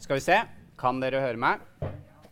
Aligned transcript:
Skal 0.00 0.16
vi 0.16 0.24
se. 0.24 0.36
Kan 0.80 1.00
dere 1.02 1.20
høre 1.20 1.36
meg? 1.40 1.60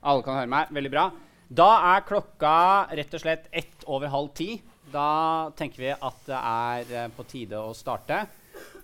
Alle 0.00 0.24
kan 0.24 0.38
høre 0.38 0.48
meg. 0.48 0.70
Veldig 0.72 0.90
bra. 0.92 1.08
Da 1.52 1.68
er 1.92 2.04
klokka 2.08 2.52
rett 2.96 3.12
og 3.12 3.20
slett 3.20 3.50
ett 3.52 3.84
over 3.84 4.08
halv 4.08 4.30
ti. 4.38 4.54
Da 4.88 5.50
tenker 5.56 5.84
vi 5.84 5.90
at 5.92 6.22
det 6.24 6.38
er 6.38 6.94
eh, 6.96 7.10
på 7.12 7.26
tide 7.28 7.60
å 7.60 7.74
starte. 7.76 8.22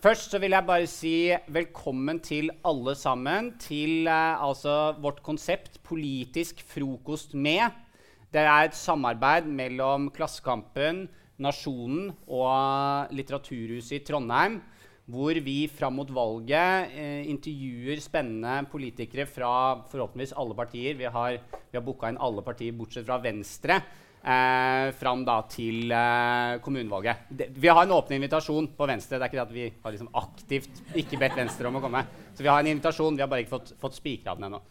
Først 0.04 0.34
så 0.34 0.40
vil 0.42 0.52
jeg 0.52 0.68
bare 0.68 0.88
si 0.90 1.14
velkommen 1.48 2.20
til 2.20 2.52
alle 2.68 2.92
sammen 3.00 3.54
til 3.62 4.04
eh, 4.04 4.44
altså 4.44 4.92
vårt 5.00 5.24
konsept 5.24 5.80
Politisk 5.84 6.60
frokost 6.68 7.32
med. 7.32 7.72
Det 8.28 8.44
er 8.44 8.68
et 8.68 8.76
samarbeid 8.76 9.48
mellom 9.48 10.10
Klassekampen, 10.12 11.06
Nasjonen 11.40 12.12
og 12.28 13.16
Litteraturhuset 13.16 13.96
i 14.02 14.04
Trondheim. 14.04 14.60
Hvor 15.04 15.36
vi 15.44 15.66
fram 15.68 15.98
mot 16.00 16.08
valget 16.08 16.94
eh, 16.96 17.26
intervjuer 17.28 18.00
spennende 18.00 18.62
politikere 18.72 19.26
fra 19.28 19.50
forhåpentligvis 19.90 20.32
alle 20.40 20.56
partier. 20.56 20.96
Vi 20.96 21.04
har, 21.04 21.36
vi 21.52 21.76
har 21.76 21.84
booka 21.84 22.08
inn 22.08 22.16
alle 22.24 22.44
partier 22.46 22.72
bortsett 22.72 23.04
fra 23.04 23.18
Venstre. 23.20 23.82
Eh, 24.24 24.86
fram 24.96 25.20
da 25.28 25.34
til 25.52 25.92
eh, 25.92 26.54
kommunevalget. 26.64 27.26
Det, 27.28 27.50
vi 27.52 27.68
har 27.68 27.82
en 27.84 27.92
åpen 27.92 28.16
invitasjon 28.16 28.70
på 28.78 28.88
Venstre. 28.88 29.18
Det 29.18 29.26
er 29.26 29.28
ikke 29.28 29.42
det 29.42 29.44
at 29.44 29.52
vi 29.58 29.66
har 29.82 29.92
liksom 29.92 30.08
aktivt 30.16 30.80
ikke 30.96 31.20
bedt 31.20 31.36
Venstre 31.36 31.68
om 31.68 31.76
å 31.76 31.84
komme. 31.84 32.00
Så 32.32 32.40
vi 32.40 32.48
har 32.48 32.64
en 32.64 32.72
invitasjon. 32.72 33.18
Vi 33.18 33.26
har 33.26 33.28
bare 33.28 33.44
ikke 33.44 33.58
fått, 33.58 33.74
fått 33.84 34.00
spikra 34.00 34.32
den 34.38 34.48
ennå. 34.48 34.62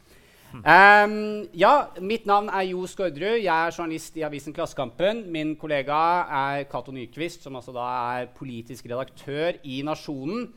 Um, 0.54 1.48
ja, 1.58 1.88
mitt 1.98 2.28
navn 2.30 2.52
er 2.54 2.68
Jo 2.68 2.84
Skårderud. 2.86 3.40
Jeg 3.42 3.50
er 3.50 3.74
journalist 3.74 4.18
i 4.20 4.26
avisen 4.26 4.54
Klassekampen. 4.54 5.24
Min 5.34 5.56
kollega 5.58 5.98
er 6.30 6.68
Cato 6.70 6.94
Nyquist, 6.94 7.42
som 7.42 7.58
altså 7.58 7.74
da 7.74 7.88
er 8.20 8.30
politisk 8.38 8.86
redaktør 8.92 9.58
i 9.66 9.82
Nasjonen. 9.86 10.52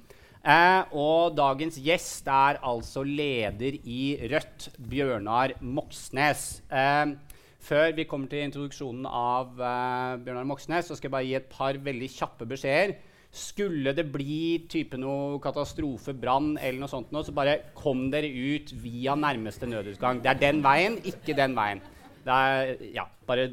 Uh, 0.44 0.84
og 0.92 1.38
dagens 1.38 1.80
gjest 1.82 2.28
er 2.28 2.60
altså 2.60 3.02
leder 3.08 3.80
i 3.82 4.18
Rødt, 4.30 4.68
Bjørnar 4.76 5.56
Moxnes. 5.64 6.60
Uh, 6.68 7.16
før 7.56 7.96
vi 7.96 8.04
kommer 8.06 8.28
til 8.30 8.44
introduksjonen 8.44 9.08
av 9.08 9.56
uh, 9.56 10.20
Bjørnar 10.20 10.46
Moxnes, 10.46 10.86
så 10.86 10.94
skal 10.94 11.08
jeg 11.08 11.16
bare 11.16 11.30
gi 11.30 11.38
et 11.40 11.50
par 11.56 11.80
veldig 11.88 12.12
kjappe 12.12 12.46
beskjeder. 12.52 12.98
Skulle 13.36 13.92
det 13.92 14.06
bli 14.08 14.66
type 14.72 14.96
noe 14.96 15.36
katastrofe, 15.44 16.14
brann 16.16 16.54
eller 16.56 16.80
noe 16.80 16.90
sånt, 16.90 17.10
noe, 17.12 17.24
så 17.26 17.34
bare 17.36 17.58
kom 17.76 18.06
dere 18.12 18.30
ut 18.30 18.72
via 18.80 19.16
nærmeste 19.18 19.68
nødutgang. 19.68 20.22
Det 20.24 20.32
er 20.32 20.40
den 20.40 20.62
veien, 20.64 20.96
ikke 21.04 21.36
den 21.36 21.56
veien. 21.56 21.82
Er, 22.26 22.72
ja, 22.96 23.04
bare 23.28 23.50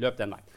løp 0.00 0.20
den 0.20 0.36
veien. 0.36 0.50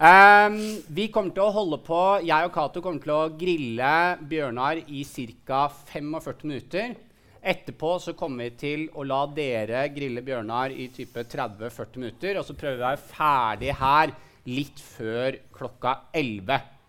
Um, 0.00 0.54
vi 0.96 1.10
kommer 1.12 1.34
til 1.36 1.44
å 1.44 1.52
holde 1.52 1.76
på, 1.84 2.00
Jeg 2.24 2.46
og 2.46 2.54
Cato 2.54 2.80
kommer 2.80 3.02
til 3.04 3.12
å 3.12 3.32
grille 3.36 3.92
Bjørnar 4.30 4.80
i 4.88 5.02
ca. 5.04 5.66
45 5.90 6.46
minutter. 6.46 6.94
Etterpå 7.40 7.94
så 8.00 8.14
kommer 8.16 8.46
vi 8.46 8.56
til 8.62 8.86
å 8.96 9.04
la 9.04 9.24
dere 9.32 9.86
grille 9.92 10.22
Bjørnar 10.24 10.72
i 10.72 10.88
type 10.92 11.24
30-40 11.24 12.00
minutter. 12.00 12.38
Og 12.40 12.46
så 12.48 12.56
prøver 12.56 12.78
vi 12.78 12.84
å 12.84 12.88
være 12.88 13.08
ferdig 13.10 13.76
her 13.80 14.14
litt 14.48 14.80
før 14.80 15.36
klokka 15.52 15.96
11. 16.16 16.79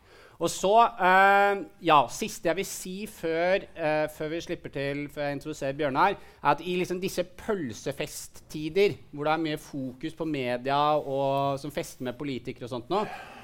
Og 0.42 0.50
så 0.50 0.74
uh, 0.90 1.60
Ja, 1.86 2.00
siste 2.10 2.50
jeg 2.50 2.58
vil 2.58 2.68
si 2.68 2.96
før, 3.10 3.68
uh, 3.78 4.08
før 4.10 4.32
vi 4.34 4.40
slipper 4.42 4.74
til 4.74 5.04
før 5.14 5.28
jeg 5.28 5.38
introduserer 5.38 5.78
Bjørnar, 5.78 6.16
er 6.16 6.50
at 6.54 6.64
i 6.66 6.76
liksom 6.80 7.02
disse 7.02 7.24
pølsefesttider, 7.24 8.98
hvor 9.12 9.28
det 9.28 9.36
er 9.36 9.44
mye 9.44 9.62
fokus 9.62 10.18
på 10.18 10.26
media 10.26 10.80
og 10.98 11.60
som 11.62 11.74
fester 11.74 12.08
med 12.10 12.18
politikere 12.18 12.66
og 12.66 12.74
sånt 12.74 12.90
nå, 12.90 13.04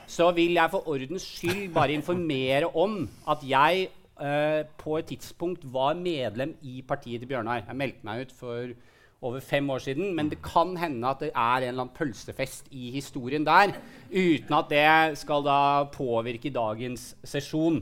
så 0.10 0.32
vil 0.34 0.58
jeg 0.58 0.74
for 0.74 0.90
ordens 0.90 1.26
skyld 1.38 1.70
bare 1.76 1.94
informere 1.94 2.72
om 2.74 3.04
at 3.30 3.46
jeg 3.46 3.90
uh, 4.18 4.66
på 4.82 4.98
et 4.98 5.14
tidspunkt 5.14 5.68
var 5.74 5.94
medlem 6.00 6.56
i 6.66 6.82
partiet 6.82 7.22
til 7.22 7.30
Bjørnar. 7.30 7.68
Jeg 7.68 7.78
meldte 7.78 8.10
meg 8.10 8.26
ut 8.26 8.38
for 8.40 8.74
over 9.22 9.42
fem 9.42 9.70
år 9.70 9.82
siden. 9.84 10.14
Men 10.16 10.30
det 10.30 10.42
kan 10.46 10.76
hende 10.78 11.10
at 11.10 11.22
det 11.24 11.32
er 11.34 11.62
en 11.62 11.70
eller 11.70 11.86
annen 11.86 11.96
pølsefest 11.96 12.70
i 12.72 12.92
historien 12.96 13.46
der. 13.46 13.76
Uten 14.12 14.58
at 14.58 14.72
det 14.72 15.20
skal 15.22 15.46
da 15.46 15.60
påvirke 15.94 16.54
dagens 16.54 17.14
sesjon. 17.26 17.82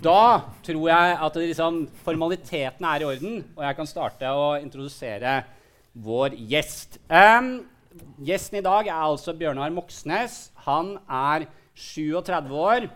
Da 0.00 0.40
tror 0.64 0.86
jeg 0.88 1.16
at 1.20 1.36
liksom, 1.36 1.82
formalitetene 2.04 2.94
er 2.94 3.02
i 3.02 3.08
orden, 3.08 3.42
og 3.56 3.64
jeg 3.66 3.76
kan 3.76 3.88
starte 3.88 4.30
å 4.32 4.54
introdusere 4.60 5.42
vår 5.92 6.36
gjest. 6.48 6.96
Um, 7.10 7.66
gjesten 8.24 8.60
i 8.60 8.64
dag 8.64 8.88
er 8.88 9.02
altså 9.02 9.34
Bjørnar 9.36 9.72
Moxnes. 9.74 10.48
Han 10.64 10.94
er 11.04 11.48
37 11.76 12.56
år, 12.56 12.88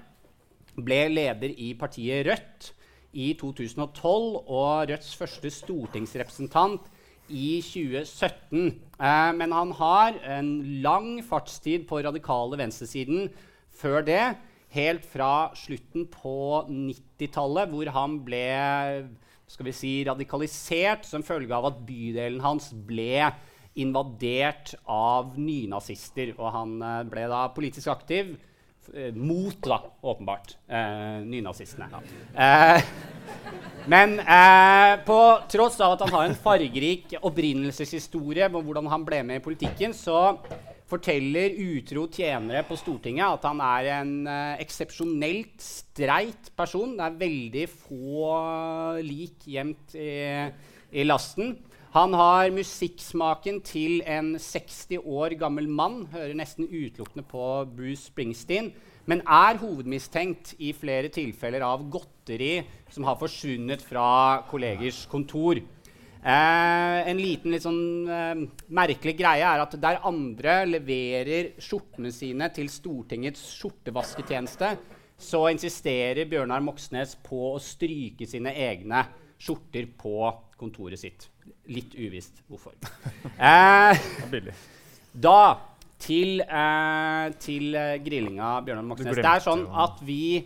ble 0.75 1.03
leder 1.13 1.53
i 1.53 1.75
partiet 1.79 2.25
Rødt 2.29 2.71
i 3.15 3.31
2012 3.39 4.41
og 4.43 4.89
Rødts 4.91 5.13
første 5.19 5.53
stortingsrepresentant 5.53 6.89
i 7.29 7.61
2017. 7.65 8.73
Eh, 8.99 9.31
men 9.39 9.55
han 9.55 9.73
har 9.79 10.19
en 10.37 10.51
lang 10.85 11.19
fartstid 11.25 11.87
på 11.89 12.03
radikale 12.05 12.59
venstresiden 12.61 13.29
før 13.75 14.05
det. 14.07 14.23
Helt 14.75 15.05
fra 15.07 15.53
slutten 15.55 16.09
på 16.11 16.65
90-tallet, 16.69 17.71
hvor 17.71 17.93
han 17.95 18.19
ble 18.27 18.47
skal 19.55 19.69
vi 19.69 19.75
si, 19.77 19.93
radikalisert 20.07 21.05
som 21.07 21.25
følge 21.25 21.55
av 21.55 21.69
at 21.69 21.83
bydelen 21.87 22.43
hans 22.43 22.71
ble 22.87 23.29
invadert 23.79 24.75
av 24.91 25.35
nynazister. 25.39 26.35
Og 26.39 26.51
han 26.55 26.75
eh, 26.83 27.05
ble 27.11 27.29
da 27.31 27.47
politisk 27.55 27.93
aktiv 27.95 28.35
mot, 29.15 29.57
da, 29.65 29.81
åpenbart, 30.03 30.57
eh, 30.69 31.23
nynazistene. 31.25 31.89
Ja. 31.93 32.03
Eh, 32.45 32.83
men 33.91 34.19
eh, 34.21 34.93
på 35.05 35.19
tross 35.53 35.81
av 35.85 35.97
at 35.97 36.05
han 36.07 36.15
har 36.15 36.29
en 36.29 36.39
fargerik 36.39 37.17
opprinnelseshistorie 37.21 38.49
om 38.49 38.63
hvordan 38.65 38.89
han 38.93 39.05
ble 39.07 39.23
med 39.29 39.43
i 39.43 39.45
politikken, 39.45 39.93
så 39.97 40.37
forteller 40.89 41.57
utro 41.65 42.07
tjenere 42.13 42.63
på 42.69 42.77
Stortinget 42.79 43.39
at 43.39 43.47
han 43.49 43.61
er 43.65 43.91
en 43.99 44.15
eh, 44.31 44.63
eksepsjonelt 44.65 45.57
streit 45.65 46.53
person. 46.57 46.97
Det 46.97 47.07
er 47.07 47.21
veldig 47.25 47.69
få 47.73 48.35
lik 49.05 49.49
gjemt 49.57 49.97
i, 49.99 50.15
i 50.95 51.07
lasten. 51.07 51.57
Han 51.95 52.15
har 52.19 52.51
musikksmaken 52.51 53.61
til 53.63 54.01
en 54.03 54.35
60 54.39 54.99
år 55.07 55.37
gammel 55.39 55.69
mann. 55.71 56.09
Hører 56.11 56.35
nesten 56.35 56.67
utelukkende 56.67 57.23
på 57.31 57.45
Bruce 57.71 58.09
Springsteen 58.09 58.73
men 59.11 59.21
er 59.29 59.59
hovedmistenkt 59.61 60.55
i 60.65 60.73
flere 60.77 61.11
tilfeller 61.13 61.65
av 61.67 61.85
godteri 61.93 62.57
som 62.93 63.07
har 63.09 63.19
forsvunnet 63.21 63.85
fra 63.85 64.45
kollegers 64.49 65.05
kontor. 65.11 65.61
Eh, 66.25 67.01
en 67.11 67.21
liten 67.21 67.53
litt 67.53 67.67
sånn 67.67 68.09
eh, 68.09 68.45
merkelig 68.73 69.17
greie 69.19 69.45
er 69.45 69.61
at 69.61 69.77
der 69.81 70.01
andre 70.09 70.63
leverer 70.71 71.53
skjortene 71.61 72.13
sine 72.15 72.49
til 72.57 72.71
Stortingets 72.73 73.43
skjortevasketjeneste, 73.59 74.73
så 75.21 75.45
insisterer 75.53 76.25
Bjørnar 76.31 76.65
Moxnes 76.65 77.15
på 77.29 77.53
å 77.53 77.63
stryke 77.63 78.27
sine 78.29 78.57
egne 78.57 79.05
skjorter 79.37 79.93
på 80.01 80.17
kontoret 80.57 81.05
sitt. 81.05 81.29
Litt 81.71 81.95
uvisst 81.97 82.43
hvorfor. 82.49 82.77
Eh, 83.35 84.01
da 85.15 85.39
til, 86.05 86.43
eh, 86.43 87.27
til 87.41 87.77
uh, 87.77 87.95
grillinga 88.05 88.59
Bjørnar 88.67 88.87
Moxnes. 88.87 89.17
Det 89.17 89.31
er 89.31 89.45
sånn 89.45 89.65
at 89.71 90.03
vi 90.05 90.45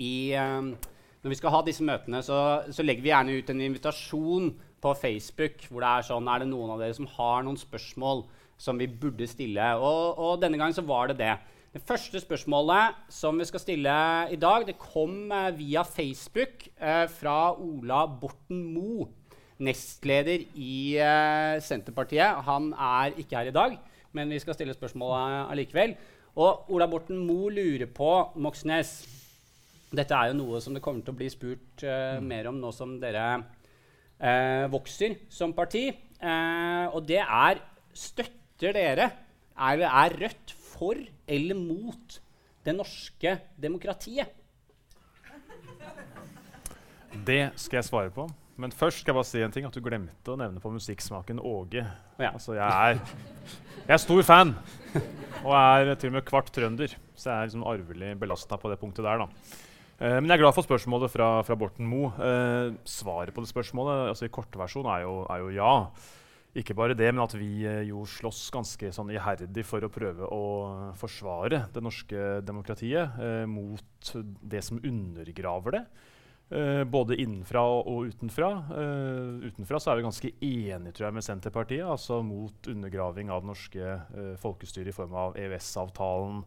i 0.00 0.12
um, 0.36 0.74
Når 1.20 1.32
vi 1.34 1.36
skal 1.36 1.52
ha 1.52 1.60
disse 1.64 1.84
møtene, 1.84 2.22
så, 2.24 2.36
så, 2.72 2.84
legger 2.84 3.04
vi 3.04 3.12
gjerne 3.12 3.36
ut 3.36 3.50
en 3.52 3.64
invitasjon 3.66 4.50
på 4.80 4.92
Facebook 4.96 5.66
hvor 5.68 5.84
det 5.84 5.90
er 5.90 6.06
sånn 6.08 6.28
Er 6.32 6.40
det 6.40 6.48
noen 6.48 6.72
av 6.72 6.80
dere 6.80 6.96
som 6.96 7.08
har 7.18 7.44
noen 7.44 7.60
spørsmål 7.60 8.24
som 8.60 8.80
vi 8.80 8.88
burde 8.88 9.28
stille? 9.28 9.66
Og, 9.76 10.16
og 10.16 10.40
denne 10.40 10.60
gangen 10.60 10.76
så 10.76 10.84
var 10.88 11.12
det 11.12 11.20
det. 11.20 11.34
Det 11.70 11.82
første 11.86 12.18
spørsmålet 12.18 12.96
som 13.14 13.38
vi 13.38 13.44
skal 13.46 13.62
stille 13.62 13.96
i 14.34 14.38
dag, 14.40 14.64
det 14.66 14.80
kom 14.80 15.30
eh, 15.30 15.52
via 15.54 15.84
Facebook 15.86 16.64
eh, 16.80 17.04
fra 17.06 17.52
Ola 17.54 18.08
Borten 18.10 18.64
Moe, 18.74 19.06
nestleder 19.60 20.42
i 20.56 20.96
eh, 20.96 21.60
Senterpartiet. 21.62 22.42
Han 22.48 22.72
er 22.74 23.16
ikke 23.20 23.38
her 23.38 23.52
i 23.52 23.56
dag 23.56 23.78
men 24.16 24.32
vi 24.32 24.40
skal 24.42 24.56
stille 24.56 24.74
spørsmål 24.74 25.14
allikevel. 25.52 25.94
Og 26.40 26.70
Ola 26.74 26.86
Borten 26.90 27.18
Moe 27.26 27.50
lurer 27.52 27.88
på 27.94 28.10
Moxnes. 28.42 28.92
Dette 29.90 30.14
er 30.14 30.30
jo 30.30 30.38
noe 30.38 30.60
som 30.62 30.74
det 30.74 30.82
kommer 30.84 31.02
til 31.04 31.14
å 31.14 31.18
bli 31.18 31.30
spurt 31.32 31.82
uh, 31.82 32.20
mer 32.22 32.46
om 32.50 32.60
nå 32.62 32.70
som 32.74 32.94
dere 33.02 33.24
uh, 33.40 34.66
vokser 34.70 35.18
som 35.32 35.54
parti. 35.54 35.88
Uh, 36.22 36.86
og 36.94 37.02
det 37.08 37.22
er 37.24 37.62
Støtter 37.90 38.76
dere 38.76 39.08
er, 39.10 39.82
er 39.82 40.14
Rødt 40.20 40.52
for 40.54 40.98
eller 41.26 41.58
mot 41.58 42.20
det 42.64 42.76
norske 42.76 43.34
demokratiet? 43.58 44.30
Det 47.26 47.42
skal 47.58 47.80
jeg 47.80 47.88
svare 47.88 48.14
på. 48.14 48.28
Men 48.60 48.74
først 48.76 49.00
skal 49.00 49.14
jeg 49.14 49.16
bare 49.16 49.28
si 49.28 49.40
en 49.40 49.54
ting, 49.54 49.64
at 49.64 49.76
du 49.76 49.80
glemte 49.84 50.32
å 50.32 50.36
nevne 50.36 50.60
på 50.60 50.72
musikksmaken 50.74 51.40
Åge. 51.40 51.80
Ja. 52.20 52.34
Altså, 52.34 52.52
jeg, 52.58 52.68
er, 52.68 53.00
jeg 53.86 53.94
er 53.96 54.02
stor 54.02 54.20
fan, 54.26 54.52
og 55.46 55.54
er 55.56 55.94
til 55.94 56.12
og 56.12 56.18
med 56.18 56.26
kvart 56.28 56.52
trønder. 56.52 56.92
Så 57.16 57.30
jeg 57.30 57.36
er 57.36 57.48
liksom 57.48 57.64
arvelig 57.68 58.12
belasta 58.20 58.60
på 58.60 58.72
det 58.72 58.76
punktet 58.82 59.06
der. 59.06 59.24
da. 59.24 59.28
Uh, 60.00 60.16
men 60.18 60.28
jeg 60.28 60.36
er 60.38 60.42
glad 60.44 60.56
for 60.56 60.64
spørsmålet 60.64 61.12
fra, 61.12 61.30
fra 61.44 61.56
Borten 61.60 61.88
Moe. 61.88 62.12
Uh, 62.20 62.76
svaret 62.88 63.32
på 63.36 63.44
det 63.44 63.52
spørsmålet 63.52 64.10
altså 64.12 64.28
i 64.28 64.32
kortversjon 64.32 64.88
er, 64.92 65.08
er 65.08 65.44
jo 65.44 65.52
ja. 65.56 65.74
Ikke 66.60 66.74
bare 66.74 66.96
det, 66.98 67.06
men 67.14 67.22
at 67.22 67.36
vi 67.38 67.62
uh, 67.64 67.80
jo 67.86 68.04
slåss 68.08 68.42
ganske 68.52 68.92
sånn 68.92 69.12
iherdig 69.14 69.64
for 69.68 69.84
å 69.86 69.92
prøve 69.92 70.28
å 70.28 70.44
forsvare 71.00 71.66
det 71.72 71.84
norske 71.84 72.40
demokratiet 72.44 73.20
mot 73.48 74.14
det 74.40 74.64
som 74.66 74.80
undergraver 74.84 75.78
det. 75.78 75.84
Uh, 76.50 76.82
både 76.82 77.14
innenfra 77.22 77.60
og 77.62 78.08
utenfra. 78.10 78.48
Uh, 78.74 79.46
utenfra 79.46 79.78
så 79.78 79.92
er 79.92 80.00
vi 80.00 80.04
ganske 80.08 80.30
enige 80.34 80.94
tror 80.96 81.06
jeg, 81.06 81.14
med 81.14 81.22
Senterpartiet, 81.22 81.84
altså 81.86 82.16
mot 82.26 82.66
undergraving 82.72 83.30
av 83.30 83.44
det 83.44 83.50
norske 83.52 83.90
uh, 83.94 84.32
folkestyret 84.42 84.90
i 84.90 84.94
form 84.96 85.14
av 85.14 85.38
EØS-avtalen, 85.38 86.40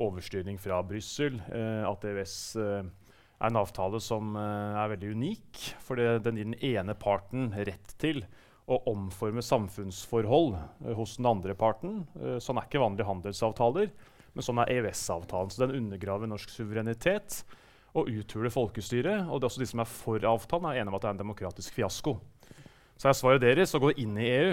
overstyring 0.00 0.60
fra 0.62 0.78
Brussel. 0.86 1.34
at 1.50 2.04
EØS 2.08 2.36
er 2.56 2.86
en 3.44 3.58
avtale 3.58 3.98
som 4.00 4.30
er 4.38 4.92
veldig 4.94 5.10
unik, 5.12 5.58
for 5.84 6.00
den 6.00 6.38
gir 6.38 6.46
den 6.46 6.54
ene 6.64 6.94
parten 6.96 7.50
rett 7.52 7.92
til 8.00 8.22
å 8.70 8.78
omforme 8.88 9.44
samfunnsforhold 9.44 10.56
hos 10.96 11.18
den 11.18 11.28
andre 11.28 11.58
parten. 11.58 12.06
sånn 12.40 12.62
er 12.62 12.70
ikke 12.70 12.80
vanlige 12.80 13.10
handelsavtaler, 13.10 13.92
men 14.32 14.46
sånn 14.46 14.62
er 14.62 14.72
EØS-avtalen. 14.78 15.52
Så 15.52 15.66
den 15.66 15.76
undergraver 15.82 16.30
norsk 16.30 16.54
suverenitet 16.54 17.42
og 17.94 18.10
uthule 18.10 18.50
folkestyret. 18.52 19.26
Og 19.28 19.40
det 19.40 19.46
er 19.46 19.50
også 19.50 19.62
de 19.62 19.70
som 19.70 19.82
er 19.82 19.88
for 19.90 20.26
avtalen, 20.32 20.68
er 20.68 20.80
enige 20.80 20.92
om 20.92 20.98
at 20.98 21.04
det 21.04 21.10
er 21.10 21.16
en 21.16 21.22
demokratisk 21.24 21.74
fiasko. 21.76 22.18
Så 23.00 23.08
er 23.08 23.16
svaret 23.16 23.42
deres 23.42 23.74
å 23.74 23.80
gå 23.82 23.94
inn 24.02 24.18
i 24.20 24.28
EU. 24.28 24.52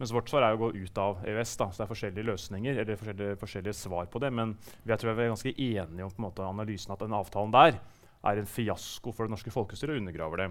Mens 0.00 0.10
vårt 0.10 0.32
svar 0.32 0.42
er 0.42 0.56
å 0.56 0.58
gå 0.58 0.72
ut 0.74 0.98
av 0.98 1.20
EØS. 1.22 1.54
Da. 1.60 1.68
Så 1.70 1.78
det 1.78 1.84
er 1.84 1.92
forskjellige 1.92 2.26
løsninger 2.26 2.80
eller 2.82 2.98
forskjellige, 2.98 3.38
forskjellige 3.38 3.78
svar 3.78 4.08
på 4.10 4.22
det. 4.24 4.32
Men 4.34 4.56
jeg 4.88 4.98
tror 4.98 5.14
vi 5.14 5.24
er 5.24 5.30
ganske 5.30 5.54
enige 5.54 6.08
om 6.08 6.24
måte, 6.24 6.46
analysen 6.46 6.94
at 6.94 7.04
den 7.04 7.14
avtalen 7.14 7.54
der 7.54 7.78
er 8.22 8.38
en 8.38 8.50
fiasko 8.50 9.14
for 9.14 9.26
det 9.26 9.34
norske 9.34 9.52
folkestyret 9.54 9.94
og 9.94 10.02
undergraver 10.02 10.44
det. 10.44 10.50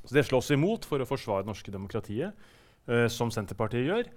Så 0.00 0.16
det 0.16 0.24
slåss 0.28 0.54
imot 0.56 0.88
for 0.88 1.02
å 1.02 1.08
forsvare 1.08 1.44
det 1.44 1.52
norske 1.52 1.72
demokratiet, 1.72 2.36
uh, 2.88 3.06
som 3.12 3.32
Senterpartiet 3.32 3.88
gjør. 3.88 4.08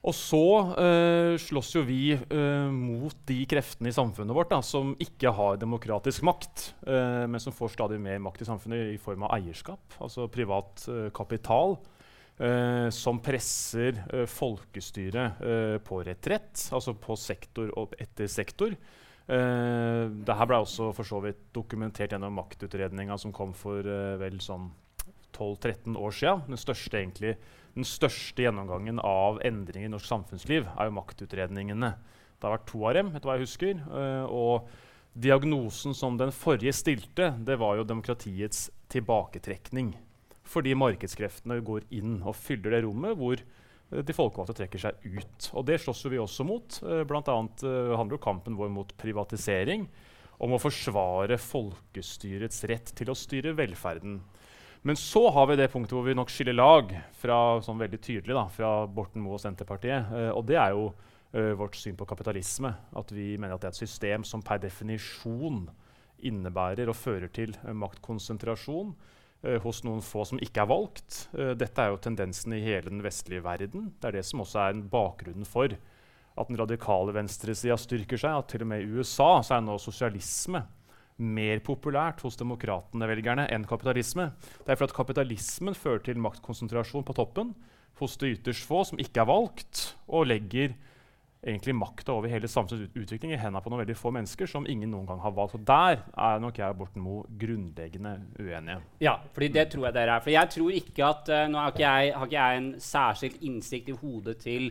Og 0.00 0.14
så 0.16 0.44
uh, 0.80 1.34
slåss 1.36 1.74
jo 1.74 1.82
vi 1.84 2.14
uh, 2.16 2.70
mot 2.72 3.16
de 3.28 3.42
kreftene 3.48 3.90
i 3.90 3.94
samfunnet 3.94 4.32
vårt 4.36 4.52
da, 4.52 4.62
som 4.64 4.94
ikke 4.96 5.32
har 5.36 5.58
demokratisk 5.60 6.24
makt, 6.24 6.70
uh, 6.88 7.28
men 7.28 7.42
som 7.42 7.52
får 7.52 7.74
stadig 7.74 7.98
mer 8.00 8.22
makt 8.24 8.40
i 8.40 8.48
samfunnet 8.48 8.94
i 8.94 9.00
form 9.00 9.26
av 9.28 9.34
eierskap, 9.36 9.98
altså 10.00 10.28
privat 10.32 10.86
kapital, 11.16 11.78
som 12.96 13.18
presser 13.20 13.98
folkestyret 14.32 15.42
på 15.84 15.98
retrett, 16.06 16.62
altså 16.72 16.94
på 16.96 17.12
sektor 17.20 17.68
og 17.76 17.92
etter 18.00 18.30
sektor. 18.32 18.72
Uh, 19.28 20.08
Dette 20.24 20.46
ble 20.48 20.62
også 20.62 20.88
for 20.96 21.04
så 21.04 21.20
vidt 21.20 21.50
dokumentert 21.52 22.14
gjennom 22.14 22.38
maktutredninga 22.40 23.18
som 23.20 23.34
kom 23.36 23.52
for 23.52 23.84
vel 24.22 24.40
sånn 24.40 24.70
12-13 25.36 26.00
år 26.00 26.16
sia. 26.16 26.38
Den 26.48 26.64
største 26.64 27.02
egentlig 27.02 27.34
den 27.76 27.86
største 27.86 28.44
gjennomgangen 28.44 28.98
av 29.04 29.38
endringer 29.46 29.88
i 29.88 29.92
norsk 29.92 30.08
samfunnsliv 30.08 30.66
er 30.70 30.88
jo 30.88 30.96
maktutredningene. 30.96 31.92
Det 32.40 32.48
har 32.48 32.56
vært 32.56 32.68
to 32.70 32.84
av 32.88 32.96
dem, 32.96 33.10
etter 33.14 33.28
hva 33.28 33.36
jeg 33.36 33.46
husker. 33.46 33.80
Uh, 33.92 34.24
og 34.32 34.70
diagnosen 35.20 35.94
som 35.96 36.16
den 36.18 36.32
forrige 36.34 36.74
stilte, 36.76 37.32
det 37.44 37.58
var 37.60 37.78
jo 37.78 37.86
demokratiets 37.86 38.68
tilbaketrekning. 38.92 39.92
Fordi 40.50 40.74
markedskreftene 40.78 41.60
går 41.62 41.86
inn 41.94 42.18
og 42.24 42.38
fyller 42.38 42.74
det 42.74 42.84
rommet 42.86 43.18
hvor 43.20 43.38
uh, 43.38 44.00
de 44.02 44.16
folkevalgte 44.16 44.56
trekker 44.62 44.82
seg 44.86 45.04
ut. 45.04 45.50
Og 45.52 45.68
det 45.68 45.78
slåss 45.84 46.06
vi 46.10 46.22
også 46.22 46.48
mot. 46.48 46.80
Uh, 46.82 47.02
blant 47.06 47.30
annet 47.30 47.66
handler 47.66 48.16
jo 48.16 48.24
kampen 48.24 48.58
vår 48.58 48.72
mot 48.72 48.96
privatisering. 48.98 49.86
Om 50.40 50.56
å 50.56 50.62
forsvare 50.62 51.36
folkestyrets 51.36 52.64
rett 52.70 52.94
til 52.96 53.12
å 53.12 53.18
styre 53.18 53.52
velferden. 53.58 54.22
Men 54.82 54.96
så 54.96 55.30
har 55.30 55.46
vi 55.46 55.58
det 55.60 55.68
punktet 55.68 55.92
hvor 55.92 56.06
vi 56.06 56.16
nok 56.16 56.30
skiller 56.32 56.56
lag 56.56 56.92
fra, 57.20 57.36
sånn 57.60 57.80
veldig 57.82 57.98
tydelig 58.00 58.32
da, 58.32 58.46
fra 58.48 58.70
Borten 58.88 59.20
Moe 59.20 59.36
og 59.36 59.42
Senterpartiet. 59.42 60.08
Uh, 60.08 60.30
og 60.32 60.46
det 60.48 60.56
er 60.56 60.72
jo 60.72 60.86
uh, 60.88 61.52
vårt 61.60 61.76
syn 61.76 61.98
på 61.98 62.08
kapitalisme. 62.08 62.72
At 62.96 63.12
vi 63.12 63.34
mener 63.36 63.58
at 63.58 63.60
det 63.60 63.68
er 63.68 63.76
et 63.76 63.82
system 63.82 64.24
som 64.24 64.44
per 64.44 64.62
definisjon 64.62 65.66
innebærer 66.24 66.88
og 66.88 66.96
fører 66.96 67.28
til 67.32 67.52
uh, 67.60 67.74
maktkonsentrasjon 67.76 68.94
hos 69.64 69.78
noen 69.86 70.02
få 70.04 70.20
som 70.28 70.36
ikke 70.44 70.60
er 70.60 70.66
valgt. 70.68 71.14
dette 71.32 71.80
er 71.80 71.94
jo 71.94 72.00
tendensen 72.04 72.52
i 72.52 72.58
hele 72.60 72.90
den 72.90 72.98
vestlige 73.00 73.40
verden. 73.40 73.86
Det 73.96 74.10
er 74.10 74.18
det 74.18 74.24
som 74.28 74.42
også 74.44 74.58
er 74.66 74.82
bakgrunnen 74.92 75.48
for 75.48 75.72
at 75.72 76.50
den 76.50 76.58
radikale 76.60 77.14
venstresida 77.16 77.78
styrker 77.80 78.20
seg. 78.20 78.36
At 78.36 78.50
til 78.52 78.66
og 78.66 78.68
med 78.68 78.84
i 78.84 79.00
USA 79.00 79.30
så 79.40 79.56
er 79.56 79.64
nå 79.64 79.78
sosialisme 79.80 80.60
mer 81.20 81.60
populært 81.64 82.22
hos 82.24 82.38
demokratene-velgerne 82.40 83.46
enn 83.52 83.66
kapitalisme. 83.68 84.30
Det 84.64 84.74
er 84.74 84.80
fordi 84.80 84.96
kapitalismen 84.96 85.76
fører 85.76 86.02
til 86.06 86.20
maktkonsentrasjon 86.22 87.06
på 87.06 87.16
toppen 87.16 87.54
hos 88.00 88.16
de 88.20 88.32
ytterst 88.34 88.64
få 88.68 88.84
som 88.88 89.00
ikke 89.02 89.22
er 89.22 89.28
valgt, 89.28 89.82
og 90.08 90.30
legger 90.30 90.72
egentlig 91.40 91.72
makta 91.76 92.12
over 92.12 92.28
hele 92.28 92.48
samfunnets 92.48 92.92
utvikling 92.96 93.32
i 93.32 93.38
hendene 93.40 93.62
på 93.64 93.72
noen 93.72 93.80
veldig 93.82 93.96
få 93.96 94.12
mennesker 94.12 94.48
som 94.50 94.66
ingen 94.68 94.90
noen 94.92 95.06
gang 95.08 95.22
har 95.22 95.32
valgt. 95.36 95.56
Og 95.56 95.64
Der 95.66 96.02
er 96.12 96.42
nok 96.42 96.58
jeg 96.60 96.68
og 96.68 96.78
Borten 96.82 97.04
Moe 97.04 97.24
grunnleggende 97.40 98.14
uenige. 98.38 98.80
Ja, 99.00 99.16
fordi 99.32 99.48
det 99.56 99.70
tror 99.72 99.88
jeg 99.88 99.96
dere 99.96 100.18
er. 100.18 100.24
For 100.24 100.34
jeg 100.34 100.52
tror 100.56 100.76
ikke 100.76 101.06
at 101.06 101.32
uh, 101.32 101.46
Nå 101.50 101.58
har 101.58 101.72
ikke, 101.72 101.86
jeg, 101.86 102.14
har 102.16 102.28
ikke 102.28 102.42
jeg 102.42 102.60
en 102.60 102.70
særskilt 102.80 103.42
innsikt 103.48 103.88
i 103.88 103.96
hodet 104.02 104.36
til 104.44 104.70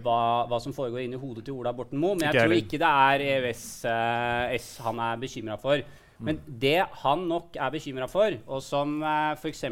hva, 0.00 0.46
hva, 0.48 0.60
som 0.62 0.72
foregår 0.72 1.04
inni 1.04 1.20
hodet 1.20 1.44
til 1.46 1.58
Ola 1.58 1.74
Borten 1.76 2.00
Moe. 2.00 2.16
Men 2.16 2.30
jeg 2.30 2.46
tror 2.46 2.56
ikke 2.56 2.80
det 2.80 2.92
er 3.10 3.26
EØS 3.26 3.66
eh, 3.90 4.70
han 4.86 5.02
er 5.04 5.20
bekymra 5.20 5.58
for. 5.60 5.82
Mm. 6.22 6.26
Men 6.28 6.40
det 6.62 6.80
han 7.02 7.24
nok 7.28 7.56
er 7.58 7.72
bekymra 7.74 8.08
for, 8.10 8.34
og 8.46 8.62
som 8.62 9.00
uh, 9.02 9.34
f.eks. 9.34 9.64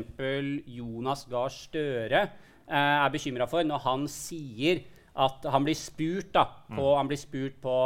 Jonas 0.66 1.26
Gahr 1.30 1.52
Støre 1.54 2.24
uh, 2.26 2.74
er 2.74 3.12
bekymra 3.14 3.46
for 3.50 3.66
når 3.66 3.84
han 3.86 4.08
sier 4.10 4.82
at 5.20 5.46
han 5.52 5.66
blir 5.66 5.78
spurt 5.78 6.32
da, 6.34 6.46
mm. 6.46 6.74
på, 6.74 6.82
mm. 6.82 6.96
han 6.98 7.10
blir 7.10 7.20
spurt 7.20 7.60
på 7.62 7.76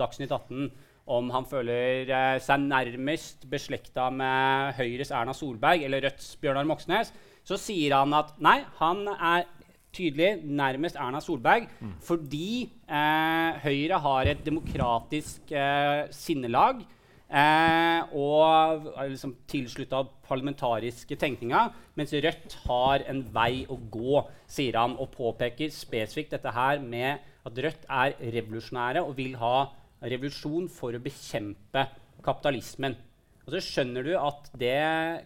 Dagsnytt 0.00 0.32
18 0.32 0.68
om 1.14 1.28
han 1.32 1.48
føler 1.48 2.08
uh, 2.08 2.36
seg 2.44 2.64
nærmest 2.64 3.48
beslekta 3.52 4.10
med 4.12 4.76
Høyres 4.78 5.12
Erna 5.12 5.36
Solberg 5.36 5.84
eller 5.84 6.04
Rødts 6.04 6.34
Bjørnar 6.40 6.68
Moxnes, 6.68 7.12
så 7.44 7.60
sier 7.60 7.96
han 7.96 8.12
at 8.16 8.36
nei, 8.44 8.58
han 8.80 9.04
er 9.14 9.48
tydelig 9.94 10.42
nærmest 10.44 10.98
Erna 11.00 11.20
Solberg. 11.22 11.68
Mm. 11.80 11.94
Fordi 12.04 12.48
eh, 12.64 13.62
Høyre 13.64 14.00
har 14.04 14.30
et 14.30 14.42
demokratisk 14.46 15.52
eh, 15.54 16.04
sinnelag 16.14 16.82
eh, 16.82 18.14
og 18.14 18.90
er 18.94 19.12
liksom 19.12 19.36
tilslutta 19.50 20.04
parlamentariske 20.28 21.18
tenkninga, 21.20 21.68
mens 21.98 22.14
Rødt 22.14 22.58
har 22.66 23.06
en 23.10 23.22
vei 23.34 23.64
å 23.70 23.78
gå, 23.78 24.24
sier 24.50 24.80
han, 24.80 24.98
og 24.98 25.14
påpeker 25.14 25.72
spesifikt 25.74 26.36
dette 26.36 26.54
her 26.54 26.82
med 26.82 27.24
at 27.44 27.64
Rødt 27.66 27.88
er 27.90 28.18
revolusjonære 28.34 29.04
og 29.04 29.16
vil 29.18 29.38
ha 29.40 29.56
revolusjon 30.04 30.68
for 30.72 30.96
å 30.96 31.02
bekjempe 31.02 31.86
kapitalismen. 32.24 32.96
Og 33.44 33.52
så 33.54 33.60
skjønner 33.60 34.06
du 34.06 34.14
at 34.16 34.48
det 34.56 34.80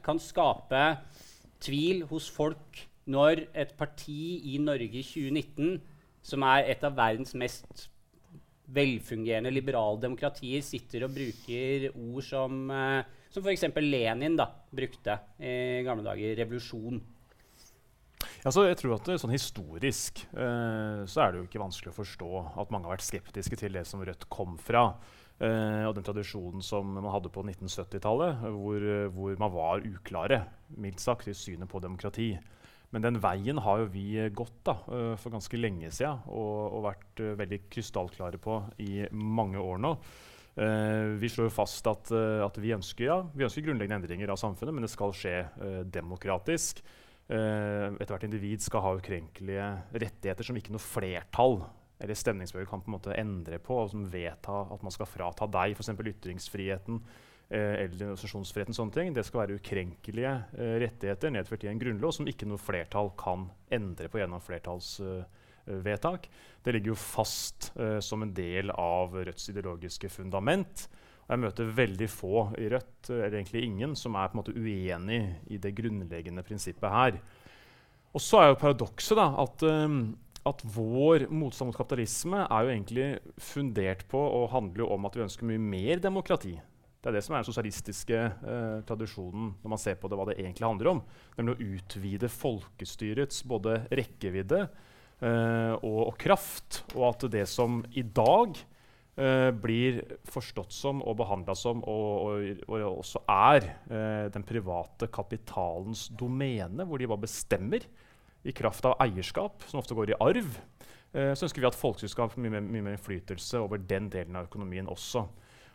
kan 0.07 0.19
skape 0.23 0.83
tvil 1.63 2.05
hos 2.11 2.29
folk 2.31 2.88
når 3.09 3.47
et 3.57 3.77
parti 3.79 4.39
i 4.53 4.59
Norge 4.63 5.01
i 5.01 5.05
2019, 5.05 5.79
som 6.29 6.45
er 6.45 6.69
et 6.73 6.83
av 6.85 6.97
verdens 6.99 7.35
mest 7.39 7.89
velfungerende 8.69 9.53
liberale 9.53 10.01
demokratier, 10.03 10.61
sitter 10.65 11.07
og 11.07 11.15
bruker 11.15 11.89
ord 11.95 12.25
som, 12.27 12.67
uh, 12.69 13.01
som 13.33 13.45
f.eks. 13.45 13.69
Lenin 13.81 14.37
da, 14.37 14.51
brukte 14.75 15.17
i 15.41 15.85
gamle 15.87 16.05
dager. 16.05 16.37
Revolusjon. 16.43 17.01
Altså, 18.47 18.67
jeg 18.69 18.79
tror 18.79 18.97
at 18.99 19.09
det, 19.09 19.17
sånn 19.23 19.33
Historisk 19.35 20.21
uh, 20.35 21.07
så 21.09 21.25
er 21.25 21.33
det 21.33 21.41
jo 21.41 21.47
ikke 21.49 21.63
vanskelig 21.63 21.95
å 21.95 21.97
forstå 21.97 22.29
at 22.61 22.75
mange 22.75 22.87
har 22.89 22.99
vært 22.99 23.09
skeptiske 23.09 23.59
til 23.59 23.79
det 23.79 23.87
som 23.89 24.05
Rødt 24.05 24.29
kom 24.33 24.59
fra. 24.61 24.91
Uh, 25.39 25.87
og 25.87 25.95
den 25.97 26.05
tradisjonen 26.07 26.63
som 26.67 26.93
man 26.99 27.13
hadde 27.15 27.33
på 27.33 27.45
1970-tallet, 27.47 28.45
hvor, 28.53 28.87
hvor, 29.15 29.35
man 29.41 29.55
var 29.55 29.87
uklare 29.87 30.43
mildt 30.77 31.03
sagt, 31.03 31.31
i 31.31 31.37
synet 31.37 31.71
på 31.71 31.81
demokrati. 31.83 32.33
Men 32.95 33.05
den 33.05 33.21
veien 33.21 33.61
har 33.61 33.83
jo 33.83 33.91
vi 33.93 34.07
gått 34.33 34.63
da, 34.67 34.79
uh, 34.89 35.15
for 35.21 35.35
ganske 35.35 35.61
lenge 35.61 35.91
siden 35.93 36.23
og, 36.33 36.79
og 36.79 36.87
vært 36.89 37.23
uh, 37.25 37.35
veldig 37.39 37.61
krystallklare 37.73 38.41
på 38.41 38.63
i 38.85 38.93
mange 39.13 39.61
år 39.61 39.83
nå. 39.85 39.95
Uh, 40.59 41.19
vi 41.21 41.31
slår 41.31 41.51
jo 41.51 41.57
fast 41.59 41.87
at, 41.87 42.11
at, 42.15 42.57
vi, 42.59 42.73
ønsker, 42.75 43.05
ja, 43.11 43.19
vi 43.35 43.47
ønsker 43.47 43.67
grunnleggende 43.67 44.01
endringer 44.03 44.33
av 44.33 44.41
samfunnet, 44.41 44.75
men 44.75 44.87
det 44.87 44.93
skal 44.95 45.15
skje 45.15 45.37
demokratisk. 45.93 46.83
Ethvert 47.29 48.23
individ 48.25 48.63
skal 48.65 48.81
ha 48.81 48.95
ukrenkelige 48.97 49.67
rettigheter 49.93 50.47
som 50.49 50.57
ikke 50.57 50.73
noe 50.73 50.81
flertall 50.81 51.59
eller 51.99 52.15
stemningsbølger 52.15 52.69
kan 52.71 52.83
på 52.83 52.91
en 52.91 52.95
måte 52.95 53.17
endre 53.19 53.59
på, 53.63 53.75
og 53.83 53.91
som 53.93 54.05
vedta 54.11 54.61
at 54.71 54.85
man 54.87 54.95
skal 54.95 55.09
frata 55.11 55.49
deg 55.51 55.75
f.eks. 55.75 55.91
ytringsfriheten 55.99 57.01
eh, 57.03 57.25
eller 57.57 58.11
organisasjonsfriheten, 58.11 58.77
sånne 58.77 58.93
ting, 58.93 59.15
det 59.17 59.25
skal 59.25 59.45
være 59.45 59.57
ukrenkelige 59.57 60.35
eh, 60.59 60.75
rettigheter 60.85 61.33
nedført 61.33 61.65
i 61.65 61.71
en 61.73 61.81
grunnlov 61.81 62.13
som 62.19 62.29
ikke 62.29 62.49
noe 62.49 62.61
flertall 62.61 63.15
kan 63.21 63.47
endre 63.73 64.11
på 64.13 64.21
gjennom 64.21 64.45
flertallsvedtak. 64.45 66.29
det 66.65 66.75
ligger 66.75 66.93
jo 66.93 67.01
fast 67.01 67.73
eh, 67.81 67.99
som 68.05 68.23
en 68.23 68.35
del 68.37 68.71
av 68.75 69.17
Rødts 69.17 69.49
ideologiske 69.49 70.13
fundament. 70.13 70.89
Jeg 71.29 71.41
møter 71.41 71.73
veldig 71.77 72.09
få 72.09 72.47
i 72.57 72.69
Rødt, 72.73 73.11
eller 73.11 73.41
egentlig 73.41 73.65
ingen, 73.65 73.97
som 73.97 74.17
er 74.17 74.29
på 74.29 74.37
en 74.37 74.43
måte 74.43 74.57
uenig 74.57 75.21
i 75.53 75.61
det 75.61 75.75
grunnleggende 75.77 76.45
prinsippet 76.45 76.89
her. 76.93 77.19
Og 78.17 78.25
så 78.25 78.41
er 78.41 78.49
jo 78.49 78.61
paradokset 78.61 79.21
at, 79.21 79.65
um, 79.69 80.17
at 80.49 80.65
vår 80.65 81.27
motstand 81.29 81.69
mot 81.69 81.77
kapitalisme 81.77 82.47
er 82.47 82.65
jo 82.65 82.73
egentlig 82.73 83.09
fundert 83.37 84.07
på 84.09 84.21
og 84.21 84.49
handler 84.55 84.89
om 84.89 85.05
at 85.05 85.19
vi 85.19 85.25
ønsker 85.27 85.49
mye 85.49 85.61
mer 85.61 86.01
demokrati. 86.01 86.57
Det 86.99 87.13
er 87.13 87.15
det 87.15 87.23
som 87.23 87.37
er 87.37 87.45
den 87.45 87.47
sosialistiske 87.47 88.19
eh, 88.19 88.79
tradisjonen 88.89 89.53
når 89.63 89.71
man 89.71 89.81
ser 89.81 89.99
på 90.01 90.11
det, 90.11 90.17
hva 90.19 90.27
det 90.27 90.39
egentlig 90.41 90.67
handler 90.67 90.91
om. 90.97 91.03
Nemlig 91.37 91.55
å 91.55 91.69
utvide 91.77 92.31
folkestyrets 92.33 93.45
både 93.47 93.77
rekkevidde 93.95 94.65
eh, 94.65 95.75
og, 95.79 96.01
og, 96.09 96.17
kraft. 96.19 96.83
Og 96.97 97.07
at 97.13 97.29
det 97.31 97.45
som 97.51 97.79
i 97.95 98.03
dag 98.03 98.59
eh, 99.15 99.51
blir 99.55 100.03
forstått 100.27 100.75
som 100.75 101.05
og 101.07 101.21
behandla 101.23 101.55
som, 101.59 101.85
og, 101.87 102.11
og, 102.27 102.67
og, 102.67 102.91
også 103.05 103.23
er 103.31 103.71
eh, 103.71 104.27
den 104.35 104.47
private 104.49 105.07
kapitalens 105.15 106.09
domene, 106.11 106.83
hvor 106.83 106.99
de 106.99 107.11
bare 107.11 107.29
bestemmer 107.29 107.87
i 108.43 108.55
kraft 108.55 108.87
av 108.91 108.99
eierskap, 109.07 109.63
som 109.71 109.79
ofte 109.79 109.95
går 109.95 110.17
i 110.17 110.19
arv, 110.19 110.51
eh, 111.15 111.31
så 111.31 111.47
ønsker 111.47 111.63
vi 111.63 111.71
at 111.71 111.79
folkestyret 111.79 112.15
skal 112.15 112.27
ha 112.27 112.43
mye, 112.43 112.63
mer 112.63 112.95
innflytelse 112.97 113.63
over 113.63 113.79
den 113.79 114.11
delen 114.11 114.39
av 114.39 114.51
økonomien 114.51 114.91
også. 114.91 115.29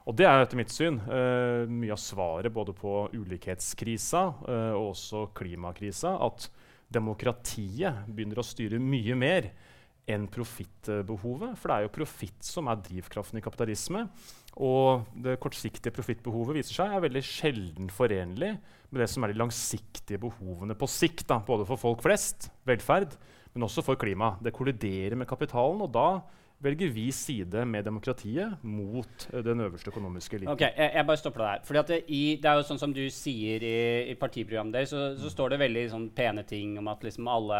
Og 0.03 0.15
det 0.19 0.27
er 0.27 0.41
etter 0.43 0.59
mitt 0.59 0.73
syn 0.73 0.99
uh, 1.07 1.63
mye 1.69 1.93
av 1.95 2.01
svaret 2.01 2.51
både 2.53 2.75
på 2.75 3.07
ulikhetskrisa 3.15 4.23
uh, 4.43 4.73
og 4.75 4.89
også 4.91 5.27
klimakrisa. 5.37 6.17
At 6.19 6.49
demokratiet 6.93 8.03
begynner 8.09 8.41
å 8.41 8.45
styre 8.45 8.81
mye 8.83 9.15
mer 9.17 9.47
enn 10.09 10.27
profittbehovet. 10.27 11.55
For 11.59 11.69
det 11.69 11.75
er 11.75 11.85
jo 11.85 11.93
profitt 11.95 12.43
som 12.43 12.67
er 12.67 12.81
drivkraften 12.83 13.39
i 13.39 13.43
kapitalisme. 13.43 14.05
Og 14.61 15.07
det 15.23 15.39
kortsiktige 15.41 15.93
profittbehovet 15.95 16.59
viser 16.59 16.81
seg 16.81 16.93
er 16.93 17.05
veldig 17.07 17.23
sjelden 17.25 17.89
forenlig 17.89 18.51
med 18.93 19.01
det 19.01 19.07
som 19.09 19.23
er 19.23 19.31
de 19.31 19.39
langsiktige 19.39 20.21
behovene 20.21 20.75
på 20.77 20.89
sikt. 20.91 21.25
Da, 21.31 21.39
både 21.47 21.65
for 21.69 21.79
folk 21.81 22.03
flest, 22.05 22.51
velferd, 22.67 23.15
men 23.55 23.65
også 23.65 23.85
for 23.85 23.97
klima. 23.99 24.35
Det 24.43 24.53
kolliderer 24.53 25.15
med 25.17 25.29
kapitalen. 25.29 25.81
og 25.81 25.93
da 25.95 26.07
velger 26.63 26.91
vi 26.95 27.07
side 27.15 27.65
med 27.69 27.85
demokratiet 27.85 28.61
mot 28.63 29.25
uh, 29.33 29.39
den 29.45 29.63
øverste 29.65 29.91
økonomiske 29.91 30.37
eliten. 30.39 30.53
Okay, 30.53 30.71
jeg, 30.77 30.91
jeg, 30.95 31.07
bare 31.09 31.21
stopper 31.21 31.43
deg 31.43 31.49
der. 31.51 31.65
Fordi 31.67 31.83
det, 31.89 31.99
i, 32.07 32.21
det, 32.41 32.49
er 32.49 32.59
jo 32.59 32.67
sånn 32.69 32.81
som 32.81 32.95
du 32.95 33.03
sier 33.13 33.65
i, 33.67 33.75
i 34.13 34.15
partiprogrammet 34.19 34.77
deres, 34.77 34.93
så, 34.93 35.11
så, 35.19 35.31
står 35.33 35.53
det 35.53 35.61
veldig 35.65 35.85
sånn, 35.91 36.07
pene 36.15 36.45
ting 36.47 36.77
om 36.81 36.89
at 36.91 37.03
liksom 37.05 37.29
alle 37.31 37.59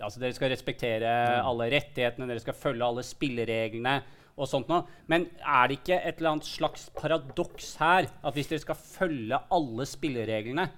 Altså 0.00 0.22
dere 0.22 0.36
skal 0.36 0.52
respektere 0.52 1.10
mm. 1.10 1.50
alle 1.50 1.68
rettighetene, 1.74 2.28
dere 2.30 2.42
skal 2.42 2.58
følge 2.58 2.86
alle 2.86 3.04
spillereglene 3.06 3.98
og 4.40 4.48
sånt 4.48 4.70
noe. 4.70 4.84
Men 5.10 5.26
er 5.40 5.68
det 5.68 5.80
ikke 5.80 5.98
et 5.98 6.20
eller 6.20 6.36
annet 6.36 6.48
slags 6.48 6.88
paradoks 6.96 7.74
her 7.80 8.08
at 8.08 8.36
hvis 8.36 8.50
dere 8.50 8.64
skal 8.64 8.78
følge 8.78 9.40
alle 9.52 9.86
spillereglene, 9.88 10.70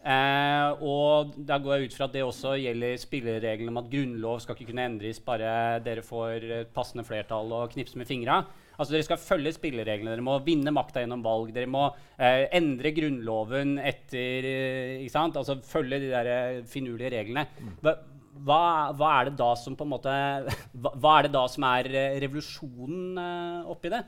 Eh, 0.00 0.80
og 0.80 1.34
da 1.36 1.58
går 1.60 1.74
jeg 1.76 1.90
ut 1.90 1.96
fra 1.98 2.06
at 2.08 2.14
det 2.14 2.22
også 2.24 2.54
gjelder 2.56 2.96
spillereglene 3.02 3.68
om 3.68 3.82
at 3.82 3.90
grunnlov 3.92 4.38
skal 4.40 4.56
ikke 4.56 4.70
kunne 4.70 4.86
endres 4.88 5.20
bare 5.20 5.80
dere 5.84 6.04
får 6.06 6.46
passende 6.72 7.04
flertall 7.04 7.52
og 7.52 7.74
knipse 7.74 8.00
med 8.00 8.08
fingra. 8.08 8.40
Altså 8.80 8.94
Dere 8.94 9.04
skal 9.04 9.20
følge 9.20 9.52
spillereglene. 9.52 10.14
Dere 10.14 10.24
må 10.24 10.38
vinne 10.44 10.72
makta 10.72 11.02
gjennom 11.02 11.24
valg. 11.24 11.50
Dere 11.52 11.68
må 11.68 11.82
eh, 12.16 12.46
endre 12.56 12.94
Grunnloven 12.96 13.74
etter 13.76 14.46
eh, 14.48 14.94
ikke 15.02 15.12
sant? 15.12 15.36
Altså 15.36 15.58
følge 15.68 15.98
de 16.00 16.08
der 16.14 16.30
eh, 16.32 16.62
finurlige 16.68 17.12
reglene. 17.12 17.44
Hva, 17.84 17.92
hva, 18.96 19.10
er 19.18 19.28
det 19.28 19.36
da 19.36 19.50
som 19.58 19.76
på 19.76 19.84
en 19.84 19.92
måte 19.92 20.14
hva, 20.80 20.94
hva 20.96 21.18
er 21.18 21.28
det 21.28 21.34
da 21.36 21.44
som 21.52 21.66
er 21.68 21.90
eh, 21.92 22.16
revolusjonen 22.24 23.20
eh, 23.20 23.68
oppi 23.74 23.92
det? 23.92 24.00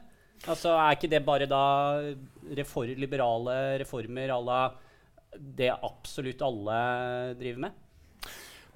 Altså 0.49 0.73
Er 0.73 0.97
ikke 0.97 1.11
det 1.13 1.21
bare 1.27 1.47
da 1.47 1.65
refor 2.57 2.89
liberale 2.99 3.77
reformer 3.85 4.33
à 4.33 4.41
la 4.43 4.63
det 5.39 5.73
absolutt 5.75 6.43
alle 6.45 6.79
driver 7.41 7.67
med? 7.67 7.79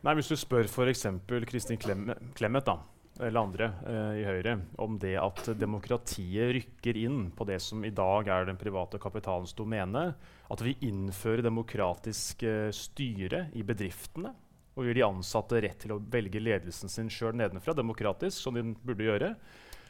Nei, 0.05 0.15
Hvis 0.19 0.31
du 0.31 0.37
spør 0.39 0.69
f.eks. 0.69 1.07
Kristin 1.51 1.81
Clemet 1.81 2.71
eller 3.17 3.41
andre 3.41 3.71
eh, 3.89 4.19
i 4.21 4.25
Høyre 4.27 4.59
om 4.83 4.99
det 5.01 5.15
at 5.21 5.47
demokratiet 5.57 6.53
rykker 6.53 6.99
inn 7.01 7.31
på 7.37 7.47
det 7.49 7.59
som 7.65 7.85
i 7.85 7.93
dag 7.95 8.29
er 8.29 8.49
den 8.49 8.59
private 8.61 9.01
kapitalens 9.01 9.55
domene, 9.57 10.11
at 10.53 10.65
vi 10.65 10.77
innfører 10.85 11.45
demokratisk 11.47 12.45
eh, 12.47 12.69
styre 12.77 13.47
i 13.57 13.65
bedriftene 13.67 14.35
og 14.77 14.85
gir 14.85 14.99
de 14.99 15.07
ansatte 15.07 15.63
rett 15.65 15.79
til 15.81 15.95
å 15.95 16.03
velge 16.13 16.43
ledelsen 16.43 16.93
sin 16.93 17.09
sjøl 17.13 17.33
nedenfra, 17.39 17.73
demokratisk, 17.77 18.37
som 18.37 18.59
de 18.59 18.75
burde 18.85 19.07
gjøre, 19.07 19.31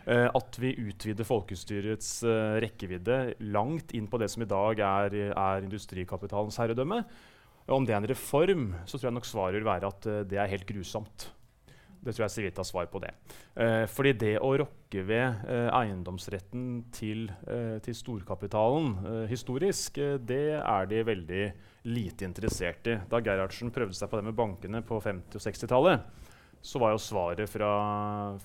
at 0.07 0.59
vi 0.63 0.75
utvider 0.87 1.27
folkestyrets 1.27 2.11
uh, 2.27 2.57
rekkevidde 2.63 3.37
langt 3.51 3.91
inn 3.97 4.07
på 4.07 4.21
det 4.23 4.29
som 4.31 4.45
i 4.45 4.51
dag 4.51 4.83
er, 4.87 5.17
er 5.33 5.67
industrikapitalens 5.67 6.59
herredømme. 6.63 7.01
Om 7.67 7.87
det 7.87 7.97
er 7.97 7.99
en 7.99 8.11
reform, 8.13 8.69
så 8.87 8.95
tror 8.95 9.11
jeg 9.11 9.17
nok 9.17 9.27
svaret 9.27 9.59
vil 9.59 9.67
være 9.67 9.91
at 9.91 10.07
uh, 10.07 10.21
det 10.29 10.39
er 10.39 10.53
helt 10.53 10.69
grusomt. 10.69 11.33
Det 12.07 12.15
tror 12.15 12.29
jeg 12.29 12.35
Civita 12.37 12.63
svar 12.63 12.87
på 12.87 13.01
det. 13.03 13.11
fordi 13.91 14.13
det 14.15 14.35
å 14.39 14.53
rokke 14.61 15.01
ved 15.03 15.41
eiendomsretten 15.75 16.85
til, 16.95 17.25
til 17.83 17.97
storkapitalen 17.99 19.27
historisk, 19.27 19.99
det 20.23 20.55
er 20.61 20.87
de 20.87 21.01
veldig 21.03 21.49
lite 21.91 22.29
interessert 22.29 22.87
i. 22.87 22.95
Da 23.11 23.19
Gerhardsen 23.19 23.75
prøvde 23.75 23.99
seg 23.99 24.13
på 24.13 24.21
det 24.21 24.29
med 24.29 24.39
bankene 24.39 24.85
på 24.87 25.01
50- 25.03 25.41
og 25.41 25.47
60-tallet, 25.49 26.07
så 26.67 26.81
var 26.83 26.91
jo 26.91 26.99
svaret 26.99 27.47
fra, 27.47 27.71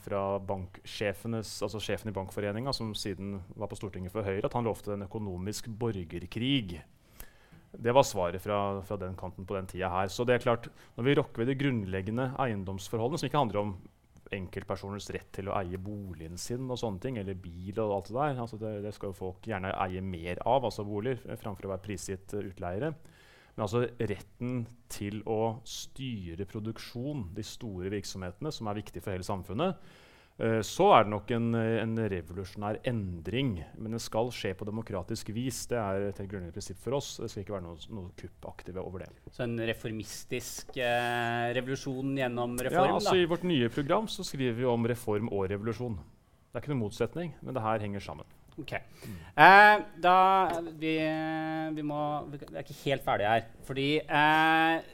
fra 0.05 0.21
altså 0.37 1.79
sjefen 1.81 2.11
i 2.11 2.13
Bankforeninga, 2.13 2.73
som 2.73 2.91
siden 2.93 3.39
var 3.57 3.71
på 3.71 3.79
Stortinget 3.79 4.13
for 4.13 4.27
Høyre, 4.27 4.45
at 4.45 4.57
han 4.57 4.67
lovte 4.67 4.93
en 4.93 5.07
økonomisk 5.07 5.71
borgerkrig. 5.81 6.83
Det 7.71 7.95
var 7.95 8.05
svaret 8.05 8.43
fra, 8.43 8.59
fra 8.85 8.97
den 9.01 9.15
kanten 9.17 9.47
på 9.47 9.55
den 9.57 9.71
tida 9.71 9.89
her. 9.89 10.11
Så 10.13 10.27
det 10.27 10.35
er 10.35 10.43
klart, 10.43 10.69
når 10.97 11.07
vi 11.07 11.15
rokker 11.17 11.41
ved 11.41 11.49
de 11.49 11.57
grunnleggende 11.63 12.27
eiendomsforholdene, 12.43 13.17
som 13.17 13.31
ikke 13.31 13.41
handler 13.41 13.63
om 13.63 13.73
enkeltpersoners 14.31 15.09
rett 15.15 15.31
til 15.33 15.49
å 15.49 15.55
eie 15.57 15.79
boligen 15.81 16.37
sin 16.39 16.69
og 16.69 16.77
sånne 16.79 17.01
ting, 17.01 17.17
eller 17.17 17.39
bil 17.41 17.79
og 17.81 17.95
alt 17.95 18.11
det 18.11 18.19
der, 18.19 18.43
altså 18.45 18.59
det, 18.61 18.75
det, 18.85 18.93
skal 18.95 19.11
jo 19.11 19.17
folk 19.17 19.49
gjerne 19.49 19.73
eie 19.87 20.03
mer 20.05 20.43
av, 20.45 20.67
altså 20.69 20.85
boliger, 20.87 21.25
framfor 21.41 21.67
å 21.67 21.73
være 21.73 21.85
prisgitt 21.89 22.37
utleiere. 22.37 22.93
Men 23.55 23.65
altså 23.65 23.83
retten 23.99 24.61
til 24.91 25.19
å 25.29 25.57
styre 25.67 26.47
produksjon, 26.49 27.27
de 27.35 27.43
store 27.45 27.91
virksomhetene, 27.91 28.53
som 28.53 28.69
er 28.71 28.79
viktige 28.79 29.03
for 29.03 29.15
hele 29.15 29.27
samfunnet. 29.27 29.91
Uh, 30.41 30.61
så 30.65 30.87
er 30.95 31.03
det 31.03 31.11
nok 31.11 31.31
en, 31.35 31.49
en, 31.53 31.97
revolusjonær 32.09 32.79
endring, 32.87 33.57
men 33.77 33.97
det 33.97 33.99
skal 34.01 34.31
skje 34.33 34.53
på 34.57 34.65
demokratisk 34.69 35.33
vis. 35.35 35.65
Det 35.69 35.77
er 35.77 36.07
et 36.07 36.21
grunnleggende 36.23 36.55
prinsipp 36.55 36.79
for 36.81 36.97
oss. 36.97 37.11
Det 37.21 37.29
skal 37.29 37.43
ikke 37.43 37.57
være 37.57 37.67
noe, 37.67 37.91
noe 37.93 38.15
kuppaktive 38.17 38.81
over 38.81 39.03
det. 39.03 39.11
Så 39.35 39.43
en 39.45 39.59
reformistisk 39.69 40.79
eh, 40.79 41.51
revolusjon 41.59 42.15
gjennom 42.23 42.55
reform? 42.57 42.93
Ja, 42.93 42.97
altså 42.97 43.13
da? 43.13 43.21
I 43.21 43.29
vårt 43.29 43.45
nye 43.51 43.69
program 43.73 44.09
så 44.09 44.25
skriver 44.25 44.57
vi 44.63 44.71
om 44.71 44.89
reform 44.89 45.29
og 45.29 45.49
revolusjon. 45.51 45.99
Det 46.51 46.57
er 46.57 46.63
ikke 46.63 46.73
noen 46.73 46.85
motsetning, 46.87 47.35
men 47.43 47.55
det 47.55 47.67
her 47.67 47.83
henger 47.83 48.03
sammen. 48.03 48.27
Ok. 48.61 48.73
Eh, 48.73 49.75
da 50.03 50.17
vi, 50.77 50.95
vi, 51.75 51.85
må 51.85 52.01
Vi 52.31 52.41
er 52.51 52.61
ikke 52.63 52.81
helt 52.85 53.05
ferdige 53.05 53.31
her. 53.31 53.47
Fordi 53.67 53.87
eh, 54.01 54.91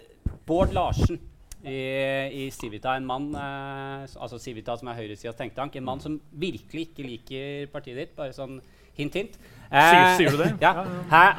Bård 0.48 0.74
Larsen 0.76 1.20
i, 1.68 1.78
i 2.46 2.48
Civita, 2.54 2.96
en 2.96 3.08
mann 3.08 3.32
eh, 3.36 4.08
altså 4.16 4.40
Civita 4.40 4.78
som 4.80 4.92
er 4.92 5.00
høyresidas 5.02 5.38
tenketank, 5.40 5.76
en 5.76 5.88
mann 5.88 6.04
som 6.04 6.20
virkelig 6.32 6.90
ikke 6.90 7.08
liker 7.08 7.72
partiet 7.74 8.00
ditt. 8.00 8.16
Bare 8.18 8.36
sånn 8.36 8.60
hint, 8.98 9.18
hint. 9.18 9.40
Sier, 9.68 10.14
sier, 10.16 10.32
du 10.32 10.44
det? 10.46 10.54
Ja. 10.66 10.86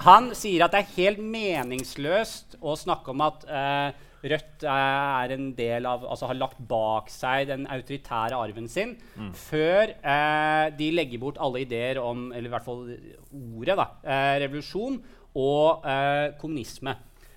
Han 0.04 0.32
sier 0.36 0.66
at 0.66 0.74
det 0.74 0.82
er 0.82 0.92
helt 0.98 1.22
meningsløst 1.24 2.58
å 2.60 2.76
snakke 2.76 3.14
om 3.14 3.24
at 3.24 3.48
eh, 3.48 4.04
Rødt 4.18 4.64
er 4.66 5.34
en 5.34 5.50
del 5.54 5.86
av, 5.86 6.02
altså 6.10 6.26
har 6.26 6.38
lagt 6.38 6.58
bak 6.70 7.10
seg 7.12 7.46
den 7.52 7.68
autoritære 7.70 8.34
arven 8.34 8.66
sin 8.70 8.96
mm. 9.14 9.28
før 9.38 9.92
eh, 9.94 10.64
de 10.74 10.88
legger 10.94 11.22
bort 11.22 11.38
alle 11.38 11.62
ideer 11.62 12.00
om 12.02 12.32
eller 12.32 12.50
i 12.50 12.54
hvert 12.56 12.66
fall 12.66 12.82
ordet 13.30 13.78
da, 13.78 13.86
eh, 14.02 14.34
revolusjon 14.42 14.98
og 15.38 15.86
eh, 15.86 16.34
kommunisme. 16.40 16.96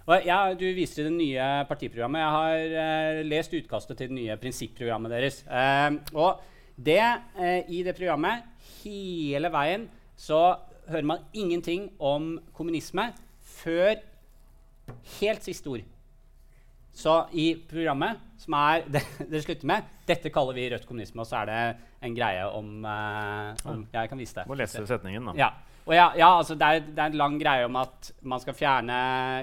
Og 0.10 0.26
jeg, 0.26 0.58
du 0.58 0.66
viste 0.74 1.06
det 1.06 1.14
nye 1.14 1.48
partiprogrammet. 1.70 2.24
Jeg 2.24 2.34
har 2.36 2.76
eh, 2.84 3.22
lest 3.30 3.54
utkastet 3.54 4.00
til 4.00 4.10
det 4.10 4.18
nye 4.18 4.38
prinsipprogrammet 4.42 5.14
deres. 5.14 5.42
Eh, 5.46 6.00
og 6.18 6.42
det, 6.82 7.04
eh, 7.38 7.70
i 7.70 7.84
det 7.86 7.94
programmet, 7.96 8.48
hele 8.82 9.52
veien, 9.54 9.86
så 10.18 10.58
hører 10.90 11.08
man 11.08 11.26
ingenting 11.38 11.92
om 12.02 12.34
kommunisme 12.58 13.12
før 13.62 14.02
helt 15.20 15.46
siste 15.46 15.70
ord. 15.70 15.86
Så 17.02 17.16
i 17.34 17.48
programmet, 17.70 18.22
som 18.42 18.56
er 18.60 18.86
det 18.94 19.02
dere 19.20 19.42
slutter 19.46 19.70
med, 19.70 19.90
dette 20.10 20.32
kaller 20.34 20.58
vi 20.58 20.68
rødt 20.74 20.88
kommunisme, 20.90 21.24
og 21.24 21.30
så 21.30 21.42
er 21.42 21.50
det 21.50 21.60
en 22.06 22.18
greie 22.18 22.46
om, 22.46 22.72
uh, 22.86 23.52
om 23.70 23.84
ja, 23.92 24.04
Jeg 24.04 24.12
kan 24.12 24.22
vise 24.22 24.40
det. 24.40 24.48
Må 24.50 24.58
lese 24.60 24.86
setningen, 24.90 25.32
da. 25.32 25.36
Ja. 25.40 25.52
Ja, 25.90 26.12
ja 26.16 26.28
altså 26.38 26.56
det, 26.56 26.68
er, 26.68 26.84
det, 26.86 27.00
er, 27.00 27.10
en 27.10 27.18
lang 27.18 27.40
greie 27.42 27.66
om 27.66 27.78
at 27.82 28.12
man 28.22 28.42
skal 28.44 28.56
fjerne 28.58 28.98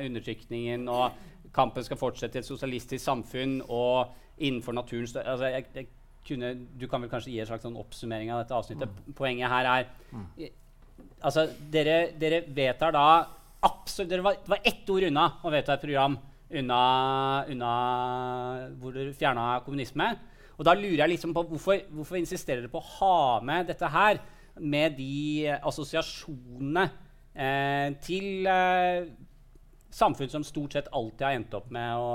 undertrykningen, 0.07 0.87
og 0.88 1.50
kampen 1.55 1.85
skal 1.85 1.99
fortsette 1.99 2.38
i 2.38 2.43
et 2.43 2.47
sosialistisk 2.49 3.03
samfunn 3.03 3.59
og 3.67 4.15
innenfor 4.38 4.77
naturen 4.77 5.09
altså 5.25 5.49
jeg, 5.50 5.65
jeg 5.75 5.88
kunne, 6.29 6.53
Du 6.79 6.87
kan 6.87 7.03
vel 7.03 7.11
kanskje 7.11 7.33
gi 7.33 7.41
en 7.43 7.49
slags 7.49 7.65
sånn 7.67 7.79
oppsummering 7.81 8.31
av 8.31 8.45
dette 8.45 8.55
avsnittet. 8.55 8.93
Mm. 8.93 9.15
Poenget 9.19 9.50
her 9.50 9.71
er 9.73 9.88
mm. 10.12 10.27
Altså, 11.19 11.49
dere, 11.73 12.12
dere 12.21 12.45
vedtar 12.55 12.95
da 12.95 13.07
absolutt 13.67 14.11
dere 14.12 14.23
var, 14.23 14.37
Det 14.45 14.53
var 14.53 14.67
ett 14.71 14.91
ord 14.95 15.07
unna 15.09 15.25
å 15.43 15.50
vedta 15.50 15.75
et 15.75 15.83
program 15.83 16.19
unna, 16.50 17.45
unna 17.50 17.73
hvor 18.81 18.95
dere 18.97 19.14
fjerna 19.17 19.61
kommunisme. 19.67 20.11
Og 20.59 20.67
da 20.67 20.75
lurer 20.75 21.05
jeg 21.05 21.14
liksom 21.14 21.35
på 21.37 21.45
hvorfor, 21.52 21.85
hvorfor 21.95 22.19
insisterer 22.19 22.64
dere 22.64 22.73
på 22.73 22.81
å 22.81 22.93
ha 22.99 23.19
med 23.47 23.69
dette 23.71 23.90
her 23.93 24.19
med 24.59 24.97
de 24.99 25.47
assosiasjonene 25.62 26.88
eh, 27.38 27.95
til 28.02 28.49
eh, 28.50 29.07
samfunn 29.95 30.33
som 30.33 30.47
stort 30.47 30.75
sett 30.75 30.90
alltid 30.90 31.25
har 31.26 31.37
endt 31.38 31.55
opp 31.55 31.71
med 31.75 31.95
å, 31.95 32.11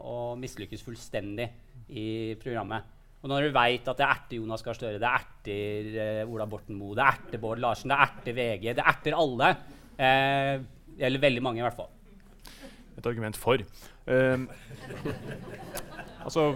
å 0.00 0.16
mislykkes 0.40 0.84
fullstendig 0.86 1.50
i 1.92 2.06
programmet. 2.40 2.92
Og 3.24 3.30
når 3.32 3.46
du 3.46 3.54
veit 3.56 3.86
at 3.88 4.00
det 4.00 4.04
erter 4.06 4.36
Jonas 4.36 4.64
Gahr 4.64 4.76
Støre, 4.76 5.00
det 5.00 5.10
erter 5.10 5.94
eh, 5.96 6.22
Ola 6.28 6.44
Borten 6.48 6.76
Moe, 6.76 6.96
det 6.96 7.04
erter 7.08 7.40
Bård 7.40 7.62
Larsen, 7.62 7.92
det 7.92 8.00
erter 8.04 8.36
VG, 8.36 8.66
det 8.76 8.84
erter 8.84 9.16
alle 9.16 9.52
eh, 9.96 10.56
Eller 10.98 11.22
veldig 11.22 11.44
mange, 11.44 11.62
i 11.62 11.64
hvert 11.64 11.78
fall. 11.78 11.88
Et 13.04 13.10
argument 13.12 13.36
for. 13.36 13.60
Uh, 14.08 14.48
altså 16.24 16.54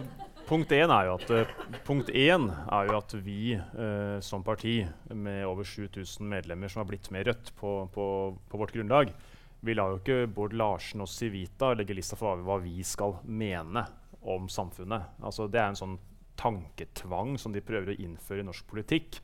Punkt 0.48 0.70
én 0.72 0.88
er 0.88 1.04
jo 1.04 1.16
at, 1.18 1.28
uh, 1.28 2.04
er 2.08 2.86
jo 2.88 2.94
at 2.96 3.14
vi 3.20 3.52
uh, 3.52 4.16
som 4.24 4.40
parti 4.40 4.78
med 5.12 5.42
over 5.44 5.64
7000 5.64 6.24
medlemmer 6.24 6.72
som 6.72 6.80
har 6.80 6.88
blitt 6.88 7.10
med 7.12 7.26
Rødt 7.28 7.50
på, 7.58 7.72
på, 7.92 8.06
på, 8.48 8.60
vårt 8.62 8.72
grunnlag, 8.72 9.12
vi 9.60 9.74
lar 9.74 9.92
jo 9.92 9.98
ikke 10.00 10.30
Bård 10.32 10.54
Larsen 10.56 11.04
og 11.04 11.10
Civita 11.12 11.74
legge 11.76 11.96
lista 11.98 12.16
for 12.16 12.40
hva 12.46 12.56
vi 12.62 12.80
skal 12.80 13.18
mene 13.28 13.82
om 14.24 14.48
samfunnet. 14.48 15.20
Altså, 15.20 15.50
det 15.52 15.60
er 15.60 15.68
en 15.68 15.78
sånn 15.82 15.98
tanketvang 16.40 17.36
som 17.36 17.52
de 17.52 17.60
prøver 17.60 17.92
å 17.92 17.98
innføre 18.06 18.40
i 18.40 18.48
norsk 18.48 18.64
politikk. 18.70 19.20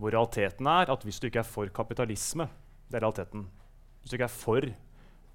Hvor 0.00 0.14
realiteten 0.14 0.72
er 0.72 0.88
at 0.94 1.04
hvis 1.04 1.20
du 1.20 1.28
ikke 1.28 1.42
er 1.42 1.52
for 1.52 1.68
kapitalisme, 1.74 2.48
det 2.88 2.96
er 2.96 3.04
realiteten 3.04 3.44
Hvis 4.00 4.10
du 4.10 4.16
ikke 4.16 4.30
er 4.30 4.40
for 4.40 4.72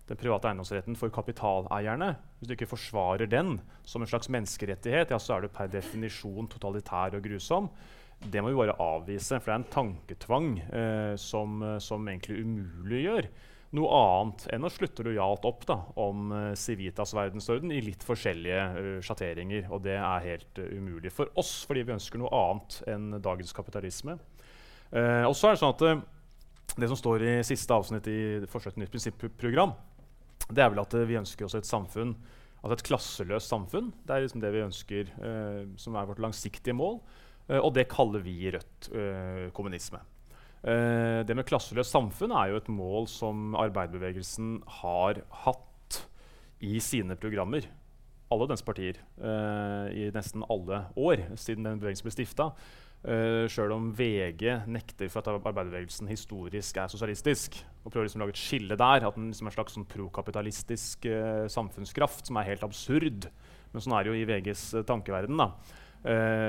den 0.07 0.19
private 0.19 0.49
eiendomsretten 0.49 0.95
for 0.95 1.11
kapitaleierne, 1.13 2.13
hvis 2.39 2.49
du 2.49 2.55
ikke 2.55 2.69
forsvarer 2.71 3.29
den 3.29 3.57
som 3.87 4.03
en 4.03 4.09
slags 4.09 4.31
menneskerettighet, 4.31 5.11
ja, 5.11 5.19
så 5.19 5.35
er 5.35 5.45
du 5.45 5.51
per 5.51 5.71
definisjon 5.71 6.47
totalitær 6.51 7.17
og 7.17 7.25
grusom. 7.27 7.69
Det 8.17 8.41
må 8.41 8.49
vi 8.49 8.57
bare 8.57 8.77
avvise, 8.81 9.37
for 9.37 9.51
det 9.51 9.53
er 9.53 9.61
en 9.61 9.69
tanketvang 9.73 10.49
eh, 10.65 11.13
som, 11.21 11.59
eh, 11.61 11.77
som, 11.83 12.07
egentlig 12.09 12.41
umuliggjør 12.41 13.29
noe 13.77 13.97
annet 13.99 14.45
enn 14.55 14.63
å 14.63 14.71
slutte 14.71 15.03
lojalt 15.03 15.43
opp 15.45 15.65
da, 15.67 15.75
om 15.99 16.31
eh, 16.33 16.51
Civitas 16.57 17.11
verdensorden 17.13 17.73
i 17.75 17.81
litt 17.83 18.05
forskjellige 18.07 18.61
uh, 18.73 18.91
sjatteringer. 19.03 19.67
Og 19.75 19.83
det 19.85 19.97
er 19.99 20.23
helt 20.23 20.61
uh, 20.63 20.69
umulig 20.71 21.11
for 21.13 21.29
oss, 21.37 21.59
fordi 21.67 21.83
vi 21.83 21.97
ønsker 21.97 22.23
noe 22.23 22.31
annet 22.31 22.79
enn 22.89 23.09
dagens 23.19 23.53
kapitalisme. 23.53 24.15
og 24.87 25.35
så 25.35 25.49
er 25.49 25.57
Det 25.57 25.59
sånn 25.59 25.75
at 25.75 26.05
det 26.79 26.87
som 26.87 26.97
står 26.97 27.23
i 27.25 27.33
siste 27.43 27.73
avsnitt 27.73 28.07
i 28.07 28.19
Forsøk 28.47 28.75
til 28.75 28.85
nytt 28.85 28.93
prinsipprogram, 28.93 29.75
det 30.51 30.63
er 30.63 30.73
vel 30.73 30.83
at 30.83 30.97
vi 31.09 31.19
ønsker 31.19 31.47
oss 31.47 31.57
et 31.57 31.67
samfunn, 31.67 32.15
altså 32.61 32.77
et 32.77 32.85
klasseløst 32.87 33.51
samfunn. 33.51 33.89
Det 34.05 34.15
er 34.15 34.25
liksom 34.25 34.43
det 34.43 34.51
vi 34.55 34.65
ønsker, 34.65 35.09
som 35.79 35.97
er 35.97 36.07
vårt 36.09 36.21
langsiktige 36.23 36.75
mål. 36.75 37.01
og 37.59 37.73
det 37.75 37.87
kaller 37.91 38.23
vi 38.23 38.33
i 38.47 38.51
Rødt 38.55 38.89
kommunisme. 39.53 39.99
Uh, 40.65 41.21
det 41.23 41.35
med 41.37 41.45
klasseløst 41.47 41.93
samfunn 41.93 42.33
er 42.33 42.51
jo 42.51 42.59
et 42.59 42.69
mål 42.71 43.05
som 43.11 43.53
arbeiderbevegelsen 43.59 44.57
har 44.81 45.21
hatt 45.45 45.99
i 46.65 46.79
sine 46.81 47.15
programmer. 47.19 47.67
Alle 48.33 48.47
dens 48.49 48.65
partier. 48.65 48.97
Uh, 49.21 49.87
I 49.93 50.09
nesten 50.15 50.43
alle 50.49 50.81
år 50.97 51.23
siden 51.37 51.67
den 51.67 51.79
bevegelsen 51.79 52.09
ble 52.09 52.15
stifta. 52.15 52.49
Uh, 53.07 53.13
eh, 53.13 53.47
Sjøl 53.51 53.71
om 53.71 53.89
VG 53.95 54.67
nekter 54.67 55.07
for 55.07 55.23
at 55.23 55.31
arbeiderbevegelsen 55.31 56.09
historisk 56.11 56.77
er 56.77 56.91
sosialistisk. 56.91 57.57
Og 57.85 57.91
prøver 57.91 58.09
liksom 58.09 58.21
å 58.21 58.25
lage 58.25 58.35
et 58.35 58.43
skille 58.43 58.77
der. 58.79 59.07
At 59.07 59.15
den 59.15 59.31
liksom 59.31 59.47
er 59.47 59.53
en 59.53 59.57
slags 59.57 59.77
sånn 59.77 59.89
prokapitalistisk 59.89 61.07
uh, 61.07 61.47
samfunnskraft 61.51 62.27
som 62.27 62.39
er 62.39 62.49
helt 62.51 62.65
absurd. 62.67 63.29
Men 63.71 63.83
sånn 63.83 63.95
er 63.95 64.03
det 64.03 64.11
jo 64.11 64.19
i 64.19 64.27
VGs 64.27 64.63
tankeverden. 64.88 65.38
da. 65.39 65.51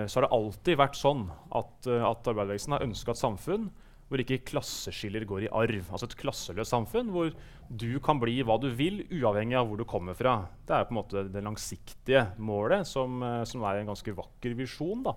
så 0.07 0.19
har 0.19 0.25
det 0.25 0.37
alltid 0.37 0.77
vært 0.79 0.97
sånn 0.97 1.25
at, 1.51 1.87
at 1.89 2.29
arbeiderbevegelsen 2.31 2.77
har 2.77 2.85
ønska 2.85 3.11
et 3.11 3.21
samfunn 3.21 3.65
hvor 4.09 4.23
ikke 4.23 4.41
klasseskiller 4.49 5.27
går 5.29 5.47
i 5.47 5.51
arv. 5.53 5.91
Altså 5.93 6.09
et 6.09 6.17
klasseløst 6.19 6.73
samfunn 6.73 7.11
hvor 7.13 7.33
du 7.69 7.91
kan 8.05 8.21
bli 8.21 8.39
hva 8.47 8.57
du 8.61 8.71
vil, 8.77 9.03
uavhengig 9.13 9.59
av 9.61 9.69
hvor 9.69 9.81
du 9.81 9.85
kommer 9.89 10.17
fra. 10.17 10.39
Det 10.65 10.77
er 10.77 10.87
på 10.89 10.95
en 10.95 11.01
måte 11.01 11.27
det 11.29 11.45
langsiktige 11.45 12.25
målet, 12.41 12.89
som, 12.89 13.21
uh, 13.21 13.43
som 13.49 13.67
er 13.69 13.83
en 13.83 13.93
ganske 13.93 14.17
vakker 14.17 14.57
visjon, 14.59 15.05
da, 15.05 15.15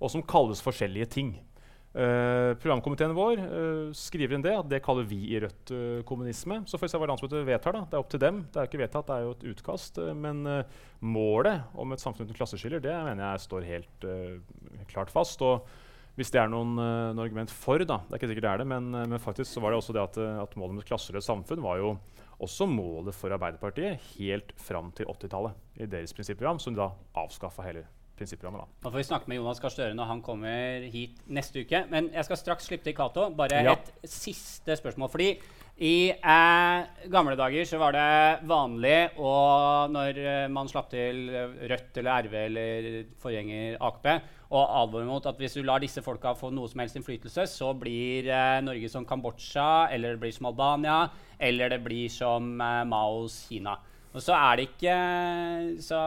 og 0.00 0.12
som 0.12 0.24
kalles 0.26 0.62
forskjellige 0.64 1.10
ting. 1.12 1.34
Uh, 1.90 2.54
programkomiteen 2.62 3.16
vår 3.16 3.40
uh, 3.42 3.88
skriver 3.98 4.36
inn 4.36 4.44
det, 4.44 4.52
at 4.54 4.68
det 4.70 4.78
kaller 4.84 5.08
vi 5.10 5.18
i 5.34 5.40
Rødt 5.42 5.74
kommunisme. 6.06 6.62
Så 6.70 6.78
får 6.78 6.86
vi 6.86 6.92
se 6.92 7.02
hva 7.02 7.10
landsmøtet 7.10 7.46
vedtar. 7.48 7.80
Det 7.82 7.98
er 7.98 8.04
opp 8.04 8.10
til 8.12 8.22
dem. 8.22 8.44
Det 8.46 8.62
er 8.62 8.70
ikke 8.70 8.82
vedtatt, 8.84 9.10
det 9.10 9.18
er 9.18 9.26
jo 9.26 9.36
et 9.36 9.46
utkast. 9.52 10.02
men 10.14 10.42
målet 11.00 11.70
om 11.74 11.92
et 11.92 12.02
samfunn 12.02 12.28
uten 12.28 12.38
klasseskiller 12.38 12.82
det 12.84 12.94
mener 12.94 13.24
jeg 13.24 13.46
står 13.46 13.68
helt 13.68 14.10
klart 14.92 15.12
fast. 15.12 15.42
og 15.42 15.66
hvis 16.20 16.32
det 16.34 16.40
er 16.42 16.50
noen, 16.52 16.74
uh, 16.76 17.10
noen, 17.14 17.22
argument 17.24 17.52
for, 17.54 17.80
da. 17.80 18.02
Det 18.04 18.12
er 18.12 18.20
ikke 18.20 18.28
sikkert 18.32 18.46
det 18.46 18.50
er 18.52 18.62
det, 18.62 18.66
men, 18.68 18.90
uh, 18.92 19.06
men 19.08 19.22
faktisk 19.22 19.54
så 19.54 19.62
var 19.64 19.72
det 19.72 19.80
også 19.80 19.94
det 19.96 20.02
at, 20.02 20.18
uh, 20.20 20.42
at 20.42 20.56
målet 20.60 20.74
om 20.74 20.82
et 20.82 20.90
klasseløst 20.90 21.30
samfunn 21.30 21.62
var 21.64 21.80
jo 21.80 21.94
også 22.40 22.66
målet 22.68 23.16
for 23.16 23.32
Arbeiderpartiet 23.32 24.04
helt 24.16 24.52
fram 24.60 24.90
til 24.96 25.08
80-tallet 25.08 25.80
i 25.80 25.88
deres 25.88 26.12
prinsipprogram, 26.16 26.60
som 26.60 26.76
de 26.76 26.82
da 26.82 26.90
avskaffa 27.20 27.64
hele 27.66 27.86
prinsipprogrammet. 28.20 28.66
Da. 28.66 28.84
da 28.84 28.92
får 28.92 29.00
vi 29.00 29.08
snakke 29.08 29.30
med 29.32 29.40
Jonas 29.40 29.62
Gahr 29.62 29.72
Støre 29.74 29.96
når 29.96 30.12
han 30.12 30.20
kommer 30.24 30.84
hit 30.92 31.22
neste 31.32 31.64
uke. 31.64 31.84
Men 31.92 32.12
jeg 32.14 32.28
skal 32.28 32.40
straks 32.40 32.68
slippe 32.68 32.86
til 32.86 32.96
Cato. 32.98 33.30
Bare 33.36 33.64
ja. 33.64 33.74
et 33.78 34.12
siste 34.20 34.76
spørsmål. 34.78 35.10
fordi 35.12 35.32
i 35.80 36.10
eh, 36.12 37.06
gamle 37.08 37.38
dager 37.40 37.64
så 37.64 37.78
var 37.80 37.94
det 37.96 38.48
vanlig 38.48 39.14
å, 39.16 39.30
når 39.88 40.18
eh, 40.20 40.48
man 40.52 40.68
slapp 40.68 40.90
til 40.92 41.30
Rødt 41.70 41.96
eller 42.02 42.26
RV 42.26 42.34
eller 42.42 42.90
forgjenger 43.22 43.78
AKP, 43.88 44.10
å 44.52 44.60
advare 44.82 45.08
mot 45.08 45.24
at 45.30 45.40
hvis 45.40 45.56
du 45.56 45.62
lar 45.64 45.80
disse 45.80 46.02
folka 46.04 46.34
få 46.36 46.50
noe 46.52 46.68
som 46.68 46.82
helst 46.82 46.98
innflytelse, 46.98 47.46
så 47.48 47.70
blir 47.78 48.28
eh, 48.28 48.58
Norge 48.66 48.90
som 48.92 49.06
Kambodsja, 49.08 49.88
eller 49.94 50.18
det 50.18 50.24
blir 50.26 50.34
som 50.36 50.50
Albania, 50.50 50.98
eller 51.40 51.72
det 51.72 51.80
blir 51.86 52.12
som 52.12 52.52
eh, 52.60 52.82
Maos 52.90 53.46
Kina. 53.46 53.78
Og 54.10 54.22
så 54.24 54.34
er 54.34 54.58
det 54.58 54.66
ikke 54.70 54.94
Så 55.86 55.98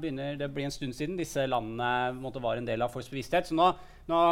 begynner 0.00 0.38
det 0.38 0.48
å 0.48 0.54
bli 0.54 0.66
en 0.66 0.74
stund 0.74 0.96
siden 0.96 1.18
disse 1.18 1.44
landene 1.46 2.12
måtte 2.18 2.42
var 2.42 2.58
en 2.58 2.66
del 2.66 2.82
av 2.82 2.90
folks 2.92 3.10
bevissthet. 3.12 3.46
Så 3.48 3.56
nå, 3.58 3.68
nå, 4.10 4.22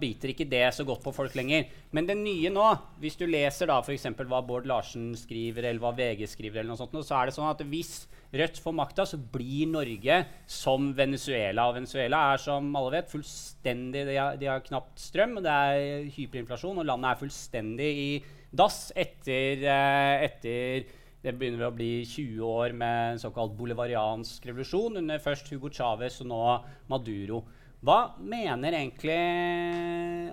biter 0.00 0.32
ikke 0.32 0.48
det 0.48 0.64
så 0.76 0.86
godt 0.88 1.04
på 1.04 1.14
folk 1.16 1.36
lenger. 1.36 1.68
Men 1.92 2.08
det 2.08 2.16
nye 2.20 2.52
nå, 2.52 2.68
hvis 3.02 3.18
du 3.20 3.26
leser 3.28 3.68
da 3.68 3.80
f.eks. 3.82 4.08
hva 4.24 4.40
Bård 4.44 4.68
Larsen 4.70 5.10
skriver, 5.18 5.68
eller 5.68 5.82
hva 5.82 5.92
VG 5.96 6.24
skriver, 6.32 6.62
eller 6.62 6.72
noe 6.72 6.80
sånt, 6.80 6.96
så 7.04 7.20
er 7.20 7.28
det 7.28 7.36
sånn 7.36 7.50
at 7.50 7.66
hvis 7.68 7.98
Rødt 8.28 8.58
får 8.60 8.74
makta, 8.76 9.06
så 9.08 9.16
blir 9.16 9.70
Norge 9.72 10.18
som 10.52 10.90
Venezuela. 10.96 11.64
Og 11.68 11.78
Venezuela 11.78 12.18
er 12.34 12.42
som 12.42 12.66
alle 12.76 12.98
vet 12.98 13.08
fullstendig 13.08 14.02
De 14.04 14.18
har, 14.18 14.36
de 14.36 14.50
har 14.50 14.64
knapt 14.66 15.00
strøm, 15.00 15.38
det 15.44 15.54
er 15.54 16.10
hyperinflasjon, 16.12 16.82
og 16.82 16.88
landet 16.90 17.14
er 17.14 17.22
fullstendig 17.22 17.88
i 18.02 18.10
dass 18.48 18.90
etter, 18.96 19.64
eh, 19.64 20.26
etter 20.28 20.84
det 21.22 21.34
begynner 21.34 21.66
å 21.66 21.74
bli 21.74 22.04
20 22.06 22.42
år 22.46 22.74
med 22.78 23.14
en 23.14 23.22
såkalt 23.22 23.54
bolivariansk 23.58 24.44
revolusjon 24.46 25.00
under 25.00 25.22
først 25.22 25.50
Hugo 25.50 25.70
Chávez 25.74 26.20
og 26.22 26.28
nå 26.30 26.42
Maduro. 26.90 27.42
Hva 27.82 27.98
mener 28.18 28.74
egentlig 28.74 29.18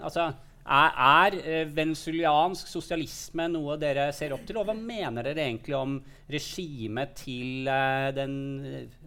Altså, 0.05 0.27
er, 0.65 0.93
er 1.07 1.37
eh, 1.41 1.65
venezuelansk 1.69 2.69
sosialisme 2.69 3.47
noe 3.53 3.79
dere 3.81 4.07
ser 4.17 4.33
opp 4.33 4.45
til? 4.45 4.57
Og 4.61 4.69
hva 4.69 4.77
mener 4.77 5.25
dere 5.25 5.45
egentlig 5.45 5.77
om 5.77 5.99
regimet 6.29 7.13
til 7.21 7.69
uh, 7.69 8.09
den 8.13 8.37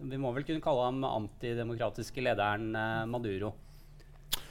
Vi 0.07 0.19
må 0.19 0.31
vel 0.35 0.47
kunne 0.47 0.63
kalle 0.63 0.87
ham 0.87 1.03
antidemokratiske 1.07 2.23
lederen 2.23 2.71
Maduro? 3.11 3.53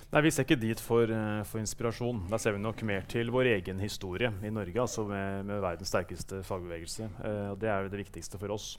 Nei, 0.09 0.23
Vi 0.25 0.31
ser 0.33 0.47
ikke 0.47 0.57
dit 0.57 0.81
for, 0.81 1.11
uh, 1.13 1.43
for, 1.45 1.61
inspirasjon. 1.61 2.23
Da 2.31 2.39
ser 2.41 2.55
vi 2.57 2.63
nok 2.65 2.81
mer 2.89 3.05
til 3.13 3.29
vår 3.33 3.51
egen 3.59 3.81
historie 3.85 4.31
i 4.41 4.53
Norge, 4.53 4.81
altså 4.81 5.05
med, 5.05 5.45
med 5.45 5.61
verdens 5.61 5.93
sterkeste 5.93 6.41
fagbevegelse. 6.49 7.11
Uh, 7.21 7.53
Det 7.61 7.69
er 7.69 7.85
jo 7.85 7.93
det 7.93 8.01
viktigste 8.07 8.41
for 8.41 8.57
oss. 8.57 8.79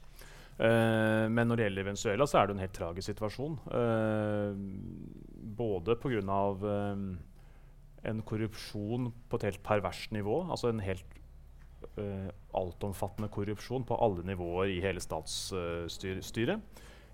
Uh, 0.57 1.29
men 1.29 1.45
når 1.45 1.55
det 1.59 1.67
gjelder 1.67 1.87
Venezuela, 1.91 2.25
så 2.25 2.39
er 2.39 2.47
det 2.47 2.55
en 2.55 2.63
helt 2.65 2.73
tragisk 2.73 3.11
situasjon. 3.11 3.59
både 5.59 5.95
pga. 6.01 6.41
Uh, 6.65 7.17
en 8.09 8.21
korrupsjon 8.23 9.11
på 9.29 9.37
et 9.37 9.43
helt 9.43 9.61
perverst 9.61 10.11
nivå. 10.15 10.47
Altså 10.49 10.69
en 10.69 10.79
helt 10.79 11.05
altomfattende 12.55 13.27
korrupsjon 13.27 13.83
på 13.83 13.97
alle 13.99 14.23
nivåer 14.23 14.71
i 14.71 14.79
hele 14.79 15.01
statsstyret. 15.03 16.63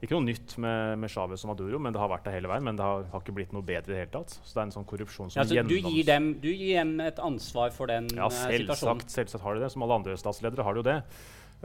Ikke 0.04 0.18
noe 0.18 0.26
nytt 0.26 0.58
med, 0.62 1.00
med 1.02 1.12
Chávez 1.12 1.46
og 1.46 1.54
Maduro, 1.54 1.80
men 1.82 1.96
det 1.96 2.02
har 2.02 2.12
vært 2.12 2.28
det 2.28 2.36
hele 2.36 2.50
veien. 2.52 2.66
Men 2.68 2.78
det 2.80 2.84
har, 2.86 3.06
har, 3.14 3.24
ikke 3.24 3.36
blitt 3.38 3.56
noe 3.56 3.66
bedre 3.66 3.94
i 3.94 3.96
det 3.96 4.02
hele 4.04 4.14
tatt. 4.18 4.36
Så 4.42 4.52
det 4.52 4.62
er 4.62 4.68
en 4.68 4.76
sånn 4.76 4.90
korrupsjon 4.90 5.32
som 5.32 5.40
ja, 5.40 5.48
så 5.48 5.64
du, 5.66 5.78
gir 5.80 6.04
dem, 6.08 6.34
du 6.44 6.52
gir 6.52 6.82
dem 6.82 7.00
et 7.06 7.22
ansvar 7.24 7.72
for 7.76 7.92
den 7.92 8.10
ja, 8.12 8.28
selvsagt, 8.28 8.76
situasjonen? 8.76 9.10
Selvsagt 9.16 9.46
har 9.46 9.58
de 9.58 9.66
det. 9.66 9.72
Som 9.74 9.88
alle 9.88 10.00
andre 10.02 10.20
statsledere 10.20 10.68
har 10.68 10.76
de 10.76 10.84
jo 10.84 10.88
det. 10.90 11.00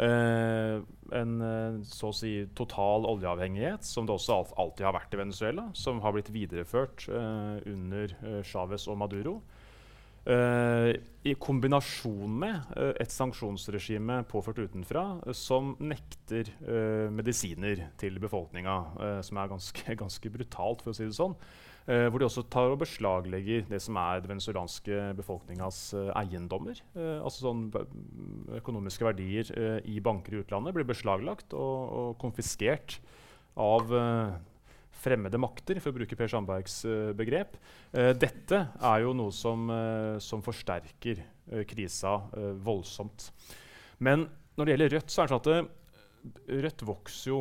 Uh, 0.01 0.81
en 1.19 1.33
uh, 1.43 1.81
så 1.85 2.09
å 2.09 2.15
si 2.17 2.33
total 2.57 3.05
oljeavhengighet, 3.11 3.85
som 3.85 4.07
det 4.09 4.15
også 4.15 4.39
alltid 4.63 4.87
har 4.87 4.95
vært 4.97 5.17
i 5.17 5.21
Venezuela, 5.21 5.67
som 5.77 5.99
har 6.05 6.15
blitt 6.15 6.31
videreført 6.33 7.09
under 7.11 8.15
uh, 8.23 8.39
Chávez 8.47 8.87
og 8.89 9.01
Maduro. 9.03 9.41
Uh, 10.29 10.93
I 11.25 11.33
kombinasjon 11.41 12.33
med 12.43 12.67
uh, 12.77 12.91
et 13.01 13.13
sanksjonsregime 13.13 14.19
påført 14.29 14.59
utenfra 14.61 15.05
uh, 15.23 15.33
som 15.37 15.73
nekter 15.81 16.51
medisiner 17.13 17.87
til 18.01 18.19
befolkninga, 18.21 18.75
som 19.25 19.41
er 19.41 19.51
ganske, 19.51 19.95
ganske, 20.03 20.33
brutalt, 20.33 20.85
for 20.85 20.93
å 20.93 20.97
si 20.97 21.09
det 21.09 21.17
sånn. 21.17 21.37
hvor 21.91 22.21
de 22.21 22.27
også 22.27 22.45
tar 22.53 22.71
og 22.71 22.83
beslaglegger 22.83 23.65
det 23.71 23.81
som 23.83 23.97
er 23.99 24.21
den 24.21 24.35
venezuelanske 24.35 24.99
befolkningas 25.19 25.95
eiendommer. 26.21 26.79
altså 26.95 27.49
sånn 27.49 27.65
Økonomiske 28.61 29.09
verdier 29.09 29.51
i 29.89 29.99
banker 30.05 30.37
i 30.37 30.43
utlandet 30.45 30.77
blir 30.77 30.87
beslaglagt 30.87 31.57
og, 31.57 31.97
og 32.01 32.19
konfiskert 32.21 33.01
av 33.57 33.91
fremmede 35.01 35.41
makter, 35.41 35.81
for 35.81 35.93
å 35.93 35.99
bruke 36.01 36.19
Per 36.19 36.31
Sandbergs 36.31 36.81
uh, 36.89 37.11
begrep. 37.17 37.57
Uh, 37.95 38.13
dette 38.19 38.63
er 38.77 39.05
jo 39.05 39.15
noe 39.17 39.35
som, 39.35 39.69
uh, 39.73 40.17
som 40.23 40.45
forsterker 40.45 41.25
krisa 41.67 42.13
voldsomt. 42.63 43.25
Men 44.07 44.29
når 44.55 44.69
det 44.69 44.75
gjelder 44.77 44.93
Rødt, 44.95 45.09
så 45.11 45.23
er 45.23 45.27
det 45.27 45.33
sånn 45.33 45.41
at 45.41 46.61
Rødt 46.63 46.85
vokser 46.87 47.33
jo 47.33 47.39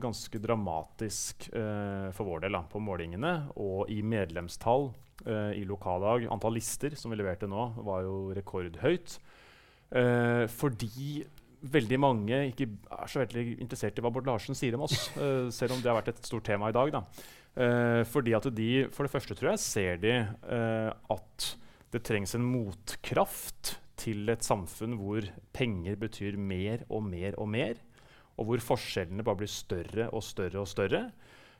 ganske 0.00 0.40
dramatisk 0.40 1.50
for 1.50 2.30
vår 2.30 2.46
del 2.46 2.56
da, 2.56 2.62
på 2.70 2.80
målingene 2.80 3.32
og 3.60 3.92
i 3.92 3.98
medlemstall 4.00 4.88
i 5.52 5.66
lokallag. 5.68 6.24
Antall 6.32 6.56
lister 6.56 6.96
som 6.96 7.12
vi 7.12 7.18
leverte 7.20 7.50
nå, 7.50 7.66
var 7.84 8.06
jo 8.06 8.16
rekordhøyt. 8.38 9.18
fordi 10.56 11.26
veldig 11.62 11.98
mange 12.00 12.40
ikke 12.50 12.68
er 12.68 13.10
så 13.10 13.22
veldig 13.22 13.56
interessert 13.62 13.98
i 13.98 14.04
hva 14.04 14.12
Bård 14.12 14.28
Larsen 14.28 14.56
sier 14.58 14.76
om 14.76 14.84
oss, 14.86 15.08
uh, 15.16 15.48
selv 15.58 15.76
om 15.76 15.82
det 15.82 15.90
har 15.90 15.98
vært 15.98 16.12
et 16.14 16.28
stort 16.28 16.46
tema 16.48 16.70
i 16.70 16.76
dag. 16.76 16.96
Uh, 17.56 18.02
fordi 18.12 18.34
at 18.36 18.50
de, 18.52 18.70
For 18.92 19.06
det 19.06 19.14
første 19.14 19.36
tror 19.36 19.54
jeg 19.54 19.64
ser 19.64 20.02
de 20.02 20.14
uh, 20.20 20.92
at 21.14 21.50
det 21.94 22.02
trengs 22.04 22.34
en 22.36 22.44
motkraft 22.44 23.76
til 23.96 24.28
et 24.28 24.44
samfunn 24.44 24.98
hvor 25.00 25.24
penger 25.56 25.96
betyr 25.96 26.36
mer 26.36 26.84
og 26.92 27.06
mer 27.06 27.38
og 27.40 27.48
mer, 27.48 27.78
og 28.36 28.50
hvor 28.50 28.60
forskjellene 28.74 29.24
bare 29.24 29.40
blir 29.40 29.48
større 29.48 30.10
og 30.10 30.20
større 30.26 30.60
og 30.60 30.68
større. 30.68 31.06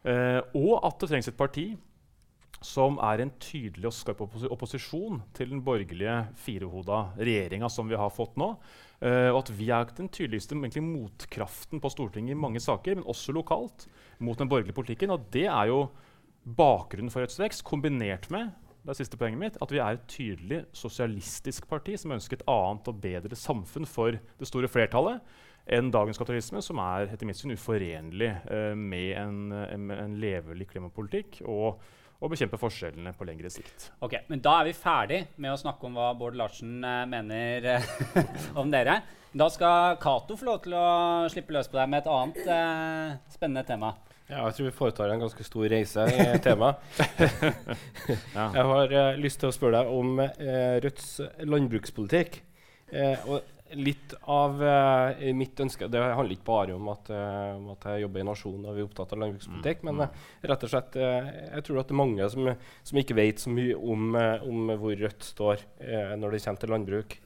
og 0.04 0.74
at 0.84 1.00
det 1.00 1.08
trengs 1.08 1.28
et 1.30 1.38
parti 1.38 1.70
som 2.64 2.96
er 3.04 3.20
en 3.20 3.32
tydelig 3.42 3.90
og 3.90 3.94
skarp 3.94 4.22
opposisjon 4.24 5.20
til 5.36 5.52
den 5.52 5.62
borgerlige 5.64 6.16
firehoda 6.40 7.02
regjeringa 7.18 7.68
som 7.72 7.88
vi 7.90 7.98
har 7.98 8.12
fått 8.14 8.38
nå. 8.40 8.54
Uh, 9.02 9.28
og 9.34 9.42
at 9.42 9.52
vi 9.58 9.68
er 9.74 9.88
den 9.96 10.08
tydeligste 10.08 10.56
egentlig, 10.56 10.84
motkraften 10.84 11.82
på 11.82 11.92
Stortinget 11.92 12.32
i 12.32 12.40
mange 12.40 12.62
saker, 12.64 12.96
men 12.96 13.08
også 13.08 13.34
lokalt, 13.36 13.88
mot 14.18 14.38
den 14.40 14.48
borgerlige 14.48 14.76
politikken. 14.76 15.12
Og 15.12 15.28
det 15.34 15.46
er 15.52 15.72
jo 15.72 15.82
bakgrunnen 16.56 17.12
for 17.12 17.24
Rødts 17.24 17.40
vekst, 17.42 17.66
kombinert 17.66 18.30
med 18.32 18.54
det 18.86 18.92
er 18.94 19.00
siste 19.00 19.18
poenget 19.18 19.40
mitt, 19.40 19.56
at 19.58 19.72
vi 19.74 19.80
er 19.82 19.96
et 19.96 20.06
tydelig 20.06 20.60
sosialistisk 20.78 21.64
parti 21.66 21.96
som 21.98 22.12
ønsker 22.14 22.38
et 22.38 22.44
annet 22.46 22.86
og 22.86 23.00
bedre 23.02 23.34
samfunn 23.34 23.88
for 23.90 24.14
det 24.14 24.46
store 24.46 24.70
flertallet 24.70 25.24
enn 25.74 25.90
dagens 25.90 26.20
kapitalisme, 26.20 26.62
som 26.62 26.78
er 26.78 27.10
etter 27.10 27.26
mitt 27.26 27.40
syn 27.40 27.56
uforenlig 27.56 28.30
uh, 28.46 28.78
med 28.78 29.16
en, 29.18 29.40
en, 29.58 29.90
en 29.90 30.14
levelig 30.22 30.68
klimapolitikk. 30.70 31.40
og 31.50 31.82
og 32.20 32.32
bekjempe 32.32 32.58
forskjellene 32.60 33.12
på 33.16 33.26
lengre 33.28 33.50
sikt. 33.52 33.90
Ok, 34.04 34.18
men 34.30 34.40
Da 34.44 34.58
er 34.60 34.70
vi 34.70 34.76
ferdig 34.76 35.20
med 35.36 35.52
å 35.52 35.60
snakke 35.60 35.88
om 35.88 35.98
hva 35.98 36.12
Bård 36.16 36.36
Larsen 36.38 36.78
uh, 36.84 37.04
mener 37.08 37.68
uh, 37.76 38.20
om 38.60 38.72
dere. 38.72 39.00
Da 39.36 39.50
skal 39.52 39.98
Cato 40.00 40.38
få 40.38 40.48
lov 40.48 40.62
til 40.64 40.76
å 40.78 40.86
slippe 41.32 41.52
løs 41.52 41.68
på 41.68 41.76
deg 41.76 41.90
med 41.92 42.00
et 42.00 42.06
annet 42.08 42.46
eh, 42.48 43.16
spennende 43.28 43.66
tema. 43.68 43.90
Ja, 44.30 44.46
jeg 44.46 44.54
tror 44.56 44.66
vi 44.70 44.72
foretar 44.78 45.12
en 45.12 45.20
ganske 45.20 45.44
stor 45.44 45.66
reise 45.68 46.06
i 46.08 46.24
temaet. 46.46 46.80
ja. 48.32 48.46
Jeg 48.54 48.64
har 48.70 48.94
lyst 49.20 49.42
til 49.42 49.50
å 49.50 49.52
spørre 49.52 49.82
deg 49.82 49.92
om 49.92 50.22
Rødts 50.86 51.10
landbrukspolitikk. 51.52 52.40
og 53.28 53.44
litt 53.74 54.14
av 54.30 54.60
uh, 54.62 55.32
mitt 55.34 55.58
ønske 55.60 55.88
Det 55.90 56.00
handler 56.00 56.36
ikke 56.36 56.46
bare 56.46 56.76
om 56.76 56.88
at, 56.92 57.10
uh, 57.10 57.56
om 57.56 57.70
at, 57.74 57.86
jeg 57.90 58.04
jobber 58.04 58.22
i 58.22 58.26
Nasjonen 58.28 58.66
og 58.68 58.76
vi 58.76 58.82
er 58.82 58.88
opptatt 58.88 59.14
av 59.14 59.22
landbrukspolitikk, 59.22 59.82
mm. 59.82 59.90
men 59.90 60.06
uh, 60.06 60.24
rett 60.46 60.66
og 60.66 60.72
slett 60.72 60.98
jeg 61.00 61.66
tror 61.66 61.80
at 61.80 61.90
det 61.90 61.96
er 61.96 62.00
mange 62.02 62.28
som, 62.32 62.50
som 62.86 63.00
ikke 63.00 63.18
vet 63.18 63.42
så 63.42 63.52
mye 63.52 63.76
om, 63.76 64.18
om 64.46 64.74
hvor 64.80 64.96
Rødt 64.96 65.26
står 65.26 65.64
når 66.16 66.32
det 66.32 66.42
kommer 66.44 66.60
til 66.62 66.72
landbruk. 66.72 67.16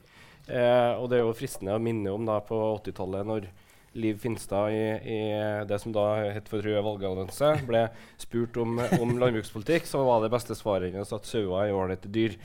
og 0.47 1.05
det 1.11 1.17
er 1.17 1.21
jo 1.21 1.35
fristende 1.37 1.75
å 1.77 1.83
minne 1.83 2.11
om 2.11 2.25
da 2.27 2.39
på 2.43 2.57
80-tallet, 2.81 3.27
når 3.27 3.47
Liv 3.93 4.19
Finstad 4.21 4.71
i, 4.71 4.83
i, 5.03 5.19
det 5.67 5.79
som 5.83 5.91
da 5.95 6.05
het 6.23 6.47
for 6.47 6.63
Rød 6.63 6.79
valgallianse, 6.85 7.49
ble 7.67 7.85
spurt 8.21 8.55
om, 8.61 8.79
om, 8.99 9.13
landbrukspolitikk, 9.19 9.89
så 9.89 10.03
var 10.07 10.23
det 10.23 10.31
beste 10.31 10.55
svaret 10.55 10.93
hennes 10.93 11.11
at 11.11 11.27
sauer 11.27 11.65
er 11.65 11.75
ålreite 11.75 12.11
dyr. 12.11 12.37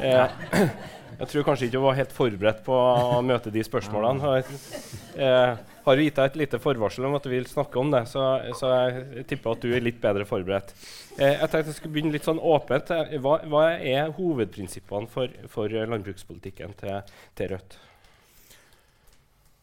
Eh, 0.00 0.36
jeg 1.20 1.30
tror 1.32 1.48
kanskje 1.50 1.68
ikke 1.68 1.82
hun 1.82 1.88
var 1.90 1.98
helt 2.00 2.16
forberedt 2.16 2.62
på 2.64 2.76
å 2.76 3.20
møte 3.24 3.52
de 3.52 3.64
spørsmålene. 3.66 4.38
Eh, 5.20 5.64
har 5.86 6.02
gitt 6.02 6.16
deg 6.18 6.30
et 6.30 6.38
lite 6.40 6.60
forvarsel 6.62 7.06
om 7.06 7.16
at 7.18 7.26
du 7.26 7.30
vil 7.30 7.46
snakke 7.50 7.78
om 7.78 7.92
det, 7.92 8.02
så, 8.10 8.24
så 8.58 8.72
jeg 8.88 9.26
tipper 9.30 9.52
at 9.52 9.66
du 9.66 9.74
er 9.76 9.84
litt 9.84 10.00
bedre 10.02 10.26
forberedt. 10.28 10.72
Eh, 11.18 11.36
jeg 11.36 11.50
tenkte 11.52 11.70
jeg 11.70 11.78
skulle 11.78 11.94
begynne 11.98 12.14
litt 12.16 12.26
sånn 12.26 12.40
åpent. 12.42 12.90
Hva, 13.22 13.38
hva 13.52 13.66
er 13.76 14.14
hovedprinsippene 14.16 15.12
for, 15.12 15.36
for 15.52 15.76
landbrukspolitikken 15.92 16.74
til, 16.80 17.18
til, 17.38 17.52
Rødt? 17.54 17.78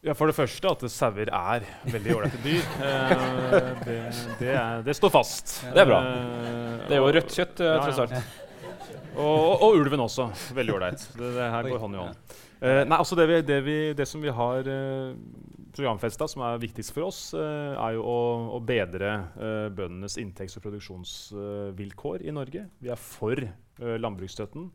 Ja, 0.04 0.12
For 0.12 0.28
det 0.28 0.36
første 0.36 0.68
at 0.68 0.82
sauer 0.92 1.30
er 1.32 1.64
veldig 1.88 2.16
ålreite 2.18 2.40
dyr. 2.44 2.64
Eh, 2.84 3.68
det, 3.84 3.94
det, 4.40 4.48
er, 4.50 4.80
det, 4.84 4.94
står 4.96 5.12
fast. 5.14 5.52
Det 5.72 5.80
er 5.80 5.86
bra. 5.88 6.00
Eh, 6.04 6.80
det 6.88 6.96
er 6.96 7.00
jo 7.00 7.12
rødt 7.14 7.36
kjøtt, 7.36 7.60
eh, 7.62 7.76
tross 7.80 8.00
alt. 8.02 8.14
Og, 9.14 9.62
og, 9.62 9.78
ulven 9.78 10.02
også. 10.04 10.26
Veldig 10.56 10.74
ålreit. 10.74 11.06
Det, 11.18 11.30
det, 11.36 11.46
her 11.54 11.68
går 11.70 11.80
hånd 11.84 11.96
i 11.96 12.02
hånd. 12.02 12.34
Uh, 12.64 12.80
nei, 12.88 12.96
altså 12.96 13.16
det, 13.18 13.26
vi, 13.28 13.38
det, 13.44 13.58
vi, 13.66 13.76
det, 13.96 14.06
som 14.08 14.22
vi 14.24 14.32
har 14.32 14.68
uh, 14.68 15.14
programfesta, 15.76 16.28
som 16.30 16.44
er 16.46 16.60
viktigst 16.62 16.94
for 16.96 17.08
oss, 17.10 17.20
uh, 17.36 17.74
er 17.76 17.96
jo 17.98 18.04
å, 18.08 18.18
å 18.56 18.60
bedre 18.64 19.14
uh, 19.36 19.68
bøndenes 19.74 20.16
inntekts- 20.22 20.56
og 20.58 20.64
produksjonsvilkår 20.64 22.24
i 22.24 22.34
Norge. 22.34 22.66
Vi 22.80 22.92
er 22.92 23.00
for 23.00 23.40
landbruksstøtten. 23.80 24.70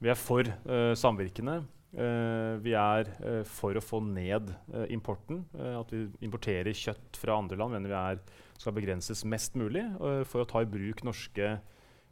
Vi 0.00 0.10
er 0.10 0.18
for 0.18 0.48
samvirkene. 0.96 1.60
Vi 1.90 2.72
er 2.78 3.08
for 3.50 3.74
å 3.74 3.82
få 3.82 3.98
ned 4.06 4.52
importen. 4.94 5.40
at 5.58 5.90
vi 5.90 6.04
importerer 6.22 6.76
kjøtt 6.76 7.18
fra 7.18 7.34
andre 7.40 7.58
land 7.58 7.74
mener 7.74 7.90
vi 7.90 7.98
er, 7.98 8.20
skal 8.60 8.76
begrenses 8.76 9.24
mest 9.24 9.58
mulig 9.58 9.82
for 10.30 10.44
å 10.44 10.46
ta 10.46 10.62
i 10.62 10.70
bruk 10.70 11.02
norske 11.02 11.56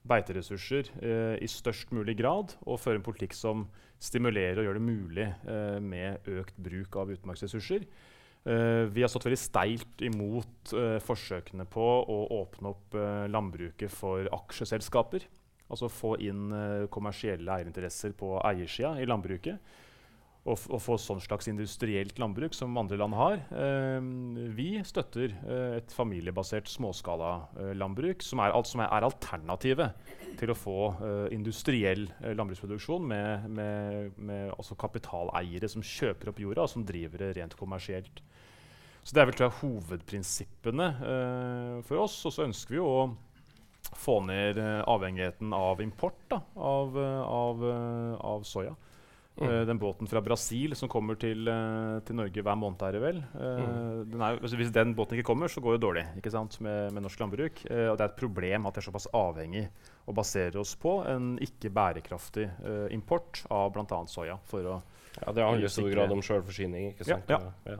beiteressurser 0.08 0.90
eh, 1.02 1.36
i 1.42 1.48
størst 1.50 1.92
mulig 1.94 2.16
grad 2.18 2.54
og 2.64 2.80
føre 2.80 3.00
en 3.00 3.06
politikk 3.06 3.36
som 3.36 3.66
stimulerer 4.02 4.60
og 4.60 4.68
gjør 4.68 4.78
det 4.78 4.84
mulig 4.84 5.26
eh, 5.26 5.78
med 5.82 6.30
økt 6.38 6.56
bruk 6.68 6.98
av 7.00 7.12
utmarksressurser. 7.14 7.84
Eh, 8.48 8.84
vi 8.94 9.02
har 9.02 9.10
stått 9.12 9.26
veldig 9.28 9.40
steilt 9.40 10.04
imot 10.06 10.74
eh, 10.76 10.96
forsøkene 11.04 11.66
på 11.70 11.84
å 11.84 12.20
åpne 12.38 12.72
opp 12.72 12.96
eh, 12.96 13.26
landbruket 13.32 13.92
for 13.92 14.30
aksjeselskaper. 14.38 15.26
Altså 15.68 15.90
få 15.92 16.14
inn 16.24 16.48
eh, 16.54 16.86
kommersielle 16.92 17.58
eierinteresser 17.58 18.16
på 18.16 18.38
eiersida 18.40 18.94
i 19.00 19.06
landbruket 19.08 19.76
Og, 20.48 20.62
å, 20.72 20.78
få 20.80 20.96
sånn 21.02 21.20
slags 21.20 21.50
industrielt 21.50 22.16
landbruk 22.16 22.54
som 22.56 22.76
andre 22.80 22.96
land 22.96 23.16
har. 23.18 23.42
Eh, 23.52 23.98
vi 24.56 24.70
støtter 24.86 25.34
eh, 25.36 25.74
et 25.82 25.92
familiebasert 25.92 26.70
småskalalandbruk, 26.72 28.24
som, 28.24 28.40
er, 28.40 28.56
som 28.64 28.80
er, 28.80 29.08
alternativet 29.10 30.14
til 30.40 30.54
å 30.54 30.56
få 30.56 30.78
industriell 31.34 32.06
landbruksproduksjon 32.22 33.04
med, 33.10 33.48
med, 33.50 34.18
med 34.22 34.74
kapitaleiere 34.78 35.68
som 35.68 35.84
kjøper 35.84 36.30
opp 36.30 36.40
jorda, 36.40 36.64
og 36.64 36.72
som 36.72 36.86
driver 36.86 37.26
det 37.26 37.32
rent 37.40 37.58
kommersielt. 37.58 38.22
Så 39.02 39.16
Det 39.16 39.20
er 39.20 39.28
vel 39.28 39.36
tror 39.36 39.48
jeg, 39.48 39.58
hovedprinsippene 39.64 40.88
for 41.88 42.04
oss. 42.04 42.20
Og 42.28 42.34
så 42.34 42.46
ønsker 42.46 42.76
vi 42.76 42.78
jo 42.78 42.86
å 42.86 43.02
få 43.96 44.18
ned 44.26 44.58
eh, 44.60 44.82
avhengigheten 44.88 45.54
av 45.56 45.80
import 45.82 46.20
da, 46.28 46.42
av, 46.54 46.98
av, 46.98 47.64
av 48.20 48.46
soya. 48.48 48.76
Uh, 49.38 49.62
den 49.62 49.78
båten 49.78 50.08
fra 50.10 50.18
Brasil 50.18 50.72
som 50.74 50.90
kommer 50.90 51.14
til, 51.14 51.46
til 52.02 52.16
Norge 52.18 52.42
hver 52.42 52.56
måned, 52.58 52.80
er 52.82 52.96
det 52.96 53.02
vel. 53.04 53.20
Mm. 53.38 54.08
den 54.10 54.24
er, 54.24 54.40
altså, 54.40 54.58
hvis 54.58 54.72
den 54.74 54.96
båten 54.98 55.14
ikke 55.14 55.28
kommer, 55.28 55.52
så 55.52 55.62
går 55.62 55.76
det 55.76 55.82
dårlig 55.84 56.02
ikke 56.18 56.32
sant, 56.34 56.56
med, 56.58 56.90
med 56.90 57.04
norsk 57.04 57.22
landbruk. 57.22 57.62
og 57.70 57.94
det 57.94 58.02
er 58.02 58.08
et 58.08 58.18
problem 58.18 58.66
at 58.66 58.74
vi 58.74 58.82
er 58.82 58.88
såpass 58.88 59.06
avhengig 59.14 59.68
og 60.10 60.18
baserer 60.18 60.58
oss 60.58 60.74
på 60.82 60.96
en 61.06 61.36
ikke 61.44 61.70
bærekraftig 61.70 62.48
import 62.90 63.44
av 63.46 63.70
bl.a. 63.76 64.00
soya. 64.10 64.40
For 64.50 64.66
å 64.66 64.80
ja, 65.20 65.32
det 65.32 65.46
handler 65.46 65.66
i 65.66 65.72
stor 65.72 65.90
grad 65.90 66.12
om 66.14 66.22
sjølforsyning. 66.22 66.92
ikke 66.92 67.06
sant? 67.06 67.30
Ja, 67.30 67.40
ja. 67.64 67.76
ja. 67.76 67.78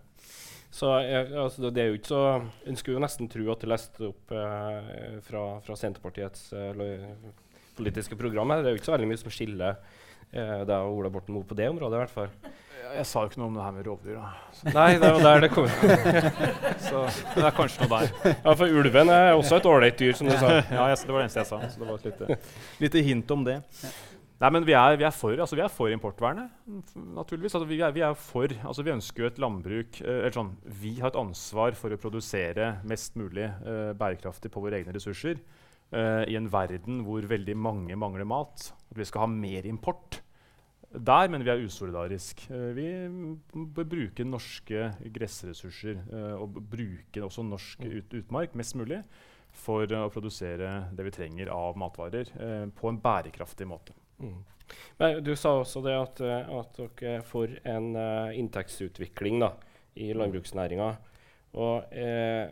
Så 0.70 0.90
jeg, 1.00 1.30
altså, 1.32 1.70
det 1.72 1.80
er 1.80 1.86
jo 1.88 1.96
ikke 1.96 2.10
så 2.10 2.22
En 2.68 2.76
skulle 2.76 2.98
jo 2.98 3.00
nesten 3.00 3.30
tro 3.32 3.46
at 3.54 3.62
det 3.62 3.70
leste 3.72 4.10
opp 4.10 4.34
fra, 5.24 5.44
fra, 5.64 5.76
Senterpartiets 5.80 6.50
politiske 7.78 8.18
program. 8.20 8.52
Det 8.58 8.68
er 8.68 8.76
jo 8.76 8.80
ikke 8.82 8.90
så 8.90 8.96
veldig 8.98 9.08
mye 9.08 9.22
som 9.22 9.32
skiller 9.32 9.78
Eh, 10.28 10.62
deg 10.68 10.76
og 10.76 10.98
Ola 10.98 11.10
Borten 11.12 11.32
Moe 11.32 11.46
på 11.48 11.56
det 11.56 11.70
området, 11.72 11.96
i 11.96 12.02
hvert 12.02 12.12
fall. 12.12 12.32
Jeg, 12.88 13.04
sa 13.08 13.22
jo 13.22 13.30
ikke 13.30 13.40
noe 13.40 13.50
om 13.50 13.56
det 13.56 13.64
her 13.64 13.72
med 13.76 13.86
rovdyr. 13.88 14.16
da. 14.16 14.72
Nei, 14.76 14.90
det 15.00 15.10
var 15.14 15.24
der 15.24 15.42
det 15.44 15.48
kom. 15.52 15.68
så 16.88 17.02
det 17.34 17.44
er 17.44 17.56
kanskje 17.56 17.84
noe 17.84 18.00
der. 18.00 18.12
Ja, 18.32 18.54
For 18.56 18.78
ulven 18.80 19.12
er 19.12 19.32
også 19.34 19.58
et 19.58 19.68
ålreit 19.68 19.98
dyr, 20.00 20.14
som 20.16 20.28
du 20.28 20.34
sa. 20.36 20.54
ja, 20.60 20.86
jeg, 20.92 21.00
det 21.04 21.12
var 21.12 21.20
det 21.20 21.26
eneste 21.26 21.42
jeg 21.42 21.50
sa. 21.50 21.60
Så 21.68 21.82
det 21.82 21.88
var 21.88 22.00
et 22.00 22.08
lite, 22.08 22.38
lite 22.84 23.04
hint 23.08 23.34
om 23.36 23.44
det. 23.48 23.58
Nei, 24.38 24.52
men 24.54 24.62
vi 24.62 24.74
er, 24.78 24.94
vi 24.94 25.02
er, 25.02 25.14
for, 25.14 25.34
altså 25.34 25.56
vi 25.58 25.64
er 25.64 25.72
for, 25.72 25.90
importvernet, 25.90 26.52
naturligvis. 26.94 27.56
Altså 27.58 27.66
vi, 27.66 27.80
er, 27.82 27.90
vi, 27.96 28.04
er, 28.06 28.14
for, 28.14 28.52
altså 28.70 28.84
vi 28.86 28.92
ønsker 28.94 29.24
jo 29.24 29.30
et 29.32 29.40
landbruk 29.42 29.98
eh, 30.04 30.28
sånn, 30.34 30.52
Vi 30.78 30.92
har 31.00 31.10
et 31.10 31.18
ansvar 31.18 31.74
for 31.78 31.90
å 31.90 31.98
produsere 31.98 32.76
mest 32.86 33.18
mulig 33.18 33.48
eh, 33.48 33.90
bærekraftig 33.98 34.52
på 34.54 34.62
våre 34.62 34.78
egne 34.78 34.94
ressurser 34.94 35.40
eh, 35.90 36.22
i 36.30 36.38
en 36.38 36.46
verden 36.54 37.02
hvor 37.08 37.26
veldig 37.26 37.58
mange 37.58 37.98
mangler 37.98 38.30
mat. 38.30 38.70
At 38.92 39.02
vi 39.02 39.10
skal 39.10 39.26
ha 39.26 39.30
mer 39.32 39.66
import. 39.66 40.20
Der 40.94 41.26
mener 41.26 41.42
vi 41.42 41.56
er 41.56 41.66
usolidarisk. 41.66 42.46
Eh, 42.54 42.70
vi 42.78 42.88
bør 43.74 43.90
bruke 43.90 44.30
norske 44.38 44.92
gressressurser 45.18 45.98
eh, 45.98 46.34
og 46.38 46.62
bruke 46.62 47.26
også 47.26 47.42
norsk 47.42 47.82
mm. 47.82 47.94
ut, 47.96 48.20
utmark 48.22 48.54
mest 48.54 48.78
mulig 48.78 49.02
for 49.66 49.90
å 49.98 50.06
produsere 50.14 50.84
det 50.94 51.10
vi 51.10 51.18
trenger 51.24 51.50
av 51.50 51.74
matvarer 51.80 52.28
på 52.78 52.92
en 52.92 53.00
bærekraftig 53.02 53.66
måte. 53.66 53.97
Mm. 54.18 54.38
Men 54.98 55.20
du 55.24 55.32
sa 55.36 55.54
også 55.58 55.80
det 55.86 55.94
at, 55.96 56.20
eh, 56.20 56.50
at 56.58 56.80
dere 57.00 57.20
får 57.24 57.58
en 57.68 57.92
uh, 57.96 58.36
inntektsutvikling 58.36 59.40
da, 59.40 59.54
i 59.96 60.10
landbruksnæringa. 60.16 60.96
Eh, 61.90 62.42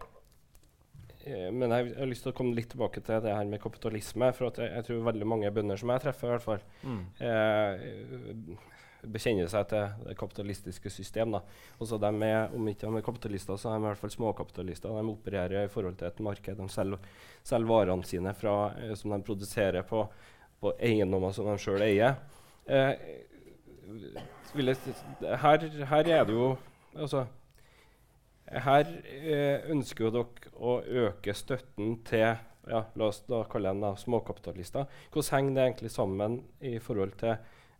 eh, 1.24 1.50
men 1.52 1.70
jeg 1.70 1.92
har 1.98 2.08
lyst 2.08 2.24
til 2.26 2.32
å 2.32 2.36
komme 2.36 2.56
litt 2.56 2.70
tilbake 2.72 3.02
til 3.04 3.20
det 3.24 3.34
her 3.34 3.50
med 3.50 3.62
kapitalisme. 3.62 4.32
For 4.36 4.48
jeg, 4.50 4.72
jeg, 4.72 4.86
tror 4.88 5.04
veldig 5.10 5.28
mange 5.28 5.52
bønder 5.52 5.80
som 5.80 5.92
jeg 5.94 6.06
treffer, 6.06 6.28
i 6.28 6.34
hvert 6.36 6.46
fall, 6.46 6.64
mm. 6.82 7.04
eh, 7.26 8.72
bekjenner 9.06 9.50
seg 9.50 9.68
til 9.70 10.06
det 10.08 10.16
kapitalistiske 10.18 10.90
system. 10.90 11.36
Da. 11.36 11.42
Også 11.78 11.98
de 12.02 12.12
er, 12.26 12.54
om 12.56 12.70
ikke 12.70 12.88
de 12.88 13.00
er 13.00 13.06
kapitalister, 13.06 13.60
så 13.60 13.70
er 13.70 13.78
de 13.78 13.84
i 13.84 13.90
hvert 13.90 14.02
fall 14.02 14.14
småkapitalister. 14.16 14.96
De 14.96 15.12
opererer 15.12 15.66
i 15.66 15.72
forhold 15.72 15.98
til 16.00 16.08
et 16.10 16.24
marked. 16.24 16.58
De 16.58 16.70
selger, 16.72 17.12
selger 17.46 17.70
varene 17.70 18.08
sine 18.08 18.34
fra, 18.38 18.56
eh, 18.80 18.96
som 18.98 19.14
de 19.14 19.22
produserer 19.26 19.86
på 19.86 20.06
på 20.60 20.72
eiendommer 20.80 21.34
som 21.36 21.48
de 21.50 21.56
sjøl 21.60 21.84
eier. 21.84 22.18
Eh, 22.66 22.92
her, 24.56 25.66
her, 25.90 26.08
er 26.08 26.24
det 26.26 26.34
jo 26.34 26.56
altså, 26.96 27.26
Her 28.46 28.88
eh, 29.04 29.68
ønsker 29.70 30.06
jo 30.06 30.12
dere 30.14 30.52
å 30.56 30.78
øke 31.06 31.34
støtten 31.34 31.98
til 32.06 32.24
ja, 32.66 32.80
la 32.98 33.08
oss 33.08 33.22
da 33.28 33.44
kalle 33.50 33.72
dem 33.74 33.98
småkapitalister. 33.98 34.86
Hvordan 35.12 35.36
henger 35.36 35.54
det 35.54 35.64
egentlig 35.64 35.92
sammen 35.94 36.40
i 36.60 36.76
forhold 36.82 37.14
til 37.20 37.36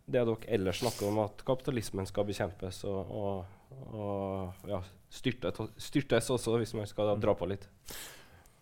det 0.07 0.23
dere 0.23 0.51
ellers 0.55 0.79
snakker 0.79 1.09
om, 1.09 1.19
at 1.25 1.43
kapitalismen 1.47 2.07
skal 2.07 2.27
bekjempes 2.27 2.83
og, 2.87 3.11
og, 3.11 3.73
og 3.91 4.69
ja, 4.69 4.79
styrtes, 5.11 5.59
styrtes, 5.89 6.29
også, 6.31 6.55
hvis 6.61 6.75
man 6.77 6.87
skal 6.87 7.17
dra 7.19 7.35
på 7.35 7.49
litt? 7.51 7.67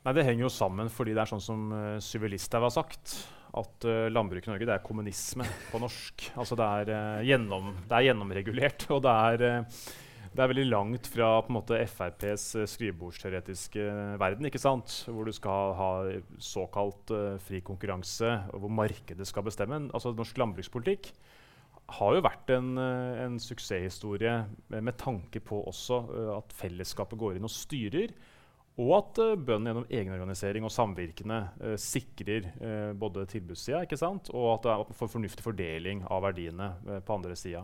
Nei, 0.06 0.14
Det 0.14 0.26
henger 0.26 0.46
jo 0.48 0.54
sammen 0.54 0.90
fordi 0.94 1.14
det 1.14 1.24
er 1.24 1.30
sånn 1.30 1.46
som 1.46 1.70
uh, 1.74 2.02
Syvilisthaug 2.02 2.68
har 2.68 2.74
sagt 2.74 3.16
at 3.60 3.88
uh, 3.88 4.08
landbruket 4.12 4.50
i 4.50 4.54
Norge 4.54 4.68
det 4.68 4.74
er 4.76 4.86
kommunisme 4.86 5.46
på 5.72 5.80
norsk. 5.82 6.30
Altså 6.40 6.58
det 6.60 6.66
er, 6.66 6.92
uh, 6.92 7.28
gjennom, 7.28 7.72
det 7.88 7.98
er 7.98 8.10
gjennomregulert, 8.10 8.88
og 8.94 9.04
det 9.06 9.14
er, 9.30 9.46
uh, 9.62 9.86
det 10.36 10.44
er, 10.44 10.52
veldig 10.52 10.66
langt 10.68 11.08
fra 11.12 11.30
på 11.46 11.54
en 11.54 11.58
måte, 11.60 11.80
FrPs 11.88 12.50
skrivebordsteoretiske 12.74 13.86
verden, 14.20 14.50
ikke 14.50 14.62
sant? 14.62 14.98
hvor 15.08 15.28
du 15.28 15.32
skal 15.36 15.76
ha 15.80 15.92
såkalt 16.44 17.14
fri 17.46 17.62
konkurranse, 17.64 18.34
og 18.52 18.66
hvor 18.66 18.76
markedet 18.84 19.28
skal 19.30 19.48
bestemme. 19.48 19.86
Altså 19.96 20.12
Norsk 20.12 20.42
landbrukspolitikk 20.42 21.14
har 21.96 22.18
jo 22.18 22.26
vært 22.26 22.52
en, 22.52 22.74
en 22.82 23.36
suksesshistorie 23.40 24.34
med, 24.74 24.82
med, 24.90 24.96
tanke 25.00 25.40
på 25.40 25.62
også 25.70 26.02
at 26.34 26.56
fellesskapet 26.58 27.22
går 27.22 27.38
inn 27.38 27.48
og 27.48 27.54
styrer. 27.54 28.12
Og 28.76 28.90
at 28.98 29.20
uh, 29.24 29.36
bøndene 29.40 29.72
gjennom 29.72 29.86
egenorganisering 29.88 30.66
og 30.68 30.74
samvirkene 30.74 31.38
uh, 31.62 31.76
sikrer 31.80 32.50
uh, 32.60 32.92
både 32.98 33.24
tilbudssida 33.32 33.86
og 33.86 34.48
at 34.52 34.66
det 34.66 34.74
er 34.74 34.98
for 34.98 35.12
fornuftig 35.12 35.46
fordeling 35.46 36.04
av 36.12 36.26
verdiene 36.28 36.74
på 37.06 37.16
andre 37.16 37.38
sida. 37.40 37.64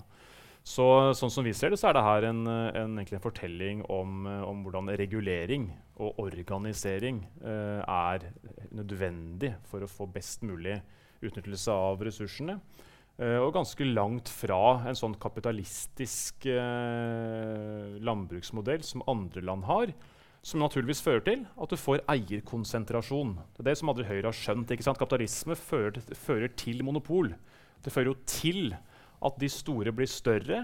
Så, 0.63 0.85
sånn 1.17 1.31
som 1.33 1.43
vi 1.43 1.55
ser 1.57 1.73
det, 1.73 1.79
så 1.81 1.89
er 1.89 1.97
det 1.97 2.05
her 2.05 2.27
en, 2.29 2.45
en, 2.45 2.99
en 3.01 3.23
fortelling 3.23 3.81
om, 3.89 4.27
om, 4.45 4.59
hvordan 4.61 4.91
regulering 4.93 5.71
og 5.97 6.19
organisering 6.21 7.23
er 7.41 8.27
nødvendig 8.69 9.55
for 9.65 9.81
å 9.81 9.89
få 9.89 10.05
best 10.13 10.45
mulig 10.45 10.77
utnyttelse 11.25 11.73
av 11.73 12.05
ressursene. 12.05 12.59
og 13.17 13.49
ganske 13.57 13.89
langt 13.89 14.29
fra 14.29 14.85
en 14.85 14.99
sånn 15.01 15.17
kapitalistisk 15.17 16.45
landbruksmodell 18.05 18.85
som 18.85 19.01
andre 19.09 19.41
land 19.41 19.65
har 19.65 19.95
som 20.41 20.61
naturligvis 20.61 21.03
fører 21.05 21.21
til 21.25 21.43
at 21.45 21.69
du 21.69 21.77
får 21.77 22.01
eierkonsentrasjon. 22.09 23.35
Det 23.53 23.61
er 23.61 23.69
det 23.69 23.77
som 23.77 23.91
aldri 23.91 24.07
Høyre 24.07 24.31
har 24.31 24.37
skjønt. 24.37 24.71
ikke 24.73 24.85
sant? 24.87 24.97
Kapitalisme 24.97 25.57
fører, 25.57 26.01
fører, 26.17 26.49
til 26.57 26.81
monopol. 26.85 27.35
Det 27.85 27.93
fører 27.93 28.11
jo 28.11 28.17
til 28.25 28.73
at 29.21 29.37
de 29.37 29.49
store 29.53 29.93
blir 29.93 30.09
større 30.09 30.63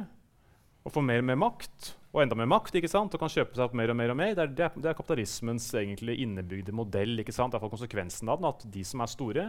og 0.81 0.93
får 0.95 1.05
mer 1.05 1.21
og 1.21 1.27
mer 1.29 1.39
makt. 1.43 1.91
Og 2.09 2.23
enda 2.23 2.37
mer 2.39 2.49
makt 2.49 2.79
ikke 2.79 2.89
sant? 2.89 3.13
og 3.13 3.21
kan 3.21 3.29
kjøpe 3.29 3.53
seg 3.53 3.67
opp 3.67 3.75
mer 3.77 3.93
og 3.93 3.99
mer. 3.99 4.13
og 4.15 4.17
mer. 4.17 4.33
Det 4.33 4.45
er, 4.47 4.55
det 4.57 4.65
er, 4.65 4.79
det 4.81 4.89
er 4.89 4.97
kapitalismens 4.97 5.69
innebygde 5.77 6.73
modell. 6.73 7.19
ikke 7.21 7.35
sant? 7.35 7.53
Derfor 7.53 7.69
konsekvensen 7.69 8.33
av 8.33 8.41
den 8.41 8.49
at 8.49 8.65
de 8.73 8.85
som 8.87 9.05
er 9.05 9.13
store, 9.13 9.45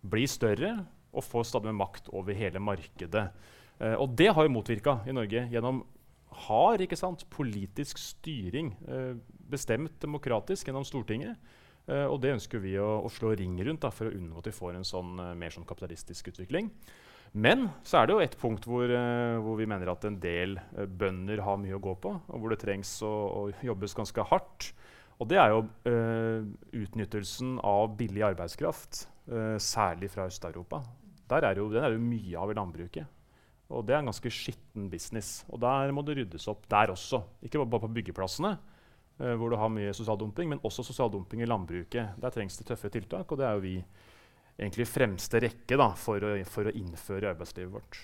blir 0.00 0.30
større 0.30 0.72
og 1.12 1.24
får 1.24 1.50
stadig 1.50 1.68
mer 1.68 1.82
makt 1.84 2.08
over 2.16 2.36
hele 2.36 2.60
markedet. 2.64 3.28
Uh, 3.76 3.96
og 4.00 4.16
det 4.16 4.30
har 4.32 4.46
jo 4.46 4.52
motvirka 4.52 5.02
i 5.04 5.12
Norge 5.12 5.44
gjennom 5.52 5.82
hard 6.46 6.82
politisk 7.32 7.98
styring. 8.00 8.74
Uh, 8.88 9.16
bestemt 9.50 9.96
demokratisk 10.02 10.68
gjennom 10.68 10.86
Stortinget. 10.86 11.36
Uh, 11.86 12.06
og 12.10 12.20
det 12.22 12.34
ønsker 12.36 12.62
vi 12.62 12.76
å, 12.82 13.02
å, 13.06 13.10
slå 13.12 13.34
ring 13.38 13.56
rundt 13.62 13.84
da, 13.84 13.92
for 13.94 14.08
å 14.08 14.14
unngå 14.14 14.42
at 14.42 14.50
vi 14.50 14.56
får 14.56 14.78
en 14.78 14.86
sånn, 14.86 15.18
uh, 15.22 15.34
mer 15.38 15.54
sånn 15.54 15.66
kapitalistisk 15.68 16.32
utvikling. 16.32 16.70
Men 17.36 17.68
så 17.86 18.00
er 18.00 18.06
det 18.06 18.14
jo 18.14 18.22
et 18.24 18.36
punkt 18.40 18.64
hvor, 18.64 18.88
hvor 19.44 19.58
vi 19.58 19.66
mener 19.68 19.90
at 19.90 20.04
en 20.08 20.14
del 20.22 20.54
bønder 20.72 21.42
har 21.44 21.58
mye 21.60 21.74
å 21.76 21.82
gå 21.82 21.92
på, 22.00 22.12
og 22.16 22.40
hvor 22.40 22.54
det 22.54 22.60
trengs 22.62 22.94
å, 23.04 23.10
å 23.10 23.40
jobbes 23.66 23.96
ganske 23.98 24.24
hardt. 24.30 24.70
Og 25.18 25.28
det 25.28 25.40
er 25.42 25.52
jo 25.52 25.66
utnyttelsen 26.80 27.58
av 27.66 27.90
billig 27.98 28.24
arbeidskraft, 28.30 29.02
særlig 29.60 30.08
fra 30.14 30.30
Øst-Europa. 30.30 30.80
Den 31.28 31.48
er 31.50 31.60
jo 31.60 32.00
mye 32.06 32.40
av 32.40 32.54
i 32.54 32.56
landbruket. 32.56 33.15
Og 33.66 33.82
det 33.86 33.96
er 33.96 34.02
en 34.02 34.12
ganske 34.12 34.30
skitten 34.30 34.86
business. 34.92 35.40
Og 35.50 35.58
der 35.62 35.90
må 35.94 36.04
det 36.06 36.20
ryddes 36.20 36.46
opp 36.52 36.68
der 36.70 36.92
også. 36.94 37.22
Ikke 37.42 37.64
bare 37.64 37.82
på 37.82 37.94
byggeplassene, 37.98 38.56
Uh, 39.16 39.32
hvor 39.40 39.48
du 39.48 39.56
har 39.56 39.70
mye 39.72 39.94
sosial 39.96 40.18
dumping, 40.20 40.50
men 40.52 40.60
også 40.60 40.82
sosial 40.84 41.08
dumping 41.08 41.40
i 41.40 41.48
landbruket. 41.48 42.18
Der 42.20 42.32
trengs 42.34 42.58
det 42.58 42.66
tøffe 42.68 42.90
tiltak, 42.92 43.30
og 43.32 43.38
det 43.40 43.46
er 43.48 43.54
jo 43.56 43.62
vi 43.64 43.76
egentlig 44.58 44.84
i 44.84 44.90
fremste 44.90 45.40
rekke 45.40 45.78
da, 45.80 45.86
for, 45.96 46.20
å, 46.20 46.34
for, 46.44 46.68
å, 46.68 46.74
innføre 46.76 47.24
i 47.24 47.30
arbeidslivet 47.30 47.72
vårt. 47.72 47.96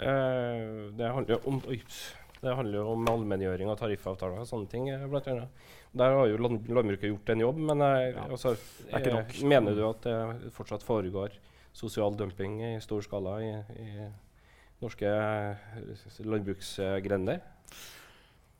Uh, 0.00 0.88
det 0.96 1.10
handler 1.12 1.44
om, 1.44 1.60
det 1.60 2.56
handler 2.56 2.78
jo 2.78 2.86
om 2.94 3.12
allmenngjøring 3.12 3.68
av 3.68 3.76
tariffavtaler 3.82 4.40
og 4.40 4.48
sånne 4.48 4.72
ting. 4.72 4.88
Eh, 4.88 5.04
blant 5.12 5.28
annet. 5.28 5.68
Der 6.00 6.16
har 6.16 6.32
jo 6.32 6.40
land, 6.40 6.64
landbruket 6.72 7.12
gjort 7.12 7.34
en 7.34 7.44
jobb, 7.44 7.60
men 7.68 7.84
ja, 7.84 8.24
altså, 8.30 8.54
mener 9.44 9.76
du 9.76 9.84
at 9.90 10.08
det 10.08 10.52
fortsatt 10.56 10.86
foregår 10.86 11.36
sosial 11.76 12.16
dumping 12.16 12.62
i 12.64 12.74
stor 12.80 13.04
skala 13.04 13.36
i, 13.44 13.52
i 13.76 14.08
norske 14.82 15.14
landbruksgrender? 16.24 17.40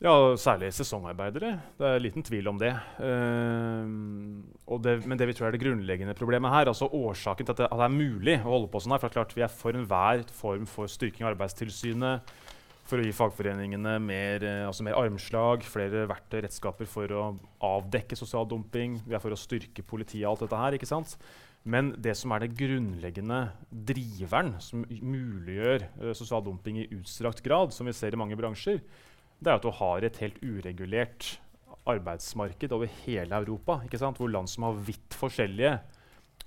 Ja, 0.00 0.12
særlig 0.40 0.70
sesongarbeidere. 0.72 1.58
Det 1.76 1.84
er 1.84 2.00
liten 2.00 2.24
tvil 2.24 2.46
om 2.48 2.56
det. 2.60 2.70
Uh, 2.96 4.78
det. 4.80 4.94
Men 5.04 5.18
det 5.20 5.26
vi 5.28 5.34
tror 5.36 5.50
er 5.50 5.52
det 5.52 5.60
grunnleggende 5.60 6.14
problemet 6.16 6.54
her, 6.54 6.70
altså 6.72 6.88
årsaken 6.88 7.44
til 7.44 7.52
at 7.52 7.60
det, 7.60 7.66
at 7.68 7.82
det 7.82 7.84
er 7.84 7.98
mulig 7.98 8.38
å 8.40 8.46
holde 8.54 8.70
på 8.72 8.80
sånn 8.80 8.94
her 8.96 9.02
for 9.02 9.12
klart 9.12 9.34
Vi 9.36 9.44
er 9.44 9.52
for 9.52 9.76
enhver 9.76 10.24
form 10.32 10.64
for 10.64 10.88
styrking 10.88 11.26
av 11.26 11.34
Arbeidstilsynet, 11.34 12.32
for 12.88 12.96
å 12.96 13.04
gi 13.04 13.12
fagforeningene 13.12 13.98
mer, 14.00 14.48
uh, 14.48 14.70
altså 14.70 14.88
mer 14.88 14.96
armslag, 14.96 15.68
flere 15.68 16.06
verktøy, 16.08 16.40
redskaper 16.46 16.88
for 16.88 17.12
å 17.12 17.26
avdekke 17.68 18.16
sosial 18.16 18.48
dumping. 18.48 19.02
Vi 19.04 19.12
er 19.12 19.20
for 19.20 19.36
å 19.36 19.38
styrke 19.38 19.84
politiet 19.84 20.24
og 20.24 20.32
alt 20.32 20.46
dette 20.46 20.64
her. 20.64 20.80
ikke 20.80 20.88
sant? 20.88 21.12
Men 21.68 21.92
det 22.00 22.14
som 22.16 22.32
er 22.32 22.44
det 22.44 22.54
grunnleggende 22.56 23.40
driveren 23.70 24.54
som 24.64 24.86
muliggjør 24.88 25.84
uh, 26.00 26.12
sosial 26.16 26.44
dumping 26.46 26.80
i 26.80 26.88
utstrakt 26.96 27.42
grad, 27.44 27.74
som 27.76 27.88
vi 27.88 27.94
ser 27.96 28.16
i 28.16 28.20
mange 28.20 28.38
bransjer, 28.38 28.80
det 29.40 29.50
er 29.50 29.58
at 29.58 29.64
du 29.64 29.72
har 29.72 30.04
et 30.04 30.20
helt 30.20 30.40
uregulert 30.40 31.34
arbeidsmarked 31.88 32.72
over 32.76 32.90
hele 33.04 33.36
Europa. 33.36 33.80
Hvor 33.88 34.28
land 34.28 34.48
som 34.48 34.68
har 34.68 34.82
vidt 34.88 35.16
forskjellige 35.16 35.78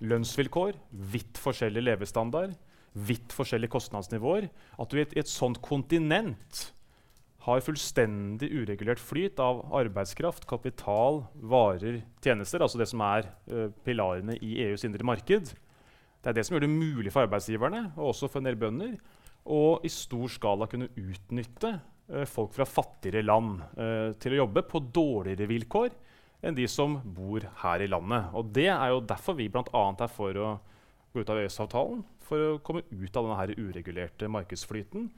lønnsvilkår, 0.04 0.78
vidt 1.14 1.42
forskjellig 1.42 1.84
levestandard, 1.84 2.54
vidt 2.94 3.34
forskjellige 3.34 3.74
kostnadsnivåer. 3.74 4.50
At 4.80 4.92
du 4.92 4.98
i 5.00 5.06
et, 5.06 5.14
i 5.18 5.22
et 5.24 5.30
sånt 5.30 5.62
kontinent 5.66 6.74
har 7.44 7.64
fullstendig 7.64 8.48
uregulert 8.56 9.02
flyt 9.04 9.40
av 9.44 9.66
arbeidskraft, 9.76 10.46
kapital, 10.48 11.24
varer, 11.36 12.00
tjenester. 12.24 12.64
Altså 12.64 12.80
det 12.80 12.88
som 12.92 13.04
er 13.04 13.28
uh, 13.52 13.68
pilarene 13.84 14.38
i 14.40 14.56
EUs 14.64 14.86
indre 14.88 15.04
marked. 15.08 15.52
Det 15.52 16.32
er 16.32 16.38
det 16.38 16.46
som 16.48 16.56
gjør 16.56 16.64
det 16.64 16.72
mulig 16.72 17.12
for 17.12 17.26
arbeidsgiverne 17.26 17.90
og 17.98 18.14
også 18.14 18.30
for 18.32 18.40
en 18.40 18.48
del 18.48 18.60
bønder 18.60 18.96
å 19.44 19.82
i 19.84 19.92
stor 19.92 20.32
skala 20.32 20.70
kunne 20.72 20.88
utnytte 20.96 21.74
uh, 21.76 22.24
folk 22.30 22.56
fra 22.56 22.68
fattigere 22.70 23.26
land 23.26 23.60
uh, 23.76 24.16
til 24.24 24.38
å 24.38 24.44
jobbe 24.46 24.64
på 24.70 24.84
dårligere 24.96 25.50
vilkår 25.52 25.92
enn 26.44 26.56
de 26.56 26.68
som 26.72 26.96
bor 27.16 27.44
her 27.64 27.84
i 27.84 27.90
landet. 27.92 28.32
Og 28.36 28.56
Det 28.56 28.70
er 28.72 28.88
jo 28.92 29.04
derfor 29.08 29.36
vi 29.36 29.50
bl.a. 29.52 29.84
er 29.92 30.12
for 30.12 30.40
å 30.40 30.56
gå 31.14 31.22
ut 31.22 31.30
av 31.30 31.44
EØS-avtalen 31.44 32.02
for 32.24 32.48
å 32.54 32.58
komme 32.64 32.84
ut 32.88 33.20
av 33.20 33.28
denne 33.28 33.56
uregulerte 33.60 34.32
markedsflyten, 34.32 35.10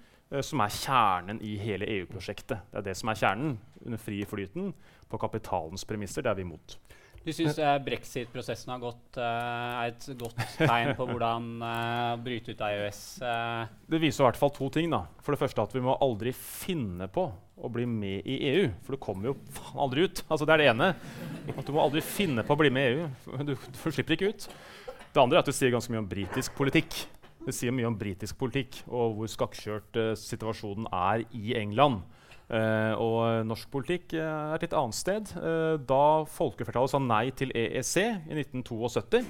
som 0.44 0.64
er 0.64 0.74
kjernen 0.74 1.40
i 1.46 1.56
hele 1.62 1.88
EU-prosjektet. 2.00 2.68
Det 2.72 2.82
er 2.82 2.88
det 2.90 2.98
som 3.00 3.12
er 3.12 3.22
kjernen. 3.22 3.56
Under 3.86 4.02
fri 4.02 4.24
flyten 4.28 4.74
på 5.08 5.20
kapitalens 5.22 5.86
premisser. 5.88 6.26
Det 6.26 6.32
er 6.34 6.40
vi 6.40 6.48
imot. 6.48 6.78
Du 7.26 7.32
syns 7.34 7.58
eh, 7.58 7.78
brexit-prosessen 7.82 8.70
eh, 8.76 8.84
er 9.26 9.88
et 9.90 10.04
godt 10.20 10.42
tegn 10.60 10.92
på 10.98 11.08
hvordan 11.10 11.48
eh, 11.66 12.12
bryte 12.22 12.54
ut 12.54 12.62
av 12.62 12.76
EØS? 12.76 13.00
Det 13.90 14.02
viser 14.02 14.22
i 14.22 14.28
hvert 14.28 14.38
fall 14.38 14.54
to 14.54 14.70
ting. 14.70 14.92
da. 14.94 15.08
For 15.26 15.34
det 15.34 15.42
første 15.42 15.66
at 15.66 15.74
vi 15.74 15.82
må 15.82 15.98
aldri 16.06 16.36
finne 16.38 17.08
på 17.10 17.26
å 17.56 17.72
bli 17.74 17.88
med 17.90 18.30
i 18.30 18.38
EU. 18.52 18.68
For 18.86 18.94
du 18.94 19.02
kommer 19.02 19.32
jo 19.32 19.38
faen 19.58 19.82
aldri 19.88 20.06
ut. 20.06 20.22
Altså 20.28 20.46
Det 20.46 20.54
er 20.54 20.62
det 20.62 20.70
ene. 20.76 20.92
At 21.56 21.66
Du 21.66 21.74
må 21.74 21.82
aldri 21.82 22.06
finne 22.06 22.46
på 22.46 22.54
å 22.54 22.62
bli 22.62 22.70
med 22.74 22.86
i 22.86 22.94
EU. 22.94 23.10
Du, 23.42 23.56
du 23.58 23.90
slipper 23.90 24.20
ikke 24.20 24.30
ut. 24.36 24.50
Det 25.16 25.24
andre 25.24 25.40
er 25.40 25.46
at 25.46 25.50
du 25.50 25.56
sier 25.56 25.72
ganske 25.74 25.94
mye 25.94 26.04
om 26.04 26.12
britisk 26.12 26.54
politikk. 26.58 26.94
Det 27.46 27.54
sier 27.54 27.74
mye 27.76 27.86
om 27.86 27.98
britisk 27.98 28.40
politikk 28.42 28.80
og 28.90 29.20
hvor 29.20 29.30
skakkjørt 29.30 29.98
uh, 30.02 30.12
situasjonen 30.18 30.88
er 30.90 31.26
i 31.38 31.54
England. 31.60 32.02
Uh, 32.46 32.94
og 33.02 33.46
norsk 33.50 33.70
politikk 33.74 34.16
uh, 34.18 34.22
er 34.22 34.56
et 34.58 34.66
litt 34.66 34.78
annet 34.78 34.98
sted. 34.98 35.34
da 35.90 36.06
folkeflertallet 36.30 36.94
sa 36.94 37.02
nei 37.02 37.28
til 37.38 37.54
EEC 37.54 37.96
i 38.02 38.40
1972, 38.42 39.22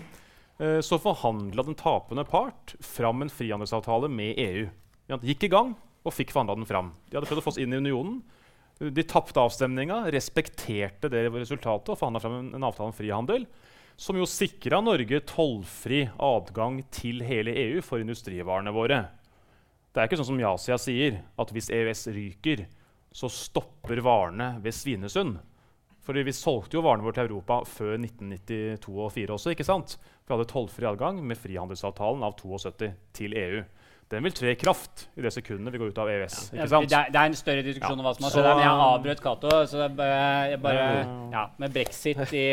så 0.55 0.95
forhandla 1.03 1.65
den 1.67 1.75
tapende 1.75 2.23
part 2.23 2.77
fram 2.79 3.25
en 3.25 3.31
frihandelsavtale 3.31 4.07
med 4.07 4.37
EU. 4.39 4.69
De 5.11 5.17
gikk 5.27 5.49
i 5.49 5.51
gang 5.51 5.73
og 6.07 6.15
fikk 6.15 6.31
forhandla 6.31 6.55
den 6.55 6.69
fram. 6.69 6.93
De 7.09 7.17
hadde 7.17 7.27
prøvd 7.27 7.41
å 7.41 7.43
få 7.43 7.51
oss 7.51 7.59
inn 7.59 7.75
i 7.75 7.81
unionen. 7.83 8.21
De 8.79 9.03
tapte 9.03 9.43
avstemninga, 9.43 10.05
respekterte 10.15 11.11
det 11.11 11.25
resultatet 11.33 11.91
og 11.91 11.99
forhandla 11.99 12.23
fram 12.23 12.37
en, 12.39 12.53
en 12.55 12.67
avtale 12.69 12.93
om 12.93 12.95
frihandel 12.95 13.43
som 13.97 14.17
jo 14.19 14.27
sikra 14.27 14.81
Norge 14.83 15.21
tollfri 15.29 16.05
adgang 16.19 16.81
til 16.93 17.23
hele 17.23 17.53
EU 17.55 17.83
for 17.85 18.03
industrivarene 18.03 18.73
våre. 18.75 19.05
Det 19.95 20.01
er 20.01 20.09
ikke 20.09 20.19
sånn 20.19 20.33
som 20.33 20.41
Jasia 20.41 20.77
sier, 20.81 21.21
at 21.39 21.51
hvis 21.55 21.71
EØS 21.71 22.07
ryker, 22.15 22.65
så 23.15 23.29
stopper 23.31 24.01
varene 24.03 24.57
ved 24.63 24.75
Svinesund. 24.75 25.37
Fordi 26.05 26.21
Vi 26.27 26.35
solgte 26.35 26.77
jo 26.77 26.83
varene 26.85 27.05
våre 27.05 27.15
til 27.17 27.29
Europa 27.31 27.63
før 27.65 27.95
1992 27.97 28.91
og 28.99 29.07
1994 29.09 29.33
også. 29.33 29.53
ikke 29.55 29.65
sant? 29.65 29.95
Vi 30.27 30.33
hadde 30.33 30.49
tollfri 30.51 30.85
adgang 30.85 31.23
med 31.23 31.39
frihandelsavtalen 31.39 32.21
av 32.23 32.35
72 32.37 32.91
til 33.13 33.33
EU 33.33 33.63
den 34.13 34.21
vil 34.21 34.33
tre 34.37 34.51
i 34.53 34.57
kraft 34.59 35.07
i 35.17 35.23
det 35.25 35.31
sekundet 35.33 35.73
vi 35.73 35.79
går 35.81 35.89
ut 35.89 35.99
av 36.03 36.09
EØS. 36.13 36.35
Ja. 36.53 36.59
ikke 36.59 36.69
sant? 36.69 36.89
Det 36.91 36.97
er, 36.97 37.07
det 37.09 37.19
er, 37.19 37.29
en 37.31 37.37
større 37.39 37.63
diskusjon 37.65 38.01
om 38.01 38.05
hva 38.05 38.11
som 38.13 38.27
har 38.27 38.35
skjedd, 38.35 38.49
men 38.51 38.61
jeg 38.61 38.83
avbrøt 38.85 39.23
Cato. 39.23 39.53
Så 39.71 39.79
det 39.81 39.87
bare, 39.97 40.59
bare, 40.61 40.83
ja, 41.33 41.41
med 41.63 41.73
brexit 41.73 42.35
i 42.37 42.43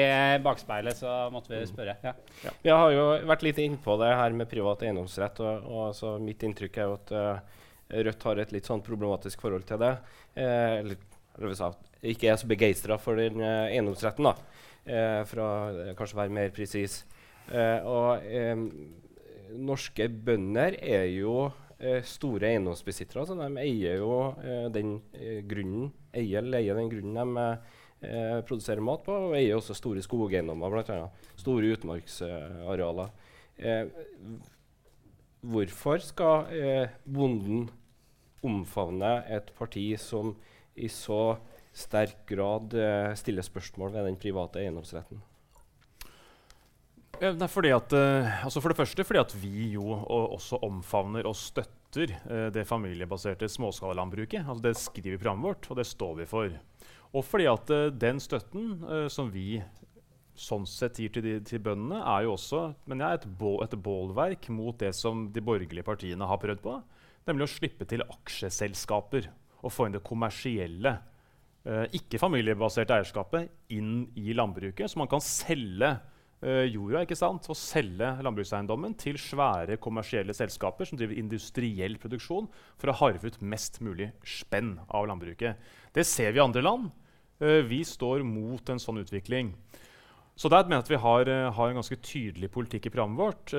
bakspeilet 0.46 0.96
så 1.02 1.16
måtte 1.34 1.52
vi 1.52 1.60
spørre. 1.68 1.98
Ja. 2.06 2.14
Ja. 2.46 2.54
Vi 2.64 2.72
har 2.72 2.94
jo 2.96 3.04
vært 3.28 3.44
litt 3.44 3.60
innpå 3.60 3.98
det 4.00 4.08
her 4.16 4.38
med 4.38 4.48
privat 4.48 4.86
eiendomsrett. 4.86 5.42
og, 5.44 5.68
og 5.68 5.92
så 5.98 6.14
Mitt 6.22 6.40
inntrykk 6.48 6.80
er 6.80 6.88
jo 6.88 6.96
at 6.96 7.12
uh, 7.12 7.60
Rødt 7.92 8.24
har 8.24 8.40
et 8.40 8.56
litt 8.56 8.68
sånn 8.72 8.80
problematisk 8.80 9.44
forhold 9.44 9.66
til 9.68 9.82
det. 9.82 9.92
Eh, 10.40 10.78
eller 10.80 11.52
sa, 11.58 11.68
ikke 12.00 12.30
er 12.32 12.38
så 12.40 12.48
begeistra 12.48 12.96
for 12.96 13.20
den 13.20 13.42
uh, 13.44 13.66
eiendomsretten, 13.66 14.24
da, 14.24 14.62
eh, 14.88 15.20
for 15.28 15.44
å 15.44 15.50
kanskje 15.98 16.20
være 16.22 16.32
mer 16.32 16.54
presis. 16.56 17.02
og 17.52 18.22
norske 19.50 20.09
bønder 20.09 20.76
er 20.81 21.07
jo 21.12 21.50
eh, 21.78 22.02
store 22.07 22.52
eiendomsbesittere. 22.52 23.26
Så 23.28 23.37
de 23.38 23.48
eier 23.62 24.00
jo 24.02 24.16
eh, 24.42 24.66
den 24.74 24.96
eh, 25.16 25.40
grunnen 25.48 25.92
eier 26.16 26.44
leier 26.44 26.78
den 26.78 26.90
grunnen 26.92 27.37
de 27.37 27.46
produserer 28.48 28.83
mat 28.83 29.05
på, 29.07 29.14
og 29.28 29.37
eier 29.38 29.55
også 29.55 29.76
store 29.78 30.02
skogeiendommer, 30.02 30.72
bl.a. 30.74 31.05
Store 31.38 31.68
utmarksarealer. 31.76 33.12
Hvorfor 35.46 36.02
skal 36.02 36.90
bonden 37.07 37.68
omfavne 38.42 39.14
et 39.31 39.55
parti 39.55 39.87
som 40.02 40.35
i 40.74 40.90
så 40.90 41.37
sterk 41.70 42.26
grad 42.26 42.74
stiller 43.22 43.46
spørsmål 43.46 43.94
ved 43.94 44.11
den 44.11 44.18
private 44.26 44.66
eiendomsretten? 44.66 45.22
Nei, 47.22 47.46
fordi 47.46 47.70
at, 47.70 47.92
uh, 47.94 48.40
altså 48.42 48.58
for 48.58 48.72
det 48.72 48.80
første 48.80 49.04
fordi 49.06 49.20
at 49.20 49.32
vi 49.38 49.68
jo 49.76 49.85
også 50.02 50.58
omfavner 50.66 51.28
og 51.28 51.37
støtter 51.38 52.16
uh, 52.26 52.48
det 52.50 52.64
familiebaserte 52.66 53.46
småskalalandbruket. 53.46 54.42
Altså 54.42 54.64
det 54.64 54.72
skriver 54.80 55.20
programmet 55.20 55.46
vårt, 55.46 55.68
og 55.70 55.78
det 55.78 55.87
står 55.87 56.16
vi 56.18 56.26
for. 56.26 56.56
Og 57.14 57.22
fordi 57.28 57.46
at 57.46 57.70
uh, 57.70 57.92
den 57.94 58.18
støtten 58.22 58.74
som 59.12 59.30
vi 59.30 59.62
sånn 60.35 60.66
sett 60.66 60.98
gir 60.98 61.12
til, 61.14 61.22
de, 61.22 61.38
til 61.46 61.62
bøndene, 61.62 62.00
er 62.02 62.26
jo 62.26 62.35
også 62.35 62.64
men 62.90 63.04
jeg, 63.04 63.20
et, 63.20 63.30
bål, 63.38 63.61
et 63.68 63.78
bålverk 63.78 64.48
mot 64.50 64.74
det 64.80 64.90
som 64.96 65.28
de 65.30 65.44
borgerlige 65.44 65.87
partiene 65.87 66.26
har 66.26 66.42
prøvd 66.42 66.62
på. 66.64 66.78
Nemlig 67.28 67.46
å 67.46 67.52
slippe 67.54 67.87
til 67.87 68.02
aksjeselskaper 68.02 69.28
og 69.62 69.70
få 69.70 69.87
inn 69.87 69.94
det 69.94 70.02
kommersielle, 70.02 70.96
ikke 71.94 72.18
familiebaserte 72.18 72.96
eierskapet 72.96 73.52
inn 73.76 74.08
i 74.18 74.32
landbruket, 74.35 74.90
så 74.90 74.98
man 74.98 75.11
kan 75.12 75.22
selge 75.22 75.92
uh, 75.92 76.12
jorda 76.42 77.05
ikke 77.05 77.18
sant? 77.18 77.46
og 77.50 77.59
selge 77.59 78.09
landbrukseiendommen 78.24 78.96
til 78.98 79.18
svære 79.20 79.76
kommersielle 79.83 80.35
selskaper 80.35 80.88
som 80.88 80.98
driver 80.98 81.18
industriell 81.20 81.94
produksjon 82.02 82.48
for 82.81 82.90
å 82.90 82.96
harve 82.98 83.31
ut 83.31 83.38
mest 83.46 83.78
mulig 83.85 84.11
spenn 84.26 84.74
av 84.90 85.07
landbruket. 85.11 85.61
Det 85.94 86.07
ser 86.09 86.35
vi 86.35 86.42
i 86.42 86.44
andre 86.44 86.64
land. 86.64 86.90
Uh, 87.42 87.62
vi 87.66 87.83
står 87.87 88.26
mot 88.26 88.74
en 88.74 88.83
sånn 88.83 89.00
utvikling. 89.02 89.55
Så 90.35 90.48
der 90.50 90.64
mener 90.64 90.81
jeg 90.81 90.87
at 90.87 90.92
vi 90.94 91.02
har, 91.05 91.31
uh, 91.31 91.48
har, 91.55 91.70
en 91.70 91.78
ganske 91.78 91.98
tydelig 92.02 92.50
politikk 92.55 92.88
i 92.88 92.94
programmet 92.94 93.22
vårt. 93.22 93.57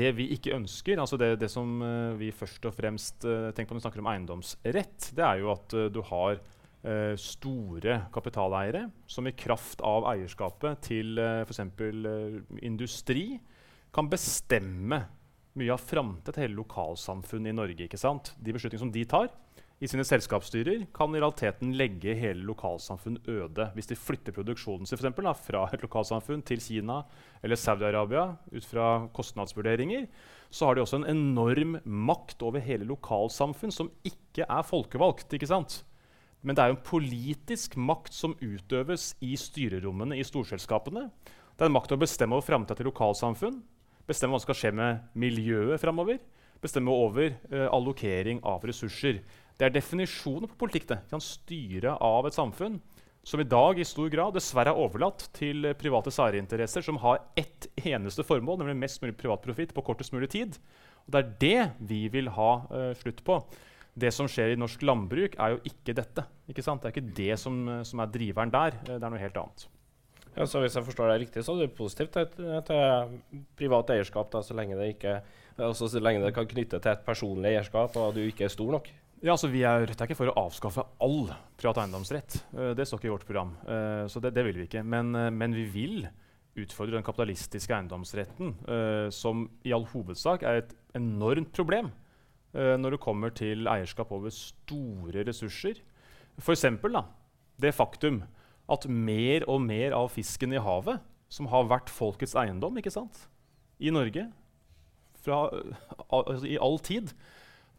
Det 0.00 0.14
vi 0.18 0.30
ikke 0.34 0.56
ønsker, 0.58 0.98
altså 0.98 1.18
det, 1.20 1.36
det 1.42 1.50
som 1.52 1.78
vi 2.18 2.32
først 2.34 2.66
og 2.66 2.74
fremst 2.74 3.22
tenker 3.22 3.68
på 3.70 3.76
når 3.76 3.84
vi 3.84 3.86
snakker 3.86 4.02
om 4.02 4.10
eiendomsrett, 4.14 5.12
det 5.14 5.26
er 5.26 5.44
jo 5.44 5.52
at 5.54 5.78
du 5.94 6.02
har 6.10 6.40
eh, 6.82 7.14
store 7.20 8.00
kapitaleiere 8.14 8.86
som 9.10 9.26
i 9.28 9.34
kraft 9.36 9.82
av 9.86 10.08
eierskapet 10.12 10.82
til 10.90 11.20
eh, 11.20 11.42
f.eks. 11.44 11.62
Eh, 11.62 12.40
industri 12.66 13.24
kan 13.94 14.10
bestemme 14.10 15.02
mye 15.58 15.74
av 15.74 15.82
framtida 15.82 16.34
til 16.34 16.46
hele 16.46 16.60
lokalsamfunnet 16.60 17.52
i 17.52 17.58
Norge. 17.58 17.86
ikke 17.86 18.00
sant? 18.00 18.34
De 18.38 18.54
beslutningene 18.54 18.86
som 18.86 18.94
de 18.94 19.06
tar 19.08 19.30
i 19.80 19.88
sine 19.88 20.04
selskapsstyrer, 20.04 20.82
kan 20.92 21.14
i 21.14 21.20
realiteten 21.22 21.72
legge 21.72 22.12
hele 22.18 22.44
lokalsamfunn 22.44 23.16
øde. 23.32 23.70
Hvis 23.74 23.88
de 23.88 23.96
flytter 23.96 24.34
produksjonen 24.36 24.84
sin 24.84 24.98
for 24.98 25.06
eksempel, 25.06 25.24
da, 25.24 25.32
fra 25.32 25.62
et 25.72 25.80
lokalsamfunn 25.80 26.44
til 26.44 26.60
Kina 26.60 27.00
eller 27.40 27.56
Saudi-Arabia 27.56 28.26
ut 28.52 28.68
fra 28.68 28.90
kostnadsvurderinger, 29.16 30.04
så 30.52 30.68
har 30.68 30.76
de 30.76 30.84
også 30.84 31.00
en 31.00 31.08
enorm 31.14 31.78
makt 31.84 32.44
over 32.44 32.60
hele 32.60 32.84
lokalsamfunn 32.90 33.72
som 33.72 33.88
ikke 34.04 34.44
er 34.44 34.68
folkevalgt. 34.68 35.32
ikke 35.32 35.48
sant? 35.48 35.80
Men 36.40 36.56
det 36.56 36.62
er 36.62 36.72
jo 36.72 36.78
en 36.78 36.86
politisk 36.86 37.76
makt 37.76 38.16
som 38.16 38.36
utøves 38.40 39.12
i 39.24 39.34
styrerommene 39.36 40.16
i 40.16 40.24
storselskapene. 40.24 41.08
Det 41.52 41.66
er 41.66 41.68
en 41.68 41.76
makt 41.76 41.92
å 41.92 42.00
bestemme 42.00 42.36
over 42.36 42.46
framtida 42.46 42.78
til 42.78 42.88
lokalsamfunn, 42.88 43.58
bestemme 44.08 44.32
hva 44.32 44.40
som 44.40 44.48
skal 44.48 44.58
skje 44.62 44.70
med 44.78 45.02
miljøet 45.20 45.82
framover, 45.82 46.16
bestemme 46.64 46.92
over 46.92 47.34
uh, 47.52 47.66
allokering 47.68 48.40
av 48.48 48.64
ressurser. 48.68 49.20
Det 49.60 49.68
er 49.68 49.74
definisjoner 49.74 50.48
på 50.48 50.56
politikk. 50.64 50.88
det. 50.88 51.02
Kan 51.12 51.20
styre 51.20 51.98
av 52.00 52.28
et 52.28 52.36
samfunn 52.36 52.80
som 53.22 53.40
i 53.40 53.44
dag 53.44 53.76
i 53.76 53.84
stor 53.84 54.08
grad 54.08 54.32
dessverre 54.32 54.72
er 54.72 54.80
overlatt 54.80 55.26
til 55.36 55.68
private 55.76 56.08
særinteresser 56.08 56.84
som 56.84 56.96
har 57.02 57.20
ett 57.36 57.68
eneste 57.84 58.24
formål, 58.24 58.62
nemlig 58.62 58.80
mest 58.80 59.02
mulig 59.02 59.18
privat 59.20 59.44
profitt 59.44 59.74
på 59.76 59.84
kortest 59.84 60.16
mulig 60.16 60.30
tid. 60.32 60.56
Og 61.04 61.12
det 61.12 61.20
er 61.20 61.34
det 61.44 61.90
vi 61.92 62.06
vil 62.12 62.32
ha 62.32 62.52
uh, 62.72 62.94
slutt 62.96 63.20
på 63.26 63.42
det 63.98 64.12
som 64.14 64.28
skjer 64.30 64.54
i 64.54 64.58
norsk 64.58 64.82
landbruk, 64.86 65.36
er 65.40 65.56
jo 65.56 65.60
ikke 65.66 65.94
dette. 65.96 66.24
Ikke 66.50 66.64
sant? 66.64 66.82
Det 66.82 66.90
er 66.90 66.94
ikke 66.94 67.16
det 67.16 67.36
som, 67.42 67.58
som, 67.86 68.02
er 68.02 68.12
driveren 68.12 68.52
der. 68.54 68.78
Det 68.86 68.96
er 68.98 69.10
noe 69.10 69.20
helt 69.20 69.38
annet. 69.40 69.66
Ja, 70.36 70.46
så 70.46 70.62
Hvis 70.62 70.76
jeg 70.78 70.86
forstår 70.86 71.10
deg 71.10 71.24
riktig, 71.24 71.42
så 71.44 71.56
er 71.56 71.66
det 71.66 71.74
positivt 71.74 72.14
til, 72.14 73.28
privat 73.58 73.90
eierskap, 73.96 74.30
da, 74.30 74.42
så, 74.46 74.54
lenge 74.54 74.78
det 74.78 74.92
ikke, 74.94 75.16
altså, 75.58 75.88
så 75.90 76.02
lenge 76.02 76.22
det 76.22 76.34
kan 76.36 76.46
knytte 76.48 76.78
til 76.78 76.92
et 76.92 77.04
personlig 77.06 77.50
eierskap 77.50 77.98
og 77.98 78.14
du 78.14 78.22
ikke 78.22 78.46
er 78.46 78.54
stor 78.54 78.70
nok? 78.76 78.92
Ja, 79.20 79.34
altså 79.34 79.50
Vi 79.52 79.64
er, 79.68 79.84
er 79.90 80.06
ikke 80.06 80.16
for 80.16 80.30
å 80.30 80.36
avskaffe 80.46 80.86
all 81.02 81.26
privat 81.60 81.82
eiendomsrett. 81.82 82.38
Uh, 82.54 82.70
det 82.78 82.86
står 82.88 83.02
ikke 83.02 83.10
i 83.10 83.12
vårt 83.12 83.26
program. 83.28 83.56
Så 84.08 84.22
det, 84.22 84.32
det, 84.38 84.46
vil 84.46 84.62
vi 84.62 84.68
ikke. 84.70 84.84
Men, 84.86 85.10
men, 85.12 85.56
vi 85.56 85.66
vil 85.68 86.06
utfordre 86.60 86.96
den 86.96 87.04
kapitalistiske 87.04 87.74
eiendomsretten, 87.74 88.54
som 89.14 89.44
i 89.66 89.74
all 89.74 89.84
hovedsak 89.92 90.42
er 90.46 90.62
et 90.62 90.72
enormt 90.98 91.52
problem 91.56 91.92
når 92.52 92.96
det 92.96 93.02
kommer 93.04 93.30
til 93.30 93.68
eierskap 93.70 94.10
over 94.10 94.32
store 94.34 95.22
ressurser. 95.28 95.78
F.eks. 96.40 96.64
det 97.62 97.74
faktum 97.76 98.24
at 98.70 98.86
mer 98.90 99.46
og 99.46 99.60
mer 99.62 99.94
av 99.94 100.08
fisken 100.14 100.56
i 100.56 100.62
havet, 100.62 100.98
som 101.30 101.46
har 101.52 101.68
vært 101.70 101.92
folkets 101.94 102.34
eiendom 102.34 102.78
ikke 102.80 102.90
sant? 102.90 103.28
i 103.80 103.92
Norge 103.92 104.26
fra, 105.20 105.46
altså, 106.08 106.46
i 106.48 106.58
all 106.60 106.78
tid, 106.84 107.12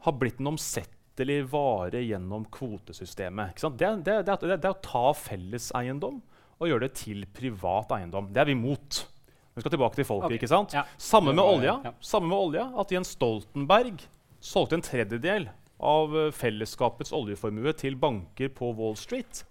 har 0.06 0.18
blitt 0.18 0.42
en 0.42 0.52
omsettelig 0.54 1.40
vare 1.52 2.02
gjennom 2.04 2.46
kvotesystemet. 2.54 3.62
Det, 3.62 3.90
det, 4.06 4.18
det, 4.28 4.38
det, 4.52 4.60
er 4.60 4.74
å 4.74 4.82
ta 4.86 5.08
felleseiendom 5.18 6.22
og 6.62 6.70
gjøre 6.70 6.88
det 6.88 6.94
til 7.02 7.26
privat 7.34 7.94
eiendom. 7.98 8.30
Det 8.34 8.44
er 8.44 8.50
vi 8.50 8.58
imot. 8.58 9.04
Vi 9.56 9.64
skal 9.64 9.74
tilbake 9.74 9.98
til 9.98 10.08
folket. 10.08 10.30
Okay. 10.30 10.40
ikke 10.40 10.52
sant? 10.52 10.74
Ja. 10.78 10.86
Samme, 11.02 11.34
med 11.34 11.44
olja, 11.44 11.78
ja. 11.86 11.94
Samme 12.06 12.30
med 12.30 12.38
olja. 12.38 12.68
At 12.82 12.94
Jens 12.94 13.16
Stoltenberg 13.18 14.06
solgte 14.42 14.78
en 14.80 14.84
tredjedel 14.86 15.48
av 15.82 16.14
eh, 16.18 16.32
fellesskapets 16.36 17.14
oljeformue 17.16 17.74
til 17.78 17.96
banker 18.02 18.52
på 18.54 18.74
Wall 18.78 18.98
Street. 19.00 19.44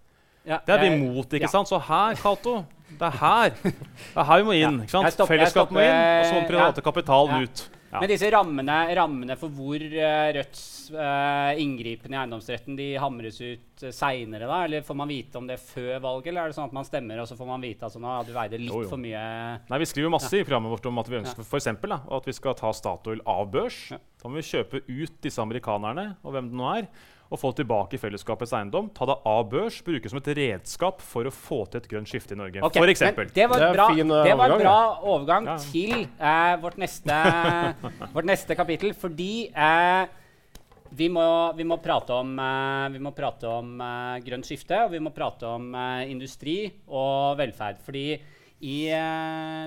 Ja, 0.47 0.59
det 0.67 0.73
er 0.77 0.81
vi 0.85 0.93
imot. 0.95 1.35
ikke 1.37 1.51
sant? 1.53 1.69
Så 1.69 1.77
her, 1.85 2.15
Cato 2.17 2.63
Det 2.89 3.03
er 3.11 3.17
her 3.21 3.51
det 3.61 3.73
er 4.17 4.25
her 4.25 4.39
vi 4.41 4.47
må 4.49 4.55
inn. 4.57 4.79
ikke 4.87 4.95
sant? 4.95 5.21
Fellesskapet 5.29 5.75
må 5.77 5.83
inn, 5.85 5.99
og 6.01 6.25
så 6.31 6.39
må 6.39 6.47
private 6.49 6.85
kapital 6.87 7.35
ut. 7.45 7.65
Ja. 7.91 7.99
Men 7.99 8.11
disse 8.13 8.29
rammene, 8.31 8.77
rammene, 8.95 9.35
for 9.39 9.51
hvor 9.51 9.83
uh, 9.83 10.29
Rødts 10.37 10.63
uh, 10.95 11.59
inngripen 11.59 12.15
i 12.15 12.19
eiendomsretten 12.21 12.77
de 12.79 12.87
hamres 13.03 13.41
ut 13.43 13.83
uh, 13.83 13.91
seinere, 13.91 14.47
da? 14.47 14.61
Eller 14.69 14.85
får 14.87 14.99
man 15.01 15.11
vite 15.11 15.41
om 15.41 15.49
det 15.49 15.59
før 15.59 15.97
valget, 16.05 16.31
eller 16.31 16.45
er 16.45 16.53
det 16.53 16.59
sånn 16.61 16.71
at 16.71 16.77
man 16.77 16.87
stemmer, 16.87 17.19
og 17.19 17.27
så 17.27 17.39
får 17.39 17.51
man 17.51 17.67
vite 17.67 17.89
at 17.89 17.97
sånn, 17.97 18.07
ah, 18.07 18.21
du 18.27 18.31
veide 18.37 18.61
litt 18.63 18.71
jo, 18.71 18.85
jo. 18.85 18.93
for 18.93 19.03
mye 19.03 19.25
Nei, 19.67 19.81
vi 19.83 19.91
skriver 19.91 20.15
masse 20.15 20.31
ja. 20.31 20.45
i 20.45 20.47
programmet 20.47 20.71
vårt 20.77 20.87
om 20.87 21.03
at 21.03 21.11
vi 21.11 21.19
ønsker 21.25 21.43
ja. 21.43 21.49
for 21.51 21.59
eksempel, 21.59 21.97
da, 21.97 22.03
at 22.21 22.31
vi 22.31 22.37
skal 22.37 22.59
ta 22.61 22.71
Statoil 22.77 23.25
av 23.27 23.51
børs. 23.51 23.81
Da 24.23 24.31
må 24.31 24.39
vi 24.39 24.47
kjøpe 24.53 24.85
ut 24.87 25.19
disse 25.27 25.43
amerikanerne, 25.43 26.13
og 26.23 26.37
hvem 26.37 26.53
det 26.53 26.61
nå 26.63 26.71
er 26.77 26.93
og 27.31 27.39
få 27.39 27.53
tilbake 27.55 27.99
fellesskapets 28.01 28.53
eiendom. 28.59 28.89
Ta 28.95 29.07
det 29.07 29.17
av 29.31 29.45
børs, 29.53 29.79
bruke 29.87 30.11
som 30.11 30.19
et 30.19 30.31
redskap 30.35 31.03
for 31.07 31.29
å 31.29 31.33
få 31.35 31.63
til 31.71 31.79
et 31.79 31.91
grønt 31.93 32.11
skifte 32.11 32.35
i 32.35 32.39
Norge. 32.41 32.63
Okay, 32.67 32.83
for 32.83 32.91
eksempel. 32.91 33.29
det 33.35 33.47
var, 33.51 33.67
bra, 33.77 33.87
fin, 33.95 34.11
uh, 34.11 34.23
det 34.27 34.33
var 34.41 34.55
en 34.55 34.63
bra 34.65 34.79
overgang 35.13 35.47
ja. 35.53 35.59
til 35.71 36.09
uh, 36.19 36.57
vårt, 36.63 36.81
neste, 36.83 37.19
vårt, 38.17 38.27
neste, 38.27 38.57
kapittel, 38.59 38.97
fordi 38.99 39.47
uh, 39.55 40.11
vi, 40.91 41.07
må, 41.07 41.23
vi, 41.55 41.67
må, 41.71 41.79
prate 41.79 42.19
om, 42.19 42.35
vi 42.91 42.99
må 42.99 43.15
prate 43.15 43.47
om 43.47 43.79
grønt 44.27 44.49
skifte, 44.49 44.81
og 44.89 44.97
vi 44.97 44.99
må 44.99 45.13
prate 45.15 45.47
om 45.47 45.71
industri 46.03 46.65
og 46.91 47.39
velferd. 47.39 47.79
Fordi 47.87 48.09
i, 48.67 48.75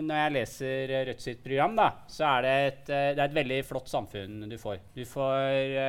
når 0.04 0.20
jeg 0.20 0.34
leser 0.36 0.92
Rødt 1.08 1.24
sitt 1.24 1.40
program, 1.46 1.80
da, 1.80 1.88
så 2.12 2.28
er 2.28 2.44
det 2.44 2.58
et, 2.66 2.84
det 2.92 3.16
er 3.16 3.24
et 3.24 3.38
veldig 3.40 3.62
flott 3.70 3.88
samfunn 3.88 4.44
du 4.52 4.58
får. 4.60 4.84
Du 5.00 5.06
får 5.08 5.32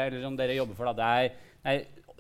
eller 0.04 0.22
som 0.22 0.38
dere 0.38 0.54
jobber 0.54 0.78
for, 0.78 0.92
da, 0.92 0.94
det 1.02 1.10
er 1.24 1.50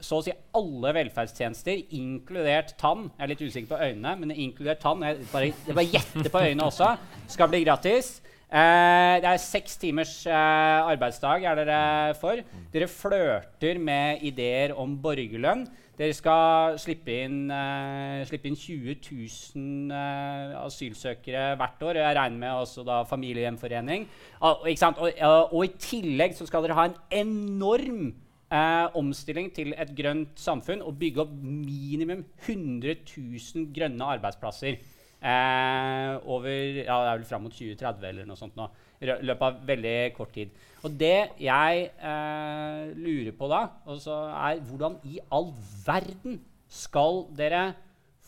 så 0.04 0.18
å 0.18 0.24
si 0.24 0.34
alle 0.58 0.92
velferdstjenester, 0.98 1.86
inkludert 1.96 2.74
tann 2.80 3.08
Jeg 3.12 3.24
er 3.24 3.32
litt 3.32 3.44
usikker 3.44 3.70
på 3.72 3.80
øynene, 3.80 4.14
men 4.20 4.34
inkludert 4.34 4.82
tann 4.82 5.04
Jeg 5.06 5.24
bare, 5.32 5.52
jeg 5.52 5.76
bare 5.76 5.90
gjetter 5.92 6.30
på 6.32 6.44
øynene 6.44 6.68
også. 6.68 6.94
Skal 7.30 7.50
bli 7.52 7.62
gratis. 7.64 8.18
Eh, 8.54 9.14
det 9.22 9.30
er 9.30 9.40
seks 9.42 9.78
timers 9.82 10.12
eh, 10.28 10.90
arbeidsdag 10.92 11.46
er 11.50 11.62
dere 11.62 11.78
for. 12.20 12.42
Dere 12.74 12.90
flørter 12.90 13.80
med 13.82 14.22
ideer 14.26 14.76
om 14.78 14.98
borgerlønn. 15.02 15.64
Dere 15.94 16.14
skal 16.14 16.76
slippe 16.82 17.14
inn, 17.22 17.46
eh, 17.54 18.24
slippe 18.26 18.50
inn 18.50 18.58
20 18.58 18.96
000 18.98 19.94
eh, 19.94 20.54
asylsøkere 20.58 21.46
hvert 21.60 21.84
år. 21.86 22.00
Jeg 22.02 22.18
regner 22.18 22.40
med 22.40 22.62
også 22.64 22.84
da 22.86 23.02
familiegjenforening. 23.06 24.08
Og, 24.40 24.66
og, 24.66 25.02
og, 25.14 25.54
og 25.54 25.60
i 25.64 25.72
tillegg 25.78 26.34
så 26.34 26.46
skal 26.50 26.66
dere 26.66 26.78
ha 26.78 26.88
en 26.90 27.00
enorm 27.24 28.12
eh, 28.54 28.96
omstilling 29.00 29.50
til 29.54 29.74
et 29.76 29.92
grønt 29.96 30.40
samfunn 30.40 30.82
og 30.84 30.98
bygge 31.00 31.22
opp 31.24 31.32
minimum 31.34 32.24
100 32.46 32.96
000 33.10 33.70
grønne 33.74 34.10
arbeidsplasser 34.16 34.76
eh, 34.76 36.12
over 36.30 36.50
ja, 36.50 36.98
det 37.00 37.10
er 37.10 37.18
vel 37.18 37.28
fram 37.28 37.46
mot 37.46 37.54
2030 37.54 38.08
eller 38.10 38.28
noe 38.28 38.38
sånt 38.38 38.56
nå, 38.58 38.68
i 39.02 39.10
løpet 39.10 39.46
av 39.48 39.60
veldig 39.68 39.96
kort 40.16 40.34
tid. 40.36 40.54
Og 40.84 40.98
det 41.00 41.16
jeg 41.42 41.86
eh, 41.90 42.82
lurer 42.98 43.32
på 43.36 43.50
da, 43.52 43.62
er 43.88 44.62
hvordan 44.68 44.98
i 45.08 45.18
all 45.34 45.50
verden 45.86 46.40
skal 46.68 47.24
dere 47.36 47.72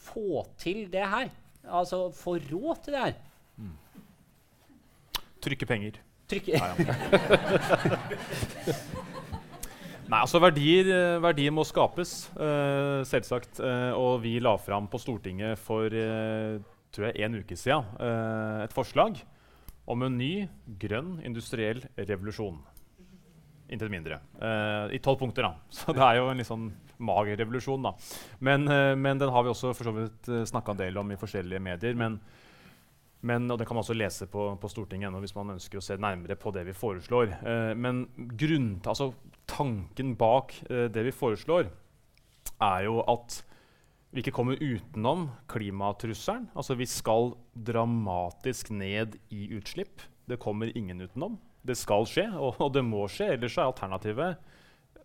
få 0.07 0.45
til 0.61 0.87
det 0.93 1.07
her? 1.11 1.31
Altså 1.67 2.07
få 2.15 2.37
råd 2.39 2.85
til 2.85 2.95
det 2.95 3.03
her? 3.09 3.17
Mm. 3.57 3.77
Trykke 5.43 5.67
penger. 5.67 5.99
Trykke. 6.31 6.59
Ja, 6.59 6.75
ja. 6.79 6.95
Nei, 10.07 10.21
altså 10.23 10.39
Verdier, 10.39 10.87
eh, 10.87 11.17
verdier 11.19 11.51
må 11.51 11.65
skapes, 11.67 12.29
uh, 12.39 13.03
selvsagt. 13.09 13.59
Uh, 13.59 13.91
og 13.99 14.21
vi 14.23 14.37
la 14.39 14.53
fram 14.63 14.87
på 14.91 15.01
Stortinget 15.03 15.59
for 15.59 15.91
uh, 15.91 16.61
tror 16.95 17.09
jeg, 17.09 17.27
en 17.27 17.35
uke 17.43 17.59
siden 17.59 17.89
et 18.63 18.73
forslag 18.73 19.19
om 19.91 20.05
en 20.07 20.15
ny 20.17 20.47
grønn 20.81 21.17
industriell 21.27 21.83
revolusjon. 21.99 22.57
Intet 23.69 23.91
mindre. 23.91 24.21
I 24.95 25.01
tolv 25.03 25.19
punkter, 25.21 25.45
da. 25.45 25.59
Så 25.77 25.93
det 25.93 26.05
er 26.07 26.21
jo 26.21 26.31
en 26.31 26.41
litt 26.41 26.49
sånn 26.49 26.71
mager 27.03 27.37
revolusjon. 27.43 27.85
da. 27.85 27.93
Men, 28.39 28.65
men 29.03 29.21
den 29.21 29.35
har 29.35 29.45
vi 29.45 29.53
også 29.53 29.75
for 29.77 30.09
snakka 30.25 30.73
en 30.73 30.81
del 30.81 31.03
om 31.03 31.13
i 31.13 31.19
forskjellige 31.21 31.61
medier. 31.67 31.99
men 31.99 32.17
men, 33.27 33.49
og 33.51 33.59
det 33.59 33.67
kan 33.67 33.77
man 33.77 33.85
også 33.85 33.97
lese 33.97 34.29
på, 34.31 34.49
på 34.61 34.71
Stortinget 34.71 35.11
ennå 35.11 35.21
hvis 35.25 35.35
man 35.37 35.55
ønsker 35.57 35.81
å 35.81 35.85
se 35.85 35.99
nærmere 36.01 36.39
på 36.39 36.53
det 36.55 36.67
vi 36.69 36.77
foreslår. 36.77 37.35
Eh, 37.41 37.73
men 37.79 38.05
grunn, 38.39 38.77
altså, 38.87 39.11
tanken 39.51 40.15
bak 40.19 40.55
eh, 40.71 40.87
det 40.93 41.07
vi 41.09 41.15
foreslår, 41.15 41.71
er 42.63 42.87
jo 42.87 43.01
at 43.11 43.41
vi 44.15 44.23
ikke 44.23 44.37
kommer 44.39 44.61
utenom 44.63 45.27
klimatrusselen. 45.51 46.49
Altså, 46.57 46.77
vi 46.79 46.87
skal 46.89 47.35
dramatisk 47.53 48.71
ned 48.73 49.19
i 49.35 49.51
utslipp. 49.59 50.05
Det 50.27 50.41
kommer 50.41 50.73
ingen 50.79 51.03
utenom. 51.05 51.37
Det 51.67 51.77
skal 51.77 52.07
skje, 52.09 52.29
og, 52.33 52.61
og 52.63 52.73
det 52.73 52.85
må 52.87 53.05
skje. 53.11 53.35
Ellers 53.35 53.59
er 53.59 53.67
alternativet 53.67 54.39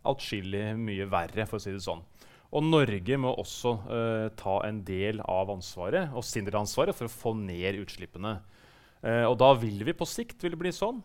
atskillig 0.08 0.72
mye 0.80 1.10
verre, 1.12 1.46
for 1.50 1.60
å 1.60 1.64
si 1.64 1.74
det 1.74 1.84
sånn. 1.84 2.06
Og 2.52 2.66
Norge 2.68 3.18
må 3.20 3.32
også 3.40 3.76
uh, 3.88 4.28
ta 4.36 4.58
en 4.68 4.82
del 4.88 5.22
av 5.24 5.52
ansvaret 5.54 6.12
og 6.12 6.26
ansvaret 6.60 6.96
for 6.98 7.08
å 7.08 7.14
få 7.14 7.32
ned 7.40 7.80
utslippene. 7.80 8.40
Uh, 9.00 9.26
og 9.30 9.38
da 9.40 9.54
vil 9.60 9.86
vi 9.88 9.96
på 9.96 10.08
sikt 10.08 10.44
vil 10.44 10.54
det 10.54 10.62
bli 10.62 10.74
sånn 10.76 11.00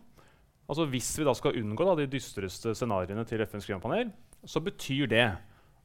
altså 0.67 0.83
Hvis 0.91 1.13
vi 1.17 1.23
da 1.25 1.31
skal 1.33 1.55
unngå 1.57 1.85
da, 1.87 1.93
de 1.95 2.09
dystreste 2.11 2.73
scenarioene 2.75 3.23
til 3.25 3.39
FNs 3.39 3.69
klimapanel, 3.69 4.09
så 4.43 4.59
betyr 4.59 5.07
det 5.07 5.29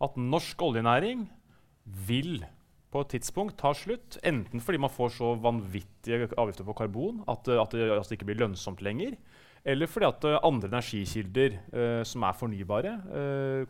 at 0.02 0.16
norsk 0.18 0.64
oljenæring 0.66 1.22
vil 2.08 2.42
på 2.90 3.04
et 3.04 3.12
tidspunkt 3.14 3.54
ta 3.60 3.70
slutt. 3.78 4.18
Enten 4.26 4.58
fordi 4.58 4.80
man 4.82 4.90
får 4.90 5.14
så 5.20 5.30
vanvittige 5.38 6.26
avgifter 6.34 6.66
på 6.66 6.74
karbon 6.82 7.22
at, 7.30 7.46
at, 7.46 7.78
det, 7.78 7.86
altså, 7.94 8.16
ikke 8.16 8.26
blir 8.32 8.42
lønnsomt 8.42 8.82
lenger. 8.82 9.14
Eller 9.62 9.86
fordi 9.86 10.10
at 10.10 10.26
andre 10.42 10.72
energikilder 10.72 11.54
uh, 11.70 12.02
som 12.02 12.26
er 12.26 12.38
fornybare, 12.42 12.96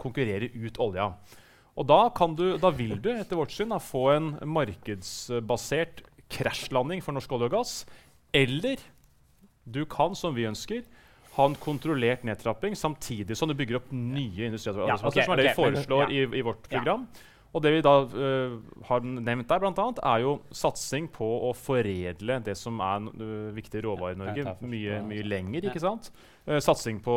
konkurrerer 0.00 0.48
ut 0.64 0.80
olja. 0.80 1.10
Og 1.80 1.88
da, 1.88 2.00
du, 2.36 2.46
da, 2.60 2.70
vil 2.76 2.98
du 3.00 3.10
etter 3.14 3.38
vårt 3.38 3.54
syn 3.54 3.72
da, 3.72 3.78
få 3.80 4.08
en 4.12 4.32
markedsbasert 4.44 6.02
krasjlanding 6.32 7.00
for 7.04 7.16
norsk 7.16 7.32
olje 7.32 7.48
og 7.48 7.56
gass. 7.56 7.76
Eller 8.36 8.82
du 9.64 9.84
kan, 9.88 10.16
som 10.18 10.36
vi 10.36 10.48
ønsker, 10.48 10.84
ha 11.32 11.48
en 11.48 11.56
kontrollert 11.56 12.26
nedtrapping 12.28 12.76
samtidig 12.76 13.36
som 13.38 13.48
du 13.48 13.56
bygger 13.56 13.80
opp 13.80 13.92
nye 13.92 14.50
industriarbeidsplasser. 14.50 15.06
Ja, 15.06 15.12
okay, 15.12 15.24
som 15.24 15.34
er 15.34 15.40
det 15.40 15.46
okay, 15.46 15.54
vi 15.54 15.60
foreslår 15.62 16.02
ja. 16.04 16.08
i, 16.12 16.24
i, 16.40 16.42
vårt 16.44 16.66
program. 16.68 17.06
Ja. 17.08 17.28
Og 17.52 17.60
det 17.64 17.72
vi 17.74 17.80
da 17.84 17.92
uh, 18.08 18.54
har 18.88 19.02
nevnt 19.04 19.48
der, 19.48 19.60
blant 19.60 19.80
annet, 19.80 20.00
er 20.08 20.22
jo 20.24 20.36
satsing 20.56 21.08
på 21.12 21.26
å 21.48 21.50
foredle 21.56 22.38
det 22.44 22.54
som 22.56 22.80
er 22.84 23.08
uh, 23.12 23.50
viktig 23.56 23.82
råvare 23.84 24.16
i 24.16 24.20
Norge, 24.20 24.54
mye, 24.64 25.02
mye 25.08 25.24
lenger. 25.26 25.68
ikke 25.68 25.82
sant? 25.84 26.08
Uh, 26.48 26.56
satsing 26.64 27.00
på, 27.04 27.16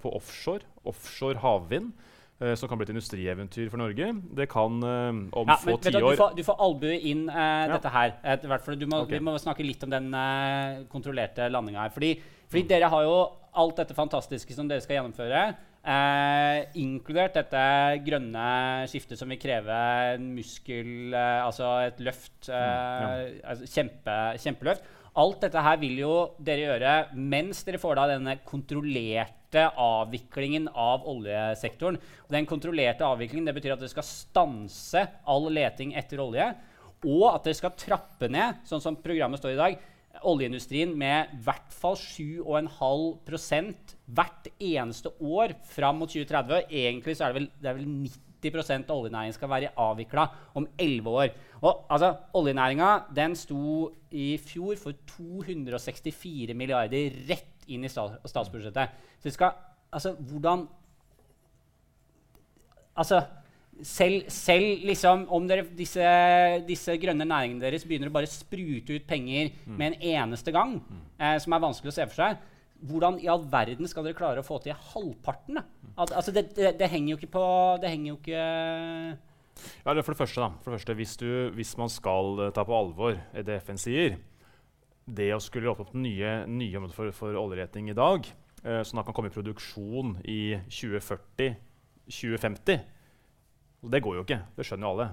på 0.00 0.12
offshore, 0.16 0.64
offshore 0.88 1.40
havvind. 1.44 1.92
Uh, 2.42 2.50
som 2.58 2.66
kan 2.66 2.80
bli 2.80 2.88
et 2.88 2.90
industrieventyr 2.90 3.68
for 3.70 3.78
Norge. 3.78 4.08
Det 4.34 4.48
kan 4.50 4.80
uh, 4.82 5.18
om 5.38 5.50
ja, 5.52 5.54
få 5.54 5.76
tiår 5.78 6.02
du, 6.02 6.16
får, 6.18 6.32
du 6.34 6.42
får 6.42 6.56
albue 6.66 6.96
inn 7.06 7.28
uh, 7.30 7.36
ja. 7.38 7.76
dette 7.76 7.92
her. 7.94 8.16
du 8.74 8.88
må, 8.90 9.04
okay. 9.04 9.20
Vi 9.20 9.22
må 9.22 9.36
snakke 9.38 9.66
litt 9.66 9.84
om 9.86 9.92
den 9.92 10.08
kontrollerte 10.90 11.46
landinga 11.52 11.84
her. 11.84 11.92
Fordi, 11.94 12.10
fordi 12.48 12.64
mm. 12.64 12.72
dere 12.72 12.90
har 12.90 13.06
jo 13.06 13.14
alt 13.62 13.78
dette 13.78 13.94
fantastiske 13.94 14.56
som 14.56 14.66
dere 14.66 14.82
skal 14.82 14.98
gjennomføre. 14.98 15.44
inkludert 16.80 17.36
dette 17.38 17.62
grønne 18.02 18.48
skiftet 18.90 19.20
som 19.20 19.30
vil 19.30 19.38
kreve 19.38 19.76
en 20.16 20.30
muskel 20.34 21.14
Altså 21.14 21.70
et 21.84 22.02
løft. 22.02 22.48
Mm. 22.48 22.50
Ja. 22.50 23.14
Altså 23.52 23.70
kjempe, 23.76 24.18
kjempeløft. 24.42 24.90
Alt 25.14 25.44
dette 25.44 25.62
her 25.62 25.76
vil 25.78 25.98
jo 26.00 26.14
dere 26.42 26.64
gjøre 26.64 26.92
mens 27.14 27.60
dere 27.62 27.78
får 27.78 27.94
da 28.00 28.04
denne 28.10 28.32
kontrollerte 28.42 29.62
avviklingen 29.78 30.66
av 30.74 31.06
oljesektoren. 31.06 32.00
Den 32.34 32.48
kontrollerte 32.50 33.06
avviklingen 33.06 33.46
det 33.46 33.54
betyr 33.54 33.76
at 33.76 33.82
dere 33.84 33.92
skal 33.92 34.06
stanse 34.08 35.04
all 35.30 35.46
leting 35.54 35.94
etter 35.94 36.18
olje. 36.24 36.48
Og 37.06 37.28
at 37.30 37.46
dere 37.46 37.54
skal 37.60 37.76
trappe 37.78 38.26
ned, 38.32 38.58
sånn 38.66 38.82
som 38.82 38.98
programmet 38.98 39.38
står 39.38 39.52
i 39.54 39.60
dag, 39.60 39.78
oljeindustrien 40.26 40.90
med 40.98 41.30
i 41.34 41.38
hvert 41.46 41.70
fall 41.74 41.96
7,5% 42.00 43.94
hvert 44.18 44.50
eneste 44.58 45.14
år 45.22 45.54
fram 45.70 46.02
mot 46.02 46.10
2030. 46.10 46.66
Egentlig 46.70 47.14
så 47.14 47.24
er 47.28 47.30
det 47.30 47.38
vel, 47.38 47.48
det 47.62 47.68
er 47.70 47.78
vel 47.78 47.86
90 47.86 48.33
av 48.52 48.96
oljenæringen 48.96 49.36
skal 49.36 49.50
være 49.50 49.72
avvikla 49.76 50.26
om 50.54 50.66
11 50.78 51.10
år. 51.10 51.28
Og 51.62 51.86
altså, 51.88 52.14
Oljenæringa 52.34 53.34
sto 53.34 53.90
i 54.10 54.36
fjor 54.38 54.76
for 54.76 54.92
264 55.16 56.54
milliarder 56.54 57.10
rett 57.28 57.68
inn 57.68 57.84
i 57.84 57.88
statsbudsjettet. 57.88 58.88
Så 59.18 59.28
det 59.28 59.32
skal 59.32 59.52
Altså, 59.94 60.10
hvordan 60.18 60.66
Altså 62.96 63.22
selv, 63.82 64.24
selv 64.28 64.86
liksom, 64.86 65.26
om 65.34 65.48
dere, 65.48 65.64
disse, 65.78 66.02
disse, 66.68 66.94
grønne 67.02 67.24
næringene 67.26 67.62
deres 67.64 67.84
begynner 67.84 68.10
å 68.10 68.14
bare 68.14 68.30
sprute 68.30 68.94
ut 68.94 69.06
penger 69.06 69.50
mm. 69.64 69.74
med 69.74 69.86
en 69.86 69.96
eneste 70.14 70.52
gang, 70.54 70.76
mm. 70.78 71.00
eh, 71.18 71.38
som 71.42 71.56
er 71.56 71.64
vanskelig 71.64 71.90
å 71.90 71.96
se 71.96 72.06
for 72.06 72.20
seg, 72.20 72.44
hvordan 72.82 73.20
i 73.22 73.28
all 73.30 73.44
verden 73.50 73.86
skal 73.88 74.04
dere 74.06 74.16
klare 74.18 74.40
å 74.42 74.46
få 74.46 74.58
til 74.64 74.74
halvparten? 74.92 75.58
Al 75.94 76.10
altså, 76.10 76.32
det, 76.34 76.42
det, 76.56 76.72
det, 76.80 76.88
henger 76.90 77.14
jo 77.14 77.18
ikke 77.20 77.34
på 77.36 77.44
Det 77.82 77.90
henger 77.92 78.08
jo 78.10 78.16
ikke 78.18 78.42
ja, 79.84 80.02
for 80.02 80.10
det 80.10 80.18
første, 80.18 80.40
da. 80.42 80.48
For 80.64 80.72
det 80.72 80.80
første 80.80 80.96
hvis, 80.98 81.14
du, 81.20 81.28
hvis, 81.54 81.76
man 81.78 81.90
skal 81.92 82.40
uh, 82.40 82.52
ta 82.54 82.62
på 82.66 82.74
alvor 82.74 83.12
det 83.46 83.60
FN 83.62 83.78
sier 83.78 84.16
Det 85.06 85.34
å 85.34 85.40
skulle 85.42 85.70
åpne 85.70 85.84
opp 85.86 85.94
nye, 85.94 86.46
nye 86.50 86.76
områder 86.80 86.96
for, 86.96 87.12
for 87.14 87.34
oljeleting 87.38 87.90
i 87.92 87.96
dag, 87.96 88.26
eh, 88.64 88.82
sånn 88.82 88.98
at 88.98 89.04
man 89.04 89.10
kan 89.10 89.16
komme 89.20 89.30
i 89.30 89.36
produksjon 89.36 90.08
i 90.24 90.56
2040-2050 90.66 92.80
Det 93.92 94.00
går 94.00 94.14
jo 94.16 94.22
ikke. 94.24 94.40
Det 94.56 94.64
skjønner 94.64 94.86
jo 94.88 94.92
alle. 94.94 95.08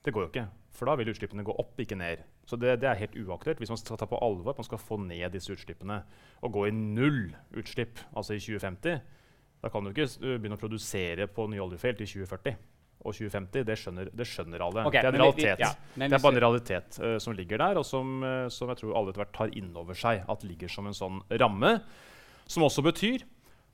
Det 0.00 0.12
går 0.14 0.22
jo 0.24 0.30
ikke. 0.30 0.46
For 0.78 0.84
da 0.86 0.94
vil 0.96 1.10
utslippene 1.10 1.44
gå 1.44 1.52
opp, 1.58 1.74
ikke 1.82 1.98
ned. 1.98 2.22
Så 2.48 2.58
det, 2.58 2.80
det, 2.82 2.88
er 2.90 2.98
helt 2.98 3.16
uaktuelt 3.20 3.60
hvis 3.62 3.70
man 3.70 3.78
skal 3.78 3.98
ta 4.00 4.08
på 4.10 4.18
alvor 4.24 4.54
at 4.54 4.58
man 4.58 4.66
skal 4.66 4.80
få 4.82 4.98
ned 5.02 5.28
disse 5.34 5.52
utslippene 5.54 6.00
og 6.42 6.54
gå 6.56 6.66
i 6.66 6.74
null 6.74 7.30
utslipp 7.60 8.00
altså 8.10 8.34
i 8.34 8.42
2050. 8.42 9.00
Da 9.60 9.70
kan 9.70 9.84
du 9.84 9.92
ikke 9.92 10.08
begynne 10.40 10.56
å 10.56 10.60
produsere 10.60 11.28
på 11.30 11.46
nye 11.52 11.62
oljefelt 11.62 12.00
i 12.02 12.08
2040 12.08 12.56
og 13.00 13.16
2050. 13.16 13.64
Det 13.68 13.76
skjønner, 13.80 14.10
det 14.16 14.26
skjønner 14.28 14.64
alle. 14.64 14.84
Okay, 14.88 15.04
det 15.04 15.10
er 15.10 15.16
en 15.16 15.22
realitet. 15.24 15.60
Vi, 15.60 15.66
ja, 15.66 15.72
det 16.00 16.16
er 16.16 16.24
bare 16.24 16.36
en 16.36 16.44
realitet 16.44 17.00
uh, 17.00 17.16
som 17.22 17.36
ligger 17.36 17.62
der, 17.62 17.80
og 17.80 17.86
som, 17.88 18.16
uh, 18.24 18.46
som 18.52 18.72
jeg 18.72 18.82
tror 18.82 18.96
alle 18.98 19.12
etter 19.12 19.24
hvert 19.24 19.36
tar 19.36 19.52
inn 19.56 19.70
over 19.76 19.98
seg 19.98 20.24
at 20.30 20.46
ligger 20.46 20.72
som 20.72 20.88
en 20.90 20.96
sånn 20.96 21.20
ramme. 21.42 21.76
Som 22.50 22.66
også 22.66 22.84
betyr 22.84 23.24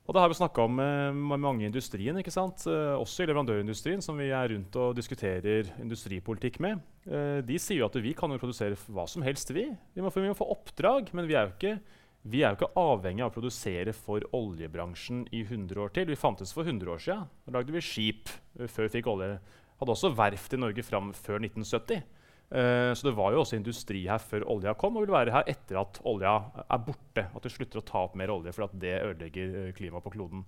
og 0.07 0.15
det 0.15 0.23
har 0.23 0.31
vi 0.31 0.39
snakka 0.39 0.65
om 0.69 0.79
eh, 0.79 1.17
med 1.19 1.43
mange 1.43 1.65
i 1.65 1.67
industrien, 1.67 2.15
ikke 2.21 2.35
sant? 2.35 2.63
Eh, 2.71 2.95
også 2.95 3.25
i 3.25 3.27
leverandørindustrien, 3.27 4.03
som 4.05 4.19
vi 4.21 4.29
er 4.31 4.53
rundt 4.53 4.79
og 4.79 4.95
diskuterer 4.95 5.73
industripolitikk 5.83 6.61
med. 6.63 6.85
Eh, 7.11 7.41
de 7.47 7.59
sier 7.59 7.81
jo 7.83 7.89
at 7.89 7.99
vi 7.99 8.15
kan 8.15 8.31
jo 8.31 8.39
produsere 8.39 8.79
hva 8.87 9.09
som 9.11 9.27
helst, 9.27 9.51
vi. 9.51 9.67
Vi 9.97 10.05
må, 10.05 10.13
vi 10.15 10.29
må 10.29 10.39
få 10.39 10.47
oppdrag, 10.55 11.11
men 11.17 11.27
vi 11.27 11.35
er, 11.35 11.51
ikke, 11.51 11.75
vi 12.23 12.45
er 12.45 12.55
jo 12.55 12.61
ikke 12.61 12.87
avhengig 12.87 13.27
av 13.27 13.33
å 13.33 13.35
produsere 13.35 13.97
for 13.99 14.23
oljebransjen 14.37 15.27
i 15.35 15.43
100 15.43 15.83
år 15.83 15.95
til. 15.99 16.07
Vi 16.13 16.21
fantes 16.23 16.55
for 16.55 16.63
100 16.63 16.95
år 16.95 17.03
siden. 17.03 17.27
Da 17.43 17.59
lagde 17.59 17.75
vi 17.75 17.83
skip 17.83 18.31
før 18.63 18.87
vi 18.87 18.95
fikk 19.01 19.11
olje. 19.11 19.41
Hadde 19.81 19.93
også 19.99 20.15
verft 20.17 20.55
i 20.55 20.63
Norge 20.63 20.87
fram 20.87 21.11
før 21.19 21.43
1970. 21.43 22.07
Uh, 22.47 22.93
så 22.95 23.09
det 23.09 23.17
var 23.17 23.35
jo 23.35 23.43
også 23.43 23.59
industri 23.59 24.05
her 24.07 24.23
før 24.23 24.47
olja 24.55 24.77
kom, 24.79 24.97
og 24.97 25.07
vil 25.07 25.17
være 25.17 25.35
her 25.35 25.49
etter 25.51 25.81
at 25.81 26.01
olja 26.07 26.37
er 26.63 26.83
borte. 26.87 27.27
At 27.27 27.43
de 27.43 27.53
slutter 27.53 27.83
å 27.83 27.87
ta 27.87 28.05
opp 28.07 28.17
mer 28.19 28.33
olje, 28.35 28.55
for 28.55 28.69
at 28.69 28.77
det 28.81 28.97
ødelegger 29.01 29.55
uh, 29.57 29.71
klimaet 29.77 30.07
på 30.07 30.15
kloden. 30.15 30.47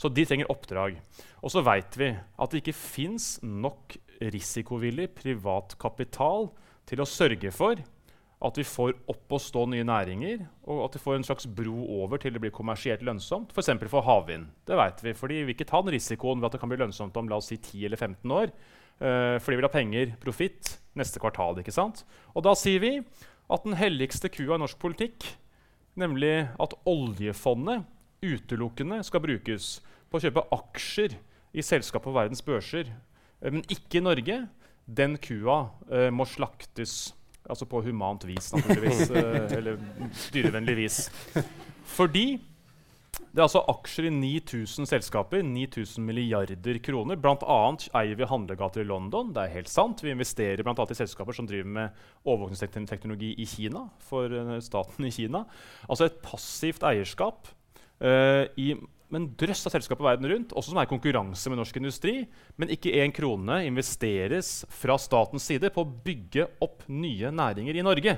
Så 0.00 0.10
de 0.10 0.24
trenger 0.26 0.50
oppdrag. 0.50 0.96
Og 1.44 1.52
så 1.54 1.62
veit 1.62 1.94
vi 2.00 2.10
at 2.10 2.50
det 2.50 2.64
ikke 2.64 2.76
fins 2.76 3.36
nok 3.44 3.94
risikovillig 4.24 5.10
privat 5.14 5.76
kapital 5.78 6.48
til 6.88 7.02
å 7.02 7.08
sørge 7.08 7.52
for 7.54 7.78
at 8.44 8.58
vi 8.60 8.64
får 8.66 8.92
opp 9.08 9.32
og 9.32 9.40
stå 9.40 9.64
nye 9.72 9.86
næringer, 9.86 10.42
og 10.68 10.82
at 10.84 10.96
vi 10.96 11.02
får 11.04 11.16
en 11.16 11.26
slags 11.26 11.46
bro 11.48 11.84
over 12.02 12.20
til 12.20 12.34
det 12.34 12.42
blir 12.42 12.52
kommersielt 12.52 13.04
lønnsomt. 13.06 13.54
F.eks. 13.54 13.70
For, 13.78 13.92
for 13.96 14.04
havvind. 14.04 14.50
Det 14.68 14.76
vet 14.76 15.04
vi, 15.06 15.14
fordi 15.16 15.42
vi 15.48 15.54
ikke 15.56 15.68
tar 15.68 15.84
den 15.84 15.94
risikoen 15.94 16.42
ved 16.42 16.50
at 16.50 16.56
det 16.56 16.60
kan 16.60 16.72
bli 16.72 16.80
lønnsomt 16.82 17.16
om 17.16 17.30
la 17.30 17.38
oss 17.40 17.48
si 17.52 17.56
10 17.56 17.86
eller 17.88 18.00
15 18.00 18.34
år. 18.36 18.52
Uh, 19.02 19.36
fordi 19.42 19.56
vi 19.56 19.60
vil 19.60 19.66
ha 19.66 19.72
penger, 19.72 20.12
profitt, 20.22 20.76
neste 20.98 21.20
kvartal. 21.22 21.58
ikke 21.60 21.74
sant? 21.74 22.04
Og 22.34 22.44
da 22.46 22.54
sier 22.58 22.82
vi 22.82 22.92
at 23.00 23.66
den 23.66 23.76
helligste 23.78 24.30
kua 24.32 24.56
i 24.56 24.62
norsk 24.62 24.78
politikk, 24.80 25.26
nemlig 25.98 26.46
at 26.60 26.76
oljefondet 26.88 27.84
utelukkende 28.24 29.02
skal 29.04 29.22
brukes 29.22 29.78
på 30.08 30.18
å 30.18 30.24
kjøpe 30.24 30.46
aksjer 30.54 31.18
i 31.54 31.62
selskap 31.62 32.06
på 32.06 32.14
verdens 32.14 32.42
børser, 32.46 32.92
uh, 33.42 33.50
men 33.50 33.66
ikke 33.68 34.00
i 34.00 34.06
Norge, 34.06 34.40
den 34.84 35.18
kua 35.22 35.58
uh, 35.90 36.08
må 36.14 36.26
slaktes. 36.28 37.14
Altså 37.44 37.66
på 37.68 37.82
humant 37.84 38.22
vis, 38.24 38.54
naturligvis. 38.54 39.10
eller 39.58 39.76
dyrevennlig 40.32 40.78
vis. 40.78 41.00
Fordi 41.92 42.38
det 43.34 43.40
er 43.40 43.48
altså 43.48 43.64
aksjer 43.66 44.06
i 44.06 44.12
9000 44.14 44.86
selskaper, 44.86 45.42
9000 45.42 46.04
milliarder 46.06 46.78
kroner. 46.84 47.18
Blant 47.18 47.42
annet 47.50 47.88
eier 47.98 48.18
vi 48.18 48.28
handlegater 48.30 48.84
i 48.84 48.86
London. 48.86 49.32
Det 49.34 49.42
er 49.42 49.54
helt 49.56 49.70
sant. 49.70 50.02
Vi 50.04 50.12
investerer 50.14 50.62
blant 50.62 50.78
annet 50.78 50.94
i 50.94 50.98
selskaper 51.00 51.34
som 51.34 51.48
driver 51.50 51.72
med 51.76 52.04
overvåkningsteknologi 52.22 53.32
i 53.42 53.46
Kina. 53.50 53.88
for 54.06 54.30
uh, 54.30 54.60
staten 54.62 55.08
i 55.08 55.10
Kina. 55.14 55.44
Altså 55.88 56.06
et 56.06 56.20
passivt 56.22 56.86
eierskap 56.86 57.50
uh, 58.02 58.44
i 58.54 58.76
en 59.14 59.26
drøss 59.38 59.66
av 59.66 59.74
selskaper 59.74 60.06
verden 60.06 60.30
rundt, 60.30 60.54
også 60.54 60.72
som 60.72 60.78
er 60.78 60.86
i 60.86 60.90
konkurranse 60.90 61.50
med 61.50 61.58
norsk 61.58 61.78
industri. 61.78 62.14
Men 62.54 62.70
ikke 62.70 62.94
én 63.02 63.14
krone 63.14 63.64
investeres 63.66 64.60
fra 64.70 64.94
statens 64.98 65.46
side 65.50 65.72
på 65.74 65.82
å 65.82 65.90
bygge 66.06 66.46
opp 66.62 66.86
nye 66.86 67.34
næringer 67.34 67.78
i 67.78 67.86
Norge. 67.86 68.14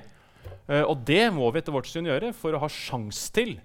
Uh, 0.68 0.84
og 0.84 1.00
det 1.08 1.24
må 1.32 1.48
vi 1.48 1.64
etter 1.64 1.72
vårt 1.72 1.88
syn 1.88 2.08
gjøre 2.12 2.34
for 2.36 2.52
å 2.52 2.60
ha 2.60 2.68
sjanse 2.68 3.32
til 3.32 3.56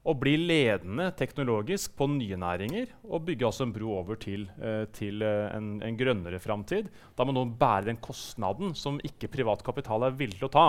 å 0.00 0.14
bli 0.16 0.32
ledende 0.40 1.10
teknologisk 1.16 1.92
på 1.98 2.06
nye 2.08 2.38
næringer 2.40 2.94
og 3.10 3.26
bygge 3.26 3.48
altså 3.50 3.66
en 3.66 3.74
bro 3.74 3.92
over 3.98 4.16
til, 4.20 4.46
eh, 4.56 4.86
til 4.96 5.20
eh, 5.26 5.50
en, 5.52 5.74
en, 5.84 5.98
grønnere 5.98 6.40
framtid. 6.40 6.88
Da 7.16 7.26
må 7.26 7.34
noen 7.36 7.52
bære 7.60 7.90
den 7.90 8.00
kostnaden 8.00 8.72
som 8.78 9.00
ikke 9.04 9.28
privat 9.32 9.64
kapital 9.66 10.08
er 10.08 10.16
villig 10.16 10.40
til 10.40 10.48
å 10.48 10.54
ta. 10.54 10.66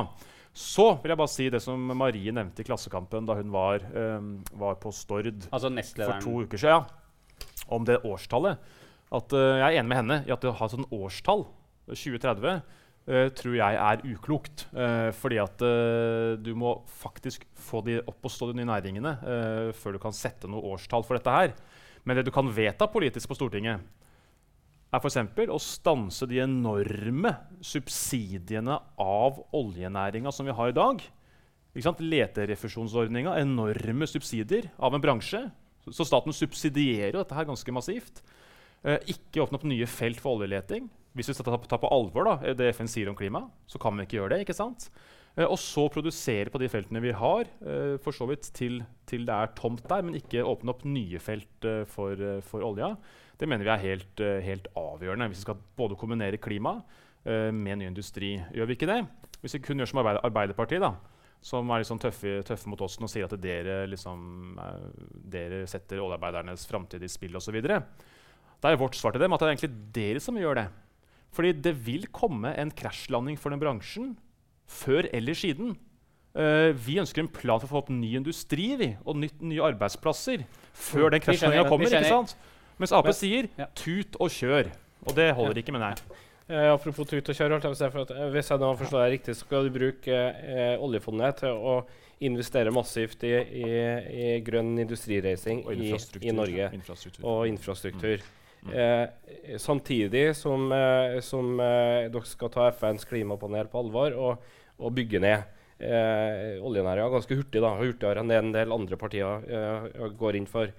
Så 0.51 0.89
vil 0.99 1.13
jeg 1.13 1.21
bare 1.21 1.31
si 1.31 1.47
det 1.53 1.61
som 1.63 1.93
Marie 1.95 2.33
nevnte 2.35 2.59
i 2.59 2.67
Klassekampen 2.67 3.29
da 3.29 3.37
hun 3.39 3.53
var, 3.55 3.79
eh, 3.79 4.19
var 4.51 4.75
på 4.83 4.91
Stord 4.91 5.47
altså 5.47 5.71
for 5.95 6.19
to 6.19 6.35
uker 6.43 6.59
siden, 6.59 6.91
om 7.71 7.87
det 7.87 8.01
årstallet. 8.03 8.59
At, 9.11 9.33
uh, 9.35 9.59
jeg 9.59 9.75
er 9.75 9.79
enig 9.81 9.91
med 9.91 9.97
henne 9.99 10.17
i 10.23 10.31
at 10.31 10.45
å 10.47 10.53
ha 10.55 10.67
sånt 10.71 10.91
årstall, 10.95 11.41
2030 11.91 12.45
uh, 12.47 12.61
tror 13.07 13.55
jeg 13.57 13.77
er 13.81 14.03
uklokt. 14.05 14.67
Uh, 14.75 15.09
fordi 15.17 15.39
at 15.41 15.63
uh, 15.65 16.37
du 16.37 16.51
må 16.57 16.75
faktisk 17.01 17.47
få 17.57 17.81
de 17.85 17.97
opp 18.03 18.27
og 18.27 18.33
stå, 18.33 18.51
de 18.51 18.59
nye 18.59 18.69
næringene, 18.69 19.15
før 19.77 19.95
du 19.97 20.01
kan 20.03 20.15
sette 20.15 20.49
noe 20.51 20.75
årstall 20.75 21.05
for 21.07 21.17
dette 21.17 21.33
her. 21.33 21.55
Men 22.05 22.17
det 22.17 22.27
du 22.27 22.33
kan 22.33 22.49
vedta 22.49 22.87
politisk 22.89 23.29
på 23.29 23.37
Stortinget, 23.37 23.81
er 24.91 24.99
f.eks. 24.99 25.17
å 25.47 25.59
stanse 25.63 26.27
de 26.27 26.41
enorme 26.43 27.31
subsidiene 27.63 28.75
av 28.99 29.39
oljenæringa 29.55 30.33
som 30.35 30.49
vi 30.49 30.55
har 30.55 30.71
i 30.71 30.75
dag. 30.75 31.03
Leterefusjonsordninga, 31.71 33.37
enorme 33.39 34.07
subsidier 34.09 34.67
av 34.75 34.97
en 34.97 35.03
bransje. 35.03 35.45
Så 35.87 36.05
staten 36.05 36.35
subsidierer 36.35 37.15
dette 37.15 37.37
her 37.37 37.47
ganske 37.47 37.73
massivt. 37.73 38.19
Eh, 38.83 38.99
ikke 39.15 39.45
åpne 39.45 39.61
opp 39.61 39.69
nye 39.69 39.87
felt 39.87 40.19
for 40.21 40.35
oljeleting. 40.35 40.89
Hvis 41.17 41.27
vi 41.27 41.35
skal 41.35 41.47
ta, 41.49 41.57
ta, 41.67 41.79
på 41.81 41.89
alvor 41.91 42.27
da, 42.27 42.53
det 42.55 42.69
FN 42.77 42.87
sier 42.87 43.09
om 43.11 43.17
klima, 43.19 43.43
så 43.67 43.81
kan 43.81 43.97
vi 43.97 44.05
ikke 44.07 44.21
gjøre 44.21 44.35
det. 44.35 44.45
ikke 44.45 44.55
sant? 44.55 44.89
Eh, 45.37 45.47
og 45.47 45.57
så 45.59 45.85
produsere 45.91 46.51
på 46.51 46.59
de 46.59 46.69
feltene 46.71 47.01
vi 47.03 47.13
har, 47.15 47.47
eh, 47.63 47.95
for 48.03 48.15
så 48.15 48.27
vidt 48.27 48.49
til, 48.55 48.81
til, 49.07 49.25
det 49.27 49.35
er 49.35 49.53
tomt 49.55 49.83
der, 49.87 50.03
men 50.03 50.17
ikke 50.19 50.43
åpne 50.43 50.73
opp 50.73 50.83
nye 50.87 51.19
felt 51.23 51.67
eh, 51.67 51.83
for, 51.87 52.15
eh, 52.15 52.41
for, 52.43 52.65
olja. 52.67 52.93
Det 53.39 53.47
mener 53.49 53.65
vi 53.65 53.73
er 53.73 53.85
helt, 53.85 54.19
eh, 54.19 54.41
helt, 54.43 54.67
avgjørende 54.77 55.29
hvis 55.31 55.41
vi 55.41 55.47
skal 55.47 55.63
både 55.77 55.97
kombinere 55.99 56.41
klima 56.41 56.81
eh, 57.25 57.49
med 57.51 57.79
ny 57.79 57.87
industri. 57.87 58.35
Gjør 58.51 58.67
vi 58.69 58.77
ikke 58.77 58.91
det? 58.91 59.01
Hvis 59.41 59.55
vi 59.57 59.63
kun 59.65 59.81
gjør 59.81 59.89
som 59.93 60.03
Arbeiderpartiet, 60.03 60.83
da, 60.83 60.93
som 61.41 61.71
er 61.71 61.81
liksom 61.81 61.99
tøffe, 61.99 62.41
tøffe, 62.45 62.69
mot 62.69 62.83
oss 62.85 62.99
og 63.01 63.09
sier 63.09 63.25
at 63.25 63.39
dere, 63.41 63.87
liksom, 63.89 64.59
dere 65.33 65.63
setter 65.65 66.03
oljearbeidernes 66.03 66.67
framtid 66.69 67.01
i 67.01 67.09
spill 67.09 67.39
osv. 67.39 67.57
Da 67.65 68.69
er 68.69 68.77
vårt 68.77 68.99
svar 68.99 69.15
til 69.15 69.23
dem 69.23 69.33
at 69.33 69.41
det 69.41 69.47
er 69.47 69.55
egentlig 69.55 69.73
dere 69.95 70.21
som 70.21 70.37
gjør 70.37 70.59
det. 70.59 70.67
Fordi 71.31 71.53
det 71.63 71.73
vil 71.85 72.09
komme 72.11 72.51
en 72.59 72.73
krasjlanding 72.75 73.39
for 73.39 73.53
den 73.53 73.61
bransjen 73.61 74.11
før 74.71 75.07
eller 75.15 75.37
siden. 75.37 75.75
Uh, 76.31 76.71
vi 76.75 76.97
ønsker 77.01 77.25
en 77.25 77.31
plan 77.31 77.59
for 77.59 77.67
å 77.67 77.71
få 77.73 77.79
opp 77.81 77.91
ny 77.91 78.13
industri 78.19 78.69
vi, 78.79 78.93
og 79.03 79.17
nytt, 79.19 79.41
nye 79.43 79.63
arbeidsplasser 79.67 80.45
før 80.71 81.09
mm. 81.09 81.13
den 81.15 81.23
krasjlandinga 81.25 81.65
kommer. 81.67 81.91
ikke 81.91 82.11
sant? 82.11 82.35
Mens 82.79 82.93
Ap 82.95 83.09
sier 83.15 83.49
ja. 83.59 83.67
tut 83.77 84.15
og 84.19 84.31
kjør. 84.31 84.71
Og 85.07 85.15
det 85.17 85.31
holder 85.35 85.59
ja. 85.59 85.63
ikke, 85.63 85.75
mener 85.75 85.91
jeg. 85.91 86.21
Uh, 86.51 86.69
apropos 86.73 87.07
tut 87.07 87.31
og 87.31 87.35
kjør, 87.35 87.57
jeg 87.59 88.05
uh, 88.11 88.23
hvis 88.31 88.51
jeg 88.51 88.63
nå 88.63 88.71
forstår 88.79 89.03
deg 89.05 89.17
riktig, 89.17 89.35
så 89.35 89.47
skal 89.47 89.67
du 89.67 89.75
bruke 89.75 90.21
oljefondet 90.83 91.43
til 91.43 91.59
å 91.59 91.81
investere 92.21 92.71
massivt 92.75 93.23
i, 93.25 93.33
i, 93.33 93.69
i 94.23 94.27
grønn 94.45 94.75
industrireising 94.83 95.63
i, 95.73 95.89
i, 96.21 96.35
Norge. 96.35 96.69
Infrastruktur. 96.77 97.25
Og 97.25 97.47
infrastruktur. 97.49 98.21
Mm. 98.21 98.40
Eh, 98.69 99.57
samtidig 99.57 100.35
som, 100.37 100.67
eh, 100.71 101.17
som 101.25 101.55
eh, 101.59 102.11
dere 102.13 102.29
skal 102.29 102.51
ta 102.53 102.67
FNs 102.69 103.07
klimapanel 103.09 103.65
på 103.71 103.81
alvor 103.81 104.13
og, 104.13 104.43
og 104.77 104.93
bygge 104.93 105.21
ned 105.23 105.47
eh, 105.81 106.61
oljenæringa 106.61 107.09
ganske 107.09 107.39
hurtig, 107.39 107.63
da, 107.63 107.73
hurtigere 107.79 108.21
enn 108.21 108.29
det 108.29 108.37
en 108.37 108.53
del 108.53 108.75
andre 108.75 108.99
partier 109.01 109.47
eh, 109.49 110.05
går 110.19 110.37
inn 110.37 110.45
for. 110.49 110.69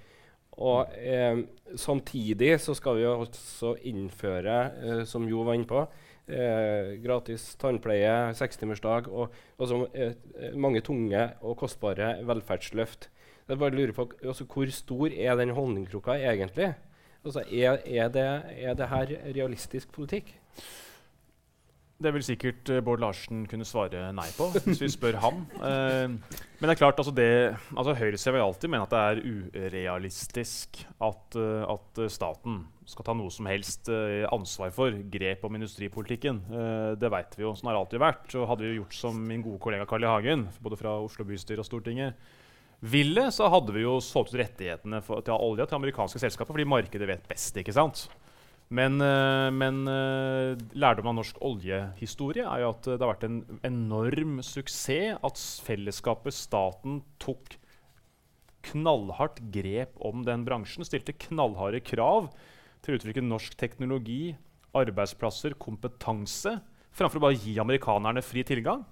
Og 0.63 0.95
eh, 1.01 1.43
Samtidig 1.81 2.55
så 2.61 2.75
skal 2.77 3.01
vi 3.01 3.09
også 3.09 3.75
innføre, 3.89 4.59
eh, 4.85 5.03
som 5.09 5.27
Jo 5.27 5.43
var 5.49 5.59
inne 5.59 5.67
på, 5.67 5.83
eh, 6.29 6.95
gratis 7.03 7.55
tannpleie, 7.59 8.31
sekstimersdag 8.39 9.11
og, 9.11 9.35
og 9.59 9.69
så, 9.71 9.81
eh, 9.97 10.55
mange 10.55 10.85
tunge 10.87 11.33
og 11.41 11.59
kostbare 11.65 12.15
velferdsløft. 12.29 13.09
Jeg 13.49 13.59
bare 13.59 13.75
lurer 13.75 13.93
på, 13.97 14.07
altså, 14.23 14.47
Hvor 14.47 14.71
stor 14.71 15.11
er 15.11 15.35
den 15.41 15.51
honningkrukka 15.57 16.15
egentlig? 16.21 16.75
Altså, 17.23 17.45
er, 17.47 17.79
er, 17.87 18.09
det, 18.11 18.29
er 18.59 18.75
det 18.75 18.89
her 18.91 19.13
realistisk 19.35 19.93
politikk? 19.95 20.35
Det 22.03 22.11
vil 22.17 22.25
sikkert 22.27 22.71
uh, 22.73 22.81
Bård 22.83 23.03
Larsen 23.03 23.45
kunne 23.47 23.67
svare 23.67 24.09
nei 24.15 24.27
på, 24.35 24.49
hvis 24.65 24.81
vi 24.83 24.91
spør 24.91 25.21
han. 25.23 25.45
Eh, 25.63 26.11
men 26.11 26.69
det 26.69 26.75
er 26.75 26.79
klart, 26.79 26.99
altså, 26.99 27.13
det, 27.15 27.57
altså 27.77 27.95
Høyresida 27.99 28.33
vil 28.35 28.43
alltid 28.45 28.71
mene 28.71 28.85
at 28.87 28.93
det 28.93 29.01
er 29.03 29.69
urealistisk 29.69 30.81
at, 31.03 31.39
uh, 31.39 31.63
at 31.71 32.01
staten 32.11 32.65
skal 32.91 33.07
ta 33.07 33.15
noe 33.15 33.31
som 33.31 33.47
helst 33.47 33.87
ansvar 34.35 34.73
for 34.75 34.95
grep 35.11 35.45
om 35.47 35.55
industripolitikken. 35.55 36.41
det 36.99 37.11
vet 37.15 37.37
vi 37.39 37.45
jo. 37.45 37.53
Sånn 37.55 37.71
har 37.71 37.77
det 37.77 37.83
alltid 37.85 38.03
vært. 38.03 38.35
Og 38.35 38.49
hadde 38.51 38.67
vi 38.67 38.73
gjort 38.75 38.97
som 38.99 39.21
min 39.29 39.45
gode 39.45 39.63
kollega 39.63 39.87
Carl 39.89 40.03
I. 40.03 40.11
Hagen, 40.11 40.43
både 40.61 40.79
fra 40.81 40.97
Oslo 41.01 41.25
bystyre 41.29 41.63
og 41.63 41.69
Stortinget, 41.69 42.19
ville, 42.83 43.29
så 43.31 43.47
hadde 43.53 43.75
vi 43.77 43.85
jo 43.85 43.99
solgt 44.03 44.33
ut 44.35 44.41
rettighetene 44.41 44.99
for, 45.07 45.23
til 45.23 45.39
olja 45.39 45.69
til 45.69 45.79
amerikanske 45.79 46.19
selskaper 46.23 46.57
fordi 46.57 46.67
markedet 46.69 47.09
vet 47.09 47.29
best. 47.31 47.57
ikke 47.61 47.75
sant? 47.77 48.09
Men, 48.73 48.97
uh, 49.05 49.51
men 49.53 49.83
lærdommen 49.85 50.81
lærdom 50.81 51.11
av 51.11 51.17
norsk 51.19 51.41
oljehistorie 51.45 52.47
er 52.47 52.63
jo 52.63 52.71
at 52.73 52.89
uh, 52.89 52.95
det 52.95 53.05
har 53.05 53.13
vært 53.13 53.27
en 53.29 53.41
enorm 53.69 54.39
suksess 54.47 55.19
at 55.21 55.43
fellesskapet, 55.67 56.35
staten, 56.35 57.03
tok 57.23 57.59
knallhardt 58.73 59.43
grep 59.53 59.99
om 60.01 60.23
den 60.25 60.47
bransjen. 60.47 60.87
Stilte 60.87 61.15
knallharde 61.27 61.83
krav 61.85 62.31
til 62.83 62.95
å 62.95 62.99
utvikle 62.99 63.27
norsk 63.27 63.55
teknologi, 63.61 64.35
arbeidsplasser, 64.79 65.59
kompetanse, 65.61 66.57
framfor 66.97 67.21
å 67.21 67.27
bare 67.27 67.41
gi 67.43 67.59
amerikanerne 67.61 68.23
fri 68.25 68.45
tilgang. 68.47 68.87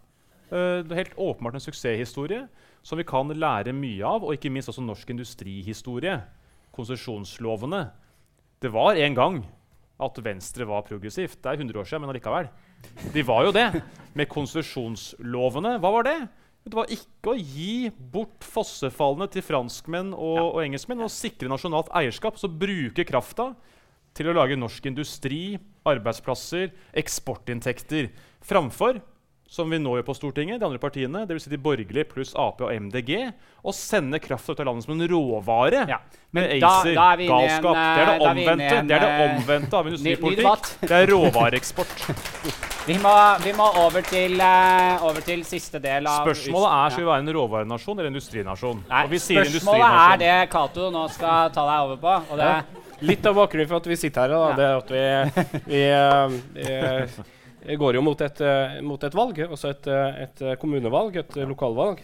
det 0.50 0.90
er 0.90 0.98
helt 0.98 1.18
åpenbart 1.20 1.56
en 1.56 1.62
suksesshistorie 1.62 2.42
som 2.82 2.98
vi 3.00 3.06
kan 3.06 3.28
lære 3.28 3.74
mye 3.76 4.04
av, 4.06 4.24
og 4.24 4.34
ikke 4.34 4.52
minst 4.52 4.70
også 4.72 4.84
norsk 4.84 5.12
industrihistorie. 5.12 6.16
Konsesjonslovene. 6.74 7.86
Det 8.60 8.70
var 8.72 8.98
en 9.00 9.16
gang 9.16 9.40
at 10.00 10.20
Venstre 10.24 10.66
var 10.68 10.86
progressivt. 10.86 11.40
Det 11.42 11.50
er 11.50 11.60
100 11.60 11.80
år 11.80 11.88
siden, 11.88 12.04
men 12.04 12.12
allikevel. 12.12 12.50
De 13.12 13.24
var 13.26 13.46
jo 13.46 13.54
det. 13.54 13.68
Med 14.16 14.30
konsesjonslovene, 14.32 15.76
hva 15.82 15.92
var 15.98 16.08
det? 16.08 16.18
Det 16.60 16.76
var 16.76 16.92
ikke 16.92 17.32
å 17.32 17.40
gi 17.40 17.90
bort 18.12 18.44
fossefallene 18.44 19.28
til 19.32 19.44
franskmenn 19.44 20.12
og, 20.12 20.36
ja. 20.36 20.46
og 20.48 20.62
engelskmenn 20.64 21.04
og 21.06 21.12
sikre 21.12 21.48
nasjonalt 21.52 21.92
eierskap. 21.96 22.36
Så 22.40 22.52
bruke 22.52 23.06
krafta 23.08 23.50
til 24.16 24.28
å 24.28 24.34
lage 24.36 24.58
norsk 24.58 24.90
industri, 24.90 25.56
arbeidsplasser, 25.88 26.72
eksportinntekter. 27.00 28.10
Framfor 28.44 29.00
som 29.50 29.70
vi 29.70 29.80
nå 29.82 29.96
gjør 29.98 30.04
på 30.06 30.14
Stortinget, 30.14 30.60
de 30.62 30.66
andre 30.68 30.78
partiene, 30.78 31.24
dvs. 31.26 31.48
Si 31.48 31.50
de 31.50 31.58
borgerlige 31.58 32.06
pluss 32.06 32.30
Ap 32.38 32.60
og 32.62 32.70
MDG, 32.70 33.32
og 33.66 33.74
sende 33.74 34.20
kraft 34.22 34.46
ut 34.46 34.60
av 34.62 34.68
landet 34.68 34.86
som 34.86 34.92
en 34.94 35.08
råvare. 35.10 35.80
Ja. 35.90 35.96
Men 36.30 36.46
med 36.46 36.62
ACER, 36.62 36.92
da, 36.94 37.06
da 37.18 37.26
galskap. 37.26 37.74
En, 37.74 37.96
det 37.96 38.04
er 38.04 38.06
det 38.06 38.28
omvendte 38.28 38.68
en, 38.76 38.90
det 38.90 38.94
er 38.94 39.02
det 39.02 39.08
eh, 39.10 39.32
omvendte 39.40 39.80
av 39.80 39.88
industripolitikk. 39.90 40.68
Det 40.84 41.00
er 41.00 41.10
råvareeksport. 41.10 42.04
vi, 42.90 42.98
må, 43.02 43.14
vi 43.42 43.56
må 43.58 43.66
over, 43.82 44.06
til, 44.06 44.36
uh, 44.38 45.02
over, 45.08 45.26
til, 45.26 45.42
siste 45.48 45.82
del 45.82 46.06
av 46.06 46.22
Spørsmålet 46.28 46.76
er 46.76 46.94
skal 46.94 47.02
vi 47.02 47.10
være 47.10 47.26
en 47.26 47.34
råvarenasjon 47.40 47.98
eller 47.98 48.12
industrinasjon. 48.12 48.84
Nei, 48.92 49.02
spørsmålet 49.26 49.98
er 50.04 50.22
det 50.22 50.38
Cato 50.54 50.92
nå 50.94 51.08
skal 51.10 51.50
ta 51.56 51.66
deg 51.72 51.88
over 51.88 52.00
på. 52.06 52.38
Ja. 52.38 52.54
Litt 53.02 53.26
av 53.26 53.34
bakgrunnen 53.34 53.66
for 53.66 53.82
at 53.82 53.90
vi 53.90 53.98
sitter 53.98 54.28
her, 54.28 54.38
da, 54.38 54.46
ja. 54.46 54.54
det 54.54 54.70
er 54.70 54.78
at 54.78 54.94
vi, 54.94 55.60
vi, 55.74 55.84
vi, 56.54 56.72
vi 57.18 57.39
går 57.80 57.98
jo 57.98 58.02
mot 58.04 58.20
et, 58.20 58.40
eh, 58.40 58.80
mot 58.86 59.02
et 59.04 59.14
valg, 59.14 59.42
også 59.48 59.70
et, 59.74 59.86
eh, 59.86 60.22
et, 60.24 60.42
kommunevalg, 60.58 61.16
et 61.16 61.36
lokalvalg. 61.44 62.00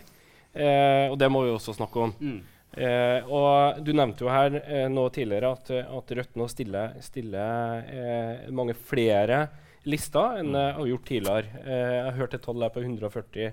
Eh, 0.55 1.07
og 1.11 1.19
det 1.19 1.31
må 1.31 1.45
vi 1.45 1.55
også 1.55 1.77
snakke 1.77 2.05
om. 2.07 2.15
Mm. 2.21 2.43
Eh, 2.77 3.25
og 3.33 3.79
Du 3.85 3.93
nevnte 3.97 4.27
jo 4.27 4.29
her 4.29 4.59
eh, 4.61 4.89
nå 4.93 5.07
tidligere 5.15 5.55
at, 5.57 5.71
at 5.73 6.11
Rødt 6.19 6.35
nå 6.37 6.49
stiller, 6.53 6.99
stiller 7.05 7.87
eh, 7.89 8.51
mange 8.53 8.75
flere 8.77 9.47
lister 9.87 10.43
enn 10.43 10.51
jeg 10.53 10.75
har 10.77 10.89
gjort 10.91 11.07
tidligere. 11.07 11.61
jeg 11.63 12.05
har 12.09 12.17
hørt 12.19 12.35
et 12.35 12.43
tall 12.43 12.59
der 12.59 12.73
på 12.75 12.83
140 12.83 13.53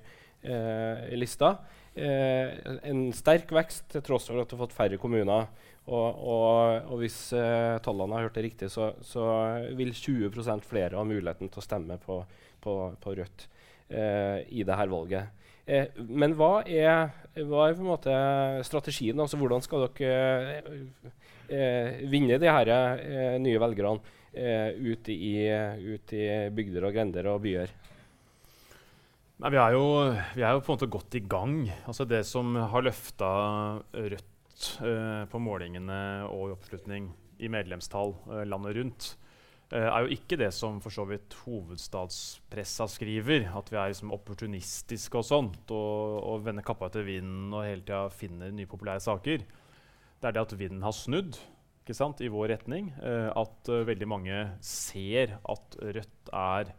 lister. 1.14 1.60
en 1.94 3.04
sterk 3.14 3.52
vekst 3.54 3.86
til 3.94 4.02
tross 4.02 4.26
for 4.28 4.42
at 4.42 4.50
du 4.50 4.56
har 4.56 4.64
fått 4.64 4.74
færre 4.74 4.98
kommuner. 4.98 5.46
Og, 5.84 6.16
og, 6.16 6.86
og 6.94 7.00
hvis 7.02 7.18
uh, 7.36 7.76
tallene 7.84 8.16
har 8.16 8.30
hørt 8.30 8.38
det 8.38 8.46
riktig, 8.46 8.70
så, 8.72 8.94
så, 9.04 9.26
vil 9.76 9.92
20% 9.92 10.64
flere 10.68 10.96
ha 10.96 11.04
muligheten 11.04 11.52
til 11.52 11.60
å 11.60 11.66
stemme 11.66 11.98
på, 12.00 12.22
på, 12.64 12.76
på 13.04 13.16
Rødt 13.20 13.48
uh, 13.92 14.40
i 14.48 14.64
dette 14.64 14.88
valget. 14.94 15.44
Uh, 15.68 15.92
men 16.08 16.38
hva 16.40 16.54
er, 16.64 17.12
hva 17.36 17.68
er, 17.68 17.76
på 17.76 17.84
en 17.84 17.92
måte 17.92 18.16
strategien? 18.68 19.20
Altså, 19.20 19.40
hvordan 19.42 19.64
skal 19.66 19.90
dere 19.90 20.72
vinne 22.10 22.40
de 22.40 22.48
her 22.50 22.70
nye 23.44 23.60
velgerne 23.60 24.00
ut 24.34 25.10
i, 25.12 25.34
ut, 25.84 26.14
i, 26.16 26.24
bygder 26.56 26.88
og 26.88 26.96
grender 26.96 27.28
og 27.30 27.42
byer? 27.44 27.74
Nei, 29.44 29.52
vi, 29.52 29.60
er 29.60 29.76
jo, 29.76 29.86
vi 30.38 30.46
er 30.46 30.56
jo 30.56 30.64
på 30.64 30.72
en 30.72 30.78
måte 30.78 30.94
godt 30.96 31.18
i 31.20 31.26
gang. 31.28 31.58
Altså 31.84 32.08
Det 32.08 32.24
som 32.26 32.56
har 32.72 32.88
løfta 32.88 33.34
Rødt 33.92 34.33
uh, 34.82 35.26
på 35.30 35.42
målingene 35.42 36.00
og 36.30 36.50
i 36.50 36.56
oppslutning 36.56 37.12
i 37.44 37.50
medlemstall 37.52 38.16
uh, 38.30 38.44
landet 38.48 38.78
rundt, 38.78 39.08
uh, 39.74 39.88
er 39.88 40.06
jo 40.06 40.18
ikke 40.18 40.40
det 40.40 40.52
som 40.56 40.80
for 40.84 40.94
så 40.94 41.06
vidt 41.10 41.36
hovedstadspressa 41.44 42.88
skriver, 42.92 43.50
at 43.54 43.72
vi 43.72 43.80
er 43.80 43.94
liksom 43.94 44.14
opportunistiske 44.16 45.20
og 45.20 45.28
sånt, 45.28 45.74
og, 45.74 46.20
og 46.22 46.46
vender 46.46 46.66
kappa 46.66 46.92
etter 46.92 47.08
vinden 47.08 47.54
og 47.54 47.66
hele 47.68 47.86
tida 47.86 48.06
finner 48.14 48.54
nye 48.54 48.70
populære 48.70 49.04
saker. 49.04 49.44
Det 49.44 50.30
er 50.30 50.38
det 50.38 50.46
at 50.46 50.56
vinden 50.60 50.86
har 50.86 50.96
snudd 50.96 51.36
ikke 51.84 51.98
sant, 51.98 52.22
i 52.24 52.32
vår 52.32 52.54
retning. 52.54 52.94
at 52.96 53.68
veldig 53.68 54.08
mange 54.08 54.38
ser 54.64 55.34
at 55.52 55.74
Rødt 55.84 56.30
er 56.32 56.70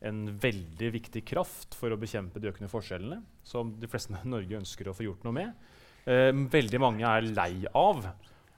en 0.00 0.22
veldig 0.40 0.88
viktig 0.94 1.22
kraft 1.28 1.76
for 1.76 1.92
å 1.92 1.98
bekjempe 2.00 2.40
de 2.40 2.48
økende 2.48 2.70
forskjellene, 2.72 3.18
som 3.44 3.74
de 3.76 3.90
fleste 3.90 4.16
i 4.16 4.30
Norge 4.32 4.56
ønsker 4.56 4.88
å 4.88 4.94
få 4.96 5.04
gjort 5.04 5.26
noe 5.26 5.36
med. 5.36 5.68
Eh, 6.06 6.30
veldig 6.30 6.78
mange 6.78 7.02
er 7.02 7.24
lei 7.34 7.66
av 7.74 8.04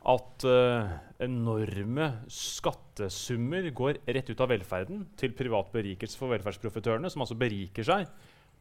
at 0.08 0.44
eh, 0.44 0.90
enorme 1.24 2.08
skattesummer 2.32 3.70
går 3.76 4.02
rett 4.04 4.28
ut 4.28 4.42
av 4.44 4.52
velferden 4.52 5.06
til 5.18 5.32
privat 5.36 5.70
berikelse 5.72 6.20
for 6.20 6.34
velferdsprofitørene, 6.34 7.08
som 7.08 7.24
altså 7.24 7.38
beriker 7.40 7.88
seg 7.88 8.04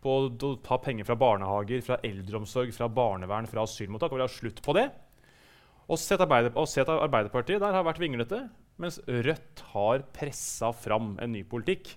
på 0.03 0.13
å 0.23 0.53
ta 0.63 0.77
penger 0.79 1.07
fra 1.07 1.17
barnehager, 1.19 1.83
fra 1.83 1.99
eldreomsorg, 2.05 2.71
fra 2.75 2.87
barnevern, 2.87 3.49
fra 3.49 3.65
asylmottak. 3.67 4.13
Og 4.13 4.21
vil 4.21 4.27
ha 4.27 4.31
slutt 4.31 4.63
på 4.63 4.75
det. 4.77 4.87
Og 5.87 5.99
se 5.99 6.15
at, 6.15 6.23
Arbeiderpartiet 6.23 7.63
der 7.63 7.75
har 7.75 7.85
vært 7.87 8.01
vinglete, 8.01 8.45
mens 8.79 8.99
Rødt 9.07 9.63
har 9.73 10.03
pressa 10.15 10.71
fram 10.75 11.15
en 11.23 11.33
ny 11.33 11.43
politikk 11.47 11.95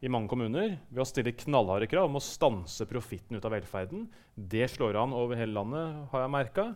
i 0.00 0.10
mange 0.12 0.30
kommuner 0.32 0.78
ved 0.88 1.02
å 1.02 1.08
stille 1.08 1.34
knallharde 1.36 1.88
krav 1.90 2.08
om 2.08 2.18
å 2.18 2.24
stanse 2.24 2.86
profitten 2.88 3.36
ut 3.36 3.44
av 3.44 3.52
velferden. 3.52 4.06
Det 4.34 4.64
slår 4.72 4.96
an 5.02 5.16
over 5.16 5.36
hele 5.36 5.56
landet, 5.58 6.06
har 6.12 6.24
jeg 6.24 6.34
merka. 6.36 6.66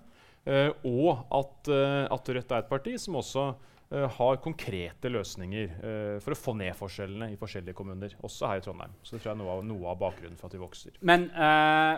Uh, 0.44 0.70
og 0.84 1.22
at, 1.32 1.70
uh, 1.72 2.04
at, 2.12 2.28
Rødt 2.36 2.52
er 2.52 2.64
et 2.64 2.68
parti 2.68 2.98
som 3.00 3.16
også 3.16 3.46
har 3.91 4.39
konkrete 4.43 5.11
løsninger 5.12 5.74
for 6.24 6.35
å 6.35 6.39
få 6.39 6.55
ned 6.59 6.72
forskjellene 6.78 7.28
i 7.32 7.37
forskjellige 7.39 7.76
kommuner, 7.76 8.14
også 8.26 8.49
her 8.51 8.61
i 8.61 8.64
Trondheim. 8.64 8.95
Så 9.05 9.14
det 9.14 9.20
tror 9.22 9.30
jeg 9.30 9.37
er 9.37 9.41
noe 9.43 9.53
av, 9.55 9.61
noe 9.66 9.91
av 9.93 10.01
bakgrunnen 10.01 10.39
for 10.41 10.49
at 10.49 10.57
vi 10.57 10.62
vokser. 10.62 10.97
Men, 11.05 11.26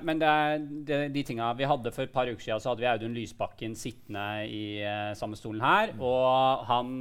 men 0.04 0.20
det 0.20 0.28
er 0.28 0.66
det, 0.90 0.98
de 1.14 1.22
tinga 1.26 1.52
vi 1.56 1.68
hadde 1.68 1.92
For 1.94 2.04
et 2.04 2.12
par 2.12 2.28
uker 2.28 2.42
siden 2.42 2.62
så 2.62 2.72
hadde 2.72 2.84
vi 2.84 2.90
Audun 2.90 3.16
Lysbakken 3.16 3.76
sittende 3.78 4.26
i 4.50 4.64
samme 5.16 5.38
stolen 5.38 5.64
her. 5.64 5.94
Mm. 5.94 6.04
Og 6.04 6.66
han, 6.68 6.92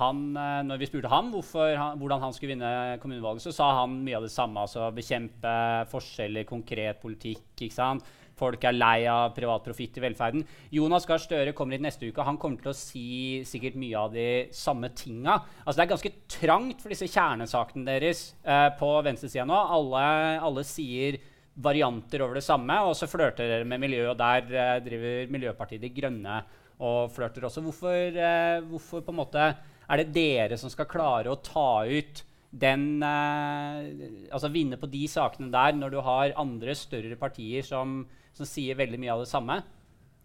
han, 0.00 0.24
når 0.70 0.82
vi 0.82 0.90
spurte 0.90 1.12
ham 1.12 1.30
han, 1.34 2.00
hvordan 2.00 2.24
han 2.24 2.34
skulle 2.34 2.54
vinne 2.56 2.98
kommunevalget, 3.02 3.46
så 3.46 3.54
sa 3.54 3.70
han 3.82 4.00
mye 4.06 4.18
av 4.18 4.26
det 4.26 4.34
samme. 4.34 4.66
altså 4.66 4.90
Bekjempe 4.94 5.54
forskjeller, 5.92 6.48
konkret 6.48 7.00
politikk. 7.02 7.46
ikke 7.60 7.74
sant? 7.74 8.04
Folk 8.38 8.64
er 8.66 8.74
lei 8.74 9.04
av 9.10 9.34
privat 9.36 9.62
profitt 9.66 9.98
i 9.98 10.02
velferden. 10.02 10.42
Jonas 10.74 11.06
Gahr 11.06 11.22
Støre 11.22 11.52
kommer 11.54 11.76
hit 11.76 11.84
neste 11.84 12.08
uke. 12.08 12.24
Han 12.26 12.38
kommer 12.40 12.62
til 12.62 12.72
å 12.72 12.76
si 12.76 13.06
sikkert 13.46 13.78
mye 13.78 14.00
av 14.00 14.16
de 14.16 14.26
samme 14.54 14.90
tinga. 14.96 15.38
Altså, 15.62 15.76
det 15.78 15.84
er 15.84 15.92
ganske 15.92 16.14
trangt 16.36 16.82
for 16.82 16.94
disse 16.94 17.10
kjernesakene 17.12 17.86
deres 17.86 18.24
eh, 18.42 18.68
på 18.80 18.90
venstresida 19.06 19.46
nå. 19.46 19.60
Alle, 19.78 20.02
alle, 20.50 20.66
sier 20.66 21.20
varianter 21.54 22.24
over 22.24 22.40
det 22.40 22.46
samme, 22.46 22.80
og 22.82 22.96
så 22.98 23.06
flørter 23.06 23.46
dere 23.46 23.68
med 23.70 23.84
miljøet. 23.84 24.10
Og 24.16 24.18
der 24.18 24.60
eh, 24.64 24.82
driver 24.84 25.32
Miljøpartiet 25.36 25.84
De 25.84 25.94
Grønne 25.94 26.42
og 26.82 27.14
flørter 27.14 27.46
også. 27.46 27.62
Hvorfor, 27.62 28.18
eh, 28.18 28.60
hvorfor 28.66 29.04
på 29.06 29.14
en 29.14 29.20
måte 29.22 29.48
er 29.84 30.00
det 30.00 30.12
dere 30.14 30.58
som 30.58 30.72
skal 30.72 30.90
klare 30.90 31.30
å 31.30 31.42
ta 31.44 31.84
ut 31.86 32.24
den 32.54 33.02
eh, 33.02 34.28
Altså 34.34 34.50
vinne 34.54 34.78
på 34.78 34.86
de 34.90 35.04
sakene 35.10 35.50
der, 35.52 35.74
når 35.78 35.94
du 35.94 36.00
har 36.06 36.36
andre 36.40 36.74
større 36.78 37.16
partier 37.18 37.66
som 37.66 38.04
som 38.34 38.48
sier 38.48 38.76
veldig 38.78 39.00
mye 39.00 39.14
av 39.14 39.22
det 39.24 39.30
samme. 39.30 39.60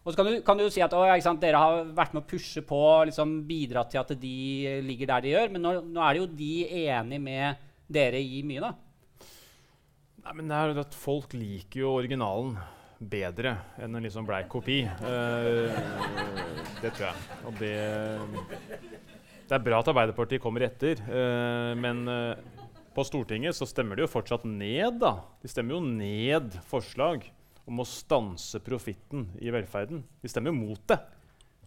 Og 0.03 0.14
så 0.14 0.18
kan 0.18 0.30
du, 0.30 0.36
kan 0.45 0.57
du 0.57 0.66
si 0.72 0.82
at 0.82 0.93
å, 0.95 1.03
sant, 1.22 1.41
dere 1.43 1.60
har 1.60 1.89
vært 1.95 2.16
med 2.16 2.24
å 2.24 2.30
pushe 2.30 2.64
på 2.66 2.82
liksom 3.10 3.41
bidratt 3.45 3.91
til 3.93 4.01
at 4.01 4.14
de 4.18 4.80
ligger 4.86 5.12
der 5.12 5.26
de 5.26 5.34
gjør. 5.36 5.51
Men 5.53 5.66
nå, 5.66 5.74
nå 5.86 6.01
er 6.01 6.16
det 6.16 6.22
jo 6.24 6.30
de 6.39 6.53
enig 6.88 7.20
med 7.22 7.66
dere 7.89 8.22
i 8.22 8.39
mye, 8.47 8.70
da. 8.70 8.72
Nei, 10.24 10.36
men 10.38 10.49
det 10.49 10.57
er 10.57 10.72
jo 10.72 10.84
at 10.84 10.97
Folk 10.97 11.34
liker 11.38 11.84
jo 11.84 11.95
originalen. 11.99 12.57
bedre 12.99 13.53
enn 13.80 13.95
en 13.95 14.03
liksom 14.03 14.26
bleik 14.28 14.49
kopi. 14.51 14.82
Uh, 14.84 15.72
det 16.82 16.91
tror 16.97 17.05
jeg. 17.07 17.38
Og 17.47 17.62
det, 17.62 17.76
det 19.47 19.55
er 19.55 19.64
bra 19.64 19.80
at 19.80 19.91
Arbeiderpartiet 19.93 20.43
kommer 20.43 20.66
etter, 20.68 20.99
uh, 21.07 21.72
men 21.80 22.03
uh, 22.12 22.34
på 22.95 23.05
Stortinget 23.07 23.55
så 23.55 23.68
stemmer 23.70 23.95
de 23.95 24.03
jo 24.03 24.12
fortsatt 24.12 24.43
ned. 24.43 24.99
da. 24.99 25.14
De 25.39 25.51
stemmer 25.51 25.78
jo 25.78 25.84
ned 25.86 26.60
forslag 26.68 27.30
om 27.70 27.84
å 27.84 27.88
stanse 27.88 28.61
profitten 28.65 29.28
i 29.39 29.53
velferden. 29.53 30.01
De 30.22 30.32
stemmer 30.32 30.55
mot 30.55 30.82
det, 30.89 30.97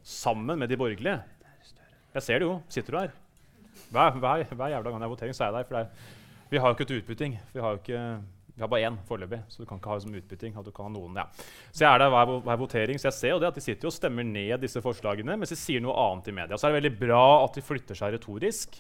sammen 0.02 0.58
med 0.58 0.70
de 0.70 0.78
borgerlige. 0.80 1.20
Jeg 2.12 2.26
ser 2.26 2.42
det 2.42 2.48
jo. 2.48 2.58
Sitter 2.72 2.92
du 2.92 2.98
her? 2.98 3.16
Hver, 3.92 4.18
hver, 4.18 4.44
hver 4.50 4.74
jævla 4.74 4.90
gang 4.90 5.00
det 5.00 5.08
er 5.08 5.14
votering, 5.14 5.36
så 5.36 5.46
er 5.46 5.52
jeg 5.52 5.58
der. 5.60 5.68
For 5.68 5.80
er, 5.80 6.46
vi 6.52 6.60
har 6.60 6.68
jo 6.70 6.76
ikke 6.76 6.88
et 6.88 6.96
utbytting. 6.98 7.36
Vi 7.54 7.62
har 7.64 7.78
ikke 7.78 8.00
vi 8.52 8.60
har 8.60 8.68
bare 8.68 8.84
én 8.84 8.96
foreløpig, 9.08 9.38
så 9.48 9.62
du 9.62 9.66
kan 9.68 9.78
ikke 9.80 9.88
ha 9.88 9.94
det 9.96 10.04
som 10.04 10.16
utbytting. 10.18 10.56
at 10.58 10.66
du 10.66 10.72
kan 10.76 10.84
ha 10.84 10.92
noen, 10.92 11.16
ja. 11.16 11.24
Så 11.72 11.86
jeg 11.86 11.88
er 11.88 12.02
der 12.02 12.10
hver, 12.12 12.32
hver 12.44 12.58
votering, 12.60 12.98
så 13.00 13.08
jeg 13.08 13.16
ser 13.16 13.32
jo 13.32 13.38
det 13.40 13.48
at 13.48 13.56
de 13.56 13.64
sitter 13.64 13.88
og 13.88 13.94
stemmer 13.96 14.26
ned 14.28 14.60
disse 14.60 14.82
forslagene, 14.84 15.38
mens 15.40 15.54
de 15.54 15.56
sier 15.56 15.80
noe 15.80 15.96
annet 15.96 16.28
i 16.28 16.34
media. 16.36 16.58
Så 16.58 16.68
er 16.68 16.74
det 16.74 16.82
veldig 16.82 16.98
bra 17.00 17.22
at 17.46 17.56
de 17.56 17.64
flytter 17.64 17.96
seg 17.96 18.12
retorisk. 18.12 18.76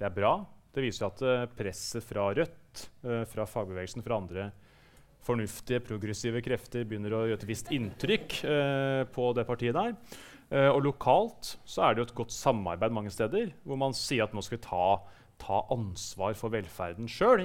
Det 0.00 0.08
er 0.08 0.16
bra. 0.16 0.32
Det 0.74 0.82
viser 0.82 1.06
at 1.06 1.22
uh, 1.22 1.46
presset 1.54 2.06
fra 2.06 2.26
Rødt, 2.34 2.82
uh, 3.06 3.22
fra 3.30 3.46
fagbevegelsen, 3.46 4.02
fra 4.06 4.18
andre 4.18 4.50
fornuftige, 5.26 5.82
progressive 5.84 6.42
krefter 6.44 6.86
begynner 6.88 7.14
å 7.14 7.22
gjøre 7.28 7.42
et 7.42 7.48
visst 7.48 7.70
inntrykk 7.74 8.36
eh, 8.48 9.02
på 9.12 9.30
det 9.36 9.46
partiet 9.48 9.76
der. 9.76 9.96
og 10.72 10.80
lokalt 10.82 11.52
så 11.62 11.84
er 11.86 11.94
det 11.94 12.00
jo 12.00 12.06
et 12.08 12.14
godt 12.18 12.32
samarbeid 12.34 12.90
mange 12.90 13.12
steder, 13.14 13.52
hvor 13.62 13.78
man 13.78 13.94
sier 13.94 14.24
at 14.24 14.32
nå 14.34 14.42
skal 14.42 14.58
vi 14.58 14.64
ta, 14.64 14.86
ta 15.38 15.60
ansvar 15.70 16.34
for 16.34 16.50
velferden 16.50 17.06
sjøl. 17.06 17.44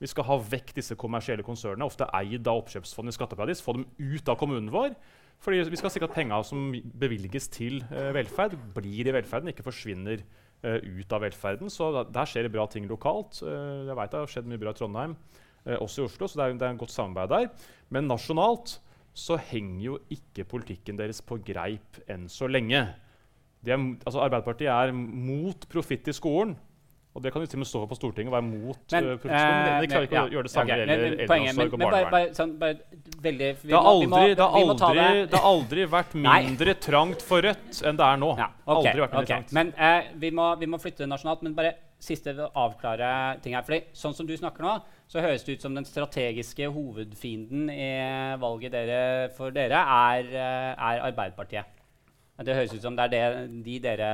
Vi 0.00 0.08
skal 0.10 0.26
ha 0.30 0.38
vekk 0.40 0.72
disse 0.78 0.96
kommersielle 0.96 1.44
konsernene, 1.44 1.84
ofte 1.84 2.08
eid 2.16 2.48
av 2.48 2.62
oppkjøpsfond 2.62 3.12
i 3.12 3.14
skatteparadis. 3.14 3.60
Få 3.60 3.76
dem 3.76 3.84
ut 4.00 4.32
av 4.32 4.38
kommunen 4.40 4.72
vår. 4.72 4.96
Fordi 5.44 5.60
vi 5.68 5.78
skal 5.78 5.92
sikre 5.92 6.08
at 6.08 6.16
penga 6.16 6.40
som 6.46 6.72
bevilges 6.72 7.50
til 7.52 7.82
velferd, 8.16 8.56
blir 8.76 9.10
i 9.10 9.14
velferden, 9.14 9.52
ikke 9.52 9.66
forsvinner 9.66 10.22
uh, 10.64 10.78
ut 10.80 11.14
av 11.14 11.24
velferden. 11.24 11.72
Så 11.72 11.90
da, 11.94 12.04
der 12.08 12.30
skjer 12.30 12.46
det 12.46 12.54
bra 12.54 12.66
ting 12.70 12.88
lokalt. 12.90 13.42
Uh, 13.44 13.84
jeg 13.88 13.98
vet 13.98 14.14
Det 14.14 14.22
har 14.22 14.32
skjedd 14.34 14.50
mye 14.50 14.62
bra 14.62 14.74
i 14.74 14.78
Trondheim, 14.78 15.16
også 15.64 16.02
i 16.02 16.08
Oslo, 16.08 16.28
så 16.28 16.40
det 16.40 16.46
er, 16.46 16.58
det 16.60 16.66
er 16.66 16.74
en 16.74 16.82
godt 16.82 16.92
samarbeid 16.94 17.32
der. 17.32 17.70
Men 17.94 18.10
nasjonalt 18.10 18.78
så 19.14 19.38
henger 19.50 19.80
jo 19.84 19.96
ikke 20.12 20.46
politikken 20.50 20.98
deres 20.98 21.22
på 21.22 21.38
greip 21.46 22.02
enn 22.10 22.26
så 22.28 22.50
lenge. 22.50 22.82
Er, 23.64 23.80
altså 24.04 24.20
Arbeiderpartiet 24.20 24.68
er 24.68 24.92
mot 24.92 25.68
profitt 25.70 26.10
i 26.10 26.16
skolen. 26.16 26.56
Og 27.14 27.22
det 27.22 27.30
kan 27.30 27.44
de 27.44 27.46
til 27.46 27.60
og 27.60 27.62
med 27.62 27.68
stå 27.70 27.80
på 27.86 27.94
Stortinget 27.94 28.32
og 28.32 28.34
være 28.34 28.46
mot 28.48 28.92
men, 28.92 29.04
uh, 29.06 29.20
men 29.22 29.84
de 29.84 29.90
klarer 29.92 30.06
ikke 30.08 30.16
ja, 30.16 30.22
å 30.24 30.32
gjøre 30.34 30.48
det 30.48 30.50
samme 30.50 30.66
okay, 30.66 30.80
gjelder 30.80 31.04
eldreomsorg 31.04 31.76
og 31.76 31.82
barnevern. 31.84 32.16
det, 35.30 35.38
har 35.38 35.46
aldri, 35.52 35.84
vært 35.92 36.16
mindre 36.26 36.74
trangt 36.82 37.22
for 37.22 37.46
Rødt 37.46 37.84
enn 37.86 38.00
det 38.00 38.08
er 38.08 38.18
nå. 38.18 38.32
Ja, 38.40 38.48
okay, 38.64 38.74
aldri 38.74 39.04
vært 39.04 39.14
mindre 39.14 39.22
okay. 39.22 39.30
trangt. 39.30 39.54
Men 39.54 39.70
uh, 39.78 40.10
vi, 40.24 40.32
må, 40.34 40.48
vi, 40.58 40.70
må, 40.74 40.82
flytte 40.82 41.06
nasjonalt. 41.06 41.46
Men 41.46 41.54
bare 41.54 41.72
siste 42.02 42.34
avklare 42.34 43.12
ting 43.46 43.54
her. 43.54 43.62
Fordi 43.62 43.84
sånn 43.94 44.18
som 44.18 44.26
du 44.26 44.34
snakker 44.34 44.66
nå, 44.66 44.74
så 45.10 45.22
høres 45.22 45.44
det 45.46 45.58
ut 45.58 45.64
som 45.66 45.76
den 45.76 45.86
strategiske 45.86 46.68
hovedfienden 46.72 47.68
i 47.70 47.90
valget 48.40 48.74
dere, 48.74 49.30
for 49.36 49.54
dere 49.54 49.78
er, 49.78 50.28
uh, 50.32 50.72
er 50.74 51.06
Arbeiderpartiet. 51.10 51.70
Det 52.34 52.54
høres 52.56 52.72
ut 52.74 52.82
som 52.82 52.96
det 52.98 53.04
er 53.04 53.12
det, 53.12 53.42
de 53.62 53.76
dere 53.78 54.08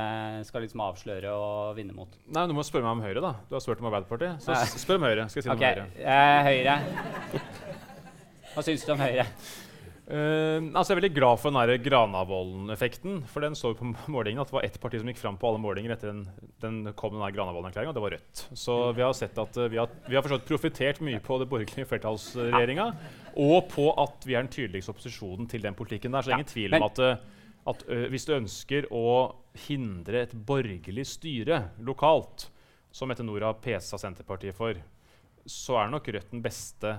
skal 0.45 0.61
liksom 0.61 0.83
avsløre 0.85 1.31
og 1.33 1.71
vinne 1.79 1.95
mot. 1.95 2.11
Nei, 2.29 2.43
Du 2.45 2.53
må 2.53 2.61
spørre 2.61 2.85
meg 2.85 2.99
om 2.99 3.01
Høyre. 3.01 3.21
da. 3.21 3.33
Du 3.49 3.55
har 3.55 3.63
spurt 3.65 3.81
om 3.81 3.89
Arbeiderpartiet. 3.89 4.43
Så 4.45 4.53
spør 4.77 4.99
om 4.99 5.07
Høyre. 5.09 5.25
skal 5.29 5.41
jeg 5.41 5.43
si 5.43 5.49
okay. 5.49 5.79
om 5.81 5.89
Høyre. 5.89 6.05
Eh, 6.05 6.43
Høyre. 6.45 7.41
Hva 8.53 8.61
syns 8.67 8.85
du 8.85 8.91
om 8.93 9.01
Høyre? 9.01 9.25
Uh, 10.11 10.59
altså 10.75 10.91
jeg 10.91 10.97
er 10.97 10.99
veldig 10.99 11.15
glad 11.15 11.39
for 11.39 11.55
den 11.55 11.83
Granavolden-effekten. 11.85 13.21
For 13.31 13.45
den 13.45 13.55
så 13.55 13.71
vi 13.71 13.79
på 13.79 13.91
målingene 14.15 14.43
at 14.43 14.51
det 14.51 14.57
var 14.57 14.67
ett 14.67 14.79
parti 14.83 14.99
som 14.99 15.07
gikk 15.07 15.21
fram 15.21 15.37
på 15.39 15.47
alle 15.47 15.61
målinger 15.63 15.95
etter 15.95 16.11
den, 16.11 16.23
den 16.63 16.93
kom 16.99 17.15
den 17.15 17.35
Granavolden-erklæringa, 17.37 17.93
og 17.93 17.97
det 17.97 18.03
var 18.03 18.15
Rødt. 18.17 18.45
Så 18.59 18.77
vi 18.97 19.05
har 19.05 19.15
sett 19.15 19.39
at 19.39 19.59
uh, 19.61 19.69
vi 19.71 19.79
har, 19.79 19.91
vi 20.09 20.19
har 20.19 20.39
profitert 20.47 20.99
mye 21.05 21.21
på 21.23 21.39
det 21.39 21.47
borgerlige 21.51 21.87
flertallsregjeringa, 21.87 22.89
og 23.39 23.69
på 23.71 23.87
at 24.03 24.27
vi 24.27 24.35
er 24.35 24.43
den 24.43 24.51
tydeligste 24.51 24.91
opposisjonen 24.91 25.47
til 25.51 25.63
den 25.63 25.77
politikken 25.77 26.11
der. 26.11 26.25
Så 26.25 26.31
det 26.31 26.35
er 26.35 26.43
ingen 26.43 26.55
tvil 26.55 26.79
om 26.79 26.89
at 26.89 27.05
uh, 27.05 27.13
at 27.69 27.83
uh, 27.89 28.07
hvis 28.09 28.25
du 28.25 28.33
ønsker 28.35 28.87
å 28.93 29.05
hindre 29.67 30.23
et 30.25 30.33
borgerlig 30.33 31.05
styre 31.09 31.67
lokalt, 31.85 32.49
som 32.91 33.11
Etter 33.13 33.45
har 33.45 33.59
pesa 33.63 33.99
Senterpartiet 34.01 34.57
for, 34.57 34.75
så 35.47 35.77
er 35.79 35.91
nok 35.93 36.09
Rødt 36.11 36.33
den 36.33 36.43
beste 36.43 36.97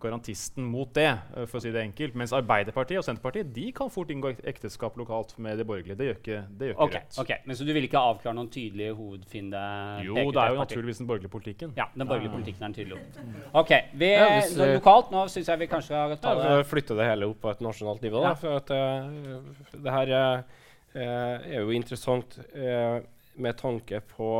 garantisten 0.00 0.64
mot 0.64 0.94
det. 0.94 1.08
Eh, 1.36 1.46
for 1.46 1.58
å 1.58 1.62
si 1.62 1.72
det 1.74 1.82
enkelt. 1.82 2.16
Mens 2.18 2.32
Arbeiderpartiet 2.36 3.00
og 3.00 3.06
Senterpartiet 3.06 3.50
de 3.54 3.66
kan 3.76 3.90
fort 3.92 4.10
inngå 4.12 4.32
ekteskap 4.48 4.96
lokalt 5.00 5.34
med 5.42 5.58
de 5.60 5.66
borgerlige. 5.68 5.96
Det 5.98 6.08
gjør 6.08 6.18
ikke, 6.18 6.38
det 6.60 6.70
gjør 6.70 6.76
ikke 6.76 6.86
okay, 6.86 7.02
Rødt. 7.04 7.18
Okay. 7.24 7.38
Men 7.46 7.58
Så 7.58 7.66
du 7.68 7.72
vil 7.76 7.88
ikke 7.88 8.04
avklare 8.10 8.36
noen 8.38 8.50
tydelige 8.52 8.94
hovedfiende? 8.96 9.64
Jo, 10.06 10.16
det 10.30 10.44
er 10.44 10.54
jo 10.54 10.62
naturligvis 10.62 11.02
den 11.02 11.10
borgerlige 11.10 11.34
politikken. 11.34 11.74
Ja, 11.76 11.88
den 11.94 12.06
borgerlige 12.06 12.34
politikken 12.36 12.62
er 12.62 12.72
den 12.72 12.78
tydelig. 12.78 13.02
Ok, 13.60 13.70
vi, 13.98 14.08
ja, 14.12 14.26
hvis, 14.38 14.56
nå, 14.56 14.66
Lokalt 14.76 15.10
nå 15.12 15.26
syns 15.32 15.48
jeg 15.50 15.60
vi 15.60 15.68
kanskje 15.70 15.90
skal 15.90 16.18
ta 16.22 16.34
det 16.38 16.48
ja, 16.48 16.64
Flytte 16.70 16.96
det 16.98 17.06
hele 17.08 17.28
opp 17.30 17.40
på 17.42 17.50
et 17.50 17.62
nasjonalt 17.64 18.02
nivå. 18.04 18.22
Da, 18.24 18.34
for 18.38 18.60
at 18.60 18.70
uh, 18.72 19.74
det 19.74 19.94
her 19.94 20.12
uh, 20.16 20.58
er 20.94 21.56
jo 21.58 21.74
interessant 21.74 22.36
uh, 22.54 23.00
med 23.40 23.58
tanke 23.58 24.02
på 24.14 24.30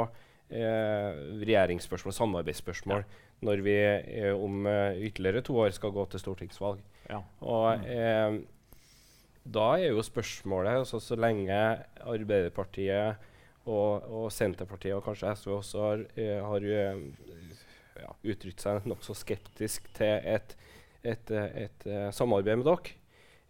regjeringsspørsmål, 0.50 2.14
samarbeidsspørsmål. 2.16 3.04
Ja 3.06 3.30
når 3.46 3.64
vi 3.64 3.76
eh, 3.80 4.32
om 4.36 4.66
eh, 4.68 5.00
ytterligere 5.08 5.44
to 5.44 5.56
år 5.62 5.72
skal 5.76 5.92
gå 5.94 6.04
til 6.12 6.22
stortingsvalg. 6.22 6.80
Ja. 7.08 7.22
Og 7.40 7.86
eh, 7.88 8.40
da 9.50 9.66
er 9.80 9.90
jo 9.90 10.04
spørsmålet 10.04 10.82
altså, 10.82 11.00
Så 11.00 11.16
lenge 11.16 11.56
Arbeiderpartiet 12.04 13.16
og, 13.64 14.04
og, 14.04 14.26
Senterpartiet 14.32 14.94
og 14.94 15.04
kanskje 15.04 15.32
SV 15.36 15.54
også 15.56 15.86
har, 15.86 16.04
eh, 16.20 16.40
har 16.44 16.66
eh, 16.68 17.04
ja, 18.00 18.12
uttrykt 18.32 18.64
seg 18.64 18.88
nokså 18.88 19.16
skeptisk 19.16 19.88
til 19.96 20.20
et, 20.34 20.56
et, 21.02 21.32
et, 21.32 21.86
et 21.88 22.14
samarbeid 22.14 22.60
med 22.60 22.68
dere. 22.68 22.96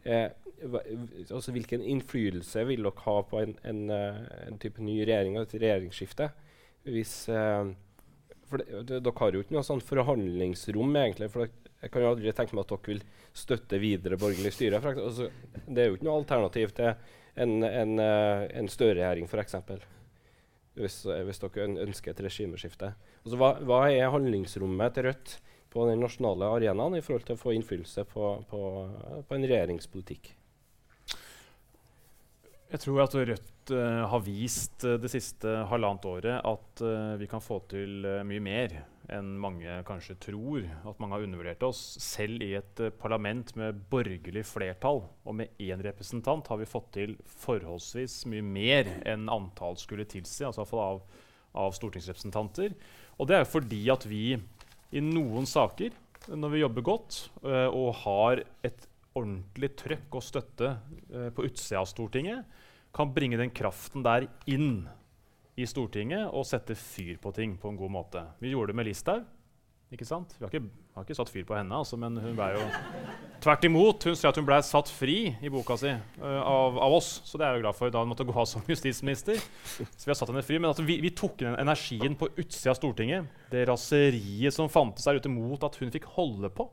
Eh, 0.05 0.29
altså, 1.27 1.53
hvilken 1.53 1.83
innflytelse 1.83 2.65
vil 2.69 2.87
dere 2.87 3.07
ha 3.09 3.17
på 3.27 3.43
en, 3.43 3.57
en, 3.67 3.83
en 3.91 4.63
type 4.63 4.83
ny 4.83 5.01
regjering 5.03 5.39
og 5.39 5.49
et 5.49 5.59
regjeringsskifte 5.59 6.31
hvis 6.89 7.14
eh, 7.28 7.72
for 8.51 8.64
Dere 8.87 9.14
har 9.20 9.37
jo 9.37 9.45
ikke 9.45 9.55
noe 9.55 9.66
sånn 9.66 9.83
forhandlingsrom, 9.85 10.97
egentlig. 10.99 11.31
for 11.31 11.47
Jeg 11.47 11.93
kan 11.93 12.03
jo 12.03 12.11
aldri 12.11 12.33
tenke 12.35 12.57
meg 12.57 12.66
at 12.66 12.72
dere 12.72 12.91
vil 12.91 13.05
støtte 13.37 13.78
videre 13.83 14.18
borgerlig 14.20 14.53
styre. 14.57 14.81
Altså, 14.91 15.28
det 15.68 15.85
er 15.85 15.91
jo 15.91 15.99
ikke 15.99 16.09
noe 16.09 16.18
alternativ 16.18 16.74
til 16.76 16.91
en, 17.41 17.61
en, 17.62 17.95
uh, 18.03 18.49
en 18.59 18.70
Støre-regjering, 18.70 19.31
f.eks. 19.31 19.55
Hvis, 20.81 20.99
hvis 21.07 21.43
dere 21.45 21.68
ønsker 21.87 22.12
et 22.12 22.24
regimeskifte. 22.26 22.91
Altså, 23.22 23.39
hva, 23.39 23.53
hva, 23.62 23.85
er 23.93 24.11
handlingsrommet 24.14 24.99
til 24.99 25.09
Rødt 25.11 25.37
på 25.70 25.87
den 25.87 26.03
nasjonale 26.03 26.51
arenaen 26.57 26.99
i 26.99 27.05
forhold 27.07 27.28
til 27.28 27.39
å 27.39 27.43
få 27.45 27.55
innflytelse 27.55 28.07
på, 28.11 28.35
på, 28.51 28.61
på 29.28 29.39
en 29.39 29.47
regjeringspolitikk? 29.47 30.35
Jeg 32.71 32.85
tror 32.85 33.01
at 33.03 33.14
Rødt 33.18 33.71
uh, 33.75 34.07
har 34.12 34.21
vist 34.23 34.85
uh, 34.87 34.95
det 35.03 35.11
siste 35.11 35.51
halvannet 35.66 36.05
året 36.07 36.37
at 36.47 36.83
uh, 36.87 37.16
vi 37.18 37.27
kan 37.27 37.43
få 37.43 37.57
til 37.71 38.07
mye 38.27 38.43
mer 38.45 38.77
enn 39.11 39.33
mange 39.43 39.81
kanskje 39.89 40.14
tror. 40.23 40.62
At 40.87 41.01
mange 41.03 41.16
har 41.16 41.25
undervurdert 41.27 41.64
oss. 41.66 41.81
Selv 41.99 42.45
i 42.47 42.53
et 42.61 42.83
parlament 43.01 43.51
med 43.59 43.81
borgerlig 43.91 44.45
flertall 44.47 45.03
og 45.03 45.35
med 45.35 45.59
én 45.59 45.83
representant 45.83 46.47
har 46.47 46.61
vi 46.61 46.68
fått 46.71 46.93
til 46.95 47.16
forholdsvis 47.43 48.21
mye 48.31 48.47
mer 48.47 48.93
enn 49.03 49.27
antall 49.35 49.75
skulle 49.81 50.07
tilsi, 50.07 50.45
altså 50.47 50.62
av, 50.79 51.03
av 51.59 51.75
stortingsrepresentanter. 51.75 52.79
Og 53.18 53.33
det 53.33 53.41
er 53.41 53.51
fordi 53.51 53.83
at 53.91 54.07
vi 54.07 54.39
i 54.95 55.03
noen 55.03 55.43
saker, 55.43 55.91
når 56.31 56.55
vi 56.55 56.62
jobber 56.62 56.87
godt 56.87 57.18
og 57.43 57.91
har 58.05 58.45
et 58.62 58.87
ordentlig 59.19 59.73
trøkk 59.81 60.17
og 60.19 60.23
støtte 60.23 60.75
på 61.35 61.45
utsida 61.49 61.81
av 61.81 61.89
Stortinget, 61.91 62.45
kan 62.95 63.11
bringe 63.15 63.39
den 63.41 63.51
kraften 63.55 64.05
der 64.07 64.29
inn 64.51 64.85
i 65.59 65.67
Stortinget 65.69 66.31
og 66.31 66.47
sette 66.49 66.77
fyr 66.79 67.19
på 67.23 67.33
ting 67.35 67.57
på 67.61 67.71
en 67.71 67.79
god 67.79 67.93
måte. 67.93 68.25
Vi 68.43 68.55
gjorde 68.55 68.73
det 68.73 68.81
med 68.81 68.91
Listhaug. 68.91 69.27
Ikke 69.91 70.07
sant? 70.07 70.37
Vi 70.39 70.45
har 70.45 70.53
ikke, 70.53 70.69
har 70.95 71.03
ikke, 71.03 71.15
satt 71.19 71.31
fyr 71.35 71.47
på 71.49 71.57
henne, 71.57 71.75
altså, 71.75 71.97
men 71.99 72.15
hun 72.23 72.37
ble 72.39 72.53
jo 72.55 72.67
Tvert 73.43 73.65
imot. 73.67 74.05
Hun 74.07 74.15
sier 74.15 74.31
at 74.31 74.37
hun 74.39 74.47
ble 74.47 74.59
satt 74.63 74.91
fri 74.93 75.17
i 75.43 75.51
boka 75.51 75.75
si 75.81 75.91
uh, 75.91 76.27
av, 76.45 76.77
av, 76.79 76.95
oss. 76.95 77.09
Så 77.27 77.41
det 77.41 77.47
er 77.47 77.57
jeg 77.57 77.59
jo 77.59 77.65
glad 77.65 77.79
for 77.79 77.91
da 77.91 78.05
hun 78.05 78.13
måtte 78.13 78.27
gå 78.29 78.37
av 78.39 78.47
som 78.47 78.63
justisminister. 78.71 79.41
Så 79.41 80.05
vi 80.05 80.13
har 80.13 80.19
satt 80.21 80.31
henne 80.31 80.45
fri. 80.47 80.61
Men 80.61 80.71
altså, 80.71 80.85
vi, 80.87 81.01
vi, 81.03 81.11
tok 81.17 81.41
den 81.43 81.59
energien 81.59 82.15
på 82.21 82.29
utsida 82.37 82.71
av 82.71 82.79
Stortinget, 82.79 83.33
det 83.51 83.65
raseriet 83.73 84.55
som 84.55 84.71
fantes 84.71 85.09
der 85.09 85.19
ute 85.19 85.33
mot 85.33 85.67
at 85.67 85.81
hun 85.81 85.91
fikk 85.91 86.07
holde 86.15 86.53
på 86.55 86.69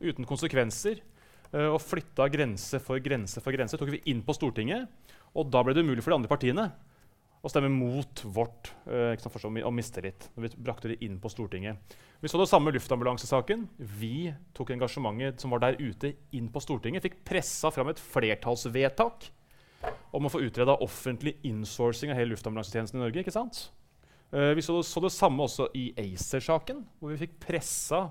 uten 0.00 0.28
konsekvenser, 0.28 1.02
og 1.50 1.80
flytta 1.82 2.28
grense 2.30 2.78
for 2.82 3.02
grense 3.02 3.42
for 3.42 3.56
grense, 3.56 3.78
tok 3.78 3.90
vi 3.90 4.04
inn 4.12 4.20
på 4.22 4.36
Stortinget. 4.36 4.86
Og 5.34 5.50
da 5.50 5.62
ble 5.64 5.74
det 5.74 5.82
umulig 5.82 6.04
for 6.04 6.12
de 6.12 6.20
andre 6.20 6.30
partiene 6.30 6.68
å 7.40 7.48
stemme 7.48 7.70
mot 7.72 8.22
vårt 8.36 8.70
uh, 8.84 9.16
forslag 9.32 9.64
om 9.64 9.76
mistillit. 9.76 10.28
når 10.34 10.44
vi 10.44 10.50
brakte 10.60 10.90
det 10.92 10.98
inn 11.04 11.16
på 11.20 11.30
Stortinget. 11.32 11.96
Vi 12.20 12.28
så 12.28 12.38
det 12.40 12.50
samme 12.50 12.68
med 12.68 12.76
luftambulansesaken. 12.76 13.64
Vi 13.78 14.30
tok 14.56 14.74
engasjementet 14.74 15.40
som 15.40 15.54
var 15.54 15.62
der 15.64 15.80
ute, 15.80 16.12
inn 16.36 16.50
på 16.52 16.60
Stortinget. 16.60 17.06
Fikk 17.06 17.22
pressa 17.24 17.72
fram 17.72 17.88
et 17.88 18.02
flertallsvedtak 18.02 19.30
om 20.12 20.26
å 20.28 20.32
få 20.32 20.42
utreda 20.44 20.76
offentlig 20.84 21.38
insourcing 21.48 22.12
av 22.12 22.20
hele 22.20 22.34
luftambulansetjenesten 22.34 23.00
i 23.00 23.04
Norge. 23.06 23.24
ikke 23.24 23.36
sant? 23.36 23.70
Uh, 24.34 24.52
vi 24.52 24.62
så 24.62 24.76
det, 24.76 24.84
så 24.90 25.00
det, 25.00 25.14
samme 25.14 25.46
også 25.46 25.70
i 25.72 25.90
ACER-saken, 25.96 26.84
hvor 27.00 27.14
vi 27.14 27.22
fikk 27.24 27.40
pressa 27.40 28.10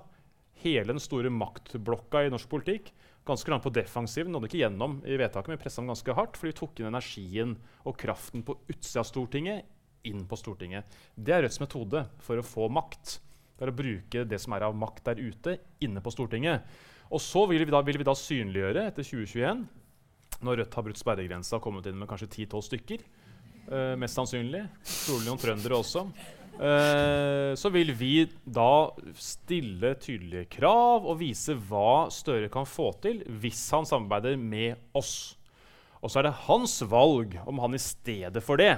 hele 0.64 0.90
den 0.90 1.00
store 1.00 1.30
maktblokka 1.32 2.26
i 2.26 2.34
norsk 2.34 2.50
politikk 2.50 2.90
ganske 3.26 3.50
langt 3.52 3.64
på 3.66 3.72
defensiven. 3.74 4.32
Nådde 4.32 4.50
ikke 4.50 4.62
gjennom 4.62 5.00
i 5.04 5.18
vedtaket, 5.20 5.52
men 5.52 5.60
pressa 5.60 5.82
dem 5.82 5.90
ganske 5.92 6.16
hardt. 6.16 6.38
fordi 6.38 6.52
vi 6.52 6.58
tok 6.60 6.80
inn 6.80 6.90
energien 6.90 7.56
og 7.84 7.98
kraften 7.98 8.44
på 8.46 8.56
utsida 8.68 9.04
av 9.04 9.08
Stortinget 9.08 9.64
inn 10.08 10.24
på 10.26 10.38
Stortinget. 10.38 10.84
Det 11.14 11.34
er 11.34 11.44
Rødts 11.44 11.60
metode 11.60 12.06
for 12.24 12.40
å 12.40 12.46
få 12.46 12.68
makt. 12.72 13.18
Det 13.56 13.66
er 13.66 13.72
å 13.72 13.76
bruke 13.76 14.24
det 14.24 14.38
som 14.40 14.54
er 14.56 14.64
av 14.64 14.76
makt 14.76 15.04
der 15.10 15.20
ute, 15.20 15.58
inne 15.84 16.00
på 16.00 16.12
Stortinget. 16.14 16.64
Og 17.10 17.20
så 17.20 17.44
vil 17.50 17.66
vi 17.66 17.74
da, 17.74 17.82
vil 17.84 17.98
vi 18.00 18.06
da 18.06 18.14
synliggjøre 18.16 18.86
etter 18.88 19.04
2021, 19.04 19.64
når 20.46 20.62
Rødt 20.62 20.76
har 20.78 20.86
brutt 20.86 21.00
sperregrensa 21.00 21.58
og 21.58 21.64
kommet 21.66 21.88
inn 21.90 21.98
med 22.00 22.08
kanskje 22.08 22.30
10-12 22.30 22.62
stykker, 22.70 23.02
uh, 23.68 23.96
mest 24.00 24.16
sannsynlig, 24.16 24.62
trolig 24.86 25.26
noen 25.26 25.42
trøndere 25.42 25.80
også, 25.82 26.06
så 26.60 27.70
vil 27.72 27.94
vi 27.96 28.26
da 28.44 28.90
stille 29.16 29.94
tydelige 29.96 30.44
krav 30.58 31.06
og 31.08 31.16
vise 31.22 31.54
hva 31.56 32.10
Støre 32.12 32.50
kan 32.52 32.68
få 32.68 32.90
til 33.00 33.22
hvis 33.40 33.62
han 33.72 33.88
samarbeider 33.88 34.36
med 34.36 34.76
oss. 34.92 35.38
Og 36.04 36.12
så 36.12 36.20
er 36.20 36.28
det 36.28 36.38
hans 36.44 36.78
valg 36.88 37.38
om 37.48 37.62
han 37.64 37.76
i 37.76 37.80
stedet 37.80 38.44
for 38.44 38.60
det 38.60 38.74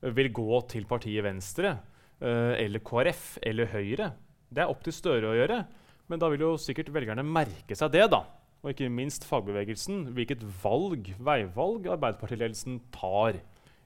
vil 0.00 0.32
gå 0.32 0.60
til 0.70 0.86
partiet 0.88 1.24
Venstre 1.24 1.76
uh, 2.22 2.56
eller 2.56 2.82
KrF 2.84 3.38
eller 3.44 3.68
Høyre. 3.72 4.10
Det 4.48 4.64
er 4.64 4.72
opp 4.72 4.82
til 4.84 4.96
Støre 4.96 5.30
å 5.30 5.36
gjøre, 5.36 5.62
men 6.10 6.20
da 6.20 6.30
vil 6.32 6.44
jo 6.48 6.54
sikkert 6.60 6.92
velgerne 6.94 7.24
merke 7.24 7.76
seg 7.76 7.92
det. 7.94 8.08
da. 8.12 8.24
Og 8.60 8.72
ikke 8.72 8.90
minst 8.92 9.24
fagbevegelsen, 9.28 10.10
hvilket 10.16 10.42
valg, 10.62 11.12
veivalg 11.16 11.86
Arbeiderpartiledelsen 11.94 12.80
tar 12.92 13.38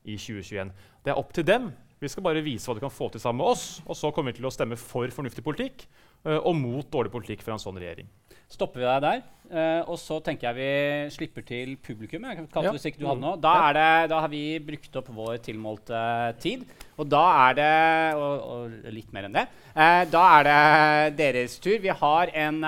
i 0.04 0.16
2021. 0.18 0.72
Det 1.04 1.12
er 1.12 1.20
opp 1.20 1.34
til 1.36 1.46
dem 1.46 1.70
vi 2.04 2.12
skal 2.12 2.24
bare 2.26 2.44
vise 2.44 2.68
hva 2.68 2.76
du 2.76 2.82
kan 2.84 2.92
få 2.92 3.08
til 3.12 3.22
sammen 3.22 3.42
med 3.42 3.54
oss, 3.54 3.80
og 3.86 3.96
så 3.98 4.12
kommer 4.12 4.32
vi 4.32 4.40
til 4.40 4.48
å 4.48 4.52
stemme 4.52 4.78
for 4.80 5.08
fornuftig 5.14 5.44
politikk 5.44 5.86
uh, 6.26 6.40
og 6.40 6.52
mot 6.58 6.88
dårlig 6.92 7.12
politikk 7.14 7.44
fra 7.44 7.56
en 7.56 7.62
sånn 7.62 7.80
regjering. 7.80 8.10
Stopper 8.52 8.82
vi 8.82 8.86
deg 8.86 9.02
der, 9.02 9.22
uh, 9.54 9.90
og 9.90 9.96
så 9.98 10.18
tenker 10.22 10.50
jeg 10.50 10.58
vi 10.58 11.14
slipper 11.14 11.46
til 11.48 11.74
publikum. 11.80 12.26
Jeg 12.28 12.44
ja. 12.44 12.74
hvis 12.74 12.86
ikke 12.90 13.00
du 13.00 13.08
hadde 13.08 13.24
noe. 13.24 13.40
Da, 13.40 13.54
det, 13.74 13.88
da, 14.12 14.20
har 14.26 14.32
vi 14.32 14.42
brukt 14.62 15.00
opp 15.00 15.10
vår 15.16 15.40
tilmålte 15.46 16.04
tid. 16.44 16.66
Og 17.00 17.08
da 17.10 17.24
er 17.48 17.56
det 17.58 17.72
og, 18.20 18.44
og 18.52 18.92
litt 18.94 19.10
mer 19.16 19.26
enn 19.26 19.40
det. 19.40 19.48
Uh, 19.72 20.04
da 20.12 20.24
er 20.36 20.48
det 20.50 21.18
deres 21.24 21.56
tur. 21.64 21.80
Vi 21.82 21.98
har 22.04 22.36
en 22.46 22.62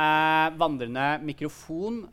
vandrende 0.59 1.09
mikrofon 1.29 2.07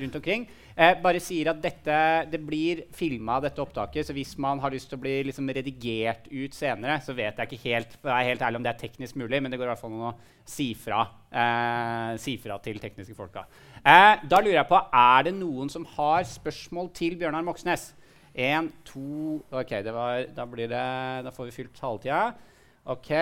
rundt 0.00 0.22
omkring. 0.22 0.48
Jeg 0.74 0.96
bare 1.04 1.20
sier 1.22 1.52
at 1.52 1.60
dette, 1.62 1.96
det 2.32 2.40
blir 2.42 2.80
filma, 2.94 3.36
dette 3.42 3.62
opptaket. 3.62 4.08
Så 4.08 4.14
hvis 4.16 4.32
man 4.42 4.58
har 4.58 4.72
lyst 4.74 4.88
til 4.90 4.98
å 4.98 5.02
bli 5.04 5.12
liksom 5.28 5.46
redigert 5.54 6.26
ut 6.32 6.56
senere, 6.56 6.96
så 7.04 7.14
vet 7.14 7.38
jeg 7.38 7.46
ikke 7.46 7.68
helt, 7.68 7.92
for 8.00 8.10
jeg 8.10 8.24
er 8.24 8.30
helt 8.32 8.42
ærlig 8.42 8.58
om 8.58 8.64
det 8.66 8.72
er 8.72 8.80
teknisk 8.80 9.18
mulig, 9.20 9.38
men 9.38 9.54
det 9.54 9.60
går 9.60 9.68
i 9.68 9.70
hvert 9.70 9.82
fall 9.84 9.94
an 9.94 10.08
å 10.10 10.14
si 10.50 10.72
fra, 10.74 11.04
eh, 11.30 12.16
si 12.18 12.34
fra 12.42 12.58
til 12.64 12.82
tekniske 12.82 13.14
folka. 13.14 13.46
Eh, 13.84 14.24
da 14.26 14.40
lurer 14.42 14.58
jeg 14.58 14.70
på, 14.72 14.80
er 14.90 15.28
det 15.28 15.34
noen 15.38 15.70
som 15.70 15.86
har 15.94 16.26
spørsmål 16.26 16.90
til 16.92 17.14
Bjørnar 17.22 17.46
Moxnes? 17.46 17.92
Én, 18.34 18.72
to 18.82 19.38
OK, 19.54 19.70
var, 19.94 20.26
da, 20.34 20.44
det, 20.58 20.68
da, 20.68 21.30
får 21.30 21.52
vi 21.52 21.54
fylt 21.54 21.78
taletida. 21.78 22.34
OK. 22.90 23.12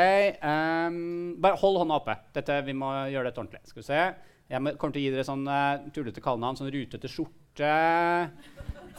Um, 0.40 1.36
bare 1.38 1.60
hold 1.60 1.82
hånda 1.82 2.00
oppe. 2.00 2.16
Dette, 2.32 2.56
vi 2.64 2.72
må 2.72 2.88
gjøre 3.12 3.28
dette 3.28 3.42
ordentlig. 3.42 3.60
Skal 3.68 3.82
vi 3.82 3.86
se. 3.90 4.00
Jeg 4.48 4.76
kommer 4.80 4.96
til 4.96 5.02
å 5.02 5.04
gi 5.04 5.12
dere 5.12 5.26
sånn 5.28 5.44
uh, 5.46 5.84
tullete 5.92 6.24
kallenavn. 6.24 6.56
Sånn 6.56 6.72
rutete 6.72 7.12
skjorte 7.12 7.41
skjorte. 7.52 8.30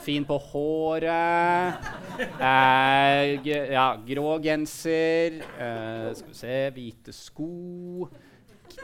Fin 0.04 0.26
på 0.26 0.38
håret. 0.38 1.76
Eh, 2.20 3.48
ja, 3.48 3.96
grå 4.06 4.40
genser. 4.44 5.40
Eh, 5.60 6.14
skal 6.14 6.30
vi 6.30 6.36
se 6.36 6.72
Hvite 6.76 7.14
sko. 7.14 8.10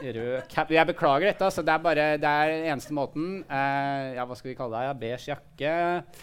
Rød 0.00 0.48
cap 0.48 0.70
Jeg 0.70 0.86
beklager 0.86 1.26
dette. 1.26 1.44
Altså, 1.44 1.62
det 1.62 1.72
er 1.72 1.78
bare 1.78 2.16
det 2.16 2.24
er 2.24 2.72
eneste 2.72 2.94
måten. 2.94 3.44
Eh, 3.50 4.14
ja, 4.16 4.24
hva 4.24 4.36
skal 4.36 4.50
vi 4.50 4.56
kalle? 4.56 4.84
Ja, 4.86 4.94
beige 4.94 5.28
jakke. 5.28 6.14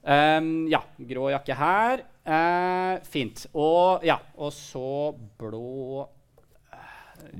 Um, 0.00 0.66
ja, 0.70 0.80
grå 0.96 1.28
jakke 1.30 1.54
her. 1.54 2.06
Uh, 2.24 2.96
fint. 3.04 3.46
Og 3.52 4.00
ja, 4.04 4.16
og 4.38 4.52
så 4.52 5.12
blå 5.38 6.06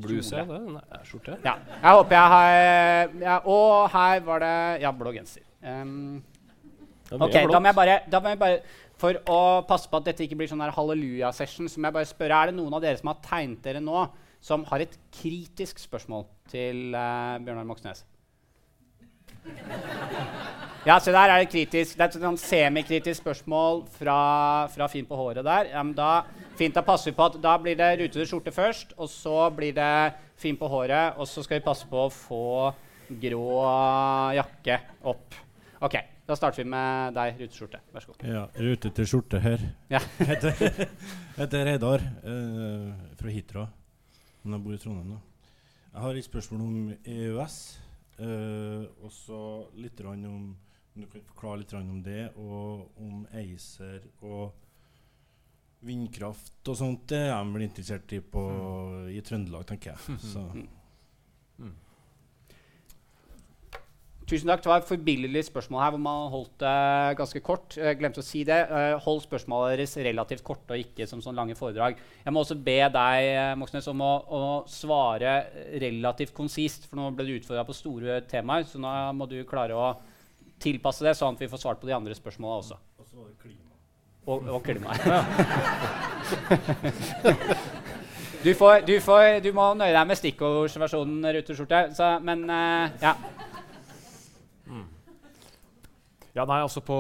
Bluse? 0.00 0.42
Skjorte? 1.06 1.38
Ja. 1.44 1.56
Jeg 1.74 1.96
håper 1.98 2.16
jeg 2.16 2.34
har 2.34 3.14
ja, 3.22 3.38
Og 3.44 3.88
her 3.94 4.20
var 4.26 4.44
det 4.44 4.58
ja, 4.84 4.92
blå 4.96 5.14
genser. 5.14 5.44
Um, 5.60 6.20
ok, 7.12 7.36
da 7.50 7.58
må, 7.60 7.66
jeg 7.68 7.76
bare, 7.76 7.96
da 8.08 8.20
må 8.22 8.32
jeg 8.32 8.40
bare 8.40 8.60
For 9.00 9.18
å 9.28 9.40
passe 9.68 9.90
på 9.90 10.00
at 10.00 10.08
dette 10.08 10.24
ikke 10.24 10.38
blir 10.40 10.48
sånn 10.48 10.62
halleluja-session, 10.64 11.68
så 11.68 11.80
må 11.80 11.90
jeg 11.90 11.98
bare 11.98 12.08
spørre 12.08 12.38
Er 12.38 12.52
det 12.52 12.58
noen 12.60 12.76
av 12.76 12.84
dere 12.84 13.00
som 13.00 13.12
har 13.12 13.20
tegnet 13.24 13.64
dere 13.64 13.82
nå, 13.84 14.06
som 14.40 14.64
har 14.70 14.86
et 14.86 14.96
kritisk 15.20 15.82
spørsmål 15.82 16.24
til 16.52 16.96
uh, 16.96 17.36
Bjørnar 17.44 17.68
Moxnes? 17.68 18.06
Ja, 20.86 20.98
se 21.00 21.12
der 21.12 21.28
er 21.28 21.42
det 21.42 21.50
kritisk. 21.52 21.96
Det 21.96 22.04
er 22.04 22.08
et 22.08 22.22
sånn 22.22 22.38
semikritisk 22.40 23.20
spørsmål 23.20 23.82
fra, 23.98 24.20
fra 24.72 24.88
Fin 24.88 25.04
på 25.08 25.16
håret 25.18 25.44
der. 25.44 25.68
Ja, 25.74 25.82
men 25.84 25.92
da 25.96 26.22
Fint, 26.60 26.76
da 26.76 26.82
passer 26.84 27.08
vi 27.08 27.16
på 27.16 27.24
at 27.24 27.38
da 27.40 27.54
blir 27.56 27.76
det 27.78 27.86
rutete 27.96 28.26
skjorte 28.28 28.52
først, 28.52 28.90
og 29.00 29.08
så 29.08 29.46
blir 29.56 29.72
det 29.72 30.12
fin 30.36 30.58
på 30.60 30.68
håret, 30.68 31.16
og 31.16 31.24
så 31.24 31.40
skal 31.40 31.56
vi 31.56 31.64
passe 31.64 31.88
på 31.88 32.02
å 32.04 32.10
få 32.12 32.44
grå 33.22 33.46
jakke 34.36 34.76
opp. 35.08 35.38
OK. 35.80 35.96
Da 36.28 36.36
starter 36.36 36.60
vi 36.60 36.68
med 36.70 37.16
deg, 37.16 37.40
ruteskjorte. 37.40 37.80
Vær 37.90 38.04
så 38.04 38.12
god. 38.12 38.28
Ja, 38.28 38.44
rutete 38.60 39.08
skjorte 39.08 39.40
her. 39.40 39.64
Ja. 39.90 39.98
heter, 40.28 40.84
heter 41.40 41.64
Reidar 41.66 42.04
uh, 42.28 42.92
fra 43.18 43.32
Hitra. 43.34 43.64
Men 44.44 44.58
jeg 44.58 44.66
bor 44.66 44.76
i 44.76 44.84
Trondheim 44.84 45.16
nå. 45.16 45.18
Jeg 45.88 46.04
har 46.04 46.20
et 46.20 46.28
spørsmål 46.28 46.62
om 46.68 46.78
EØS. 47.00 47.60
Uh, 48.20 48.26
eh, 48.28 48.84
og 49.00 49.10
så 49.16 49.40
litt 49.80 50.04
om 50.04 50.12
Om 50.28 51.02
du 51.02 51.08
kan 51.08 51.24
forklare 51.24 51.64
litt 51.64 51.72
om 51.72 52.02
det, 52.04 52.24
og 52.36 53.00
om 53.00 53.24
ACER 53.32 54.04
og 54.20 54.52
vindkraft 55.86 56.68
og 56.68 56.76
sånt 56.76 57.06
det 57.08 57.22
er 57.30 57.38
de 57.38 57.54
vel 57.54 57.64
interessert 57.64 58.12
i 58.12 58.20
på, 58.20 58.42
mm. 58.50 59.08
i 59.16 59.22
Trøndelag, 59.24 59.64
tenker 59.68 59.94
jeg. 59.94 60.18
Så. 60.32 60.42
Mm. 60.52 60.66
mm. 61.62 61.78
Tusen 64.30 64.46
takk. 64.46 64.60
Det 64.62 64.70
var 64.70 64.82
et 64.82 64.86
forbilledlig 64.86 65.42
spørsmål 65.48 65.80
her 65.82 65.94
hvor 65.94 66.02
man 66.04 66.28
holdt 66.30 66.52
det 66.62 66.70
uh, 66.70 67.14
ganske 67.18 67.40
kort. 67.42 67.74
Jeg 67.80 67.98
glemte 67.98 68.22
å 68.22 68.26
si 68.26 68.44
det. 68.46 68.60
Uh, 68.70 68.94
hold 69.02 69.24
spørsmålet 69.24 69.74
deres 69.74 69.96
relativt 70.06 70.44
korte 70.46 70.76
og 70.76 70.84
ikke 70.84 71.08
som 71.10 71.24
sånn 71.24 71.38
lange 71.38 71.56
foredrag. 71.58 71.98
Jeg 72.22 72.34
må 72.36 72.44
også 72.44 72.58
be 72.60 72.76
deg 72.94 73.30
uh, 73.32 73.56
Moxnes, 73.58 73.88
om 73.90 74.04
å, 74.06 74.12
å, 74.22 74.42
svare 74.70 75.34
relativt 75.82 76.36
konsist. 76.36 76.86
For 76.86 77.00
nå 77.00 77.08
ble 77.16 77.26
du 77.26 77.34
utfordra 77.40 77.66
på 77.66 77.74
store 77.74 78.20
temaer, 78.30 78.68
så 78.70 78.78
nå 78.82 78.92
må 79.18 79.26
du 79.30 79.40
klare 79.48 79.74
å 79.74 79.90
tilpasse 80.60 81.08
det, 81.08 81.16
sånn 81.18 81.34
at 81.34 81.42
vi 81.42 81.50
får 81.50 81.64
svart 81.64 81.82
på 81.82 81.90
de 81.90 81.96
andre 81.96 82.14
spørsmåla 82.14 82.60
også. 82.60 82.78
Og 83.00 83.08
så 83.08 83.18
var 83.18 83.32
det 83.32 83.40
klima. 83.40 83.69
Og, 84.26 84.48
og 84.48 84.62
klima. 84.62 84.92
du, 88.44 88.54
får, 88.54 88.80
du, 88.86 89.00
får, 89.00 89.40
du, 89.44 89.52
må 89.56 89.72
nøye 89.78 89.94
deg 89.96 90.06
med 90.10 90.18
stikkordsversjonen, 90.20 91.24
ruteskjorte. 91.38 91.80
Så, 91.96 92.10
men 92.24 92.44
uh, 92.50 92.86
ja. 93.02 93.14
Mm. 94.68 94.86
Ja, 96.36 96.44
nei, 96.44 96.60
altså 96.62 96.82
på, 96.84 96.98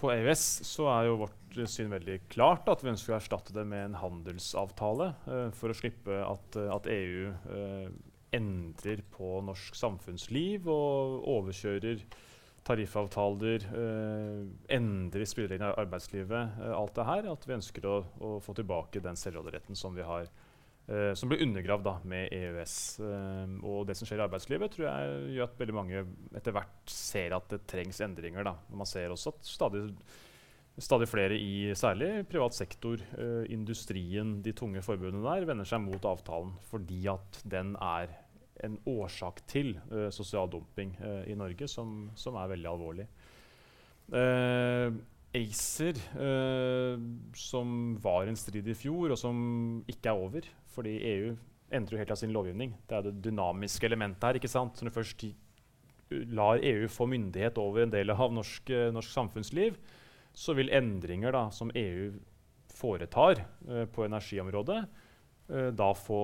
på 0.00 0.12
EØS 0.14 0.44
så 0.66 0.88
er 0.96 1.10
jo 1.10 1.20
vårt 1.26 1.60
syn 1.70 1.92
veldig 1.92 2.18
klart 2.32 2.66
at 2.72 2.82
vi 2.82 2.90
ønsker 2.90 3.14
å 3.14 3.18
erstatte 3.20 3.54
det 3.54 3.62
med 3.68 3.90
en 3.90 4.00
handelsavtale 4.00 5.12
uh, 5.28 5.48
for 5.54 5.70
å 5.70 5.78
slippe 5.78 6.18
at, 6.24 6.58
at 6.58 6.90
EU 6.90 7.30
uh, 7.30 7.54
eh, 7.54 7.88
endrer 8.34 9.04
på 9.14 9.38
norsk 9.46 9.76
samfunnsliv 9.78 10.66
og 10.66 11.28
overkjører 11.36 12.02
tariffavtaler, 12.64 13.66
eh, 13.76 14.40
endre 14.76 15.28
spillereglene 15.28 15.74
i 15.74 15.80
arbeidslivet. 15.84 16.58
Eh, 16.62 16.72
alt 16.72 16.96
det 16.96 17.06
her. 17.10 17.30
At 17.32 17.46
vi 17.46 17.56
ønsker 17.58 17.86
å, 17.88 18.00
å 18.20 18.34
få 18.44 18.56
tilbake 18.56 19.02
den 19.04 19.18
selvråderetten 19.20 19.78
som 19.78 19.96
vi 19.96 20.06
har. 20.06 20.28
Eh, 20.86 21.14
som 21.16 21.30
blir 21.30 21.40
undergravd 21.40 21.86
da, 21.86 21.94
med 22.04 22.32
EØS. 22.32 22.76
Eh, 23.00 23.54
og 23.64 23.86
det 23.88 23.96
som 23.96 24.08
skjer 24.08 24.20
i 24.20 24.26
arbeidslivet, 24.26 24.74
tror 24.74 24.88
jeg 24.90 25.36
gjør 25.36 25.48
at 25.48 25.60
veldig 25.60 25.76
mange 25.76 26.04
etter 26.36 26.56
hvert 26.56 26.92
ser 26.92 27.36
at 27.36 27.48
det 27.52 27.62
trengs 27.70 28.02
endringer. 28.04 28.44
Da. 28.44 28.58
man 28.68 28.88
ser 28.88 29.14
også 29.14 29.32
at 29.32 29.48
stadig, 29.48 29.86
stadig 30.76 31.08
flere 31.08 31.38
i 31.40 31.72
særlig 31.78 32.26
privat 32.28 32.56
sektor, 32.56 33.00
eh, 33.16 33.46
industrien, 33.54 34.36
de 34.44 34.52
tunge 34.56 34.84
forbundene 34.84 35.24
der, 35.24 35.48
vender 35.48 35.68
seg 35.68 35.80
mot 35.86 36.04
avtalen 36.04 36.52
fordi 36.68 37.06
at 37.12 37.40
den 37.48 37.76
er 37.80 38.12
en 38.64 38.76
årsak 38.90 39.42
til 39.50 39.74
uh, 39.92 40.08
sosial 40.14 40.50
dumping 40.50 40.94
uh, 41.00 41.22
i 41.30 41.36
Norge 41.38 41.68
som, 41.70 42.10
som, 42.18 42.36
er 42.40 42.52
veldig 42.54 42.70
alvorlig. 42.70 43.08
Uh, 44.12 44.94
ACER, 45.34 45.98
som 47.34 47.70
var 47.98 48.28
en 48.30 48.36
strid 48.38 48.68
i 48.70 48.76
fjor, 48.78 49.10
og 49.10 49.18
som 49.18 49.38
ikke 49.90 50.12
er 50.12 50.20
over. 50.28 50.44
Fordi 50.70 50.92
EU 51.10 51.32
endrer 51.74 51.96
jo 51.96 52.02
helt 52.04 52.12
av 52.14 52.20
sin 52.20 52.30
lovgivning. 52.30 52.76
Det 52.86 52.94
er 52.94 53.08
det 53.08 53.16
dynamiske 53.24 53.88
elementet 53.88 54.28
her. 54.28 54.38
ikke 54.38 54.52
sant? 54.52 54.78
Når 54.78 54.92
du 54.92 54.94
først 54.94 55.24
lar 56.38 56.62
EU 56.62 56.86
få 56.86 57.08
myndighet 57.10 57.58
over 57.58 57.82
en 57.82 57.90
del 57.90 58.14
av 58.14 58.30
norsk, 58.30 58.70
norsk 58.94 59.10
samfunnsliv, 59.10 59.74
så 60.30 60.54
vil 60.54 60.70
endringer 60.70 61.34
da, 61.34 61.48
som 61.50 61.74
EU 61.74 62.12
foretar 62.70 63.42
uh, 63.66 63.88
på 63.90 64.06
energiområdet, 64.06 64.84
da 65.74 65.90
få 65.98 66.20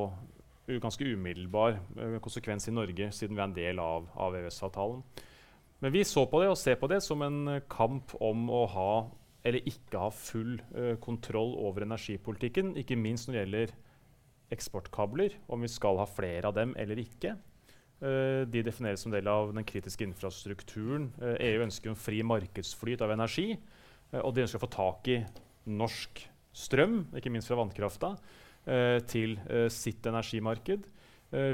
ganske 0.79 1.05
umiddelbar 1.05 1.81
konsekvens 2.23 2.69
i 2.71 2.75
Norge, 2.75 3.11
siden 3.17 3.35
vi 3.35 3.43
er 3.43 3.49
en 3.49 3.57
del 3.57 3.83
av, 3.83 4.07
av 4.15 4.37
EØS-avtalen. 4.39 5.03
Men 5.81 5.95
vi 5.95 6.05
så 6.05 6.27
på 6.29 6.43
det 6.43 6.51
og 6.53 6.59
ser 6.61 6.77
på 6.77 6.89
det 6.93 7.01
som 7.05 7.23
en 7.25 7.41
eh, 7.49 7.63
kamp 7.73 8.13
om 8.21 8.49
å 8.53 8.65
ha 8.69 8.93
eller 9.41 9.65
ikke 9.65 9.97
ha 9.97 10.11
full 10.13 10.59
uh, 10.75 10.99
kontroll 11.01 11.55
over 11.65 11.87
energipolitikken, 11.87 12.75
ikke 12.77 12.99
minst 13.01 13.25
når 13.25 13.33
det 13.33 13.41
gjelder 13.41 13.71
eksportkabler, 14.53 15.39
om 15.49 15.65
vi 15.65 15.71
skal 15.73 15.97
ha 15.97 16.05
flere 16.05 16.51
av 16.51 16.59
dem 16.59 16.75
eller 16.77 17.01
ikke. 17.01 17.33
Uh, 18.05 18.45
de 18.45 18.61
defineres 18.67 19.01
som 19.01 19.15
del 19.15 19.31
av 19.33 19.55
den 19.57 19.65
kritiske 19.65 20.05
infrastrukturen. 20.05 21.09
Uh, 21.23 21.39
EU 21.41 21.65
ønsker 21.65 21.89
en 21.89 21.97
fri 21.97 22.21
markedsflyt 22.21 23.01
av 23.07 23.15
energi, 23.17 23.55
og 24.21 24.35
de 24.35 24.45
ønsker 24.45 24.61
å 24.61 24.67
få 24.67 24.73
tak 24.75 25.09
i 25.09 25.17
norsk 25.73 26.21
strøm, 26.53 27.07
ikke 27.17 27.33
minst 27.33 27.49
fra 27.49 27.63
vannkrafta, 27.63 28.13
til 29.11 29.39
sitt 29.73 30.05
energimarked. 30.07 30.85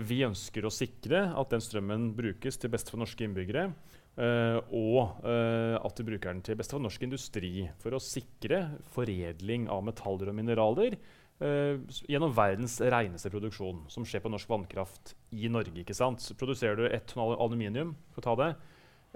vi 0.09 0.17
ønsker 0.27 0.67
å 0.67 0.73
sikre 0.75 1.21
at 1.39 1.53
den 1.55 1.63
strømmen 1.63 2.09
brukes 2.19 2.59
til 2.59 2.73
beste 2.73 2.91
for 2.91 2.99
norske 3.01 3.25
innbyggere. 3.25 3.69
Uh, 4.17 4.63
og 4.73 5.19
uh, 5.29 5.77
at 5.85 5.99
vi 6.01 6.07
bruker 6.07 6.33
den 6.33 6.41
til 6.45 6.57
beste 6.57 6.73
for 6.73 6.81
norsk 6.81 7.03
industri 7.05 7.67
for 7.83 7.93
å 7.93 8.01
sikre 8.01 8.63
foredling 8.95 9.67
av 9.69 9.83
metaller 9.85 10.31
og 10.33 10.39
mineraler 10.39 10.97
uh, 10.97 11.77
gjennom 12.09 12.33
verdens 12.33 12.79
reneste 12.81 13.29
produksjon, 13.35 13.83
som 13.93 14.07
skjer 14.09 14.25
på 14.25 14.33
norsk 14.33 14.49
vannkraft 14.49 15.13
i 15.37 15.51
Norge. 15.53 15.83
ikke 15.83 15.97
sant? 15.97 16.25
Så 16.25 16.37
produserer 16.39 16.81
du 16.81 16.87
ett 16.89 17.13
tonn 17.13 17.37
aluminium 17.37 17.93
for 18.15 18.25
å 18.25 18.27
ta 18.31 18.39
det, 18.41 18.51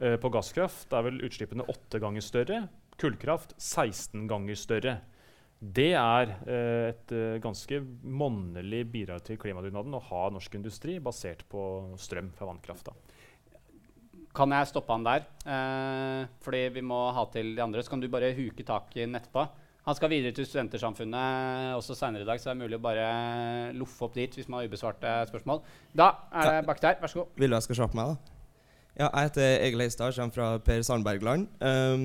på 0.01 0.31
gasskraft 0.33 0.95
er 0.97 1.03
vel 1.05 1.19
utslippene 1.27 1.67
åtte 1.69 1.99
ganger 2.01 2.25
større. 2.25 2.61
Kullkraft 3.01 3.51
16 3.59 4.23
ganger 4.31 4.57
større. 4.57 4.95
Det 5.61 5.91
er 5.93 6.31
et 6.89 7.13
ganske 7.45 7.83
monnerlig 8.03 8.87
bidrag 8.89 9.21
til 9.27 9.37
klimadugnaden 9.41 9.93
å 9.99 10.05
ha 10.07 10.23
norsk 10.33 10.55
industri 10.57 10.97
basert 11.05 11.45
på 11.53 11.63
strøm 12.01 12.31
fra 12.33 12.49
vannkrafta. 12.49 12.95
Kan 14.35 14.55
jeg 14.55 14.69
stoppe 14.71 14.95
han 14.95 15.05
der? 15.07 15.25
Eh, 15.43 16.29
fordi 16.45 16.63
vi 16.77 16.83
må 16.87 17.01
ha 17.13 17.25
til 17.35 17.51
de 17.57 17.65
andre. 17.65 17.83
Så 17.83 17.91
kan 17.93 18.03
du 18.03 18.07
bare 18.09 18.31
huke 18.37 18.65
tak 18.67 18.95
i 18.95 19.03
den 19.03 19.19
etterpå. 19.19 19.45
Han 19.89 19.97
skal 19.97 20.13
videre 20.13 20.35
til 20.37 20.47
Studentersamfunnet 20.47 21.75
også 21.75 21.97
senere 21.99 22.23
i 22.23 22.29
dag, 22.29 22.39
så 22.39 22.51
det 22.51 22.53
er 22.53 22.61
mulig 22.61 22.79
å 22.79 22.85
bare 22.85 23.07
loffe 23.75 24.05
opp 24.07 24.15
dit 24.15 24.35
hvis 24.37 24.47
man 24.47 24.61
har 24.61 24.69
ubesvarte 24.69 25.15
spørsmål. 25.33 25.65
Da 25.97 26.13
er 26.31 26.51
det 26.51 26.67
bak 26.69 26.83
der. 26.85 27.01
Vær 27.01 27.11
så 27.11 27.23
god. 27.23 27.33
Vil 27.41 27.51
du 27.51 27.57
jeg 27.57 27.67
skal 27.67 27.79
se 27.81 27.89
på 27.91 27.99
meg, 27.99 28.13
da? 28.13 28.37
Ja, 29.01 29.09
jeg 29.09 29.31
heter 29.31 29.49
Egil 29.65 29.83
Heistad, 29.83 30.15
kommer 30.15 30.37
fra 30.37 30.51
Per 30.63 30.85
Sandbergland. 30.87 31.49
Um, 31.65 32.05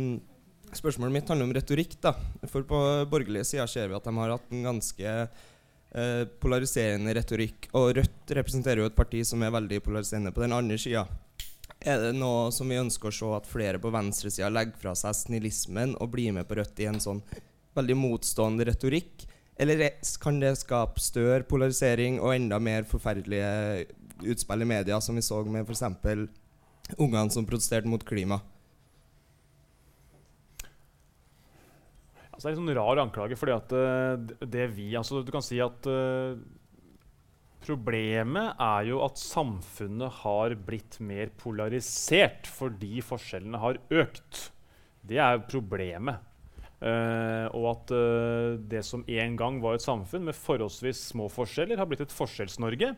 spørsmålet 0.80 1.16
mitt 1.16 1.30
handler 1.32 1.50
om 1.50 1.56
retorikk. 1.56 1.98
da. 2.02 2.14
For 2.52 2.66
på 2.68 2.80
borgerlige 3.12 3.48
sider 3.52 3.68
ser 3.72 3.90
vi 3.90 3.98
at 3.98 4.08
de 4.08 4.16
har 4.18 4.34
hatt 4.36 4.52
en 4.52 4.66
ganske 4.70 5.12
eh, 5.16 6.24
polariserende 6.42 7.14
retorikk. 7.18 7.70
Og 7.74 7.96
Rødt 8.00 8.34
representerer 8.38 8.84
jo 8.84 8.90
et 8.90 8.98
parti 8.98 9.24
som 9.28 9.44
er 9.44 9.54
veldig 9.56 9.82
polariserende 9.86 10.34
på 10.36 10.46
den 10.46 10.56
andre 10.56 10.80
sida. 10.82 11.06
Er 11.86 12.02
det 12.02 12.16
noe 12.18 12.50
som 12.56 12.70
vi 12.72 12.80
ønsker 12.80 13.12
å 13.12 13.14
se 13.14 13.32
at 13.36 13.50
flere 13.50 13.82
på 13.82 13.92
venstresida 13.94 14.50
legger 14.50 14.80
fra 14.82 14.96
seg 14.98 15.18
snillismen 15.20 15.94
og 16.02 16.14
blir 16.16 16.34
med 16.34 16.48
på 16.50 16.58
Rødt 16.58 16.82
i 16.82 16.90
en 16.90 17.02
sånn 17.04 17.22
veldig 17.76 17.98
motstående 18.00 18.66
retorikk? 18.72 19.28
Eller 19.56 19.92
kan 20.20 20.40
det 20.42 20.58
skape 20.60 21.00
større 21.00 21.46
polarisering 21.48 22.18
og 22.20 22.34
enda 22.36 22.60
mer 22.60 22.88
forferdelige 22.90 23.86
utspill 24.26 24.66
i 24.66 24.68
media, 24.68 25.00
som 25.02 25.16
vi 25.16 25.24
så 25.24 25.44
med 25.48 25.64
f.eks. 25.70 25.86
ungene 26.98 27.32
som 27.32 27.48
protesterte 27.48 27.88
mot 27.88 28.04
klima? 28.04 28.42
Det 32.46 32.52
er 32.52 32.60
en 32.60 32.62
sånn 32.62 32.78
rar 32.78 33.02
anklage, 33.02 33.38
fordi 33.39 33.56
at 33.56 33.74
uh, 33.74 34.46
det 34.46 34.70
vi 34.76 34.91
altså, 34.98 35.24
Du 35.26 35.32
kan 35.34 35.43
si 35.46 35.58
at 35.64 35.89
uh, 35.89 36.38
Problemet 37.66 38.60
er 38.62 38.91
jo 38.91 39.00
at 39.02 39.18
samfunnet 39.18 40.22
har 40.22 40.54
blitt 40.68 41.00
mer 41.02 41.32
polarisert 41.39 42.46
fordi 42.46 43.02
forskjellene 43.02 43.62
har 43.64 43.80
økt. 43.89 44.52
Det 45.02 45.18
er 45.18 45.41
problemet. 45.50 46.22
Uh, 46.76 47.48
og 47.56 47.66
at 47.72 47.93
uh, 47.96 48.58
det 48.70 48.84
som 48.86 49.02
en 49.08 49.38
gang 49.39 49.58
var 49.64 49.78
et 49.78 49.86
samfunn 49.86 50.28
med 50.28 50.38
forholdsvis 50.38 51.08
små 51.14 51.30
forskjeller, 51.32 51.80
har 51.80 51.89
blitt 51.89 52.04
et 52.06 52.14
Forskjells-Norge. 52.14 52.91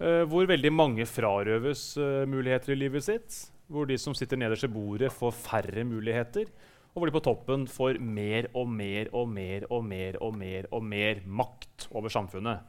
Uh, 0.00 0.22
hvor 0.30 0.46
veldig 0.48 0.70
mange 0.72 1.06
frarøves 1.08 1.94
muligheter 2.30 2.76
i 2.76 2.82
livet 2.84 3.08
sitt. 3.08 3.40
Hvor 3.70 3.88
de 3.90 3.98
som 3.98 4.14
sitter 4.14 4.38
nederst 4.38 4.68
ved 4.68 4.76
bordet, 4.76 5.10
får 5.14 5.34
færre 5.34 5.86
muligheter. 5.86 6.46
Og 6.90 6.98
hvor 6.98 7.10
de 7.10 7.14
på 7.14 7.22
toppen 7.22 7.68
får 7.70 8.00
mer 8.02 8.48
og 8.56 8.66
mer 8.68 9.10
og 9.14 9.28
mer 9.30 9.66
og 9.70 9.84
mer 9.86 10.18
og 10.18 10.34
mer 10.34 10.66
og 10.74 10.82
mer 10.82 11.22
makt 11.26 11.86
over 11.94 12.10
samfunnet. 12.10 12.66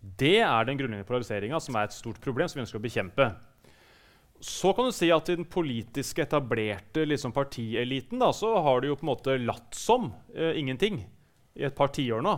Det 0.00 0.40
er 0.40 0.66
den 0.66 0.80
grunnleggende 0.80 1.06
polariseringa 1.06 1.60
som 1.62 1.76
er 1.76 1.86
et 1.86 1.94
stort 1.94 2.20
problem 2.24 2.48
som 2.48 2.58
vi 2.58 2.64
ønsker 2.64 2.80
å 2.80 2.84
bekjempe. 2.84 3.28
Så 4.40 4.72
kan 4.72 4.88
du 4.88 4.94
si 4.96 5.10
at 5.12 5.28
i 5.28 5.36
den 5.36 5.44
politiske, 5.44 6.24
etablerte 6.24 7.04
liksom, 7.04 7.34
partieliten 7.36 8.22
da, 8.22 8.30
så 8.32 8.54
har 8.64 8.80
de 8.80 8.88
jo 8.88 8.96
på 8.96 9.04
en 9.04 9.12
måte 9.12 9.36
latt 9.42 9.76
som 9.76 10.08
eh, 10.32 10.56
ingenting 10.56 11.02
i 11.60 11.66
et 11.68 11.76
par 11.76 11.92
tiår 11.92 12.24
nå. 12.24 12.32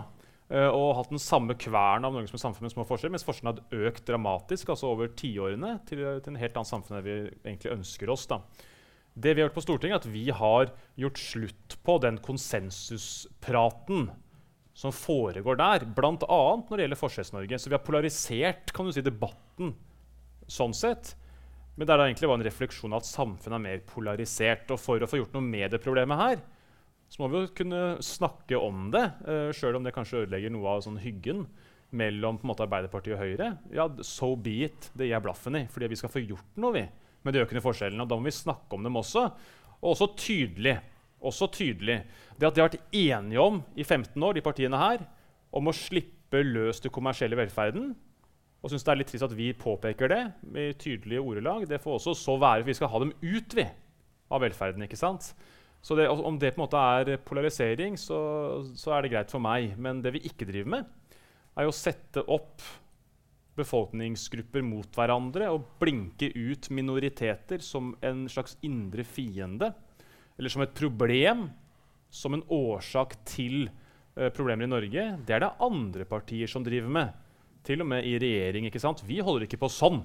Eh, 0.51 0.67
og 0.67 0.97
hatt 0.99 1.13
den 1.15 1.23
samme 1.23 1.55
kvern 1.57 2.05
av 2.05 2.13
Norge 2.13 2.29
som 2.29 2.41
et 2.41 2.43
samfunn 2.43 2.67
med 2.67 2.75
små 2.75 2.85
forskjeller, 2.89 3.15
mens 3.15 3.25
forskjellene 3.25 3.55
hadde 3.55 3.87
økt 3.89 4.05
dramatisk 4.11 4.75
altså 4.75 4.91
over 4.91 5.15
tiårene 5.17 5.77
til, 5.89 6.03
til 6.21 6.35
en 6.35 6.43
helt 6.43 6.59
annet 6.59 6.73
samfunn 6.75 6.99
enn 6.99 7.07
vi 7.07 7.17
egentlig 7.47 7.73
ønsker 7.77 8.13
oss. 8.13 8.27
da. 8.29 8.43
Det 9.15 9.35
vi 9.35 9.43
har 9.43 9.49
gjort 9.49 9.59
på 9.61 9.65
Stortinget, 9.67 9.97
er 9.97 10.03
at 10.03 10.13
vi 10.15 10.25
har 10.33 10.71
gjort 11.01 11.21
slutt 11.21 11.77
på 11.85 11.99
den 12.01 12.19
konsensuspraten 12.25 14.07
som 14.73 14.95
foregår 14.97 15.59
der, 15.61 15.85
bl.a. 15.85 16.15
når 16.17 16.73
det 16.73 16.87
gjelder 16.87 17.01
Forskjells-Norge. 17.01 17.59
Så 17.61 17.69
vi 17.69 17.77
har 17.77 17.85
polarisert 17.85 18.73
kan 18.73 18.89
du 18.89 18.95
si, 18.95 19.05
debatten 19.05 19.75
sånn 20.49 20.73
sett. 20.77 21.13
Men 21.77 21.87
det 21.87 21.95
er 21.95 22.01
da 22.01 22.07
egentlig 22.09 22.29
bare 22.29 22.41
en 22.41 22.47
refleksjon 22.47 22.93
av 22.93 23.03
at 23.03 23.09
samfunnet 23.09 23.59
er 23.59 23.65
mer 23.67 23.85
polarisert. 23.89 24.73
Og 24.73 24.81
for 24.81 25.03
å 25.03 25.09
få 25.09 25.21
gjort 25.21 25.37
noe 25.37 25.45
med 25.45 25.73
det 25.73 25.83
problemet 25.85 26.21
her, 26.21 26.41
så 27.13 27.21
må 27.21 27.29
vi 27.29 27.43
jo 27.43 27.53
kunne 27.57 27.83
snakke 28.05 28.57
om 28.57 28.89
det, 28.95 29.05
uh, 29.27 29.33
eh, 29.51 29.53
sjøl 29.57 29.77
om 29.77 29.85
det 29.85 29.93
kanskje 29.93 30.23
ødelegger 30.25 30.53
noe 30.55 30.79
av 30.79 30.85
sånn 30.87 31.01
hyggen 31.03 31.45
mellom 31.93 32.39
på 32.41 32.47
en 32.47 32.53
måte, 32.55 32.65
Arbeiderpartiet 32.65 33.19
og 33.19 33.21
Høyre. 33.21 33.51
Ja, 33.77 33.91
so 34.01 34.33
be 34.41 34.63
it. 34.71 34.89
Det 34.97 35.05
gir 35.05 35.19
jeg 35.19 35.25
blaffen 35.27 35.59
i. 35.61 35.67
Fordi 35.69 35.91
vi 35.93 36.01
skal 36.01 36.13
få 36.13 36.25
gjort 36.25 36.61
noe 36.65 36.77
vi, 36.79 36.87
med 37.25 37.35
de 37.35 37.43
økende 37.45 37.65
forskjellene. 37.65 38.05
Og 38.05 38.11
da 38.11 38.19
må 38.19 38.29
vi 38.29 38.35
snakke 38.37 38.77
om 38.77 38.87
dem 38.87 38.99
også. 39.01 39.29
Og 39.83 39.93
også 39.95 40.13
tydelig 40.19 40.79
også 41.23 41.49
tydelig. 41.55 42.03
Det 42.39 42.49
at 42.49 42.57
de 42.57 42.63
har 42.63 42.71
vært 42.71 42.95
enige 42.97 43.43
om 43.43 43.61
i 43.77 43.85
15 43.85 44.23
år, 44.23 44.37
de 44.37 44.45
partiene 44.45 44.81
her, 44.81 45.05
om 45.53 45.69
å 45.69 45.77
slippe 45.77 46.43
løs 46.47 46.81
den 46.83 46.93
kommersielle 46.95 47.39
velferden, 47.39 47.93
og 48.63 48.71
syns 48.71 48.85
det 48.87 48.93
er 48.93 49.01
litt 49.01 49.11
trist 49.11 49.27
at 49.27 49.35
vi 49.35 49.49
påpeker 49.59 50.11
det 50.11 50.21
med 50.55 50.79
tydelige 50.81 51.23
ordelag, 51.23 51.67
det 51.69 51.81
får 51.83 51.99
også 51.99 52.15
så 52.19 52.37
være. 52.39 52.67
Vi 52.67 52.77
skal 52.79 52.93
ha 52.93 53.01
dem 53.03 53.11
ut 53.19 53.57
vi, 53.59 53.65
av 54.31 54.45
velferden. 54.45 54.85
ikke 54.87 55.01
sant? 55.01 55.33
Så 55.83 55.97
det, 55.99 56.07
Om 56.09 56.39
det 56.39 56.53
på 56.55 56.61
en 56.61 56.63
måte 56.63 56.79
er 56.79 57.19
polarisering, 57.27 57.99
så, 57.99 58.63
så, 58.79 58.93
er 58.95 59.03
det 59.03 59.11
greit 59.17 59.35
for 59.35 59.43
meg. 59.43 59.75
Men 59.75 59.99
det 60.03 60.15
vi 60.15 60.23
ikke 60.31 60.47
driver 60.47 60.77
med, 60.77 60.87
er 61.59 61.67
jo 61.67 61.73
å 61.73 61.75
sette 61.75 62.23
opp 62.23 62.63
befolkningsgrupper 63.59 64.65
mot 64.65 64.89
hverandre 64.97 65.51
og 65.53 65.67
blinke 65.81 66.31
ut 66.33 66.71
minoriteter 66.73 67.63
som 67.65 67.93
en 68.05 68.25
slags 68.33 68.57
indre 68.65 69.05
fiende 69.05 69.73
eller 70.39 70.53
som 70.53 70.65
et 70.65 70.75
problem, 70.75 71.51
som 72.13 72.35
en 72.35 72.45
årsak 72.53 73.15
til 73.29 73.69
uh, 74.17 74.31
problemer 74.35 74.67
i 74.67 74.73
Norge, 74.73 75.05
det 75.27 75.37
er 75.37 75.45
det 75.45 75.53
andre 75.63 76.07
partier 76.09 76.51
som 76.51 76.65
driver 76.65 76.91
med. 76.93 77.13
Til 77.63 77.85
og 77.85 77.91
med 77.93 78.09
i 78.09 78.17
regjering. 78.19 78.67
ikke 78.67 78.81
sant? 78.83 79.05
Vi 79.07 79.21
holder 79.23 79.47
ikke 79.47 79.61
på 79.61 79.71
sånn. 79.71 80.01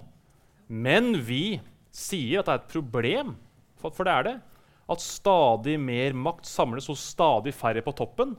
Men 0.67 1.15
vi 1.25 1.57
sier 1.95 2.41
at 2.41 2.49
det 2.49 2.53
er 2.53 2.61
et 2.61 2.73
problem, 2.75 3.33
for, 3.79 3.95
for 3.95 4.05
det 4.05 4.13
er 4.13 4.27
det, 4.27 4.35
at 4.87 5.03
stadig 5.03 5.75
mer 5.81 6.15
makt 6.15 6.47
samles 6.47 6.87
hos 6.91 7.01
stadig 7.15 7.55
færre 7.55 7.81
på 7.83 7.95
toppen. 7.97 8.35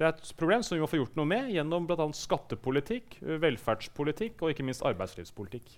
Det 0.00 0.06
er 0.08 0.14
et 0.16 0.30
problem 0.40 0.62
som 0.64 0.78
vi 0.78 0.80
må 0.80 0.86
få 0.88 0.96
gjort 0.96 1.16
noe 1.18 1.28
med 1.28 1.50
gjennom 1.52 1.84
bl.a. 1.84 2.06
skattepolitikk, 2.16 3.18
velferdspolitikk 3.20 4.38
og 4.40 4.54
ikke 4.54 4.64
minst 4.64 4.80
arbeidslivspolitikk. 4.88 5.74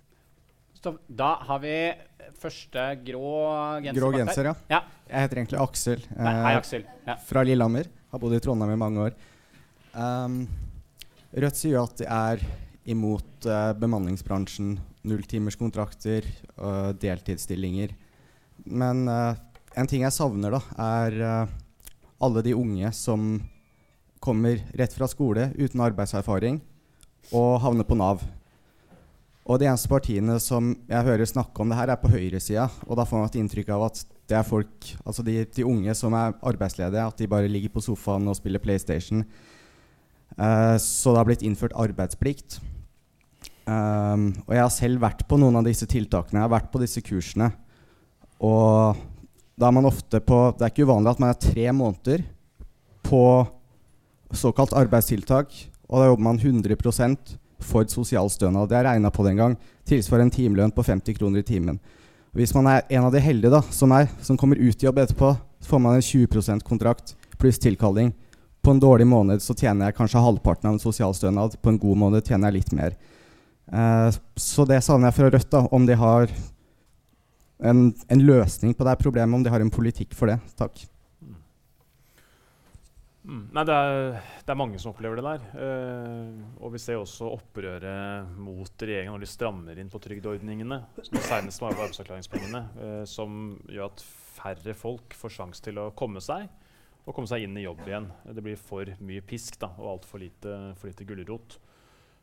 Så 0.79 0.93
da 1.11 1.33
har 1.49 1.59
vi 1.62 1.73
første 2.39 2.85
grå 3.03 3.33
genser. 3.83 3.99
Grå 3.99 4.11
genser, 4.14 4.49
ja. 4.53 4.53
ja. 4.70 4.79
Jeg 5.09 5.25
heter 5.27 5.41
egentlig 5.43 5.59
Aksel. 5.64 6.05
Nei, 6.14 6.35
hei, 6.39 6.53
Aksel. 6.61 6.85
Ja. 7.09 7.16
Fra 7.27 7.43
Lillehammer. 7.47 7.91
Har 8.14 8.23
bodd 8.23 8.37
i 8.37 8.41
Trondheim 8.45 8.77
i 8.77 8.79
mange 8.79 9.09
år. 9.09 9.16
Um, 9.99 10.45
Rødt 11.43 11.59
sier 11.59 11.81
jo 11.81 11.83
at 11.83 11.99
de 11.99 12.07
er 12.07 12.45
imot 12.95 13.49
uh, 13.49 13.73
bemanningsbransjen, 13.79 14.77
nulltimerskontrakter 15.03 16.29
og 16.62 17.01
deltidsstillinger. 17.03 17.97
Men 18.70 19.03
uh, 19.11 19.35
en 19.75 19.91
ting 19.91 20.07
jeg 20.07 20.14
savner, 20.14 20.55
da, 20.55 20.62
er 20.87 21.18
uh, 21.27 21.57
alle 22.23 22.47
de 22.47 22.55
unge 22.55 22.95
som 22.95 23.35
kommer 24.23 24.62
rett 24.79 24.95
fra 24.95 25.09
skole 25.11 25.51
uten 25.59 25.83
arbeidserfaring 25.83 26.61
og 27.35 27.61
havner 27.62 27.87
på 27.87 27.99
Nav. 27.99 28.23
Og 29.43 29.59
de 29.59 29.66
eneste 29.66 29.91
partiene 29.91 30.37
som 30.43 30.70
jeg 30.87 31.07
hører 31.07 31.27
snakke 31.27 31.62
om 31.62 31.73
det 31.73 31.79
her, 31.79 31.91
er 31.91 31.99
på 31.99 32.11
høyresida. 32.12 32.68
Og 32.87 32.99
da 32.99 33.07
får 33.09 33.18
man 33.18 33.31
et 33.31 33.39
inntrykk 33.41 33.73
av 33.75 33.89
at 33.89 34.03
det 34.31 34.37
er 34.39 34.47
folk, 34.47 34.93
altså 35.03 35.25
de, 35.27 35.41
de, 35.45 35.64
unge 35.66 35.95
som 35.99 36.14
er 36.14 36.37
arbeidsledige, 36.47 37.07
at 37.11 37.18
de 37.18 37.31
bare 37.31 37.51
ligger 37.51 37.73
på 37.75 37.83
sofaen 37.83 38.31
og 38.31 38.39
spiller 38.39 38.62
PlayStation. 38.62 39.25
Uh, 40.39 40.79
så 40.79 41.11
det 41.11 41.18
har 41.18 41.29
blitt 41.29 41.43
innført 41.47 41.75
arbeidsplikt. 41.75 42.61
Um, 43.66 44.31
og 44.47 44.55
jeg 44.55 44.62
har 44.62 44.73
selv 44.75 45.03
vært 45.03 45.27
på 45.27 45.39
noen 45.43 45.59
av 45.59 45.66
disse 45.66 45.89
tiltakene. 45.91 46.39
Jeg 46.39 46.47
har 46.47 46.55
vært 46.55 46.70
på 46.70 46.83
disse 46.83 47.03
kursene. 47.05 47.51
Og 48.43 49.03
da 49.59 49.68
er 49.68 49.75
man 49.75 49.87
ofte 49.87 50.18
på 50.25 50.39
Det 50.57 50.64
er 50.64 50.73
ikke 50.73 50.87
uvanlig 50.89 51.12
at 51.12 51.20
man 51.23 51.31
er 51.31 51.43
tre 51.43 51.66
måneder 51.77 52.25
på 53.07 53.23
såkalt 54.37 54.74
arbeidstiltak, 54.76 55.53
og 55.89 56.01
da 56.01 56.09
jobber 56.09 56.24
man 56.24 56.39
100 56.41 56.76
for 57.62 57.87
sosialstønad. 57.87 58.68
Det 58.68 58.78
er 58.78 58.87
regna 58.89 59.11
på 59.11 59.24
den 59.26 59.39
gang. 59.39 59.57
Tilsvarer 59.87 60.26
en 60.26 60.35
timelønn 60.35 60.74
på 60.74 60.83
50 60.83 61.14
kroner 61.18 61.43
i 61.43 61.47
timen. 61.47 61.78
Hvis 62.33 62.55
man 62.57 62.66
er 62.66 62.87
en 62.89 63.05
av 63.05 63.12
de 63.12 63.20
heldige 63.20 63.53
da, 63.53 63.61
som, 63.70 63.93
er, 63.93 64.09
som 64.24 64.39
kommer 64.41 64.57
ut 64.57 64.83
i 64.83 64.87
jobb 64.87 65.03
etterpå, 65.03 65.35
så 65.61 65.68
får 65.68 65.83
man 65.85 65.99
en 65.99 66.05
20% 66.05 66.64
kontrakt 66.66 67.14
pluss 67.39 67.61
tilkalling. 67.61 68.14
På 68.62 68.72
en 68.72 68.80
dårlig 68.80 69.07
måned 69.11 69.43
så 69.43 69.55
tjener 69.59 69.91
jeg 69.91 69.99
kanskje 69.99 70.22
halvparten 70.22 70.70
av 70.70 70.76
en 70.76 70.83
sosialstønad. 70.83 71.59
På 71.61 71.72
en 71.72 71.80
god 71.83 71.99
måned 72.05 72.24
tjener 72.24 72.49
jeg 72.49 72.61
litt 72.62 72.72
mer. 72.78 72.97
Uh, 73.72 74.09
så 74.37 74.64
det 74.68 74.80
savner 74.85 75.11
jeg 75.11 75.18
fra 75.18 75.30
Rødt, 75.33 75.51
da, 75.53 75.62
om 75.74 75.87
de 75.87 75.97
har 75.99 76.30
en, 77.62 77.91
en, 78.09 78.24
løsning 78.26 78.74
på 78.74 78.87
det 78.87 78.97
problemet, 79.01 79.35
om 79.35 79.45
de 79.45 79.53
har 79.53 79.62
en 79.62 79.72
politikk 79.72 80.16
for 80.18 80.33
det. 80.33 80.39
Takk. 80.59 80.85
Mm. 83.23 83.43
Nei, 83.55 83.62
det 83.68 83.75
er, 83.75 84.16
det 84.43 84.51
er, 84.51 84.59
mange 84.59 84.81
som 84.83 84.91
opplever 84.91 85.20
det 85.20 85.27
der. 85.27 85.45
Uh, 85.55 86.62
og 86.62 86.73
vi 86.75 86.81
ser 86.83 86.99
også 86.99 87.29
opprøret 87.31 88.33
mot 88.35 88.83
regjeringen 88.83 89.14
når 89.14 89.23
de 89.23 89.31
strammer 89.31 89.79
inn 89.79 89.93
på 89.93 90.01
trygdeordningene. 90.03 90.81
Senest 91.07 91.62
med 91.62 91.70
arbeidsavklaringspengene, 91.70 92.64
uh, 92.81 93.05
som 93.09 93.55
gjør 93.70 93.93
at 93.93 94.03
færre 94.33 94.75
folk 94.75 95.14
får 95.14 95.37
sjanse 95.37 95.62
til 95.62 95.79
å 95.79 95.93
komme 95.95 96.23
seg 96.25 96.49
og 97.03 97.14
komme 97.16 97.27
seg 97.31 97.45
inn 97.45 97.59
i 97.59 97.64
jobb 97.64 97.83
igjen. 97.87 98.09
Det 98.31 98.43
blir 98.45 98.59
for 98.59 98.91
mye 99.03 99.23
pisk 99.27 99.59
da, 99.62 99.73
og 99.79 99.97
altfor 99.97 100.23
lite, 100.23 100.59
for 100.79 100.91
lite 100.91 101.07
gulrot. 101.07 101.59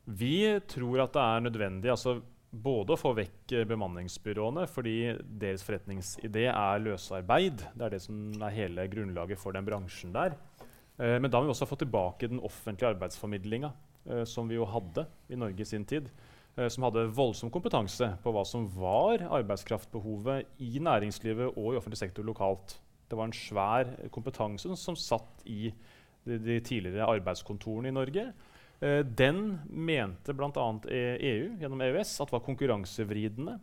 Vi 0.09 0.35
tror 0.71 1.03
at 1.03 1.15
det 1.15 1.23
er 1.23 1.43
nødvendig 1.43 1.91
altså, 1.91 2.15
både 2.49 2.95
å 2.95 2.99
få 2.99 3.11
vekk 3.17 3.57
bemanningsbyråene, 3.69 4.63
fordi 4.71 4.95
deres 5.41 5.65
forretningsidé 5.67 6.47
er 6.49 6.85
løsarbeid. 6.85 7.65
Det 7.75 7.85
er 7.85 7.95
det 7.95 8.01
som 8.05 8.31
er 8.39 8.55
hele 8.55 8.87
grunnlaget 8.91 9.41
for 9.41 9.55
den 9.55 9.67
bransjen 9.67 10.15
der. 10.15 10.37
Eh, 10.99 11.15
men 11.19 11.31
da 11.31 11.39
må 11.39 11.47
vi 11.47 11.53
også 11.53 11.67
få 11.69 11.77
tilbake 11.79 12.27
den 12.27 12.41
offentlige 12.43 12.91
arbeidsformidlinga, 12.91 13.71
eh, 14.09 14.25
som 14.27 14.49
vi 14.49 14.57
jo 14.57 14.67
hadde 14.67 15.05
i 15.31 15.39
Norge 15.39 15.63
i 15.63 15.69
sin 15.69 15.85
tid. 15.87 16.09
Eh, 16.57 16.67
som 16.67 16.83
hadde 16.87 17.07
voldsom 17.15 17.51
kompetanse 17.53 18.11
på 18.23 18.33
hva 18.35 18.43
som 18.47 18.67
var 18.75 19.23
arbeidskraftbehovet 19.29 20.59
i 20.65 20.83
næringslivet 20.83 21.55
og 21.55 21.73
i 21.73 21.79
offentlig 21.79 22.01
sektor 22.01 22.27
lokalt. 22.27 22.79
Det 23.09 23.17
var 23.17 23.29
en 23.29 23.33
svær 23.33 23.95
kompetanse 24.13 24.75
som, 24.77 24.95
satt 24.95 25.41
i 25.45 25.71
de, 26.27 26.37
de, 26.37 26.59
tidligere 26.59 27.07
arbeidskontorene 27.09 27.89
i 27.89 27.95
Norge. 27.95 28.25
Den 28.79 29.39
mente 29.65 30.31
bl.a. 30.37 30.67
EU 30.87 31.47
gjennom 31.59 31.81
EØS 31.83 32.13
at 32.23 32.29
var 32.31 32.43
konkurransevridende 32.45 33.57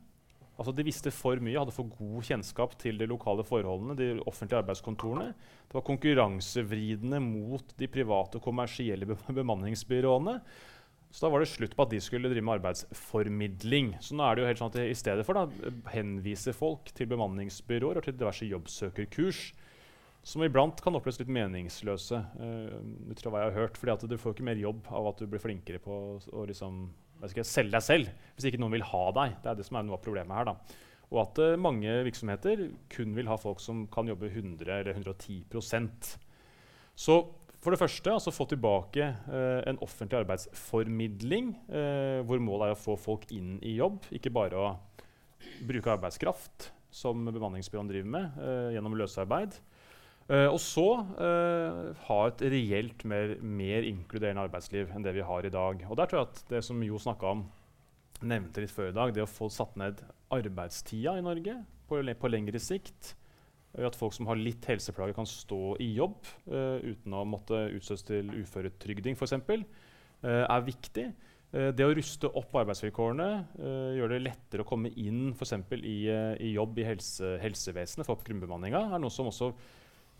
Altså 0.56 0.72
De 0.72 0.86
visste 0.86 1.12
for 1.12 1.40
mye, 1.44 1.58
hadde 1.58 1.74
for 1.74 1.90
god 1.98 2.24
kjennskap 2.24 2.78
til 2.80 2.96
de 3.00 3.08
lokale 3.08 3.44
forholdene. 3.44 3.96
de 3.96 4.22
offentlige 4.24 4.62
arbeidskontorene. 4.62 5.34
Det 5.68 5.76
var 5.76 5.84
konkurransevridende 5.84 7.20
mot 7.20 7.76
de 7.76 7.88
private 7.88 8.40
kommersielle 8.40 9.06
bemanningsbyråene. 9.40 10.40
Så 11.10 11.26
da 11.26 11.30
var 11.32 11.40
det 11.40 11.48
slutt 11.48 11.76
på 11.76 11.84
at 11.86 11.92
de 11.92 12.00
skulle 12.02 12.28
drive 12.28 12.44
med 12.44 12.58
arbeidsformidling. 12.58 13.94
Så 14.04 14.16
nå 14.16 14.24
er 14.26 14.34
det 14.36 14.42
jo 14.42 14.48
helt 14.50 14.60
sånn 14.60 14.72
at 14.72 14.82
I 14.82 14.96
stedet 14.98 15.24
for 15.24 15.38
da 15.38 15.70
henvise 15.94 16.52
folk 16.56 16.90
til 16.96 17.08
bemanningsbyråer 17.12 18.00
og 18.00 18.04
til 18.04 18.16
diverse 18.18 18.48
jobbsøkerkurs, 18.48 19.40
som 20.26 20.42
iblant 20.42 20.80
kan 20.82 20.96
oppleves 20.98 21.20
litt 21.20 21.30
meningsløse, 21.30 22.18
uh, 22.18 23.10
ut 23.12 23.20
fra 23.22 23.30
hva 23.30 23.44
jeg 23.44 23.52
har 23.52 23.60
hørt. 23.60 23.78
fordi 23.78 23.94
at 23.94 24.06
du 24.10 24.16
får 24.18 24.34
ikke 24.34 24.48
mer 24.48 24.60
jobb 24.60 24.88
av 24.90 25.12
at 25.12 25.22
du 25.22 25.30
blir 25.30 25.40
flinkere 25.40 25.78
på 25.80 26.00
å 26.18 26.46
liksom, 26.50 26.88
ikke, 27.24 27.46
selge 27.46 27.74
deg 27.76 27.84
selv 27.84 28.10
hvis 28.36 28.50
ikke 28.50 28.60
noen 28.60 28.76
vil 28.76 28.84
ha 28.84 29.04
deg. 29.16 29.38
Det 29.42 29.50
er 29.50 29.58
det 29.58 29.66
som 29.68 29.78
er 29.78 29.86
noe 29.86 29.96
av 29.96 30.04
problemet 30.04 30.36
her. 30.36 30.50
da. 30.50 30.82
Og 31.12 31.22
at 31.22 31.40
uh, 31.42 31.54
mange 31.60 31.90
virksomheter 32.06 32.66
kun 32.92 33.16
vil 33.16 33.30
ha 33.30 33.38
folk 33.40 33.62
som 33.62 33.84
kan 33.92 34.08
jobbe 34.10 34.30
100 34.32 34.66
eller 34.66 34.96
110% 34.96 36.16
Så 36.98 37.16
for 37.62 37.74
det 37.74 37.80
første 37.80 38.12
altså 38.12 38.34
få 38.34 38.46
tilbake 38.50 39.06
uh, 39.30 39.62
en 39.66 39.78
offentlig 39.82 40.20
arbeidsformidling, 40.20 41.54
uh, 41.70 42.20
hvor 42.26 42.42
målet 42.42 42.70
er 42.70 42.76
å 42.76 42.80
få 42.80 42.98
folk 43.00 43.26
inn 43.34 43.56
i 43.62 43.76
jobb, 43.78 44.02
ikke 44.14 44.34
bare 44.34 44.60
å 44.60 44.74
bruke 45.66 45.94
arbeidskraft, 45.94 46.72
som 46.90 47.26
bemanningsbyråene 47.28 47.92
driver 47.92 48.08
med, 48.08 48.36
gjennom 48.72 48.94
løsarbeid. 48.96 49.52
Uh, 50.26 50.48
og 50.50 50.58
så 50.58 50.86
uh, 51.20 51.92
ha 52.08 52.16
et 52.26 52.40
reelt 52.50 53.04
mer, 53.06 53.36
mer, 53.38 53.84
inkluderende 53.86 54.42
arbeidsliv 54.48 54.90
enn 54.90 55.04
det 55.04 55.12
vi 55.14 55.22
har 55.26 55.46
i 55.46 55.52
dag. 55.54 55.84
Og 55.86 56.00
der 56.00 56.10
tror 56.10 56.22
jeg 56.24 56.30
at 56.32 56.40
det 56.50 56.62
som 56.66 56.82
Jo 56.82 56.98
snakka 56.98 57.30
om, 57.30 57.44
nevnte 58.26 58.64
litt 58.64 58.72
før 58.72 58.90
i 58.90 58.96
dag, 58.96 59.12
det 59.14 59.22
å 59.22 59.30
få 59.30 59.46
satt 59.52 59.76
ned 59.78 60.00
arbeidstida 60.34 61.14
i 61.18 61.22
Norge 61.22 61.60
på, 61.86 62.00
på 62.00 62.32
lengre 62.32 62.58
sikt, 62.62 63.12
at 63.76 63.98
folk 63.98 64.14
som 64.16 64.28
har 64.30 64.40
litt 64.40 64.64
helseplager, 64.66 65.14
kan 65.16 65.28
stå 65.28 65.76
i 65.84 65.90
jobb 65.98 66.18
uh, 66.48 66.80
uten 66.80 67.14
å 67.14 67.26
måtte 67.28 67.66
utstøtes 67.76 68.06
til 68.08 68.32
uføretrygding 68.40 69.18
f.eks., 69.18 69.36
uh, 69.36 70.44
er 70.48 70.66
viktig. 70.66 71.06
Uh, 71.52 71.70
det 71.76 71.86
å 71.86 71.94
ruste 71.94 72.30
opp 72.32 72.56
arbeidsvilkårene, 72.62 73.30
gjøre 74.00 74.16
det 74.16 74.24
lettere 74.24 74.64
å 74.64 74.68
komme 74.68 74.90
inn 74.98 75.34
f.eks. 75.36 75.58
I, 75.76 75.98
i 76.48 76.54
jobb 76.56 76.80
i 76.80 76.88
helse, 76.88 77.36
helsevesenet, 77.42 78.08
få 78.08 78.16
opp 78.16 78.24
grunnbemanninga, 78.26 78.86
er 78.96 79.02
noe 79.02 79.12
som 79.12 79.28
også 79.30 79.52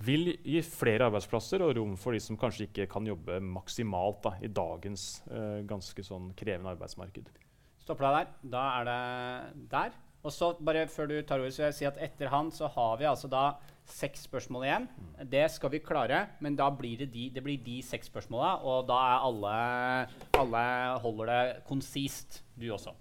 vil 0.04 0.34
gi 0.44 0.60
flere 0.64 1.08
arbeidsplasser 1.08 1.62
og 1.64 1.76
rom 1.78 1.94
for 2.00 2.16
de 2.16 2.20
som 2.20 2.36
kanskje 2.40 2.68
ikke 2.68 2.88
kan 2.92 3.06
jobbe 3.08 3.38
maksimalt 3.40 4.22
da, 4.26 4.34
i 4.44 4.50
dagens 4.52 5.06
uh, 5.30 5.62
ganske 5.68 6.04
sånn 6.04 6.32
krevende 6.36 6.74
arbeidsmarked. 6.74 7.30
Stopper 7.80 8.08
deg 8.08 8.18
der. 8.18 8.34
Da 8.56 8.66
er 8.80 8.90
det 8.90 9.70
der. 9.72 9.96
Og 10.26 10.32
så 10.34 10.50
bare 10.58 10.88
før 10.90 11.08
du 11.08 11.16
tar 11.22 11.38
ordet, 11.38 11.54
så 11.54 11.62
vil 11.62 11.68
jeg 11.70 11.78
si 11.78 11.86
at 11.86 11.98
etter 12.02 12.32
han 12.32 12.50
så 12.50 12.68
har 12.74 12.96
vi 12.98 13.06
altså 13.06 13.30
da 13.30 13.44
seks 13.86 14.24
spørsmål 14.26 14.66
igjen. 14.66 14.88
Mm. 14.90 15.12
Det 15.30 15.44
skal 15.54 15.70
vi 15.70 15.80
klare, 15.84 16.24
men 16.42 16.56
da 16.58 16.66
blir 16.74 16.98
det 16.98 17.12
de, 17.14 17.28
det 17.30 17.44
blir 17.46 17.60
de 17.62 17.78
seks 17.86 18.10
spørsmåla, 18.10 18.56
og 18.66 18.88
da 18.88 18.98
er 19.12 19.26
alle, 19.28 19.54
alle 20.42 20.64
holder 21.04 21.30
det 21.30 21.40
konsist. 21.68 22.40
Du 22.58 22.66
også. 22.74 22.96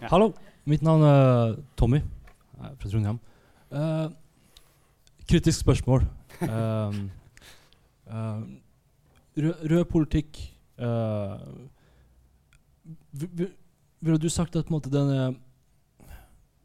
Ja. 0.00 0.10
Hallo. 0.10 0.32
Mitt 0.68 0.82
navn 0.84 1.00
er 1.06 1.54
Tommy. 1.80 2.02
Jeg 2.58 2.66
er 2.66 2.74
fra 2.80 2.90
Trondheim. 2.90 3.20
Uh, 3.70 4.10
kritisk 5.28 5.60
spørsmål. 5.60 6.04
Um, 6.42 7.10
uh, 8.06 8.42
rød, 9.36 9.70
rød, 9.70 9.84
politikk 9.84 10.38
uh, 10.78 11.40
Ville 14.00 14.18
du 14.18 14.28
sagt 14.28 14.56
at 14.56 14.70
måte, 14.70 14.90
denne 14.90 15.34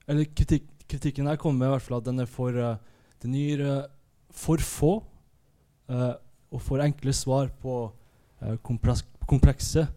Eller 0.08 0.26
kritikk, 0.36 0.68
kritikken 0.90 1.28
her 1.28 1.36
kommer 1.36 1.58
med 1.60 1.68
i 1.68 1.74
hvert 1.74 1.82
fall 1.82 1.98
at 1.98 2.06
den 2.06 2.20
er 2.20 2.30
for 2.30 2.54
uh, 2.54 2.76
Den 3.24 3.34
gir 3.34 3.66
for 4.32 4.58
få 4.58 4.94
og 6.54 6.62
for 6.62 6.82
enkle 6.82 7.14
svar 7.14 7.50
på 7.62 7.92
komplekse 9.28 9.88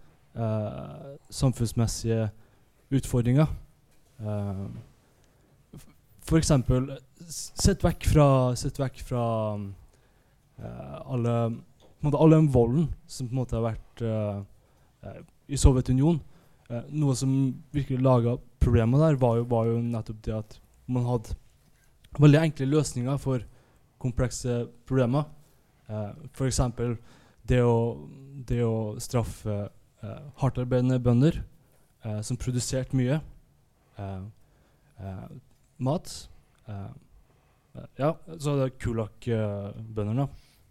samfunnsmessige 1.30 2.28
utfordringer. 2.90 3.46
Uh, 4.20 4.66
for 6.26 6.40
eksempel 6.40 6.90
Sett 7.26 7.82
vekk 7.82 8.04
fra, 8.06 8.26
sett 8.54 8.76
vekk 8.78 9.00
fra 9.02 9.22
uh, 9.56 10.98
alle, 11.10 11.32
all 12.12 12.34
den 12.36 12.46
volden 12.54 12.84
som 13.10 13.26
på 13.26 13.34
en 13.34 13.40
måte 13.40 13.56
har 13.56 13.64
vært 13.64 14.02
uh, 14.06 14.44
uh, 15.02 15.16
i 15.50 15.58
Sovjetunionen. 15.58 16.20
noe 16.90 17.14
som 17.14 17.32
virkelig 17.74 18.02
laga 18.02 18.36
problemer 18.58 18.98
der, 18.98 19.18
var 19.22 19.36
jo, 19.38 19.44
var 19.50 19.66
jo, 19.70 19.80
nettopp 19.82 20.22
det 20.26 20.32
at 20.34 20.56
man 20.90 21.04
hadde 21.06 21.34
veldig 22.18 22.40
enkle 22.40 22.66
løsninger 22.66 23.18
for 23.22 23.42
komplekse 24.02 24.64
problemer. 24.86 25.28
Uh, 25.90 26.10
F.eks. 26.34 26.60
Det, 27.46 27.60
det 28.50 28.62
å 28.66 28.78
straffe 29.02 29.58
uh, 29.66 30.22
hardtarbeidende 30.42 31.02
bønder 31.02 31.42
som 32.22 32.38
produserte 32.38 32.94
mye. 32.94 33.16
Mat. 35.78 36.12
Uh, 36.68 36.92
ja, 37.98 38.14
så 38.38 38.54
er 38.54 38.62
det 38.62 38.78
Kulak-bøndene. 38.82 40.28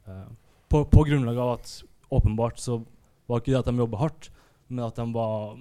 Uh, 0.08 0.26
på, 0.70 0.84
på, 0.90 1.06
grunnlag 1.08 1.38
av 1.42 1.54
at 1.60 1.76
åpenbart 2.14 2.60
så 2.62 2.80
var 3.30 3.42
ikke 3.42 3.54
det 3.54 3.62
at 3.62 3.70
de 3.70 3.84
jobba 3.84 4.02
hardt, 4.02 4.32
men 4.70 4.86
at 4.86 4.98
de 4.98 5.06
var 5.14 5.56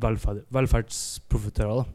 velferd, 0.00 0.44
velferdsprofitører. 0.54 1.88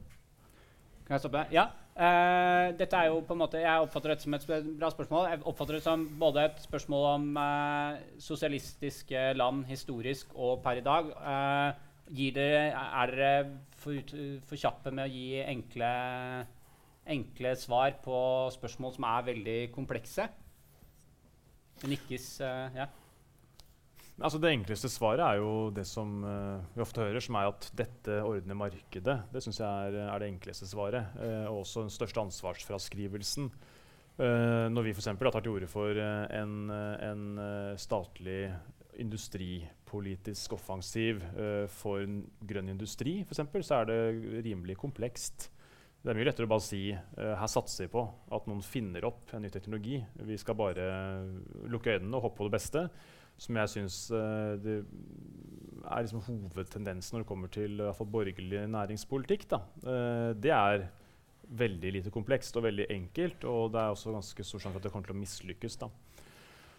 Kan 1.06 1.18
jeg 1.18 1.24
stoppe? 1.26 1.48
Ja? 1.54 1.70
Uh, 1.94 2.74
dette 2.74 2.98
er 2.98 3.12
jo 3.12 3.20
på 3.22 3.36
en 3.36 3.42
måte, 3.44 3.60
Jeg 3.62 3.84
oppfatter 3.86 4.16
dette 4.16 4.26
som 4.26 4.34
et 4.34 4.46
bra 4.80 4.90
spørsmål. 4.90 5.28
Jeg 5.30 5.44
oppfatter 5.46 5.78
det 5.78 5.84
som 5.86 6.08
både 6.20 6.48
et 6.48 6.64
spørsmål 6.64 7.04
om 7.12 7.28
uh, 7.38 8.00
sosialistiske 8.18 9.34
land 9.38 9.66
historisk 9.70 10.34
og 10.34 10.64
per 10.64 10.82
i 10.82 10.86
dag. 10.86 11.12
Uh, 11.14 11.92
dere, 12.10 12.74
er 12.74 13.14
dere 13.14 13.34
for, 13.78 14.16
for, 14.48 14.58
kjappe 14.58 14.92
med 14.92 15.06
å 15.06 15.14
gi 15.14 15.44
enkle, 15.44 15.92
enkle, 17.10 17.56
svar 17.60 17.98
på 18.04 18.18
spørsmål 18.56 18.96
som 18.96 19.08
er 19.10 19.30
veldig 19.34 19.60
komplekse? 19.76 20.28
Det 21.82 21.90
nikkes 21.92 22.28
ja. 22.40 22.88
Altså 24.22 24.38
det 24.38 24.52
enkleste 24.54 24.92
svaret 24.94 25.24
er 25.26 25.40
jo 25.42 25.72
det 25.74 25.88
som 25.90 26.20
uh, 26.22 26.62
vi 26.76 26.84
ofte 26.84 27.02
hører, 27.02 27.24
som 27.24 27.38
er 27.40 27.50
at 27.50 27.70
dette 27.74 28.20
ordner 28.22 28.58
markedet. 28.58 29.16
Det 29.34 29.42
syns 29.42 29.60
jeg 29.60 29.88
er, 29.90 29.98
er, 30.06 30.20
det 30.22 30.28
enkleste 30.30 30.70
svaret. 30.70 31.16
Uh, 31.18 31.48
og 31.50 31.64
også 31.64 31.88
den 31.88 31.94
største 31.94 32.22
ansvarsfraskrivelsen. 32.22 33.50
Uh, 34.20 34.70
når 34.70 34.86
vi 34.86 34.94
f.eks. 34.94 35.10
tar 35.18 35.40
til 35.40 35.56
orde 35.56 35.72
for 35.72 35.98
en, 35.98 36.70
en 36.70 37.26
statlig 37.82 38.54
industripolitisk 39.02 40.54
offensiv 40.54 41.24
for 41.74 42.06
grønn 42.46 42.70
industri, 42.70 43.24
eksempel, 43.26 43.66
så 43.66 43.82
er 43.82 43.90
det 43.90 44.44
rimelig 44.46 44.78
komplekst. 44.78 45.48
Det 46.04 46.12
er 46.12 46.18
mye 46.20 46.28
lettere 46.28 46.46
å 46.46 46.52
bare 46.52 46.66
si 46.66 46.82
her 46.92 47.48
satser 47.48 47.86
vi 47.86 47.94
på 47.94 48.02
at 48.36 48.48
noen 48.50 48.60
finner 48.66 49.06
opp 49.08 49.32
en 49.32 49.46
ny 49.46 49.52
teknologi. 49.54 50.02
Vi 50.28 50.36
skal 50.42 50.58
bare 50.60 50.88
lukke 51.72 51.96
øynene 51.96 52.20
og 52.20 52.26
hoppe 52.26 52.42
på 52.42 52.50
det 52.50 52.58
beste 52.58 52.82
som 53.42 53.58
jeg 53.58 53.72
syns 53.72 54.00
uh, 54.14 54.56
er 55.84 56.06
liksom 56.06 56.24
hovedtendensen 56.28 57.18
når 57.18 57.24
det 57.24 57.30
kommer 57.30 57.54
til 57.54 57.82
borgerlig 58.14 58.66
næringspolitikk. 58.72 59.48
Uh, 59.84 60.32
det 60.38 60.54
er 60.54 60.88
veldig 61.54 61.92
lite 61.98 62.14
komplekst 62.14 62.56
og 62.58 62.66
veldig 62.68 62.88
enkelt, 62.94 63.44
og 63.50 63.74
det 63.74 63.82
er 63.82 63.94
også 63.94 64.14
ganske 64.16 64.46
stor 64.48 64.64
sjanse 64.64 64.78
for 64.78 64.82
at 64.82 64.88
det 64.88 64.94
kommer 64.94 65.10
til 65.10 65.18
å 65.18 65.22
mislykkes. 65.22 65.80
Da. 65.82 65.90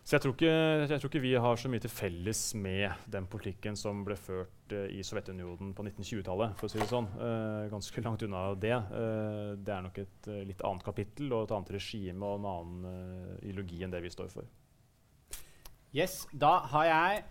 Så 0.04 0.18
jeg 0.18 0.20
tror, 0.20 0.34
ikke, 0.36 0.48
jeg 0.84 1.00
tror, 1.00 1.08
ikke, 1.08 1.20
vi 1.24 1.30
har 1.40 1.56
så 1.56 1.68
mye 1.72 1.80
til 1.80 1.88
felles 1.88 2.40
med 2.60 3.06
den 3.08 3.24
politikken 3.32 3.76
som 3.80 4.02
ble 4.04 4.18
ført 4.20 4.74
uh, 4.76 4.82
i 4.92 5.00
Sovjetunionen 5.00 5.70
på 5.72 5.86
1920-tallet. 5.86 6.58
for 6.58 6.68
å 6.68 6.72
si 6.72 6.80
det 6.82 6.88
sånn. 6.90 7.08
Uh, 7.16 7.64
ganske 7.72 8.02
langt 8.04 8.24
unna 8.26 8.42
det. 8.60 8.74
Uh, 8.92 9.56
det 9.56 9.72
er 9.72 9.86
nok 9.86 10.02
et 10.02 10.28
litt 10.44 10.60
annet 10.60 10.84
kapittel 10.84 11.32
og 11.32 11.46
et 11.46 11.54
annet 11.56 11.72
regime 11.78 12.20
og 12.20 12.36
en 12.36 12.50
annen 12.50 13.38
ideologi 13.40 13.80
enn 13.86 13.96
det 13.96 14.02
vi 14.04 14.12
står 14.12 14.28
for. 14.34 14.50
Yes, 15.96 16.26
da 16.36 16.58
har 16.74 16.90
jeg 16.90 17.24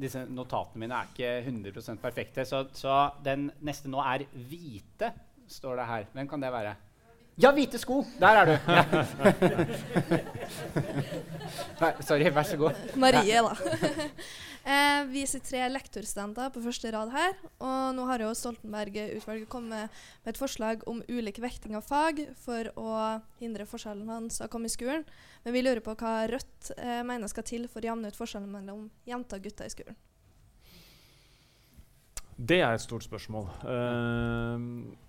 Disse 0.00 0.24
notatene 0.32 0.80
mine 0.82 0.98
er 0.98 1.10
ikke 1.12 1.30
100% 1.44 2.00
perfekte, 2.02 2.46
så, 2.48 2.64
så, 2.74 2.94
den 3.22 3.50
neste 3.68 3.90
nå 3.92 4.00
er 4.02 4.24
hvite, 4.48 5.12
står 5.46 5.78
det 5.78 5.88
her. 5.92 6.10
Hvem 6.16 6.30
kan 6.30 6.42
det 6.42 6.50
være? 6.54 6.72
Ja, 7.36 7.50
hvite 7.52 7.76
sko! 7.76 8.00
Der 8.16 8.38
er 8.40 8.48
du. 8.48 8.54
Nei, 11.82 11.90
Sorry, 12.00 12.30
vær 12.32 12.46
så 12.48 12.56
god. 12.60 12.84
Marie, 12.96 13.42
da. 13.44 13.54
Eh, 14.66 15.04
vi 15.06 15.20
sitter 15.30 15.46
tre 15.46 15.66
lektorstudenter 15.70 16.48
på 16.50 16.58
første 16.64 16.90
rad 16.90 17.12
her. 17.14 17.36
Og 17.62 17.94
nå 17.94 18.02
har 18.08 18.24
jo 18.24 18.32
Stoltenberg-utvalget 18.34 19.46
kommet 19.46 19.92
med 20.24 20.32
et 20.32 20.40
forslag 20.40 20.82
om 20.90 21.04
ulik 21.06 21.38
vekting 21.38 21.76
av 21.78 21.86
fag 21.86 22.18
for 22.42 22.72
å 22.74 22.96
hindre 23.38 23.62
forskjellen 23.70 24.10
hans 24.10 24.40
å 24.42 24.50
komme 24.50 24.66
i 24.66 24.74
skolen. 24.74 25.06
Men 25.44 25.54
vi 25.54 25.62
lurer 25.62 25.78
på 25.86 25.94
hva 25.94 26.16
Rødt 26.32 26.72
eh, 26.74 27.04
mener 27.06 27.30
skal 27.30 27.46
til 27.46 27.70
for 27.70 27.78
å 27.78 27.92
jevne 27.92 28.10
ut 28.10 28.18
forskjellen 28.18 28.50
mellom 28.58 28.90
jenter 29.06 29.38
og 29.38 29.46
gutter 29.46 29.70
i 29.70 29.76
skolen. 29.76 30.02
Det 32.34 32.58
er 32.58 32.74
et 32.74 32.82
stort 32.82 33.06
spørsmål. 33.06 33.46
Uh, 33.62 35.05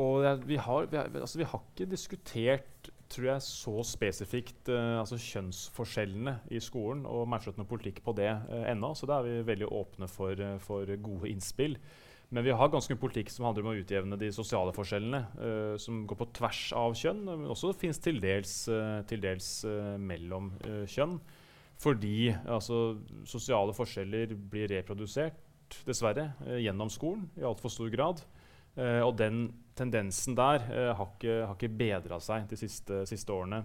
og 0.00 0.46
vi, 0.48 0.56
har, 0.60 0.88
vi, 0.90 0.98
har, 0.98 1.12
altså 1.20 1.42
vi 1.42 1.48
har 1.50 1.62
ikke 1.70 1.90
diskutert 1.92 2.90
tror 3.10 3.26
jeg, 3.26 3.42
så 3.44 3.72
spesifikt 3.86 4.70
uh, 4.70 5.00
altså 5.00 5.18
kjønnsforskjellene 5.20 6.36
i 6.54 6.60
skolen 6.62 7.02
og 7.08 7.26
matchet 7.30 7.58
noe 7.58 7.68
politikk 7.68 8.00
på 8.06 8.14
det 8.18 8.30
uh, 8.30 8.62
ennå. 8.70 8.92
Så 8.94 9.08
da 9.10 9.18
er 9.18 9.26
vi 9.26 9.48
veldig 9.50 9.70
åpne 9.80 10.08
for, 10.10 10.38
uh, 10.38 10.56
for, 10.62 10.90
gode 11.02 11.30
innspill. 11.32 11.76
Men 12.30 12.46
vi 12.46 12.54
har 12.54 12.70
ganske 12.70 12.94
mye 12.94 13.02
politikk 13.02 13.32
som 13.34 13.48
handler 13.48 13.66
om 13.66 13.72
å 13.72 13.78
utjevne 13.80 14.18
de 14.20 14.28
sosiale 14.30 14.70
forskjellene, 14.70 15.18
som 15.82 16.04
går 16.06 16.18
på 16.20 16.28
tvers 16.38 16.60
av 16.78 16.92
kjønn, 16.94 17.24
men 17.26 17.48
også 17.50 17.72
fins 17.74 17.98
til 17.98 18.20
dels, 18.22 18.52
til 19.10 19.24
dels 19.24 19.48
mellom 19.98 20.52
kjønn. 20.86 21.16
Fordi 21.82 22.30
altså, 22.44 23.00
sosiale 23.26 23.74
forskjeller 23.74 24.36
blir 24.52 24.70
reprodusert, 24.70 25.42
dessverre, 25.88 26.28
gjennom 26.62 26.94
skolen 26.94 27.26
i 27.34 27.42
altfor 27.50 27.74
stor 27.74 27.90
grad. 27.90 28.22
Uh, 28.78 29.02
og 29.02 29.16
den 29.18 29.48
tendensen 29.78 30.36
der 30.38 30.62
uh, 30.70 30.94
har 30.94 31.12
ikke, 31.16 31.36
har 31.48 31.54
ikke 31.56 31.76
bedra 31.80 32.20
seg 32.22 32.46
de 32.50 32.58
siste, 32.58 33.04
siste, 33.08 33.34
årene. 33.34 33.64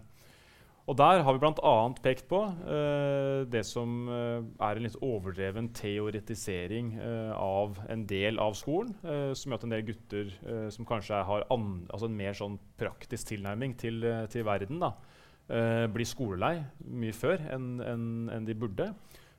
Og 0.86 0.94
der 0.98 1.24
har 1.26 1.34
vi 1.34 1.42
bl.a. 1.42 1.74
pekt 2.06 2.28
på 2.30 2.44
uh, 2.46 3.42
det 3.50 3.64
som 3.66 4.06
er 4.10 4.78
en 4.78 4.86
litt 4.86 4.98
overdreven 5.02 5.72
teoretisering 5.74 6.94
av 7.34 7.80
en 7.90 8.06
del 8.06 8.38
av 8.42 8.54
skolen, 8.58 8.94
som 9.34 9.50
gjør 9.50 9.58
at 9.58 9.66
en 9.66 9.74
del 9.74 9.86
gutter 9.88 10.30
som 10.74 10.86
kanskje 10.86 11.24
har 11.26 11.48
altså 11.50 12.06
en 12.06 12.20
mer 12.20 12.38
sånn 12.38 12.60
praktisk 12.78 13.34
tilnærming 13.34 13.74
til, 13.82 14.06
til 14.30 14.46
verden, 14.46 14.84
da, 14.84 14.94
blir 15.90 16.06
skolelei 16.06 16.60
mye 16.86 17.18
før 17.18 17.42
enn 17.58 17.72
en, 17.82 18.06
en 18.38 18.46
de 18.46 18.58
burde. 18.58 18.92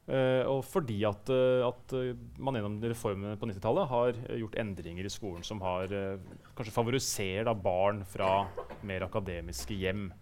Uh, 0.06 0.46
og 0.46 0.60
fordi 0.62 1.00
at, 1.02 1.30
uh, 1.34 1.64
at 1.66 1.94
uh, 1.98 2.12
man 2.38 2.54
gjennom 2.54 2.76
reformene 2.78 3.34
på 3.40 3.48
90-tallet 3.50 3.88
har 3.90 4.20
gjort 4.38 4.58
endringer 4.62 5.08
i 5.08 5.10
skolen 5.10 5.42
som 5.42 5.58
har 5.64 5.90
kanskje 6.54 6.74
favoriserer 6.74 7.48
da, 7.48 7.54
barn 7.58 8.04
fra 8.06 8.44
mer 8.86 9.08
akademiske 9.08 9.74
hjem. 9.74 10.12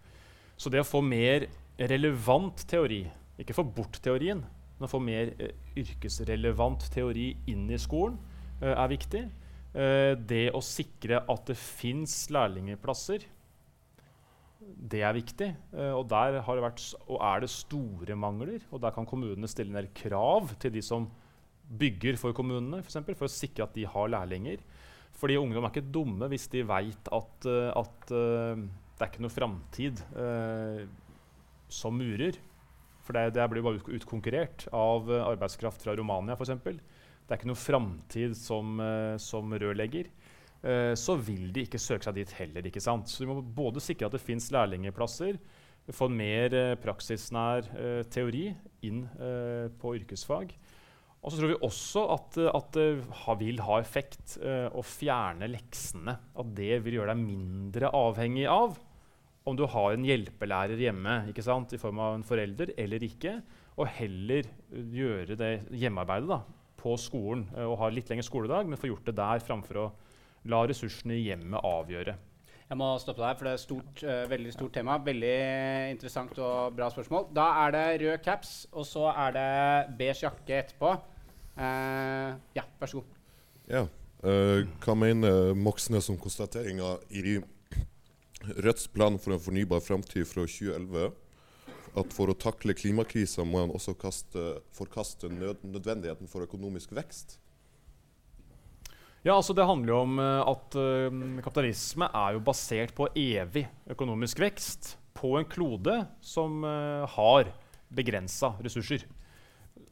Så 0.57 0.71
det 0.73 0.81
å 0.81 0.87
få 0.87 1.03
mer 1.05 1.45
relevant 1.77 2.65
teori, 2.65 3.03
ikke 3.37 3.53
få 3.53 3.67
bort 3.77 3.99
teorien, 4.01 4.41
men 4.75 4.87
å 4.87 4.89
få 4.89 4.99
mer 5.03 5.35
yrkesrelevant 5.77 6.87
teori 6.91 7.29
inn 7.51 7.67
i 7.69 7.79
skolen, 7.79 8.17
er 8.63 8.87
viktig. 8.87 9.21
det 9.75 10.45
å 10.55 10.61
sikre 10.63 11.19
at 11.27 11.49
det 11.49 11.57
fins 11.59 12.13
lærlingplasser 12.31 13.25
det 14.65 15.01
er 15.05 15.15
viktig. 15.15 15.49
Uh, 15.73 15.93
og 15.99 16.07
der 16.11 16.39
har 16.45 16.57
det 16.57 16.63
vært, 16.65 16.85
og 17.05 17.19
er 17.19 17.43
det 17.43 17.51
store 17.53 18.17
mangler. 18.19 18.63
Og 18.71 18.81
der 18.83 18.93
kan 18.95 19.07
kommunene 19.07 19.49
stille 19.49 19.73
ned 19.73 19.91
krav 19.97 20.53
til 20.61 20.73
de 20.75 20.83
som 20.85 21.09
bygger 21.65 22.19
for 22.21 22.35
kommunene, 22.37 22.81
for, 22.81 22.91
eksempel, 22.91 23.17
for 23.17 23.29
å 23.29 23.35
sikre 23.35 23.65
at 23.65 23.77
de 23.77 23.87
har 23.89 24.11
lærlinger. 24.13 24.63
Fordi 25.15 25.37
ungdom 25.39 25.65
er 25.65 25.71
ikke 25.71 25.93
dumme 25.95 26.27
hvis 26.29 26.49
de 26.51 26.65
veit 26.67 27.13
at, 27.13 27.47
uh, 27.47 27.71
at 27.81 28.11
uh, 28.13 28.65
det 28.95 29.03
er 29.03 29.11
ikke 29.11 29.25
noe 29.25 29.33
framtid 29.33 29.99
som 31.75 31.97
murer. 31.99 32.37
For 33.03 33.17
det, 33.17 33.33
det 33.35 33.47
blir 33.51 33.65
bare 33.65 33.97
utkonkurrert 33.97 34.69
av 34.73 35.09
arbeidskraft 35.17 35.83
fra 35.83 35.93
Romania, 35.99 36.37
f.eks. 36.37 36.53
Det 36.63 37.33
er 37.33 37.41
ikke 37.41 37.49
noe 37.49 37.59
framtid 37.59 38.37
som, 38.39 38.79
som 39.19 39.51
rørlegger. 39.51 40.07
Eh, 40.65 40.93
så 40.97 41.13
vil 41.21 41.51
de 41.53 41.65
ikke 41.65 41.81
søke 41.81 42.07
seg 42.07 42.17
dit 42.17 42.31
heller. 42.39 42.65
ikke 42.65 42.83
sant? 42.83 43.09
Så 43.09 43.23
vi 43.23 43.29
må 43.29 43.41
både 43.41 43.83
sikre 43.83 44.09
at 44.09 44.15
det 44.15 44.23
fins 44.23 44.49
lærlingplasser, 44.53 45.37
få 45.93 46.07
mer 46.09 46.55
eh, 46.57 46.77
praksisnær 46.81 47.67
eh, 47.77 48.01
teori 48.09 48.47
inn 48.85 49.03
på 49.81 49.95
yrkesfag. 49.97 50.51
Og 51.25 51.31
så 51.33 51.39
tror 51.39 51.49
vi 51.49 51.61
også 51.65 52.01
at, 52.13 52.35
at 52.51 52.75
det 52.77 53.39
vil 53.39 53.61
ha 53.65 53.79
effekt 53.81 54.35
å 54.37 54.83
fjerne 54.85 55.47
leksene. 55.49 56.13
At 56.37 56.51
det 56.53 56.83
vil 56.85 56.99
gjøre 56.99 57.15
deg 57.15 57.23
mindre 57.23 57.89
avhengig 57.97 58.43
av 58.45 58.75
om 59.49 59.57
du 59.57 59.63
har 59.69 59.95
en 59.95 60.05
hjelpelærer 60.05 60.77
hjemme 60.77 61.15
ikke 61.31 61.41
sant, 61.45 61.73
i 61.73 61.81
form 61.81 61.97
av 62.01 62.19
en 62.19 62.25
forelder 62.25 62.75
eller 62.81 63.01
ikke, 63.09 63.39
og 63.73 63.89
heller 63.97 64.45
gjøre 64.69 65.37
det 65.39 65.51
hjemmearbeidet 65.73 66.29
da, 66.29 66.39
på 66.77 66.93
skolen 67.01 67.47
og 67.65 67.79
ha 67.81 67.89
litt 67.89 68.09
lengre 68.13 68.25
skoledag, 68.25 68.69
men 68.69 68.77
få 68.81 68.91
gjort 68.91 69.09
det 69.09 69.17
der 69.17 69.41
framfor 69.45 69.81
å 69.81 69.89
La 70.51 70.61
ressursene 70.67 71.17
i 71.17 71.25
hjemmet 71.25 71.65
avgjøre. 71.65 72.15
Jeg 72.65 72.77
må 72.79 72.87
stoppe 72.97 73.21
deg, 73.21 73.37
for 73.37 73.45
det 73.45 73.51
er 73.51 73.59
et 73.59 73.63
stort, 73.63 73.99
uh, 74.01 74.21
veldig 74.29 74.53
stort 74.53 74.73
tema. 74.73 74.97
Veldig 75.05 75.35
interessant 75.93 76.39
og 76.41 76.77
bra 76.77 76.89
spørsmål. 76.93 77.27
Da 77.37 77.49
er 77.65 77.75
det 77.75 77.83
rød 78.01 78.23
caps, 78.25 78.53
og 78.73 78.87
så 78.89 79.11
er 79.11 79.35
det 79.35 79.51
beige 79.99 80.25
jakke 80.25 80.57
etterpå. 80.63 80.95
Uh, 81.55 82.33
ja, 82.57 82.65
vær 82.79 82.89
så 82.89 83.01
god. 83.01 83.19
Ja. 83.69 83.85
Uh, 84.25 84.65
hva 84.81 84.95
mener 84.97 85.53
Moxnes 85.53 86.09
om 86.09 86.17
konstateringa 86.17 86.95
i 87.13 87.37
Rødts 88.45 88.89
plan 88.93 89.19
for 89.21 89.35
en 89.35 89.41
fornybar 89.41 89.81
framtid 89.85 90.25
fra 90.29 90.45
2011? 90.49 91.13
At 91.95 92.11
for 92.13 92.33
å 92.33 92.35
takle 92.37 92.75
klimakrisa 92.75 93.45
må 93.47 93.61
han 93.61 93.73
også 93.73 93.93
kaste, 93.97 94.43
forkaste 94.75 95.29
nød, 95.31 95.63
nødvendigheten 95.63 96.29
for 96.29 96.43
økonomisk 96.45 96.91
vekst? 96.97 97.37
Ja, 99.25 99.33
altså 99.33 99.55
Det 99.57 99.65
handler 99.65 99.89
jo 99.89 99.99
om 100.03 100.19
uh, 100.21 100.45
at 100.51 100.75
uh, 100.77 101.41
kapitalisme 101.41 102.05
er 102.13 102.35
jo 102.35 102.43
basert 102.45 102.93
på 102.93 103.07
evig 103.17 103.65
økonomisk 103.89 104.39
vekst 104.43 104.91
på 105.17 105.31
en 105.39 105.47
klode 105.49 105.95
som 106.21 106.61
uh, 106.61 107.09
har 107.09 107.49
begrensa 107.89 108.53
ressurser. 108.61 109.07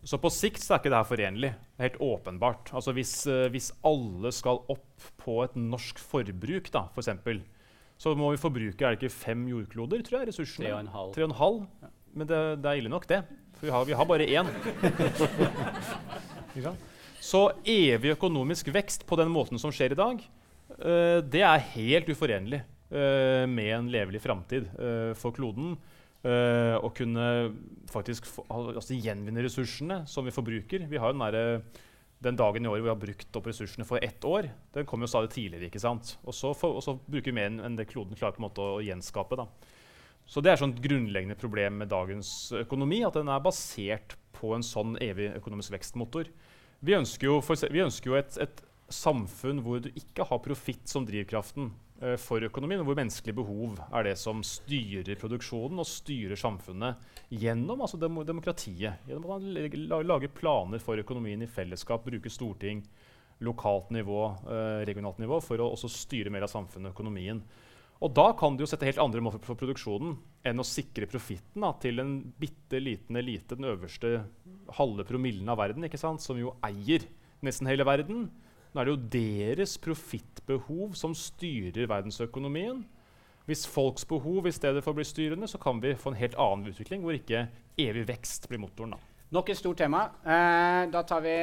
Så 0.05 0.19
på 0.19 0.29
sikt 0.33 0.61
så 0.61 0.75
er 0.75 0.83
ikke 0.83 0.91
det 0.91 0.99
her 0.99 1.09
forenlig. 1.09 1.51
Helt 1.81 1.97
åpenbart. 2.03 2.69
Altså 2.75 2.93
hvis, 2.93 3.23
hvis, 3.55 3.71
alle 3.87 4.33
skal 4.35 4.59
opp 4.69 5.05
på 5.23 5.37
et 5.45 5.55
norsk 5.55 5.99
forbruk, 5.99 6.67
da, 6.73 6.85
for 6.91 7.01
eksempel, 7.01 7.39
så 7.97 8.11
må 8.19 8.33
vi 8.33 8.41
forbruke 8.41 8.83
er 8.83 8.93
det 8.93 8.99
ikke 8.99 9.15
fem 9.15 9.47
jordkloder, 9.47 10.03
tror 10.03 10.19
jeg, 10.19 10.33
ressursene? 10.33 10.67
Tre 10.67 10.75
og 10.75 10.81
en 10.83 10.91
halv. 10.93 11.13
Tre 11.15 11.23
og 11.23 11.31
en 11.31 11.37
halv. 11.39 11.61
Ja. 11.81 11.93
Men 12.13 12.29
det, 12.29 12.41
det, 12.59 12.69
er 12.69 12.83
ille 12.83 12.91
nok, 12.91 13.07
det. 13.09 13.23
For 13.57 13.69
vi 13.69 13.73
har, 13.77 13.87
vi 13.87 13.97
har 13.97 14.05
bare 14.11 14.27
én. 14.27 14.47
så 17.23 17.47
evig 17.63 18.17
økonomisk 18.17 18.69
vekst 18.75 19.05
på 19.07 19.17
den 19.19 19.31
måten 19.31 19.61
som 19.61 19.71
skjer 19.73 19.95
i 19.95 19.99
dag, 19.99 20.21
uh, 20.75 21.19
det 21.23 21.43
er 21.47 21.67
helt 21.73 22.11
uforenlig 22.11 22.61
uh, 22.91 23.45
med 23.47 23.71
en 23.77 23.91
levelig 23.93 24.23
framtid 24.23 24.67
for 25.19 25.35
kloden. 25.35 25.77
Uh, 26.23 26.79
og 26.79 26.93
kunne 26.95 27.23
faktisk 27.91 28.29
altså 28.47 28.95
gjenvinne 28.95 29.43
ressursene 29.43 30.05
som 30.07 30.23
vi 30.23 30.31
forbruker. 30.31 30.85
Vi 30.87 31.01
har 31.01 31.11
den, 31.11 31.23
der, 31.35 31.81
den 32.23 32.37
dagen 32.39 32.63
i 32.63 32.69
året 32.71 32.79
hvor 32.79 32.87
vi 32.87 32.93
har 32.93 33.01
brukt 33.01 33.39
opp 33.39 33.49
ressursene 33.51 33.87
for 33.87 33.99
ett 33.99 34.23
år. 34.23 34.47
Den 34.71 34.87
kommer 34.87 35.03
jo 35.03 35.11
stadig 35.11 35.33
tidligere. 35.33 35.67
ikke 35.67 35.83
sant? 35.83 36.13
Og 36.23 36.31
så, 36.37 36.53
for, 36.55 36.79
og 36.79 36.85
så 36.85 36.95
bruker 36.95 37.27
vi 37.27 37.35
mer 37.41 37.51
enn 37.67 37.75
det 37.75 37.89
kloden 37.91 38.15
klarer 38.15 38.37
på 38.37 38.39
en 38.39 38.47
måte 38.47 38.63
å, 38.63 38.77
å 38.77 38.85
gjenskape. 38.87 39.41
da. 39.41 39.49
Så 40.23 40.39
det 40.39 40.53
er 40.53 40.61
sånn 40.61 40.77
grunnleggende 40.79 41.35
problem 41.35 41.81
med 41.83 41.91
dagens 41.91 42.53
økonomi, 42.55 43.01
at 43.03 43.19
den 43.19 43.27
er 43.27 43.43
basert 43.43 44.15
på 44.37 44.55
en 44.55 44.63
sånn 44.63 44.95
evig 45.03 45.27
økonomisk 45.35 45.75
vekstmotor. 45.75 46.31
Vi 46.83 46.95
ønsker 46.97 47.29
jo, 47.29 47.39
for, 47.45 47.59
vi 47.71 47.83
ønsker 47.83 48.11
jo 48.11 48.19
et, 48.19 48.37
et 48.43 48.63
samfunn 48.91 49.61
hvor 49.63 49.79
du 49.83 49.89
ikke 49.95 50.25
har 50.27 50.41
profitt 50.43 50.89
som 50.91 51.05
drivkraften. 51.07 51.71
Eh, 52.03 52.17
for 52.19 52.43
økonomien, 52.43 52.83
hvor 52.83 52.97
menneskelige 52.97 53.37
behov 53.37 53.79
er 53.87 54.09
det 54.09 54.17
som 54.19 54.43
styrer 54.43 55.15
produksjonen 55.19 55.79
og 55.79 55.87
styrer 55.87 56.39
samfunnet 56.39 56.99
gjennom 57.31 57.85
altså 57.85 57.99
dem 58.01 58.19
demokratiet. 58.27 58.99
Gjennom 59.07 59.31
man 59.31 60.07
lager 60.09 60.33
planer 60.35 60.83
for 60.83 60.99
økonomien 60.99 61.45
i 61.45 61.49
fellesskap, 61.49 62.03
bruker 62.03 62.33
storting, 62.33 62.83
lokalt 63.43 63.91
nivå, 63.95 64.25
eh, 64.51 64.81
regionalt 64.89 65.21
nivå, 65.23 65.39
for 65.43 65.63
å 65.63 65.71
også 65.71 65.91
styre 65.91 66.33
mer 66.33 66.45
av 66.47 66.51
samfunnet 66.51 66.91
og 66.91 66.97
økonomien. 66.97 67.39
Og 68.03 68.11
da 68.11 68.29
kan 68.35 68.57
du 68.57 68.65
jo 68.65 68.67
sette 68.67 68.87
helt 68.87 68.99
andre 68.99 69.21
mål 69.23 69.37
for, 69.39 69.55
produksjonen 69.55 70.17
enn 70.43 70.59
å 70.59 70.67
sikre 70.67 71.07
profitten 71.07 71.63
til 71.79 72.03
en 72.03 72.17
bitte 72.39 72.81
liten 72.83 73.15
elite, 73.15 73.55
den 73.55 73.69
øverste 73.71 74.25
halve 74.75 75.05
promillen 75.07 75.47
av 75.49 75.61
verden, 75.61 75.87
ikke 75.87 76.01
sant, 76.01 76.23
som 76.23 76.39
jo 76.39 76.57
eier 76.67 77.05
nesten 77.43 77.69
hele 77.69 77.87
verden 77.87 78.27
nå 78.73 78.81
er 78.81 78.89
det 78.89 78.93
jo 78.93 79.09
deres 79.13 79.75
profittbehov 79.77 80.95
som 80.97 81.13
styrer 81.13 81.85
verdensøkonomien. 81.89 82.79
Hvis 83.45 83.67
folks 83.69 84.05
behov 84.09 84.47
i 84.49 84.53
stedet 84.55 84.81
for 84.81 84.95
å 84.95 84.97
bli 84.97 85.05
styrende, 85.05 85.49
så 85.51 85.59
kan 85.61 85.81
vi 85.83 85.91
få 85.99 86.09
en 86.09 86.17
helt 86.17 86.37
annen 86.41 86.71
utvikling, 86.71 87.03
hvor 87.05 87.13
ikke 87.13 87.45
evig 87.77 88.07
vekst 88.09 88.47
blir 88.49 88.63
motoren. 88.63 88.95
da. 88.95 89.11
Nok 89.33 89.51
et 89.51 89.59
stort 89.59 89.77
tema. 89.77 90.07
Eh, 90.25 90.89
da 90.89 91.03
tar 91.05 91.21
vi 91.21 91.35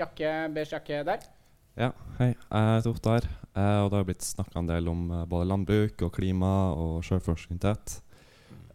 jakke, 0.00 0.32
beige 0.54 0.74
jakke 0.74 1.04
der. 1.06 1.30
Ja, 1.72 1.88
hei. 2.18 2.34
Jeg 2.34 2.72
heter 2.76 2.92
Ottar. 2.92 3.26
Eh, 3.56 3.78
og 3.82 3.90
det 3.92 3.98
har 3.98 4.06
blitt 4.08 4.24
snakka 4.24 4.60
en 4.60 4.68
del 4.68 4.88
om 4.92 5.06
eh, 5.10 5.26
både 5.28 5.48
landbruk 5.48 6.04
og 6.06 6.14
klima 6.14 6.52
og 6.76 7.02
sjølforsynthet. 7.06 7.98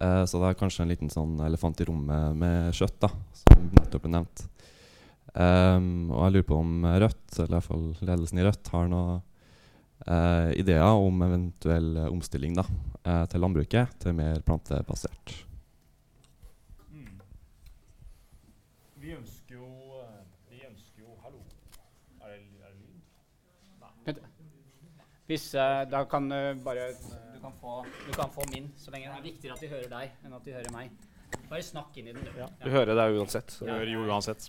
Eh, 0.02 0.24
så 0.30 0.42
det 0.42 0.50
er 0.50 0.60
kanskje 0.60 0.86
en 0.86 0.92
liten 0.92 1.14
sånn 1.14 1.40
elefant 1.46 1.82
i 1.82 1.88
rommet 1.90 2.38
med 2.38 2.74
kjøtt, 2.78 3.00
da, 3.06 3.10
som 3.42 3.70
nettopp 3.78 4.06
ble 4.06 4.14
nevnt. 4.18 4.46
Um, 5.38 6.10
og 6.10 6.24
jeg 6.24 6.34
lurer 6.34 6.46
på 6.50 6.58
om 6.58 6.86
Rødt, 6.88 7.26
eller 7.36 7.52
i 7.52 7.56
hvert 7.60 7.68
fall 7.68 7.84
ledelsen 8.10 8.40
i 8.40 8.46
Rødt, 8.48 8.70
har 8.74 8.88
noen 8.90 9.20
uh, 10.08 10.50
ideer 10.58 10.88
om 10.88 11.22
eventuell 11.28 11.92
omstilling 12.08 12.56
da, 12.58 12.66
til 13.30 13.44
landbruket 13.44 14.00
til 14.02 14.18
mer 14.18 14.42
plantebasert. 14.48 15.36
Mm. 16.90 17.22
Vi 19.04 19.14
ønsker 19.14 19.60
jo 19.60 19.70
eh, 20.02 20.24
Vi 20.50 20.64
ønsker 20.66 21.06
jo 21.06 21.14
Hallo? 21.22 21.44
Er 22.20 22.34
det, 22.34 22.42
er 22.66 22.74
det 22.74 22.82
lyd? 22.82 22.98
Nei. 23.84 24.18
Hvis 25.28 25.50
uh, 25.60 25.84
Da 25.92 26.06
kan 26.10 26.30
du 26.32 26.40
bare 26.64 26.92
du 27.38 27.42
kan, 27.44 27.54
få, 27.62 27.84
du 28.08 28.14
kan, 28.16 28.32
få, 28.34 28.44
min, 28.50 28.72
så 28.82 28.90
lenge 28.92 29.12
det 29.12 29.18
er 29.20 29.26
viktigere 29.28 29.54
at 29.54 29.62
de 29.62 29.68
hører 29.70 29.92
deg 29.92 30.26
enn 30.26 30.32
at 30.34 30.48
de 30.48 30.54
hører 30.56 30.72
meg. 30.74 30.94
Bare 31.52 31.62
snakk 31.62 32.00
inn 32.00 32.10
i 32.10 32.16
den. 32.16 32.26
Du, 32.26 32.40
ja. 32.40 32.48
du 32.64 32.72
hører 32.74 32.98
deg 32.98 33.18
uansett. 33.20 33.54
Så. 33.54 33.68
Ja. 33.70 33.76
Jo, 33.86 34.08
uansett. 34.10 34.48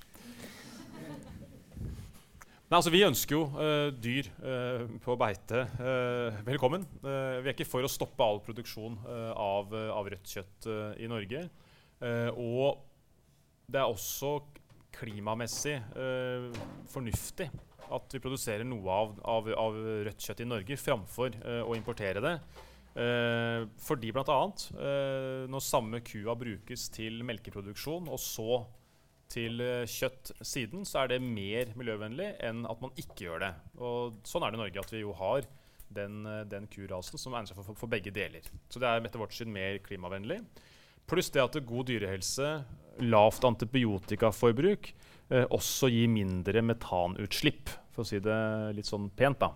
Nei, 2.68 2.78
altså 2.78 2.92
Vi 2.92 3.04
ønsker 3.04 3.36
jo 3.36 3.42
uh, 3.58 3.90
dyr 3.92 4.30
uh, 4.40 4.88
på 5.04 5.18
beite 5.20 5.66
uh, 5.78 6.40
velkommen. 6.48 6.88
vi 7.02 7.44
er 7.44 7.54
ikke 7.54 7.68
for 7.68 7.84
å 7.84 7.92
stoppe 7.92 8.24
all 8.24 8.42
produksjon 8.44 8.98
av, 9.08 9.72
av, 9.72 10.10
rødt 10.12 10.32
kjøtt 10.32 10.68
i 11.00 11.08
Norge. 11.08 11.44
og 12.36 12.84
det 13.68 13.80
er 13.80 13.88
også 13.88 14.38
klimamessig 14.96 15.78
fornuftig 16.92 17.48
at 17.94 18.14
vi 18.16 18.22
produserer 18.22 18.66
noe 18.66 18.94
av, 18.94 19.12
av, 19.24 19.52
av 19.56 19.78
rødt 20.08 20.24
kjøtt 20.24 20.42
i 20.44 20.48
Norge 20.48 20.78
framfor 20.80 21.38
å 21.64 21.76
importere 21.76 22.22
det. 22.24 22.34
fordi 23.84 24.10
bl.a. 24.10 24.38
Uh, 24.74 25.44
når 25.46 25.62
samme 25.62 26.00
kua 26.02 26.34
brukes 26.34 26.88
til 26.90 27.20
melkeproduksjon, 27.22 28.08
og 28.10 28.18
så 28.18 28.64
til 29.30 29.62
uh, 29.62 29.84
kjøtt 29.86 30.32
siden, 30.40 30.82
så 30.88 31.04
er 31.04 31.12
det 31.12 31.20
mer 31.22 31.70
miljøvennlig 31.78 32.32
enn 32.48 32.64
at 32.66 32.82
man 32.82 32.96
ikke 32.98 33.28
gjør 33.28 33.44
det. 33.44 33.52
Og 33.78 34.18
sånn 34.26 34.42
er 34.42 34.50
det 34.50 34.58
i 34.58 34.62
Norge, 34.64 34.82
at 34.82 34.94
vi 34.96 35.04
jo 35.04 35.14
har 35.20 35.46
den, 35.88 36.26
eh, 36.26 36.44
den 36.44 36.66
kurasen 36.70 37.20
som 37.20 37.34
egner 37.34 37.50
seg 37.50 37.60
for, 37.60 37.76
for, 37.76 37.90
begge 37.90 38.12
deler. 38.14 38.44
Så 38.68 38.80
det 38.80 38.88
er 38.88 39.04
etter 39.04 39.22
vårt 39.22 39.36
syn 39.36 39.52
mer 39.52 39.78
klimavennlig. 39.84 40.40
Pluss 41.08 41.30
det 41.32 41.44
at 41.44 41.56
god 41.66 41.88
dyrehelse, 41.88 42.48
lavt 43.08 43.46
antibiotikaforbruk, 43.48 44.90
eh, 44.92 45.16
også 45.28 45.90
gi 45.92 46.06
mindre 46.08 46.62
metanutslipp, 46.64 47.68
for 47.92 48.04
å 48.04 48.08
si 48.08 48.20
det 48.24 48.38
litt 48.76 48.88
sånn 48.88 49.10
pent. 49.12 49.42
da. 49.42 49.50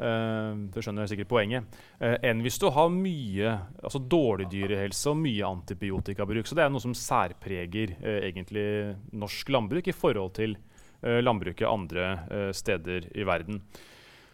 Uh, 0.00 0.56
du 0.72 0.78
skjønner 0.80 1.08
sikkert 1.10 1.28
poenget. 1.28 1.80
Uh, 2.00 2.16
enn 2.24 2.40
hvis 2.40 2.56
du 2.60 2.70
har 2.72 2.88
mye 2.92 3.50
altså 3.82 4.00
dårlig 4.00 4.46
dyrehelse 4.52 5.12
og 5.12 5.20
mye 5.20 5.44
antibiotikabruk. 5.44 6.48
Så 6.48 6.56
det 6.56 6.64
er 6.64 6.72
noe 6.72 6.80
som 6.80 6.96
særpreger 6.96 7.92
uh, 8.00 8.20
egentlig 8.24 8.64
norsk 9.12 9.52
landbruk 9.52 9.90
i 9.90 9.96
forhold 9.96 10.36
til 10.40 10.58
landbruket 11.00 11.64
andre 11.64 12.50
steder 12.52 13.06
i 13.16 13.24
verden. 13.24 13.62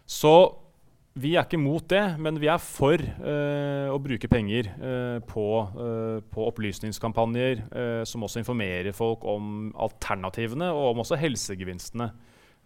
Så 0.03 0.33
vi 1.17 1.33
er 1.35 1.47
ikke 1.47 1.61
mot 1.61 1.85
det, 1.89 2.03
men 2.21 2.37
vi 2.41 2.49
er 2.53 2.61
for 2.61 3.01
å 3.01 3.97
bruke 4.05 4.29
penger 4.29 4.69
på, 5.29 5.47
på, 6.29 6.47
opplysningskampanjer 6.51 7.63
som 8.09 8.27
også 8.27 8.43
informerer 8.43 8.93
folk 8.97 9.25
om 9.29 9.71
alternativene 9.87 10.69
og 10.75 10.91
om 10.93 11.03
også 11.05 11.19
helsegevinstene 11.21 12.11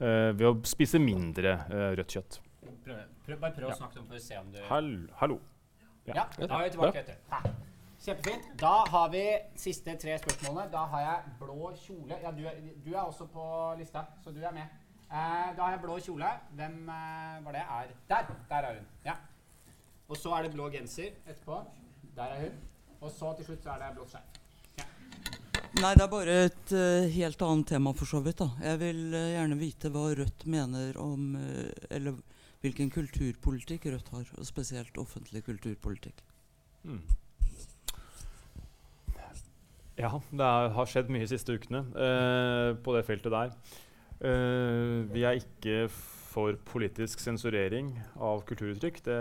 ved 0.00 0.46
å 0.48 0.56
spise 0.66 0.98
mindre 1.02 1.60
rødt 1.94 2.18
kjøtt. 2.18 2.40
Prøv, 2.84 3.00
prøv, 3.26 3.38
bare 3.38 3.54
prøv 3.54 3.70
å 3.70 3.78
snakke 3.78 4.02
om 4.02 4.10
for 4.10 4.18
å 4.18 4.22
se 4.24 4.38
om 4.40 4.50
du 4.50 4.60
Hallo. 4.66 5.06
hallo. 5.22 5.40
Ja. 6.08 6.14
ja, 6.22 6.46
da 6.46 6.58
er 6.58 6.64
vi 6.64 6.70
tilbake 6.74 7.02
etter. 7.04 7.58
Kjempefint. 8.00 8.44
Da 8.60 8.84
har 8.88 9.10
vi 9.12 9.24
siste 9.60 9.94
tre 10.00 10.14
spørsmålene. 10.18 10.70
Da 10.72 10.86
har 10.88 11.02
jeg 11.04 11.32
blå 11.42 11.72
kjole. 11.82 12.16
Ja, 12.22 12.30
du 12.32 12.46
er, 12.48 12.56
du 12.84 12.94
er 12.94 13.02
også 13.02 13.26
på 13.28 13.44
lista, 13.78 14.06
så 14.24 14.32
du 14.32 14.40
er 14.40 14.54
med. 14.56 14.79
Eh, 15.10 15.46
da 15.56 15.64
har 15.64 15.72
jeg 15.74 15.82
blå 15.82 15.96
kjole. 15.98 16.28
Hvem 16.54 16.74
eh, 16.86 17.38
var 17.44 17.56
det? 17.56 17.62
Er 17.66 17.94
Der! 18.08 18.34
Der 18.50 18.66
er 18.68 18.74
hun. 18.76 18.84
Ja. 19.04 19.16
Og 20.08 20.16
så 20.16 20.34
er 20.36 20.46
det 20.46 20.52
blå 20.54 20.68
genser 20.70 21.16
etterpå. 21.26 21.64
Der 22.14 22.34
er 22.36 22.44
hun. 22.44 22.60
Og 23.00 23.10
så 23.10 23.32
til 23.36 23.48
slutt 23.48 23.64
så 23.64 23.74
er 23.74 23.82
det 23.82 23.96
blått 23.96 24.14
skjerf. 24.14 24.36
Nei, 25.80 25.92
det 25.94 26.02
er 26.02 26.10
bare 26.10 26.36
et 26.44 26.72
uh, 26.74 27.06
helt 27.14 27.42
annet 27.46 27.68
tema, 27.70 27.92
for 27.94 28.04
så 28.10 28.18
vidt. 28.20 28.40
da. 28.42 28.50
Jeg 28.60 28.80
vil 28.80 29.14
uh, 29.14 29.28
gjerne 29.32 29.58
vite 29.58 29.90
hva 29.94 30.02
Rødt 30.18 30.46
mener 30.50 30.98
om 30.98 31.36
uh, 31.38 31.70
Eller 31.94 32.18
hvilken 32.60 32.90
kulturpolitikk 32.90 33.86
Rødt 33.86 34.10
har, 34.12 34.26
og 34.36 34.46
spesielt 34.46 34.98
offentlig 34.98 35.44
kulturpolitikk. 35.46 36.24
Mm. 36.82 37.00
Ja, 40.00 40.10
det 40.32 40.46
er, 40.46 40.74
har 40.74 40.90
skjedd 40.90 41.10
mye 41.12 41.24
de 41.24 41.30
siste 41.32 41.54
ukene 41.54 41.84
uh, 41.94 42.74
på 42.82 42.98
det 42.98 43.06
feltet 43.06 43.32
der. 43.32 43.54
Uh, 44.20 45.08
vi 45.08 45.24
er 45.24 45.38
ikke 45.40 45.86
for 46.30 46.58
politisk 46.68 47.22
sensurering 47.22 47.94
av 48.20 48.44
kulturuttrykk. 48.48 49.00
Det 49.06 49.16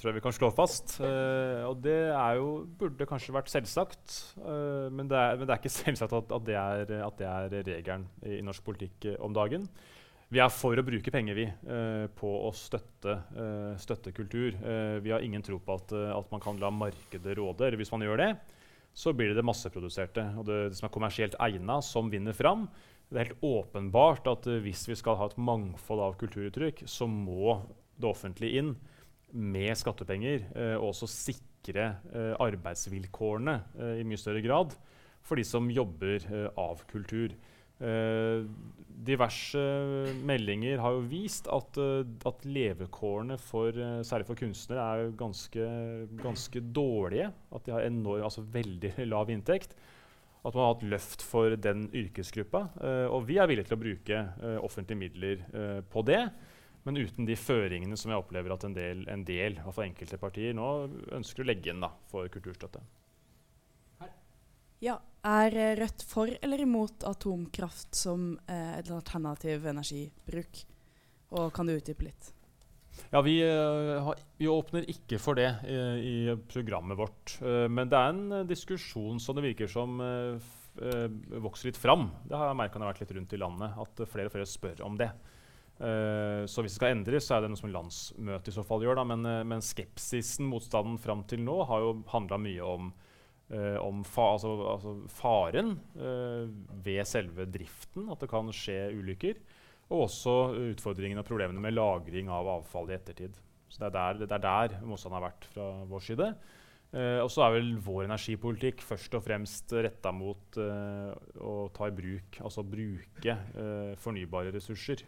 tror 0.00 0.10
jeg 0.10 0.16
vi 0.16 0.22
kan 0.24 0.34
slå 0.34 0.48
fast. 0.56 0.96
Uh, 1.02 1.68
og 1.68 1.82
det 1.84 1.98
jo, 2.38 2.48
burde 2.80 3.08
kanskje 3.08 3.36
vært 3.36 3.52
selvsagt, 3.52 4.16
men 4.40 5.10
det, 5.10 5.18
er, 5.20 5.36
men, 5.36 5.44
det 5.44 5.54
er, 5.54 5.60
ikke 5.60 5.74
selvsagt 5.82 6.16
at, 6.16 6.32
at, 6.36 6.46
det, 6.48 6.56
er, 6.56 6.94
er 7.28 7.56
regelen 7.68 8.08
i, 8.24 8.38
i 8.38 8.44
norsk 8.44 8.64
politikk 8.64 9.10
om 9.20 9.36
dagen. 9.36 9.68
Vi 10.30 10.38
er 10.38 10.52
for 10.54 10.78
å 10.78 10.86
bruke 10.86 11.10
penger 11.10 11.34
vi, 11.34 11.44
på 12.14 12.28
å 12.46 12.52
støtte, 12.54 13.16
støtte 13.82 14.12
kultur. 14.14 14.54
Vi 15.02 15.10
har 15.10 15.24
ingen 15.26 15.42
tro 15.42 15.58
på 15.58 15.74
at, 15.74 15.90
at, 15.90 16.28
man 16.30 16.42
kan 16.44 16.60
la 16.62 16.70
markedet 16.70 17.34
råde. 17.34 17.66
eller 17.66 17.80
Hvis 17.80 17.90
man 17.90 18.04
gjør 18.06 18.22
det, 18.22 18.28
så 18.94 19.10
blir 19.10 19.32
det 19.32 19.40
det 19.40 19.46
masseproduserte 19.46 20.22
og 20.38 20.46
det, 20.46 20.60
det 20.70 20.78
som 20.78 20.86
er 20.86 20.94
kommersielt 20.94 21.34
egna, 21.42 21.80
som 21.82 22.10
vinner 22.14 22.36
fram. 22.36 22.68
Det 23.10 23.18
er 23.18 23.28
helt 23.28 23.44
åpenbart 23.44 24.28
at 24.30 24.46
uh, 24.46 24.60
hvis 24.62 24.86
vi 24.90 24.96
skal 24.98 25.18
ha 25.18 25.28
et 25.30 25.38
mangfold 25.40 26.02
av 26.04 26.16
kulturuttrykk, 26.20 26.84
så 26.86 27.08
må 27.10 27.58
det 28.00 28.08
offentlige 28.10 28.62
inn 28.62 28.74
med 29.30 29.74
skattepenger 29.78 30.46
uh, 30.54 30.76
og 30.80 30.92
også 30.92 31.10
sikre 31.10 31.90
arbeidsvilkårene 32.40 33.52
i 34.00 34.04
mye 34.08 34.18
større 34.18 34.40
grad 34.40 34.72
for 35.20 35.36
de 35.36 35.44
som 35.44 35.66
jobber 35.68 36.24
av 36.56 36.80
kultur. 36.88 37.34
Uh, 37.80 38.44
diverse 39.00 39.60
meldinger 40.28 40.82
har 40.84 40.92
jo 40.92 41.06
vist 41.08 41.46
at, 41.48 41.78
uh, 41.80 42.02
at 42.28 42.42
levekårene 42.44 43.38
for, 43.40 43.72
uh, 43.72 44.02
særlig 44.04 44.26
for 44.28 44.36
kunstnere 44.36 44.84
er 44.84 45.14
ganske, 45.16 45.68
ganske 46.20 46.60
dårlige. 46.76 47.30
At 47.56 47.64
de 47.64 47.72
har 47.72 47.86
enorm, 47.86 48.26
altså 48.26 48.44
veldig 48.44 48.92
lav 49.12 49.32
inntekt. 49.32 49.72
At 50.40 50.54
man 50.54 50.62
har 50.64 50.74
hatt 50.74 50.86
løft 50.88 51.22
for 51.26 51.52
den 51.60 51.88
yrkesgruppa. 51.92 52.62
og 53.12 53.26
vi 53.28 53.36
er 53.36 53.48
villige 53.50 53.68
til 53.68 53.76
å 53.76 53.80
bruke 53.82 54.20
offentlige 54.64 55.00
midler 55.02 55.82
på 55.92 56.02
det. 56.08 56.22
Men 56.82 56.96
uten 56.96 57.26
de 57.28 57.36
føringene 57.36 57.96
som 58.00 58.12
jeg 58.12 58.22
opplever 58.22 58.54
at 58.54 58.64
en 58.64 58.76
del, 58.76 59.04
en 59.12 59.24
del 59.28 59.58
altså 59.60 59.84
enkelte 59.84 60.16
partier 60.20 60.56
nå 60.56 60.70
ønsker 61.12 61.44
å 61.44 61.50
legge 61.50 61.74
inn 61.74 61.84
da, 61.84 61.92
for 62.08 62.30
kulturstøtte. 62.32 62.80
Ja, 64.80 64.96
Er 65.20 65.52
Rødt 65.76 66.02
for 66.08 66.30
eller 66.40 66.62
imot 66.64 67.04
atomkraft 67.04 67.92
som 67.94 68.38
eh, 68.48 68.78
et 68.78 68.88
alternativ 68.88 69.66
energibruk? 69.68 70.62
Og 71.36 71.50
kan 71.52 71.68
du 71.68 71.74
utdype 71.74 72.06
litt? 72.06 72.30
Ja, 73.10 73.22
vi, 73.24 73.40
uh, 73.42 74.12
vi, 74.38 74.48
åpner 74.50 74.86
ikke 74.90 75.18
for 75.22 75.38
det 75.38 75.48
i, 75.66 75.76
i 76.06 76.36
programmet 76.50 76.98
vårt. 76.98 77.36
Uh, 77.42 77.66
men 77.72 77.90
det 77.90 77.98
er 77.98 78.14
en 78.14 78.48
diskusjon 78.48 79.20
som 79.22 79.38
det 79.38 79.46
virker 79.50 79.70
som 79.70 80.00
vokser 81.42 81.66
litt 81.68 81.78
fram. 81.80 82.06
Det 82.24 82.38
har 82.38 82.46
jeg 82.46 82.56
merka 82.56 82.78
når 82.78 82.84
jeg 82.84 82.88
har 82.88 82.94
vært 82.94 83.00
litt 83.02 83.16
rundt 83.16 83.32
i 83.34 83.40
landet, 83.42 83.80
at 83.82 84.02
flere 84.08 84.30
og 84.30 84.32
flere 84.36 84.46
spør 84.48 84.78
om 84.86 84.94
det. 84.96 85.08
så 86.46 86.62
hvis 86.62 86.76
det 86.76 86.78
skal 86.78 86.94
endres, 86.94 87.26
så 87.26 87.34
er 87.34 87.42
det 87.42 87.50
noe 87.50 87.58
som 87.58 87.72
landsmøtet 87.74 88.52
i 88.52 88.54
så 88.54 88.64
fall 88.64 88.86
gjør. 88.86 89.02
Men, 89.10 89.26
men, 89.50 89.64
skepsisen, 89.66 90.46
motstanden 90.48 90.96
fram 91.02 91.24
til 91.28 91.42
nå, 91.42 91.58
har 91.68 91.82
jo 91.82 91.90
handla 92.14 92.38
mye 92.40 92.70
om 92.76 92.92
om 93.82 94.04
fa 94.06 94.28
altså, 94.36 94.52
altså 94.70 94.92
faren 95.10 95.72
ved 96.86 97.02
selve 97.10 97.48
driften, 97.50 98.06
at 98.14 98.22
det 98.22 98.30
kan 98.30 98.54
skje 98.54 98.78
ulykker. 98.94 99.42
Og 99.90 100.06
også 100.06 100.34
utfordringene 100.70 101.22
og 101.22 101.28
problemene 101.28 101.62
med 101.62 101.74
lagring 101.74 102.30
av 102.30 102.48
avfall 102.58 102.90
i 102.90 102.96
ettertid. 102.96 103.36
Så 103.70 103.82
Det 103.82 103.88
er 103.90 103.94
der, 103.94 104.26
det 104.26 104.34
er 104.34 104.44
der 104.44 104.80
motstanden 104.86 105.18
har 105.18 105.28
vært 105.28 105.46
fra 105.52 105.68
vår 105.90 106.04
side. 106.06 106.32
Uh, 106.90 107.22
og 107.22 107.28
så 107.30 107.44
er 107.44 107.54
vel 107.54 107.72
vår 107.78 108.08
energipolitikk 108.08 108.82
først 108.82 109.14
og 109.14 109.22
fremst 109.22 109.72
retta 109.78 110.10
mot 110.10 110.58
å 110.58 111.54
ta 111.74 111.86
i 111.86 111.94
bruk, 111.94 112.40
altså 112.42 112.66
bruke 112.66 113.36
fornybare 114.02 114.50
ressurser 114.56 115.04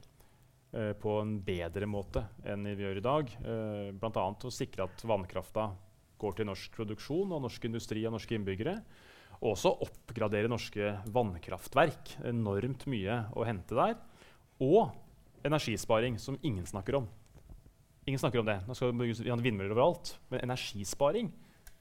på 0.72 1.14
en 1.20 1.34
bedre 1.44 1.88
måte 1.90 2.22
enn 2.48 2.64
vi 2.70 2.86
gjør 2.86 3.00
i 3.00 3.04
dag. 3.04 3.32
Uh, 3.44 3.88
Bl.a. 3.98 4.28
å 4.32 4.52
sikre 4.52 4.86
at 4.86 5.02
vannkrafta 5.04 5.68
går 6.22 6.38
til 6.38 6.48
norsk 6.48 6.76
produksjon 6.76 7.34
og 7.34 7.42
norsk 7.44 7.66
industri 7.68 8.04
og 8.06 8.16
norske 8.16 8.36
innbyggere. 8.38 8.76
Og 9.42 9.56
også 9.56 9.74
oppgradere 9.84 10.50
norske 10.50 10.94
vannkraftverk. 11.12 12.16
Enormt 12.30 12.86
mye 12.90 13.24
å 13.34 13.46
hente 13.48 13.76
der. 13.76 13.96
Og 14.62 14.92
energisparing, 15.42 16.18
som 16.22 16.38
ingen 16.42 16.66
snakker 16.66 17.00
om. 17.00 17.08
Ingen 18.06 18.18
snakker 18.18 18.42
om 18.42 18.46
det. 18.46 18.60
Nå 18.66 18.74
skal 18.74 18.92
vi 18.92 18.98
bygge 19.02 19.36
vindmøller 19.42 19.74
overalt. 19.74 20.16
Men 20.30 20.44
energisparing, 20.46 21.30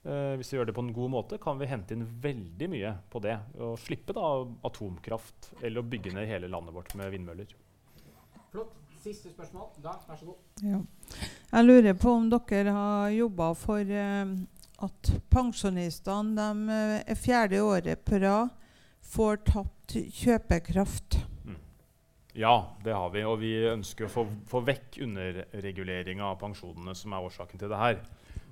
eh, 0.04 0.36
hvis 0.38 0.54
vi 0.54 0.60
gjør 0.60 0.70
det 0.70 0.76
på 0.78 0.84
en 0.86 0.94
god 0.94 1.10
måte, 1.14 1.40
kan 1.42 1.60
vi 1.62 1.70
hente 1.70 1.96
inn 1.96 2.06
veldig 2.22 2.70
mye 2.70 2.94
på 3.10 3.22
det. 3.22 3.38
Og 3.58 3.78
slippe 3.82 4.14
da 4.18 4.28
atomkraft 4.68 5.54
eller 5.62 5.82
å 5.82 5.88
bygge 5.88 6.14
ned 6.14 6.30
hele 6.30 6.50
landet 6.50 6.76
vårt 6.76 6.96
med 6.98 7.12
vindmøller. 7.14 7.58
Flott. 8.52 8.78
Siste 9.02 9.32
spørsmål. 9.32 9.72
Da, 9.82 9.96
vær 10.06 10.18
så 10.20 10.28
god. 10.28 10.42
Ja. 10.62 10.78
Jeg 11.52 11.66
lurer 11.66 11.96
på 11.98 12.12
om 12.14 12.28
dere 12.30 12.74
har 12.76 13.10
jobba 13.10 13.48
for 13.58 13.82
eh, 13.82 14.36
at 14.86 15.12
pensjonistene 15.34 16.36
de 16.38 16.78
uh, 17.10 17.16
fjerde 17.18 17.62
året 17.66 18.06
på 18.06 18.22
rad 18.22 18.54
får 19.12 19.42
tapt 19.50 19.98
kjøpekraft. 20.22 21.18
Ja, 22.38 22.56
det 22.84 22.96
har 22.96 23.10
vi. 23.12 23.26
Og 23.28 23.40
vi 23.42 23.54
ønsker 23.72 24.08
å 24.08 24.12
få, 24.12 24.26
få 24.48 24.62
vekk 24.68 25.02
underreguleringa 25.04 26.30
av 26.30 26.40
pensjonene, 26.42 26.96
som 26.96 27.14
er 27.14 27.28
årsaken 27.28 27.60
til 27.60 27.72
det 27.72 27.82
her. 27.82 28.00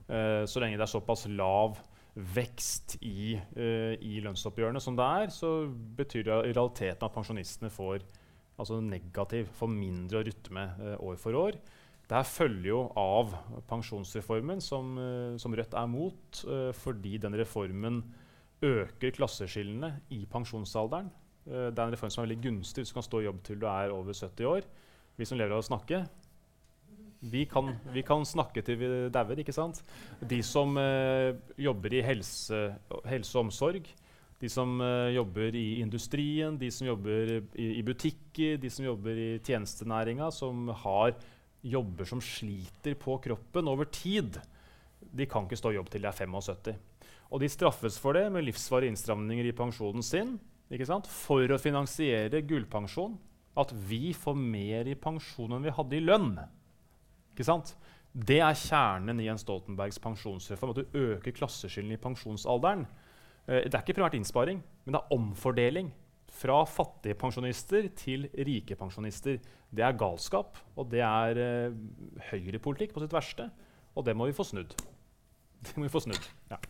Uh, 0.09 0.43
så 0.49 0.61
lenge 0.61 0.79
det 0.79 0.87
er 0.87 0.91
såpass 0.91 1.27
lav 1.31 1.79
vekst 2.19 2.97
i, 3.05 3.37
i 3.37 4.15
lønnsoppgjørene 4.25 4.81
som 4.83 4.95
det 4.97 5.05
er, 5.21 5.29
så 5.31 5.51
betyr 5.95 6.25
det 6.27 6.39
i 6.49 6.55
realiteten 6.57 7.05
at 7.05 7.13
pensjonistene 7.15 7.69
får 7.71 8.01
altså 8.59 8.79
negativ, 8.83 9.49
får 9.55 9.71
mindre 9.71 10.19
å 10.19 10.25
rutte 10.27 10.55
med 10.55 10.81
eh, 10.83 10.97
år 11.05 11.19
for 11.21 11.37
år. 11.39 11.59
Dette 12.09 12.23
følger 12.25 12.71
jo 12.71 12.81
av 12.97 13.35
pensjonsreformen, 13.69 14.61
som, 14.63 14.95
eh, 14.99 15.37
som 15.41 15.55
Rødt 15.55 15.77
er 15.77 15.87
mot, 15.91 16.43
eh, 16.43 16.71
fordi 16.75 17.17
den 17.21 17.37
reformen 17.39 18.01
øker 18.65 19.15
klasseskillene 19.15 19.93
i 20.15 20.25
pensjonsalderen. 20.29 21.11
Det 21.45 21.79
er 21.79 21.85
en 21.85 21.93
reform 21.93 22.11
som 22.13 22.21
er 22.21 22.27
veldig 22.27 22.43
gunstig 22.43 22.83
hvis 22.83 22.91
du 22.91 22.97
kan 22.97 23.05
stå 23.05 23.21
i 23.21 23.27
jobb 23.27 23.39
til 23.45 23.59
du 23.61 23.67
er 23.69 23.93
over 23.93 24.13
70 24.13 24.49
år. 24.49 24.67
Vi 25.17 25.27
som 25.27 25.39
lever 25.39 25.55
av 25.55 25.63
å 25.63 25.65
snakke, 25.65 26.03
vi 27.19 27.45
kan, 27.45 27.73
vi 27.91 28.03
kan, 28.07 28.23
snakke 28.23 28.63
til 28.63 28.77
vi 28.79 28.89
dauer, 29.11 29.41
ikke 29.41 29.55
sant? 29.55 29.81
De 30.23 30.39
som 30.45 30.77
eh, 30.79 31.35
jobber 31.59 31.97
i 31.97 32.03
helse, 32.05 32.61
helse, 33.09 33.33
og 33.35 33.47
omsorg, 33.47 33.89
de 34.39 34.47
som 34.47 34.77
uh, 34.79 35.09
jobber 35.11 35.55
i 35.59 35.81
industrien, 35.83 36.55
de 36.55 36.69
som 36.71 36.87
jobber 36.87 37.33
i, 37.59 37.65
i 37.75 37.81
butikker, 37.83 38.55
de 38.55 38.69
som 38.71 38.85
jobber 38.85 39.17
i 39.19 39.31
tjenestenæringa, 39.43 40.29
som 40.31 40.69
har 40.85 41.11
jobber 41.59 42.07
som 42.07 42.21
sliter 42.23 42.95
på 42.95 43.17
kroppen 43.19 43.67
over 43.67 43.89
tid, 43.91 44.39
de 45.11 45.27
kan 45.27 45.43
ikke 45.43 45.59
stå 45.59 45.73
i 45.73 45.75
jobb 45.75 45.91
til 45.91 46.05
de 46.05 46.07
er 46.07 46.15
75. 46.15 46.79
Og 47.35 47.43
de 47.43 47.51
straffes 47.51 47.99
for 47.99 48.15
det 48.15 48.29
med 48.31 48.47
livsvarige 48.47 48.93
innstramninger 48.93 49.49
i 49.49 49.57
pensjonen 49.59 50.05
sin 50.07 50.37
for 51.09 51.49
å 51.49 51.57
finansiere 51.57 52.43
gullpensjon. 52.45 53.17
At 53.57 53.73
vi 53.73 54.13
får 54.13 54.35
mer 54.37 54.87
i 54.87 54.95
pensjon 54.95 55.51
enn 55.55 55.65
vi 55.65 55.73
hadde 55.73 55.97
i 55.97 56.03
lønn. 56.03 56.35
Det 58.13 58.39
er 58.41 58.57
kjernen 58.57 59.19
i 59.21 59.29
en 59.31 59.39
Stoltenbergs 59.39 59.99
pensjonsreform. 60.01 60.73
At 60.73 60.83
du 60.83 60.99
øker 61.15 61.35
klasseskillene 61.35 61.97
i 61.97 62.01
pensjonsalderen. 62.01 62.85
Eh, 63.47 63.65
det 63.65 63.73
er 63.73 63.81
ikke 63.83 63.97
primært 63.97 64.17
innsparing, 64.19 64.61
men 64.85 64.95
det 64.95 65.01
er 65.01 65.15
omfordeling. 65.17 65.91
Fra 66.29 66.61
fattige 66.69 67.17
pensjonister 67.17 67.89
til 67.97 68.27
rike 68.45 68.77
pensjonister. 68.77 69.39
Det 69.73 69.85
er 69.85 69.97
galskap, 69.97 70.57
og 70.77 70.91
det 70.91 71.01
er 71.01 71.39
uh, 71.41 71.79
høyrepolitikk 72.29 72.93
på 72.93 73.01
sitt 73.01 73.13
verste. 73.13 73.49
Og 73.97 74.05
det 74.05 74.15
må 74.17 74.29
vi 74.29 74.37
få 74.37 74.45
snudd. 74.45 74.77
Det 75.59 75.73
må 75.75 75.87
vi 75.87 75.93
få 75.93 76.05
snudd. 76.05 76.29
Ja. 76.53 76.61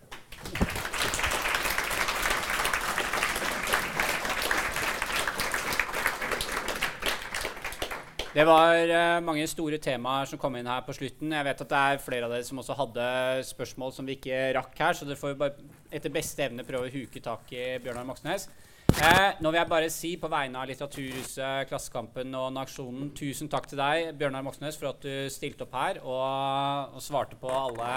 Det 8.39 8.45
var 8.47 8.87
uh, 8.87 9.17
mange 9.19 9.43
store 9.51 9.77
temaer 9.83 10.29
som 10.29 10.39
kom 10.39 10.53
inn 10.55 10.67
her 10.69 10.85
på 10.87 10.93
slutten. 10.95 11.33
Jeg 11.35 11.43
vet 11.43 11.61
at 11.65 11.71
det 11.73 11.79
er 11.91 11.97
flere 11.99 12.23
av 12.23 12.31
dere 12.31 12.45
som 12.47 12.61
også 12.61 12.77
hadde 12.79 13.07
spørsmål 13.49 13.91
som 13.91 14.07
vi 14.07 14.15
ikke 14.15 14.37
rakk 14.55 14.79
her, 14.79 14.95
så 14.95 15.03
dere 15.03 15.19
får 15.19 15.33
bare 15.41 15.65
etter 15.91 16.13
beste 16.13 16.45
evne 16.45 16.63
prøve 16.63 16.87
å 16.87 16.93
huke 16.93 17.19
tak 17.25 17.51
i 17.51 17.65
Bjørnar 17.83 18.07
Moxnes. 18.07 18.47
Eh, 18.95 19.35
nå 19.43 19.51
vil 19.51 19.59
jeg 19.59 19.69
bare 19.73 19.89
si 19.91 20.13
på 20.21 20.29
vegne 20.31 20.61
av 20.61 20.71
Litteraturhuset, 20.71 21.67
Klassekampen 21.67 22.31
og 22.39 22.47
Naksjonen 22.55 23.11
tusen 23.17 23.51
takk 23.51 23.67
til 23.67 23.81
deg, 23.81 24.13
Bjørnar 24.21 24.47
Moxnes, 24.47 24.79
for 24.79 24.93
at 24.93 25.03
du 25.03 25.27
stilte 25.35 25.67
opp 25.67 25.75
her 25.75 25.99
og, 25.99 26.95
og 26.95 27.03
svarte 27.03 27.35
på 27.43 27.51
alle 27.51 27.91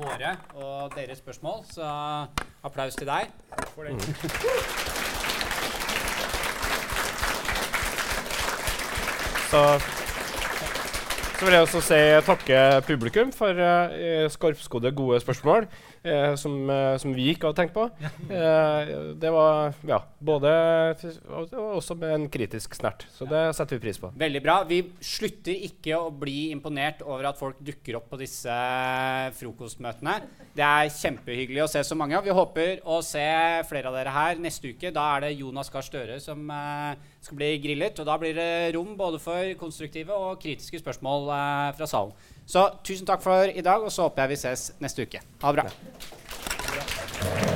våre 0.00 0.34
og 0.58 0.98
deres 0.98 1.22
spørsmål. 1.22 1.62
Så 1.70 1.86
applaus 2.66 2.98
til 2.98 3.06
deg. 3.06 3.30
For 3.70 3.86
det. 3.86 5.24
Så, 9.56 9.78
så 11.38 11.46
vil 11.46 11.54
jeg 11.54 11.64
også 11.64 11.80
si 11.80 11.98
takke 12.26 12.56
publikum 12.84 13.30
for 13.32 13.56
uh, 13.56 14.26
skarpskodde, 14.28 14.92
gode 14.92 15.20
spørsmål 15.22 15.64
uh, 16.04 16.34
som, 16.38 16.54
uh, 16.68 16.96
som, 17.00 17.14
vi 17.16 17.30
ikke 17.32 17.48
hadde 17.48 17.60
tenkt 17.60 17.74
på. 17.76 17.86
det 19.16 19.30
var 19.32 19.76
ja, 19.88 20.00
både 20.20 20.50
også 21.56 21.96
med 21.98 22.14
en 22.14 22.26
kritisk 22.32 22.76
snert. 22.76 23.06
Så 23.14 23.28
det 23.30 23.42
setter 23.56 23.78
vi 23.78 23.86
pris 23.86 24.00
på. 24.02 24.10
Veldig 24.18 24.42
bra. 24.44 24.58
Vi 24.68 24.82
slutter 25.00 25.66
ikke 25.68 25.98
å 25.98 26.12
bli 26.12 26.50
imponert 26.52 27.02
over 27.06 27.30
at 27.30 27.40
folk 27.40 27.60
dukker 27.64 27.98
opp 28.00 28.10
på 28.12 28.20
disse 28.20 28.52
frokostmøtene. 29.38 30.18
Det 30.56 30.66
er 30.66 30.92
kjempehyggelig 30.92 31.64
å 31.64 31.70
se 31.70 31.84
så 31.86 31.98
mange. 31.98 32.20
Vi 32.24 32.36
håper 32.36 32.84
å 32.84 33.00
se 33.04 33.26
flere 33.68 33.90
av 33.90 33.98
dere 33.98 34.14
her 34.14 34.40
neste 34.42 34.72
uke. 34.74 34.92
Da 34.94 35.08
er 35.16 35.26
det 35.26 35.36
Jonas 35.40 35.72
Gahr 35.72 35.86
Støre 35.86 36.20
som 36.22 36.46
skal 37.26 37.40
bli 37.40 37.52
grillet. 37.64 37.98
Og 38.00 38.08
da 38.08 38.16
blir 38.20 38.36
det 38.36 38.76
rom 38.76 38.94
både 38.98 39.20
for 39.22 39.52
konstruktive 39.60 40.16
og 40.16 40.40
kritiske 40.42 40.80
spørsmål 40.82 41.30
fra 41.78 41.90
salen. 41.90 42.16
Så 42.46 42.68
tusen 42.86 43.06
takk 43.06 43.22
for 43.24 43.50
i 43.50 43.64
dag, 43.64 43.82
og 43.82 43.92
så 43.92 44.06
håper 44.06 44.22
jeg 44.26 44.36
vi 44.36 44.40
ses 44.46 44.68
neste 44.82 45.02
uke. 45.06 45.22
Ha 45.42 45.52
det 45.52 45.66
bra. 45.66 47.55